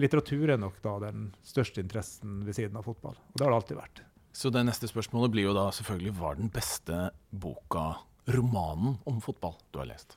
litteratur 0.00 0.50
er 0.50 0.58
nok 0.58 0.80
da 0.82 0.96
den 1.04 1.28
største 1.46 1.84
interessen 1.84 2.40
ved 2.46 2.56
siden 2.56 2.80
av 2.80 2.88
fotball. 2.88 3.14
Og 3.30 3.36
det 3.36 3.46
har 3.46 3.52
det 3.52 3.60
alltid 3.60 3.78
vært. 3.78 4.02
Så 4.32 4.50
det 4.54 4.62
neste 4.66 4.88
spørsmålet 4.90 5.32
blir 5.34 5.48
jo 5.48 5.56
da 5.56 5.66
selvfølgelig 5.74 6.14
hva 6.18 6.32
er 6.32 6.40
den 6.40 6.52
beste 6.54 6.98
boka, 7.30 7.86
romanen 8.30 8.98
om 9.10 9.18
fotball, 9.24 9.56
du 9.72 9.80
har 9.82 9.90
lest? 9.90 10.16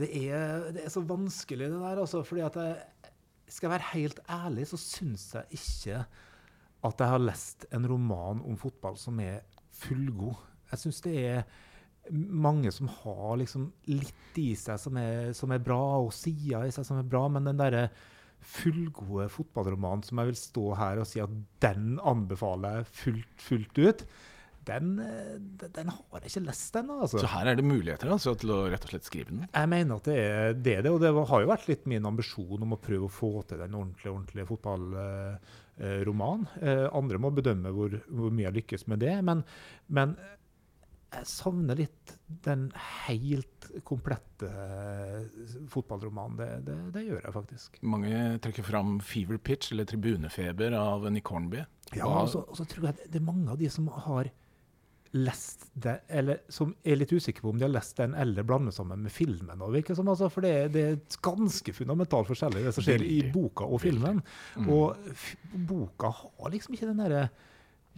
Det 0.00 0.08
er, 0.28 0.68
det 0.74 0.84
er 0.86 0.92
så 0.92 1.02
vanskelig, 1.04 1.68
det 1.70 1.80
der. 1.80 2.00
Altså, 2.00 2.22
fordi 2.26 2.44
at 2.46 2.56
jeg 2.56 2.76
skal 3.52 3.72
være 3.74 3.90
helt 3.92 4.20
ærlig, 4.30 4.68
så 4.70 4.78
syns 4.80 5.34
jeg 5.34 5.58
ikke 5.58 6.04
at 6.82 7.02
jeg 7.02 7.12
har 7.14 7.22
lest 7.22 7.66
en 7.74 7.86
roman 7.86 8.40
om 8.46 8.56
fotball 8.58 8.96
som 8.98 9.20
er 9.22 9.42
fullgod. 9.82 10.34
Jeg 10.72 10.82
syns 10.82 11.02
det 11.04 11.14
er 11.20 11.44
mange 12.10 12.72
som 12.74 12.88
har 12.90 13.36
liksom 13.38 13.68
litt 13.86 14.40
i 14.40 14.52
seg 14.58 14.80
som 14.80 14.96
er, 14.98 15.30
som 15.36 15.52
er 15.54 15.62
bra, 15.62 15.82
og 16.02 16.14
sider 16.16 16.66
i 16.66 16.74
seg 16.74 16.86
som 16.88 16.98
er 16.98 17.06
bra, 17.06 17.28
men 17.30 17.46
den 17.46 17.60
derre 17.60 17.86
fullgode 18.42 19.28
fotballromanen 19.30 20.02
som 20.02 20.18
jeg 20.18 20.32
vil 20.32 20.38
stå 20.40 20.64
her 20.74 20.98
og 20.98 21.06
si 21.06 21.20
at 21.22 21.34
den 21.62 22.00
anbefaler 22.02 22.80
jeg 22.80 22.88
fullt, 22.98 23.36
fullt 23.38 23.78
ut, 23.78 24.06
den, 24.66 24.98
eh, 24.98 25.38
den, 25.62 25.88
har 25.88 26.20
jeg 26.20 26.30
ikke 26.30 26.44
lest 26.46 26.76
ennå. 26.78 27.00
Altså. 27.04 27.18
Så 27.22 27.30
her 27.32 27.46
er 27.50 27.54
det 27.58 27.64
muligheter 27.66 28.10
altså, 28.14 28.34
til 28.38 28.50
å 28.54 28.58
rett 28.72 28.84
og 28.86 28.90
slett 28.92 29.08
skrive 29.08 29.30
den? 29.30 29.46
Jeg 29.48 29.70
mener 29.72 29.98
at 29.98 30.06
det 30.10 30.18
er 30.76 30.84
det, 30.84 30.92
og 30.92 31.00
det 31.02 31.10
har 31.14 31.40
jo 31.42 31.50
vært 31.50 31.68
litt 31.70 31.88
min 31.90 32.06
ambisjon 32.08 32.62
om 32.62 32.76
å 32.76 32.82
prøve 32.82 33.08
å 33.08 33.12
få 33.12 33.32
til 33.50 33.60
en 33.64 33.78
ordentlig, 33.80 34.10
ordentlig 34.12 34.44
fotballroman. 34.50 36.46
Eh, 36.60 36.86
andre 36.92 37.22
må 37.22 37.28
bedømme 37.34 37.74
hvor, 37.74 37.90
hvor, 38.06 38.30
mye 38.30 38.48
jeg 38.48 38.58
lykkes 38.60 38.86
med 38.92 38.98
det. 39.02 39.16
Men, 39.26 39.38
men 39.92 40.16
jeg 41.12 41.28
savner 41.28 41.76
litt 41.76 42.14
den 42.46 42.70
helt 43.04 43.66
komplette 43.84 44.48
uh, 44.48 45.26
fotballromanen. 45.70 46.38
Det, 46.38 46.48
det, 46.66 46.76
det, 46.94 47.02
gjør 47.10 47.26
jeg 47.26 47.34
faktisk. 47.34 47.80
Mange 47.84 48.22
trekker 48.44 48.64
fram 48.66 48.96
'Fever 49.04 49.36
Pitch' 49.36 49.74
eller 49.74 49.84
'Tribunefeber' 49.88 50.76
av 50.78 51.04
Nick 51.12 51.28
Hornby. 51.28 51.60
Ja, 51.92 52.08
og 52.08 52.30
så, 52.32 52.46
og 52.48 52.56
så 52.56 52.64
tror 52.68 52.88
jeg 52.88 53.10
det 53.12 53.20
er 53.20 53.26
mange 53.26 53.50
av 53.52 53.60
de 53.60 53.68
som 53.72 53.90
har 54.06 54.30
lest 55.12 55.66
det, 55.76 55.98
eller 56.08 56.40
som 56.48 56.72
er 56.84 56.96
litt 56.96 57.12
usikre 57.12 57.44
på 57.44 57.52
om 57.52 57.58
de 57.60 57.66
har 57.66 57.72
lest 57.72 57.98
den 58.00 58.14
eller 58.16 58.46
blander 58.48 58.72
sammen 58.72 59.02
med 59.04 59.12
filmen. 59.12 59.60
Som, 59.92 60.08
altså, 60.08 60.30
for 60.32 60.44
det, 60.44 60.72
det, 60.72 60.84
er 60.88 61.20
ganske 61.24 61.74
fundamentalt 61.76 62.30
forskjellig, 62.30 62.64
det 62.64 62.74
som 62.76 62.86
skjer 62.86 63.04
i 63.04 63.18
boka 63.32 63.68
og 63.68 63.82
filmen. 63.84 64.22
Mm. 64.56 64.70
Og 64.72 65.56
boka 65.68 66.14
har 66.16 66.52
liksom 66.54 66.76
ikke 66.76 66.88
den 66.90 67.02
derre 67.04 67.26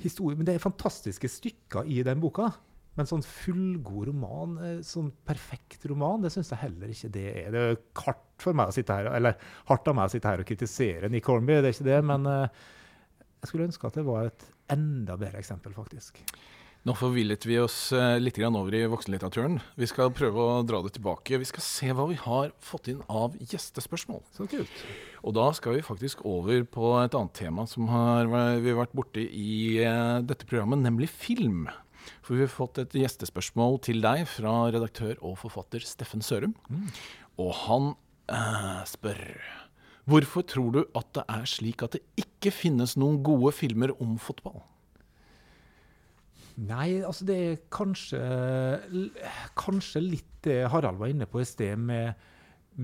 historien 0.02 0.40
Men 0.40 0.48
det 0.48 0.56
er 0.56 0.62
fantastiske 0.62 1.28
stykker 1.30 1.86
i 1.86 2.00
den 2.02 2.18
boka. 2.18 2.48
Men 2.98 3.06
sånn 3.10 3.22
fullgod 3.26 4.08
roman, 4.08 4.56
eh, 4.62 4.80
sånn 4.86 5.12
perfekt 5.26 5.86
roman, 5.90 6.22
det 6.22 6.30
syns 6.34 6.50
jeg 6.50 6.62
heller 6.62 6.90
ikke 6.90 7.10
det 7.14 7.26
er. 7.30 7.48
Det 7.50 7.62
er 7.62 7.78
hardt 8.04 8.42
for 8.42 8.58
meg 8.58 8.70
å 8.70 8.74
sitte 8.74 8.94
her, 8.94 9.10
eller 9.14 9.38
hardt 9.70 9.90
av 9.90 9.98
meg 9.98 10.10
å 10.10 10.14
sitte 10.14 10.30
her 10.30 10.42
og 10.42 10.50
kritisere 10.50 11.10
Nick 11.10 11.30
Hornby, 11.30 11.58
det 11.58 11.70
er 11.70 11.76
ikke 11.76 11.88
det. 11.90 12.00
Men 12.10 12.26
uh, 12.26 12.66
jeg 13.42 13.50
skulle 13.50 13.66
ønske 13.70 13.90
at 13.90 13.98
det 13.98 14.06
var 14.06 14.30
et 14.30 14.46
enda 14.74 15.18
bedre 15.20 15.42
eksempel, 15.42 15.74
faktisk. 15.74 16.22
Nå 16.84 16.92
forvillet 17.00 17.46
vi 17.48 17.56
oss 17.62 17.78
uh, 17.96 18.18
litt 18.20 18.36
over 18.44 18.74
i 18.76 18.82
voksenlitteraturen. 18.92 19.56
Vi 19.80 19.86
skal 19.88 20.12
prøve 20.12 20.36
å 20.36 20.64
dra 20.68 20.82
det 20.84 20.92
tilbake. 20.98 21.38
Vi 21.40 21.48
skal 21.48 21.64
se 21.64 21.88
hva 21.96 22.04
vi 22.10 22.18
har 22.20 22.50
fått 22.60 22.90
inn 22.92 23.00
av 23.08 23.38
gjestespørsmål. 23.40 24.20
Så 24.36 24.44
kult. 24.52 24.82
Og 25.24 25.32
da 25.38 25.46
skal 25.56 25.78
vi 25.78 25.86
faktisk 25.86 26.20
over 26.28 26.60
på 26.68 26.90
et 27.00 27.16
annet 27.16 27.32
tema 27.40 27.64
som 27.70 27.88
har, 27.88 28.28
vi 28.60 28.68
har 28.68 28.82
vært 28.82 28.92
borti 28.96 29.24
i 29.24 29.54
uh, 29.80 30.20
dette 30.20 30.44
programmet, 30.44 30.84
nemlig 30.84 31.08
film. 31.08 31.70
For 32.20 32.36
vi 32.36 32.44
har 32.44 32.52
fått 32.52 32.82
et 32.82 32.98
gjestespørsmål 33.00 33.80
til 33.88 34.04
deg 34.04 34.26
fra 34.28 34.52
redaktør 34.74 35.16
og 35.24 35.38
forfatter 35.40 35.84
Steffen 35.88 36.20
Sørum. 36.24 36.52
Mm. 36.68 36.90
Og 37.40 37.52
han 37.64 37.94
øh, 38.28 38.82
spør 38.86 39.24
Hvorfor 40.04 40.44
tror 40.44 40.70
du 40.74 40.82
at 40.92 41.08
det 41.16 41.24
er 41.32 41.48
slik 41.48 41.80
at 41.82 41.96
det 41.96 42.02
ikke 42.20 42.52
finnes 42.52 42.92
noen 43.00 43.22
gode 43.24 43.54
filmer 43.56 43.94
om 44.04 44.18
fotball? 44.20 44.60
Nei, 46.54 47.00
altså 47.02 47.26
det 47.26 47.36
er 47.42 47.56
kanskje, 47.74 48.20
kanskje 49.58 50.02
litt 50.04 50.30
det 50.44 50.60
Harald 50.70 51.00
var 51.00 51.10
inne 51.10 51.26
på 51.26 51.40
i 51.40 51.48
sted, 51.48 51.80
med, 51.80 52.20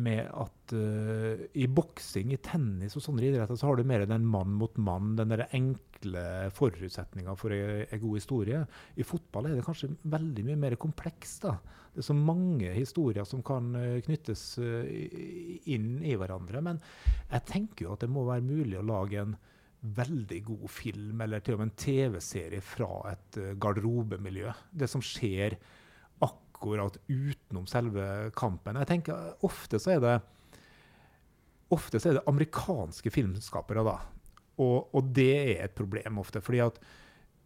med 0.00 0.24
at 0.26 0.74
uh, 0.74 1.42
i 1.54 1.68
boksing, 1.70 2.32
i 2.34 2.40
tennis 2.42 2.96
og 2.98 3.04
sånne 3.04 3.28
idretter, 3.28 3.58
så 3.58 3.68
har 3.68 3.78
du 3.78 3.86
mer 3.86 4.06
den 4.10 4.26
mann 4.26 4.56
mot 4.58 4.74
mann, 4.80 5.12
den 5.18 5.34
der 5.34 5.44
enkle 5.56 6.24
forutsetninga 6.56 7.36
for 7.38 7.54
en 7.54 8.02
god 8.02 8.16
historie. 8.16 8.64
I 8.96 9.06
fotball 9.06 9.50
er 9.50 9.58
det 9.58 9.66
kanskje 9.68 9.92
veldig 10.08 10.46
mye 10.48 10.62
mer 10.64 10.78
komplekst. 10.80 11.44
da. 11.46 11.58
Det 11.92 12.02
er 12.02 12.08
så 12.08 12.16
mange 12.16 12.74
historier 12.74 13.28
som 13.28 13.44
kan 13.46 13.70
uh, 13.76 14.00
knyttes 14.08 14.44
inn 14.58 15.92
i 16.02 16.16
hverandre. 16.18 16.64
Men 16.64 16.82
jeg 17.28 17.46
tenker 17.52 17.86
jo 17.86 17.94
at 17.94 18.02
det 18.02 18.10
må 18.10 18.26
være 18.26 18.48
mulig 18.50 18.80
å 18.80 18.88
lage 18.88 19.22
en 19.22 19.38
veldig 19.80 20.40
god 20.44 20.66
film, 20.72 21.20
eller 21.24 21.40
til 21.44 21.56
og 21.56 21.62
med 21.62 21.70
en 21.70 21.78
TV-serie 21.80 22.60
fra 22.64 22.90
et 23.12 23.38
uh, 23.40 23.52
garderobemiljø. 23.60 24.52
Det 24.76 24.88
som 24.90 25.04
skjer 25.04 25.56
akkurat 26.24 26.98
utenom 27.08 27.66
selve 27.70 28.04
kampen. 28.36 28.76
Jeg 28.82 28.90
tenker 28.90 29.46
Ofte 29.46 29.80
så 29.80 29.94
er 29.96 30.02
det, 30.04 30.16
ofte 31.72 32.00
så 32.00 32.10
er 32.10 32.18
det 32.18 32.26
amerikanske 32.28 33.12
filmskapere, 33.14 33.84
da. 33.86 33.96
Og, 34.60 34.90
og, 34.92 35.12
det 35.16 35.32
er 35.38 35.64
et 35.64 35.76
problem 35.76 36.20
ofte. 36.20 36.42
fordi 36.44 36.60
at 36.60 36.76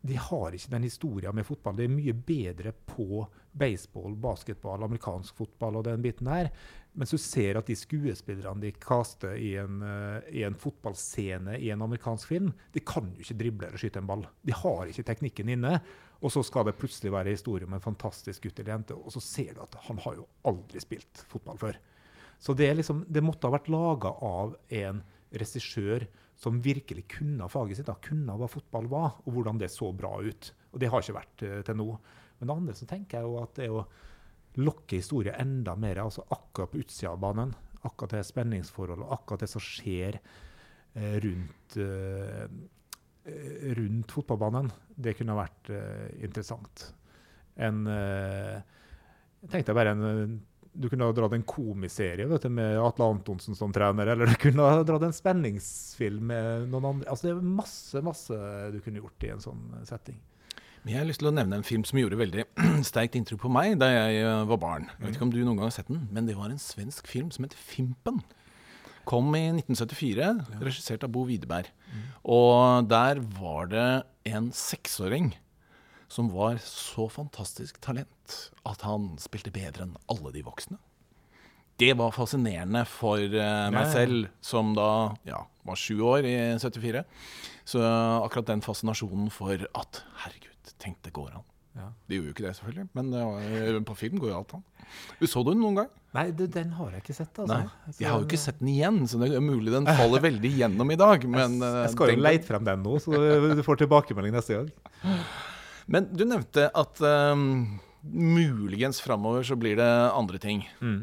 de 0.05 0.17
har 0.21 0.53
ikke 0.53 0.73
den 0.75 0.85
historien 0.85 1.33
med 1.37 1.47
fotball. 1.49 1.79
Det 1.79 1.87
er 1.87 1.93
mye 1.95 2.13
bedre 2.13 2.75
på 2.77 3.23
baseball, 3.57 4.13
basketball, 4.21 4.83
amerikansk 4.85 5.39
fotball 5.39 5.79
og 5.81 5.87
den 5.87 6.03
biten 6.05 6.29
her. 6.29 6.51
Mens 6.93 7.15
du 7.15 7.19
ser 7.19 7.57
at 7.57 7.71
de 7.71 7.77
skuespillerne 7.79 8.61
de 8.61 8.75
kaster 8.77 9.39
i 9.41 9.55
en, 9.63 9.79
uh, 9.81 10.19
i 10.29 10.45
en, 10.45 10.59
fotballscene 10.61 11.57
i 11.57 11.71
en 11.73 11.87
amerikansk 11.87 12.35
film, 12.35 12.53
de 12.75 12.83
kan 12.85 13.09
jo 13.15 13.25
ikke 13.25 13.39
drible 13.41 13.71
eller 13.71 13.81
skyte 13.81 14.03
en 14.03 14.11
ball. 14.11 14.27
De 14.45 14.53
har 14.55 14.93
ikke 14.93 15.07
teknikken 15.09 15.55
inne. 15.57 15.79
Og 16.25 16.33
så 16.33 16.45
skal 16.45 16.69
det 16.69 16.77
plutselig 16.79 17.13
være 17.13 17.33
historie 17.33 17.67
om 17.67 17.75
en 17.77 17.85
fantastisk 17.85 18.45
gutt 18.45 18.61
eller 18.61 18.75
jente, 18.77 18.97
og 18.97 19.13
så 19.13 19.21
ser 19.21 19.57
du 19.57 19.65
at 19.65 19.75
han 19.89 19.99
har 20.05 20.21
jo 20.21 20.29
aldri 20.49 20.81
spilt 20.81 21.25
fotball 21.29 21.59
før. 21.61 21.81
Så 22.41 22.55
det, 22.57 22.71
liksom, 22.77 23.03
det 23.09 23.25
måtte 23.25 23.49
ha 23.49 23.57
vært 23.57 23.73
laga 23.73 24.13
av 24.25 24.55
en 24.73 25.03
regissør 25.35 26.07
som 26.39 26.61
virkelig 26.63 27.07
kunne 27.17 27.49
faget 27.51 27.79
sitt, 27.79 27.89
da, 27.89 27.97
kunne 28.03 28.37
hva 28.39 28.49
fotball 28.51 28.89
var, 28.91 29.19
og 29.25 29.37
hvordan 29.37 29.61
det 29.61 29.71
så 29.73 29.91
bra 29.97 30.17
ut. 30.21 30.51
Og 30.73 30.81
det 30.83 30.91
har 30.91 31.05
ikke 31.05 31.19
vært 31.19 31.45
uh, 31.47 31.61
til 31.67 31.79
nå. 31.79 31.89
Men 32.39 32.51
det 32.51 32.57
andre 32.57 32.77
så 32.79 32.89
tenker 32.91 33.21
jeg 33.21 33.29
jo 33.29 33.37
at 33.43 33.55
det 33.59 33.69
er 33.69 33.77
å 33.79 33.85
lokke 34.65 34.99
historien 35.01 35.39
enda 35.41 35.75
mer, 35.79 36.03
altså 36.03 36.27
akkurat 36.35 36.73
på 36.73 36.83
utsida 36.83 37.15
av 37.15 37.23
banen. 37.23 37.55
Akkurat 37.85 38.17
det 38.17 38.25
spenningsforholdet, 38.27 39.11
akkurat 39.15 39.45
det 39.45 39.51
som 39.53 39.63
skjer 39.63 40.19
uh, 40.19 41.17
rundt, 41.25 41.79
uh, 41.79 42.47
rundt 43.79 44.15
fotballbanen. 44.19 44.73
Det 44.95 45.15
kunne 45.19 45.39
vært 45.39 45.71
interessant. 46.23 46.91
En 47.57 47.87
Jeg 47.87 49.49
tenkte 49.51 49.75
bare 49.77 49.95
en 49.95 50.35
du 50.75 50.89
kunne 50.91 51.07
ha 51.07 51.15
dratt 51.15 51.35
en 51.37 51.47
komiserie 51.47 52.27
vet 52.29 52.45
du, 52.45 52.51
med 52.53 52.79
Atle 52.83 53.07
Antonsen 53.15 53.57
som 53.59 53.73
trener, 53.75 54.11
eller 54.13 54.31
du 54.31 54.37
kunne 54.41 54.67
ha 54.67 54.83
dratt 54.87 55.07
en 55.07 55.15
spenningsfilm 55.15 56.31
med 56.31 56.69
noen 56.73 56.91
andre. 56.91 57.09
Altså, 57.11 57.29
det 57.29 57.35
er 57.35 57.57
masse, 57.63 58.03
masse 58.05 58.39
du 58.75 58.81
kunne 58.85 59.03
gjort 59.03 59.27
i 59.27 59.35
en 59.35 59.45
sånn 59.45 59.67
setting. 59.89 60.19
Men 60.85 60.93
jeg 60.93 61.01
har 61.01 61.07
lyst 61.09 61.23
til 61.23 61.31
å 61.31 61.33
nevne 61.33 61.57
en 61.61 61.65
film 61.65 61.85
som 61.89 61.97
gjorde 61.97 62.21
veldig 62.21 62.47
sterkt 62.91 63.15
inntrykk 63.17 63.41
på 63.47 63.53
meg 63.53 63.79
da 63.81 63.89
jeg 63.89 64.25
eh, 64.25 64.47
var 64.51 64.61
barn. 64.61 64.89
Jeg 64.99 65.07
vet 65.07 65.17
ikke 65.17 65.29
om 65.31 65.33
du 65.33 65.39
noen 65.41 65.57
gang 65.57 65.71
har 65.71 65.77
sett 65.79 65.93
den, 65.93 66.03
men 66.13 66.29
det 66.29 66.37
var 66.37 66.51
en 66.53 66.61
svensk 66.61 67.09
film 67.09 67.31
som 67.35 67.47
het 67.47 67.57
Fimpen. 67.57 68.21
Kom 69.09 69.31
i 69.37 69.47
1974, 69.53 70.29
regissert 70.65 71.05
av 71.05 71.13
Bo 71.13 71.25
Widerberg. 71.29 71.69
Og 72.25 72.89
der 72.89 73.21
var 73.37 73.69
det 73.69 73.89
en 74.29 74.49
seksåring 74.57 75.35
som 76.09 76.31
var 76.33 76.59
så 76.63 77.09
fantastisk 77.13 77.81
talent 77.85 78.37
at 78.69 78.85
han 78.87 79.15
spilte 79.23 79.53
bedre 79.55 79.87
enn 79.87 79.97
alle 80.13 80.33
de 80.35 80.45
voksne. 80.47 80.79
Det 81.81 81.91
var 81.99 82.15
fascinerende 82.15 82.85
for 82.87 83.19
uh, 83.19 83.71
meg 83.75 83.89
selv, 83.91 84.29
som 84.45 84.77
da 84.77 85.17
ja, 85.27 85.41
var 85.67 85.81
sju 85.81 85.97
år 86.07 86.29
i 86.29 86.37
74. 86.63 87.03
Så 87.67 87.83
akkurat 87.83 88.53
den 88.53 88.63
fascinasjonen 88.63 89.33
for 89.35 89.59
at 89.75 90.05
herregud 90.23 90.51
Tenk, 90.81 90.99
det 91.05 91.15
går 91.17 91.31
an. 91.33 91.45
Ja. 91.75 91.87
Det 92.07 92.19
gjorde 92.19 92.29
jo 92.29 92.33
ikke 92.35 92.45
det, 92.45 92.53
selvfølgelig, 92.59 92.85
men 92.95 93.11
var, 93.15 93.77
på 93.89 93.95
film 93.99 94.19
går 94.21 94.31
jo 94.31 94.35
alt 94.37 94.53
an. 94.59 94.65
Du 95.19 95.25
Så 95.27 95.43
den 95.47 95.59
noen 95.63 95.79
gang? 95.81 95.89
Nei, 96.15 96.27
du, 96.37 96.45
den 96.51 96.75
har 96.77 96.93
jeg 96.95 97.03
ikke 97.03 97.17
sett. 97.17 97.39
altså. 97.41 97.57
Nei, 97.57 97.95
jeg 97.99 98.11
har 98.11 98.21
jo 98.21 98.29
ikke 98.29 98.39
sett 98.39 98.61
den 98.61 98.71
igjen, 98.75 99.01
så 99.11 99.19
det 99.23 99.33
er 99.35 99.43
mulig 99.43 99.73
den 99.75 99.89
faller 99.89 100.23
veldig 100.29 100.53
gjennom 100.61 100.93
i 100.95 100.99
dag. 101.01 101.27
Men, 101.27 101.57
jeg, 101.59 101.81
jeg 101.81 101.95
skal 101.97 102.13
jo 102.13 102.21
leite 102.23 102.49
frem 102.51 102.69
den 102.69 102.85
nå, 102.87 103.01
så 103.03 103.25
du 103.59 103.65
får 103.67 103.83
tilbakemelding 103.83 104.37
neste 104.37 104.61
gang. 104.61 104.71
Men 105.91 106.09
du 106.13 106.25
nevnte 106.29 106.69
at 106.73 107.01
um, 107.05 107.81
muligens 108.05 109.01
framover 109.05 109.45
så 109.47 109.57
blir 109.57 109.77
det 109.81 109.91
andre 110.13 110.41
ting. 110.41 110.65
Mm. 110.81 111.03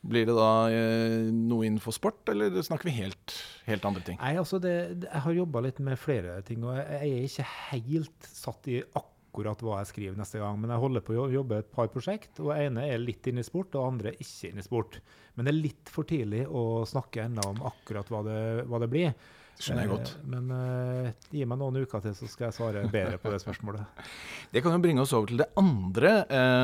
Blir 0.00 0.24
det 0.30 0.34
da 0.36 0.52
eh, 0.72 1.28
noe 1.28 1.66
innenfor 1.68 1.92
sport, 1.92 2.22
eller 2.32 2.54
snakker 2.64 2.88
vi 2.88 2.96
helt, 3.02 3.34
helt 3.66 3.84
andre 3.84 4.02
ting? 4.06 4.16
Nei, 4.22 4.32
altså 4.40 4.60
det, 4.62 4.74
Jeg 5.04 5.24
har 5.26 5.36
jobba 5.36 5.60
litt 5.66 5.80
med 5.84 6.00
flere 6.00 6.38
ting, 6.46 6.64
og 6.64 6.78
jeg, 6.78 7.00
er 7.00 7.26
ikke 7.26 7.48
helt 7.68 8.30
satt 8.32 8.70
i 8.72 8.78
akkurat 8.80 9.60
hva 9.60 9.82
jeg 9.82 9.90
skriver 9.90 10.16
neste 10.16 10.40
gang. 10.40 10.56
Men 10.62 10.72
jeg 10.72 10.82
holder 10.86 11.04
på 11.04 11.18
å 11.20 11.28
jobbe 11.34 11.60
et 11.60 11.68
par 11.74 11.90
prosjekt, 11.92 12.40
og 12.40 12.54
ene 12.56 12.86
er 12.88 13.02
litt 13.02 13.28
inne 13.28 13.44
i 13.44 13.46
sport, 13.46 13.76
og 13.76 13.90
andre 13.90 14.14
ikke 14.16 14.54
inne 14.54 14.64
i 14.64 14.66
sport. 14.66 15.02
Men 15.36 15.46
det 15.46 15.52
er 15.52 15.60
litt 15.68 15.92
for 15.92 16.08
tidlig 16.08 16.46
å 16.48 16.64
snakke 16.88 17.28
ennå 17.28 17.44
om 17.52 17.60
akkurat 17.68 18.08
hva 18.10 18.24
det, 18.24 18.40
hva 18.72 18.80
det 18.80 18.90
blir. 18.94 19.12
Skjønner 19.60 19.84
jeg 19.84 19.92
godt. 19.92 20.12
Eh, 20.16 20.28
men 20.32 20.52
uh, 20.56 21.26
gi 21.36 21.44
meg 21.44 21.60
noen 21.60 21.82
uker 21.82 22.02
til, 22.04 22.14
så 22.16 22.28
skal 22.30 22.48
jeg 22.48 22.56
svare 22.56 22.84
bedre 22.92 23.20
på 23.20 23.32
det 23.32 23.42
spørsmålet. 23.42 24.06
Det 24.54 24.64
kan 24.64 24.74
jo 24.74 24.82
bringe 24.82 25.04
oss 25.04 25.12
over 25.14 25.30
til 25.30 25.42
det 25.42 25.50
andre 25.60 26.14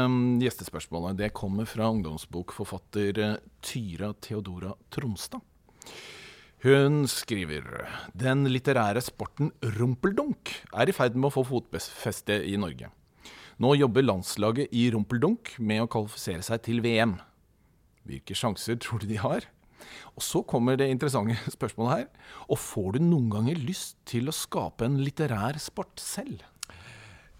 um, 0.06 0.38
gjestespørsmålet. 0.42 1.20
Det 1.20 1.34
kommer 1.36 1.68
fra 1.70 1.90
ungdomsbokforfatter 1.92 3.20
Tyra 3.62 4.10
Theodora 4.24 4.72
Tronstad. 4.90 5.44
Hun 6.64 7.04
skriver 7.06 7.84
den 8.16 8.48
litterære 8.48 9.02
sporten 9.04 9.52
rumpeldunk 9.76 10.50
er 10.74 10.90
i 10.90 10.94
ferd 10.96 11.14
med 11.14 11.28
å 11.28 11.34
få 11.36 11.44
fotfeste 11.46 12.40
i 12.48 12.56
Norge. 12.58 12.88
Nå 13.62 13.74
jobber 13.76 14.04
landslaget 14.04 14.72
i 14.74 14.88
rumpeldunk 14.92 15.54
med 15.62 15.84
å 15.84 15.90
kvalifisere 15.92 16.42
seg 16.44 16.64
til 16.64 16.82
VM. 16.84 17.14
Hvilke 18.08 18.34
sjanser 18.36 18.80
tror 18.82 19.04
du 19.04 19.06
de 19.12 19.20
har? 19.20 19.46
Og 20.14 20.22
så 20.24 20.42
kommer 20.48 20.76
det 20.80 20.88
interessante 20.92 21.36
spørsmålet 21.56 21.92
her. 21.94 22.06
Og 22.50 22.58
får 22.60 22.88
du 22.96 23.00
noen 23.04 23.28
ganger 23.32 23.56
lyst 23.60 23.96
til 24.08 24.24
å 24.30 24.36
skape 24.36 24.84
en 24.86 24.96
litterær 25.02 25.56
sport 25.62 25.96
selv? 26.02 26.38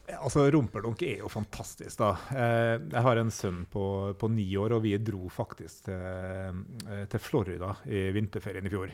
Altså, 0.07 0.45
Rumpelunk 0.55 1.01
er 1.03 1.19
jo 1.25 1.29
fantastisk, 1.31 1.99
da. 1.99 2.11
Eh, 2.31 2.77
jeg 2.93 3.03
har 3.09 3.17
en 3.19 3.31
sønn 3.35 3.67
på, 3.71 3.85
på 4.19 4.27
ni 4.31 4.57
år, 4.59 4.73
og 4.77 4.83
vi 4.85 4.93
dro 5.03 5.29
faktisk 5.33 5.85
til, 5.89 6.01
eh, 6.87 7.07
til, 7.11 7.21
Florida 7.23 7.71
i 7.91 8.13
vinterferien 8.15 8.67
i 8.67 8.71
fjor. 8.71 8.89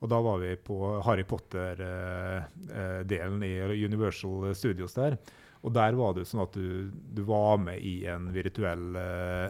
Og 0.00 0.08
da 0.12 0.18
var 0.24 0.36
vi 0.40 0.62
på 0.64 0.76
Harry 1.04 1.24
Potter-delen 1.28 3.42
i 3.44 3.84
Universal 3.84 4.54
Studios 4.56 4.94
der. 4.96 5.12
Og 5.60 5.74
der 5.76 5.92
var 5.96 6.14
det 6.16 6.24
sånn 6.28 6.44
at 6.44 6.54
du, 6.56 6.88
du 6.88 7.22
var 7.28 7.58
med 7.60 7.82
i 7.84 8.06
en 8.08 8.30
virtuell 8.32 8.96
uh, 8.96 9.48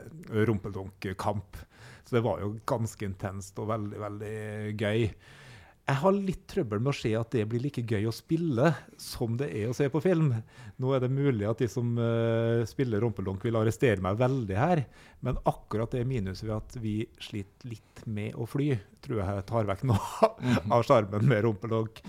rumpeldunk-kamp. 0.48 1.56
Så 2.10 2.16
det 2.16 2.24
var 2.26 2.40
jo 2.42 2.56
ganske 2.66 3.06
intenst 3.06 3.58
og 3.62 3.68
veldig, 3.70 3.98
veldig 4.02 4.38
gøy. 4.74 5.02
Jeg 5.86 5.98
har 6.00 6.16
litt 6.16 6.40
trøbbel 6.50 6.80
med 6.82 6.90
å 6.90 6.94
se 6.98 7.12
at 7.14 7.36
det 7.36 7.44
blir 7.52 7.62
like 7.62 7.84
gøy 7.86 8.08
å 8.10 8.14
spille 8.14 8.72
som 8.98 9.36
det 9.38 9.46
er 9.60 9.68
å 9.70 9.76
se 9.78 9.86
på 9.94 10.02
film. 10.02 10.32
Nå 10.82 10.90
er 10.90 11.04
det 11.04 11.10
mulig 11.14 11.46
at 11.46 11.62
de 11.62 11.68
som 11.70 11.92
uh, 12.02 12.66
spiller 12.66 13.04
rumpeldunk, 13.04 13.46
vil 13.46 13.60
arrestere 13.60 14.02
meg 14.02 14.18
veldig 14.18 14.58
her. 14.58 14.82
Men 15.22 15.38
akkurat 15.46 15.94
det 15.94 16.02
minuset 16.10 16.48
ved 16.48 16.56
at 16.56 16.74
vi 16.82 16.96
sliter 17.22 17.70
litt 17.76 18.02
med 18.10 18.34
å 18.34 18.48
fly, 18.50 18.72
tror 19.06 19.22
jeg 19.22 19.46
tar 19.52 19.70
vekk 19.70 19.86
noe 19.92 20.32
av 20.74 20.82
sjarmen 20.90 21.30
med 21.30 21.46
rumpeldunk. 21.46 22.02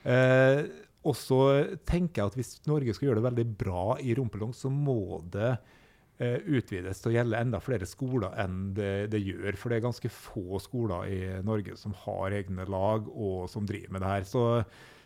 Uh, 0.00 0.64
og 1.04 1.20
så 1.20 1.42
tenker 1.84 2.22
jeg 2.22 2.32
at 2.32 2.40
hvis 2.40 2.56
Norge 2.72 2.96
skal 2.96 3.10
gjøre 3.10 3.20
det 3.20 3.28
veldig 3.28 3.48
bra 3.60 3.86
i 4.00 4.16
rumpeldunk, 4.16 4.56
så 4.56 4.72
må 4.72 5.20
det 5.28 5.58
Eh, 5.58 5.81
utvides 6.22 7.02
til 7.02 7.10
å 7.10 7.14
gjelde 7.16 7.40
enda 7.42 7.60
flere 7.62 7.86
skoler 7.88 8.34
enn 8.42 8.72
det, 8.76 9.10
det, 9.12 9.20
gjør. 9.22 9.56
For 9.58 9.72
det 9.72 9.78
er 9.78 9.86
ganske 9.86 10.10
få 10.12 10.60
skoler 10.62 11.08
i 11.10 11.20
Norge 11.46 11.76
som 11.80 11.94
har 12.04 12.36
egne 12.36 12.66
lag 12.70 13.08
og 13.12 13.48
som 13.52 13.66
driver 13.68 13.96
med 13.96 14.04
det 14.04 14.12
her. 14.12 14.26
Så 14.28 14.44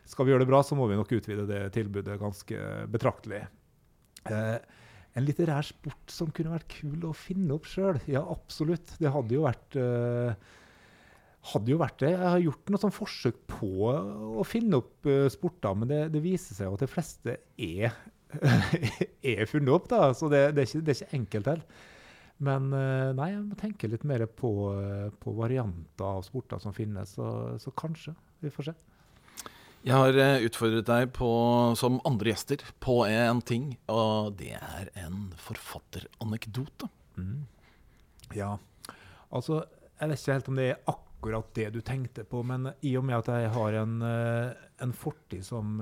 skal 0.06 0.26
vi 0.26 0.34
gjøre 0.34 0.44
det 0.44 0.50
bra, 0.50 0.62
så 0.62 0.78
må 0.78 0.88
vi 0.90 0.98
nok 0.98 1.14
utvide 1.16 1.46
det 1.48 1.62
tilbudet 1.74 2.18
ganske 2.20 2.60
betraktelig. 2.92 3.42
Eh, 4.30 4.58
en 5.16 5.24
litterær 5.24 5.66
sport 5.66 6.12
som 6.12 6.30
kunne 6.34 6.52
vært 6.52 6.68
kul 6.76 7.08
å 7.08 7.16
finne 7.16 7.56
opp 7.56 7.66
sjøl? 7.70 7.98
Ja, 8.10 8.22
absolutt. 8.22 8.94
Det 9.00 9.10
hadde 9.12 9.38
jo 9.38 9.46
vært 9.46 9.78
eh, 9.80 10.54
hadde 11.52 11.72
jo 11.72 11.80
vært 11.80 12.02
det. 12.02 12.12
Jeg 12.14 12.26
har 12.26 12.42
gjort 12.42 12.72
noe 12.72 12.82
sånn 12.82 12.94
forsøk 12.94 13.38
på 13.50 13.70
å 13.86 14.44
finne 14.46 14.80
opp 14.80 15.06
uh, 15.08 15.26
sporter, 15.32 15.76
men 15.78 15.90
det, 15.90 16.00
det, 16.14 16.22
viser 16.24 16.58
seg 16.58 16.74
at 16.74 16.82
de 16.82 16.90
fleste 16.90 17.36
er 17.54 17.94
er 19.36 19.46
funnet 19.50 19.74
opp, 19.74 19.90
da. 19.90 20.10
Så 20.16 20.30
det, 20.32 20.50
det, 20.56 20.64
er, 20.64 20.70
ikke, 20.70 20.84
det 20.86 20.94
er, 20.94 21.02
ikke, 21.02 21.18
enkelt 21.20 21.52
heller. 21.52 21.84
Men 22.44 22.68
eh, 22.76 23.12
nei, 23.16 23.30
jeg 23.32 23.44
må 23.46 23.56
tenke 23.56 23.88
litt 23.88 24.04
mer 24.08 24.26
på, 24.28 24.50
eh, 24.76 25.08
på 25.22 25.32
varianter 25.38 26.04
av 26.04 26.24
sporter 26.26 26.60
som 26.60 26.74
finnes. 26.76 27.14
Så, 27.16 27.30
så, 27.62 27.72
kanskje. 27.76 28.12
Vi 28.44 28.52
får 28.52 28.70
se. 28.70 28.76
Jeg 29.86 29.94
har 29.94 30.18
eh, 30.20 30.44
utfordret 30.44 30.88
deg 30.88 31.14
på, 31.16 31.30
som 31.78 32.00
andre 32.08 32.34
gjester 32.34 32.64
på 32.82 33.00
en 33.08 33.40
ting, 33.46 33.70
og 33.92 34.36
det 34.40 34.52
er 34.58 34.90
en 35.06 35.30
forfatteranekdote. 35.40 36.90
Mm. 37.16 37.46
Ja, 38.36 38.56
altså 39.32 39.62
Jeg 39.96 40.10
vet 40.10 40.20
ikke 40.20 40.34
helt 40.34 40.48
om 40.50 40.58
det 40.58 40.64
er 40.68 40.80
akkurat 40.90 41.52
det 41.56 41.70
du 41.72 41.78
tenkte 41.80 42.26
på, 42.28 42.42
men 42.44 42.66
i 42.84 42.90
og 42.98 43.06
med 43.08 43.16
at 43.16 43.30
jeg 43.32 43.52
har 43.54 43.76
en, 43.80 43.94
en 44.04 44.92
fortid 44.92 45.46
som, 45.46 45.78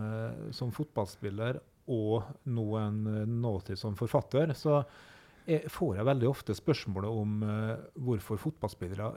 som, 0.54 0.70
fotballspiller 0.70 1.58
og 1.92 2.46
nå 2.48 2.64
en 2.80 3.02
nåtid 3.42 3.78
som 3.80 3.96
forfatter, 3.98 4.54
så 4.56 4.80
jeg 5.44 5.68
får 5.68 5.98
jeg 5.98 6.08
veldig 6.08 6.28
ofte 6.30 6.56
spørsmålet 6.56 7.20
om 7.22 7.42
uh, 7.44 7.74
hvorfor 8.00 8.40
fotballspillere 8.40 9.10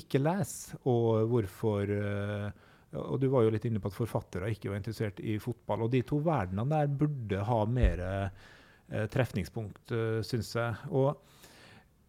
ikke 0.00 0.22
leser, 0.22 0.78
og 0.88 1.26
hvorfor 1.28 1.92
uh, 1.92 2.68
og 2.98 3.20
Du 3.22 3.28
var 3.30 3.44
jo 3.44 3.52
litt 3.54 3.66
inne 3.68 3.78
på 3.82 3.90
at 3.90 3.94
forfattere 3.94 4.50
ikke 4.50 4.72
var 4.72 4.80
interessert 4.80 5.20
i 5.22 5.36
fotball. 5.42 5.84
og 5.86 5.92
De 5.92 6.02
to 6.06 6.18
verdenene 6.26 6.66
der 6.72 6.96
burde 7.02 7.44
ha 7.46 7.58
mer 7.70 8.02
uh, 8.02 9.04
trefningspunkt, 9.14 9.92
uh, 9.94 10.18
eh, 10.18 10.22
syns 10.26 10.50
jeg. 10.56 10.88
Og 10.90 11.14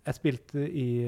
jeg 0.02 0.18
spilte 0.18 0.64
i, 0.66 1.06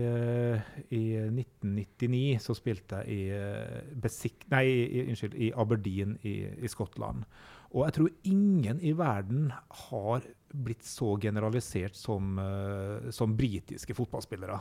i 0.93 1.01
1999 1.25 2.43
så 2.43 2.53
spilte 2.53 2.99
jeg 3.01 3.15
i, 3.15 3.95
Besik 3.97 4.45
nei, 4.53 4.67
i, 4.69 5.01
unnskyld, 5.07 5.34
i 5.34 5.49
Aberdeen 5.57 6.13
i, 6.21 6.36
i 6.61 6.69
Skottland. 6.69 7.25
Og 7.74 7.88
jeg 7.88 7.95
tror 7.95 8.30
ingen 8.30 8.80
i 8.86 8.93
verden 8.93 9.47
har 9.89 10.26
blitt 10.53 10.86
så 10.86 11.15
generalisert 11.17 11.97
som, 11.97 12.38
uh, 12.38 13.09
som 13.09 13.34
britiske 13.38 13.95
fotballspillere. 13.97 14.59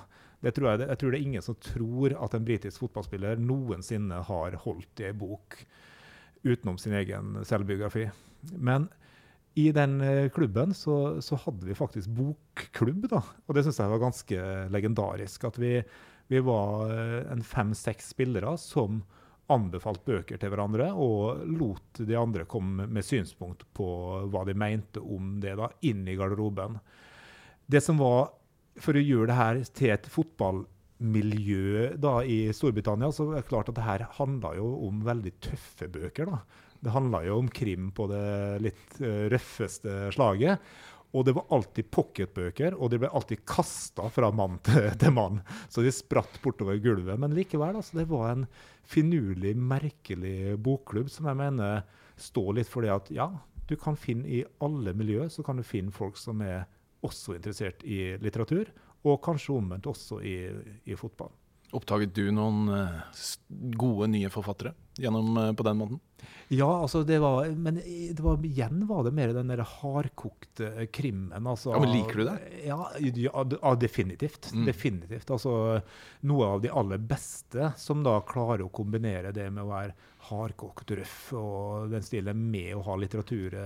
Tror 0.49 0.71
jeg, 0.71 0.81
jeg, 0.87 0.99
tror 0.99 1.13
det 1.13 1.19
er 1.19 1.27
ingen 1.27 1.45
som 1.45 1.59
tror 1.61 2.17
at 2.17 2.35
en 2.35 2.47
britisk 2.47 2.87
fotballspiller 2.87 3.41
noensinne 3.41 4.23
har 4.27 4.57
holdt 4.65 5.05
i 5.05 5.11
ei 5.11 5.15
bok 5.15 5.61
utenom 6.43 6.81
sin 6.81 6.97
egen 6.99 7.37
selvbiografi. 7.47 8.09
Men 8.57 8.89
i 9.61 9.69
den 9.77 10.01
uh, 10.01 10.31
klubben 10.33 10.73
så, 10.73 11.21
så, 11.21 11.37
hadde 11.45 11.69
vi 11.69 11.77
faktisk 11.77 12.09
bokklubb, 12.17 13.11
da. 13.13 13.21
Og 13.45 13.55
det 13.55 13.67
syns 13.67 13.83
jeg 13.83 13.93
var 13.93 14.07
ganske 14.07 14.53
legendarisk. 14.73 15.45
At 15.53 15.61
vi, 15.61 15.77
vi 16.33 16.41
var 16.49 16.89
uh, 16.89 17.19
en 17.29 17.45
fem-seks 17.45 18.15
spillere 18.17 18.57
som 18.57 19.03
anbefalt 19.53 20.03
bøker 20.07 20.41
til 20.41 20.53
hverandre 20.53 20.91
og 20.93 21.45
lot 21.49 22.01
de 22.01 22.17
andre 22.19 22.47
komme 22.51 22.89
med 22.91 23.07
synspunkt 23.07 23.65
på 23.77 23.87
hva 24.33 24.45
de 24.49 24.57
mente 24.59 25.03
om 25.03 25.37
det, 25.43 25.55
da, 25.61 25.71
inn 25.89 26.07
i 26.09 26.17
garderoben. 26.19 26.79
Det 27.67 27.83
som 27.85 28.01
var, 28.03 28.33
For 28.81 28.97
å 28.97 29.05
gjøre 29.05 29.29
det 29.29 29.37
her 29.37 29.59
til 29.77 29.91
et 29.93 30.07
fotballmiljø 30.09 31.91
da, 32.01 32.15
i 32.25 32.47
Storbritannia, 32.57 33.11
så 33.13 33.27
er 33.29 33.43
det 33.43 33.49
klart 33.51 33.69
at 33.69 33.77
det 33.77 33.85
her 33.85 34.07
handla 34.17 34.55
jo 34.57 34.71
om 34.89 35.03
veldig 35.05 35.33
tøffe 35.45 35.91
bøker. 35.93 36.33
da. 36.33 36.39
Det 36.83 36.95
handla 36.95 37.21
jo 37.27 37.37
om 37.43 37.51
krim 37.53 37.91
på 37.95 38.09
det 38.11 38.25
litt 38.65 38.97
uh, 39.05 39.29
røffeste 39.31 40.09
slaget. 40.17 40.65
Og 41.13 41.27
det 41.29 41.35
var 41.37 41.51
alltid 41.53 41.91
pocketbøker, 41.93 42.75
og 42.79 42.89
de 42.93 43.03
ble 43.03 43.11
alltid 43.13 43.43
kasta 43.49 44.09
fra 44.13 44.31
mann 44.33 44.57
til, 44.65 44.89
til, 45.01 45.13
mann. 45.13 45.43
Så 45.69 45.85
de 45.85 45.93
spratt 45.93 46.39
bortover 46.45 46.81
gulvet. 46.81 47.21
Men 47.21 47.37
likevel, 47.37 47.77
altså, 47.77 48.01
det 48.01 48.09
var 48.11 48.31
en 48.31 48.47
finurlig, 48.89 49.53
merkelig 49.57 50.57
bokklubb 50.65 51.13
som 51.13 51.29
jeg 51.29 51.41
mener 51.43 51.83
står 52.21 52.57
litt 52.59 52.71
for 52.71 52.85
det 52.85 52.95
at 52.95 53.11
ja, 53.13 53.29
du 53.69 53.77
kan 53.81 53.97
finne 53.99 54.29
i 54.29 54.43
alle 54.65 54.95
miljøer 54.97 55.31
så 55.33 55.45
kan 55.47 55.59
du 55.59 55.67
finne 55.67 55.95
folk 55.95 56.19
som 56.21 56.43
er 56.45 56.65
også 57.03 57.37
interessert 57.37 57.83
i 57.89 58.15
litteratur, 58.23 58.69
og 59.03 59.23
kanskje 59.25 59.57
omvendt 59.57 59.89
også 59.91 60.21
i, 60.23 60.37
i 60.87 60.99
fotball. 60.99 61.33
Oppdaget 61.73 62.15
du 62.15 62.27
noen 62.35 62.69
uh, 62.69 63.03
gode 63.49 64.11
nye 64.13 64.31
forfattere 64.33 64.75
gjennom 65.01 65.37
uh, 65.39 65.51
på 65.57 65.65
den 65.67 65.79
måten? 65.81 66.01
Ja, 66.53 66.69
altså 66.83 67.01
det 67.03 67.17
var 67.19 67.49
Men 67.49 67.79
det 67.81 68.21
var, 68.21 68.45
igjen 68.45 68.85
var 68.87 69.07
det 69.07 69.15
mer 69.17 69.33
den 69.33 69.49
der 69.49 69.65
hardkokte 69.65 70.87
krimmen. 70.93 71.47
Altså, 71.47 71.73
ja, 71.73 71.81
men 71.81 71.95
Liker 71.95 72.21
du 72.21 72.25
det? 72.29 72.37
Ja, 72.67 72.79
ja 73.01 73.75
definitivt. 73.81 74.51
Mm. 74.53 74.67
Definitivt. 74.69 75.33
Altså 75.33 75.81
noe 76.29 76.53
av 76.55 76.63
de 76.63 76.71
aller 76.71 77.01
beste 77.01 77.73
som 77.81 78.05
da 78.05 78.19
klarer 78.29 78.67
å 78.67 78.73
kombinere 78.75 79.33
det 79.33 79.49
med 79.51 79.65
å 79.65 79.73
være 79.73 79.97
hardkokt 80.29 80.93
røff 81.01 81.33
og 81.41 81.91
den 81.91 82.05
stilen 82.05 82.45
med 82.53 82.77
å 82.77 82.85
ha 82.87 83.01
litteratur. 83.01 83.57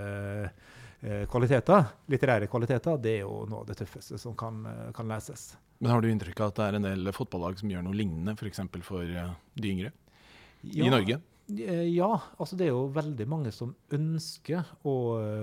Eh, 1.01 1.27
kvaliteter, 1.31 1.93
litterære 2.09 2.49
kvaliteter, 2.51 2.97
det 3.03 3.19
er 3.19 3.25
jo 3.27 3.45
noe 3.51 3.63
av 3.63 3.69
det 3.69 3.77
tøffeste 3.83 4.19
som 4.19 4.37
kan, 4.39 4.63
kan 4.97 5.09
leses. 5.11 5.51
Men 5.79 5.93
Har 5.93 6.01
du 6.01 6.09
inntrykk 6.09 6.41
av 6.41 6.53
at 6.53 6.59
det 6.59 6.67
er 6.67 6.79
en 6.79 6.89
del 6.89 7.13
fotballag 7.13 7.59
som 7.61 7.71
gjør 7.71 7.85
noe 7.85 7.97
lignende, 7.97 8.33
f.eks. 8.33 8.63
For, 8.65 8.87
for 8.87 9.05
eh, 9.05 9.33
de 9.61 9.73
yngre 9.75 9.93
ja, 10.63 10.87
i 10.87 10.93
Norge? 10.93 11.21
Eh, 11.47 11.83
ja, 11.95 12.09
altså 12.41 12.57
det 12.59 12.67
er 12.67 12.73
jo 12.73 12.89
veldig 12.91 13.27
mange 13.31 13.53
som 13.55 13.71
ønsker 13.95 14.67
å, 14.83 14.95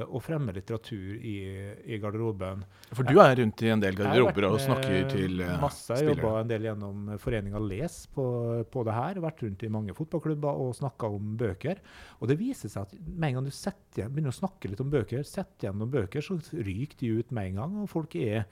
å 0.04 0.20
fremme 0.24 0.51
litteratur 0.56 1.14
i, 1.16 1.36
i, 1.88 1.99
garderoben. 2.01 2.66
For 2.91 3.08
du 3.08 3.22
er 3.24 3.38
rundt 3.39 3.64
i 3.64 3.72
en 3.72 3.84
del 3.84 3.95
garderober 3.95 4.49
og 4.49 4.60
snakker 4.60 5.08
til 5.14 5.38
spillere. 5.38 5.56
masse. 5.62 5.95
Jeg 6.01 6.12
jobba 6.12 6.34
en 6.41 6.51
del 6.51 6.68
gjennom 6.68 7.14
foreninga 7.24 7.62
Les 7.64 7.97
på, 8.12 8.26
på, 8.74 8.84
det 8.84 8.97
her. 8.97 9.22
Vært 9.24 9.45
rundt 9.45 9.64
i 9.64 9.72
mange 9.72 9.95
fotballklubber 9.95 10.62
og 10.66 10.76
snakka 10.82 11.14
om 11.16 11.34
bøker. 11.39 11.80
Og 12.20 12.32
det 12.32 12.39
viser 12.41 12.74
seg 12.74 12.89
at 12.89 12.99
med 13.08 13.30
en 13.30 13.39
gang 13.39 13.47
du 13.47 13.56
setter, 13.56 14.12
begynner 14.12 14.36
å 14.36 14.41
snakke 14.41 14.74
litt 14.74 14.84
om 14.84 14.91
bøker, 14.91 15.24
setter 15.28 15.70
gjennom 15.70 15.93
bøker, 15.93 16.26
så 16.26 16.36
ryker 16.51 16.99
de 16.99 17.16
ut 17.22 17.32
med 17.32 17.54
en 17.54 17.64
gang. 17.64 17.80
Og 17.86 17.91
folk 17.91 18.20
er 18.20 18.43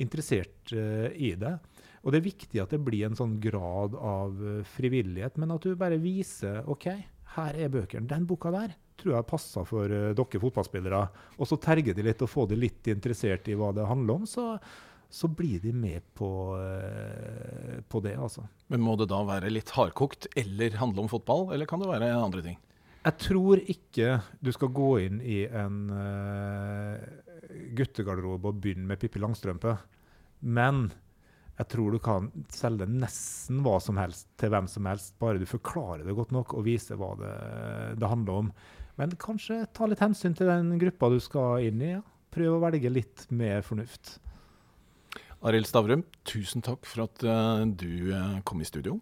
interessert 0.00 0.72
uh, 0.72 1.12
i 1.12 1.34
det. 1.36 1.58
Og 2.06 2.14
det 2.14 2.20
er 2.20 2.28
viktig 2.28 2.62
at 2.62 2.70
det 2.70 2.78
blir 2.86 3.08
en 3.08 3.18
sånn 3.18 3.34
grad 3.42 3.96
av 3.98 4.38
uh, 4.38 4.62
frivillighet, 4.76 5.40
men 5.42 5.56
at 5.56 5.64
du 5.66 5.74
bare 5.78 5.98
viser 5.98 6.62
OK, 6.70 6.86
her 7.34 7.56
er 7.58 7.72
bøkene. 7.72 8.06
Den 8.06 8.28
boka 8.30 8.52
der 8.54 8.76
tror 8.96 9.16
jeg 9.16 9.28
passer 9.28 9.66
for 9.66 9.90
uh, 9.90 10.12
dere 10.14 10.42
fotballspillere. 10.44 11.00
Og 11.34 11.50
så 11.50 11.58
terger 11.58 11.96
de 11.96 12.04
litt 12.06 12.22
og 12.22 12.30
får 12.30 12.52
de 12.52 12.60
litt 12.62 12.92
interessert 12.94 13.50
i 13.50 13.56
hva 13.58 13.72
det 13.74 13.88
handler 13.90 14.22
om. 14.22 14.28
så 14.30 14.52
så 15.16 15.28
blir 15.30 15.60
de 15.62 15.70
med 15.70 16.02
på, 16.18 16.28
på 17.88 18.00
det, 18.02 18.16
altså. 18.18 18.42
Men 18.66 18.82
må 18.82 18.96
det 18.98 19.06
da 19.12 19.20
være 19.24 19.52
litt 19.54 19.70
hardkokt 19.70 20.26
eller 20.36 20.74
handle 20.80 21.04
om 21.04 21.08
fotball, 21.08 21.52
eller 21.54 21.68
kan 21.70 21.78
det 21.80 21.88
være 21.88 22.08
andre 22.10 22.42
ting? 22.42 22.56
Jeg 23.06 23.16
tror 23.22 23.62
ikke 23.70 24.08
du 24.42 24.50
skal 24.52 24.72
gå 24.74 24.90
inn 25.06 25.22
i 25.22 25.44
en 25.46 25.78
guttegarderobe 27.78 28.50
og 28.50 28.58
begynne 28.66 28.90
med 28.90 28.98
Pippi 29.00 29.22
Langstrømpe. 29.22 29.76
Men 30.42 30.88
jeg 31.56 31.68
tror 31.72 31.94
du 31.94 32.00
kan 32.02 32.28
selge 32.52 32.88
nesten 32.90 33.62
hva 33.64 33.78
som 33.80 33.96
helst 34.00 34.28
til 34.40 34.52
hvem 34.52 34.66
som 34.68 34.88
helst, 34.90 35.14
bare 35.22 35.40
du 35.40 35.46
forklarer 35.48 36.04
det 36.04 36.16
godt 36.16 36.34
nok 36.36 36.52
og 36.56 36.66
viser 36.66 37.00
hva 37.00 37.14
det, 37.20 37.32
det 38.00 38.10
handler 38.10 38.42
om. 38.42 38.50
Men 39.00 39.16
kanskje 39.20 39.62
ta 39.76 39.88
litt 39.88 40.02
hensyn 40.04 40.36
til 40.36 40.50
den 40.50 40.74
gruppa 40.80 41.08
du 41.12 41.18
skal 41.20 41.64
inn 41.64 41.80
i. 41.80 41.94
Ja. 41.96 42.02
Prøv 42.36 42.58
å 42.58 42.62
velge 42.66 42.92
litt 42.92 43.24
med 43.32 43.64
fornuft. 43.64 44.18
Arild 45.46 45.68
Stavrum, 45.68 46.02
tusen 46.28 46.64
takk 46.64 46.84
for 46.88 47.06
at 47.06 47.24
uh, 47.24 47.64
du 47.64 48.12
uh, 48.12 48.40
kom 48.44 48.60
i 48.60 48.68
studio. 48.68 48.98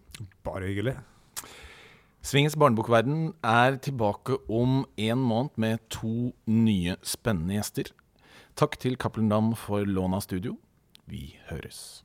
Bare 0.47 0.69
hyggelig. 0.69 0.95
Svingens 2.25 2.55
barnebokverden 2.59 3.33
er 3.45 3.75
tilbake 3.83 4.39
om 4.47 4.83
en 4.97 5.19
måned 5.21 5.59
med 5.61 5.83
to 5.93 6.31
nye 6.47 6.95
spennende 7.05 7.59
gjester. 7.59 7.91
Takk 8.55 8.79
til 8.79 8.95
Cappelen 8.95 9.29
Dam 9.31 9.51
for 9.59 9.83
lån 9.83 10.15
av 10.15 10.23
studio. 10.23 10.55
Vi 11.11 11.35
høres. 11.51 12.04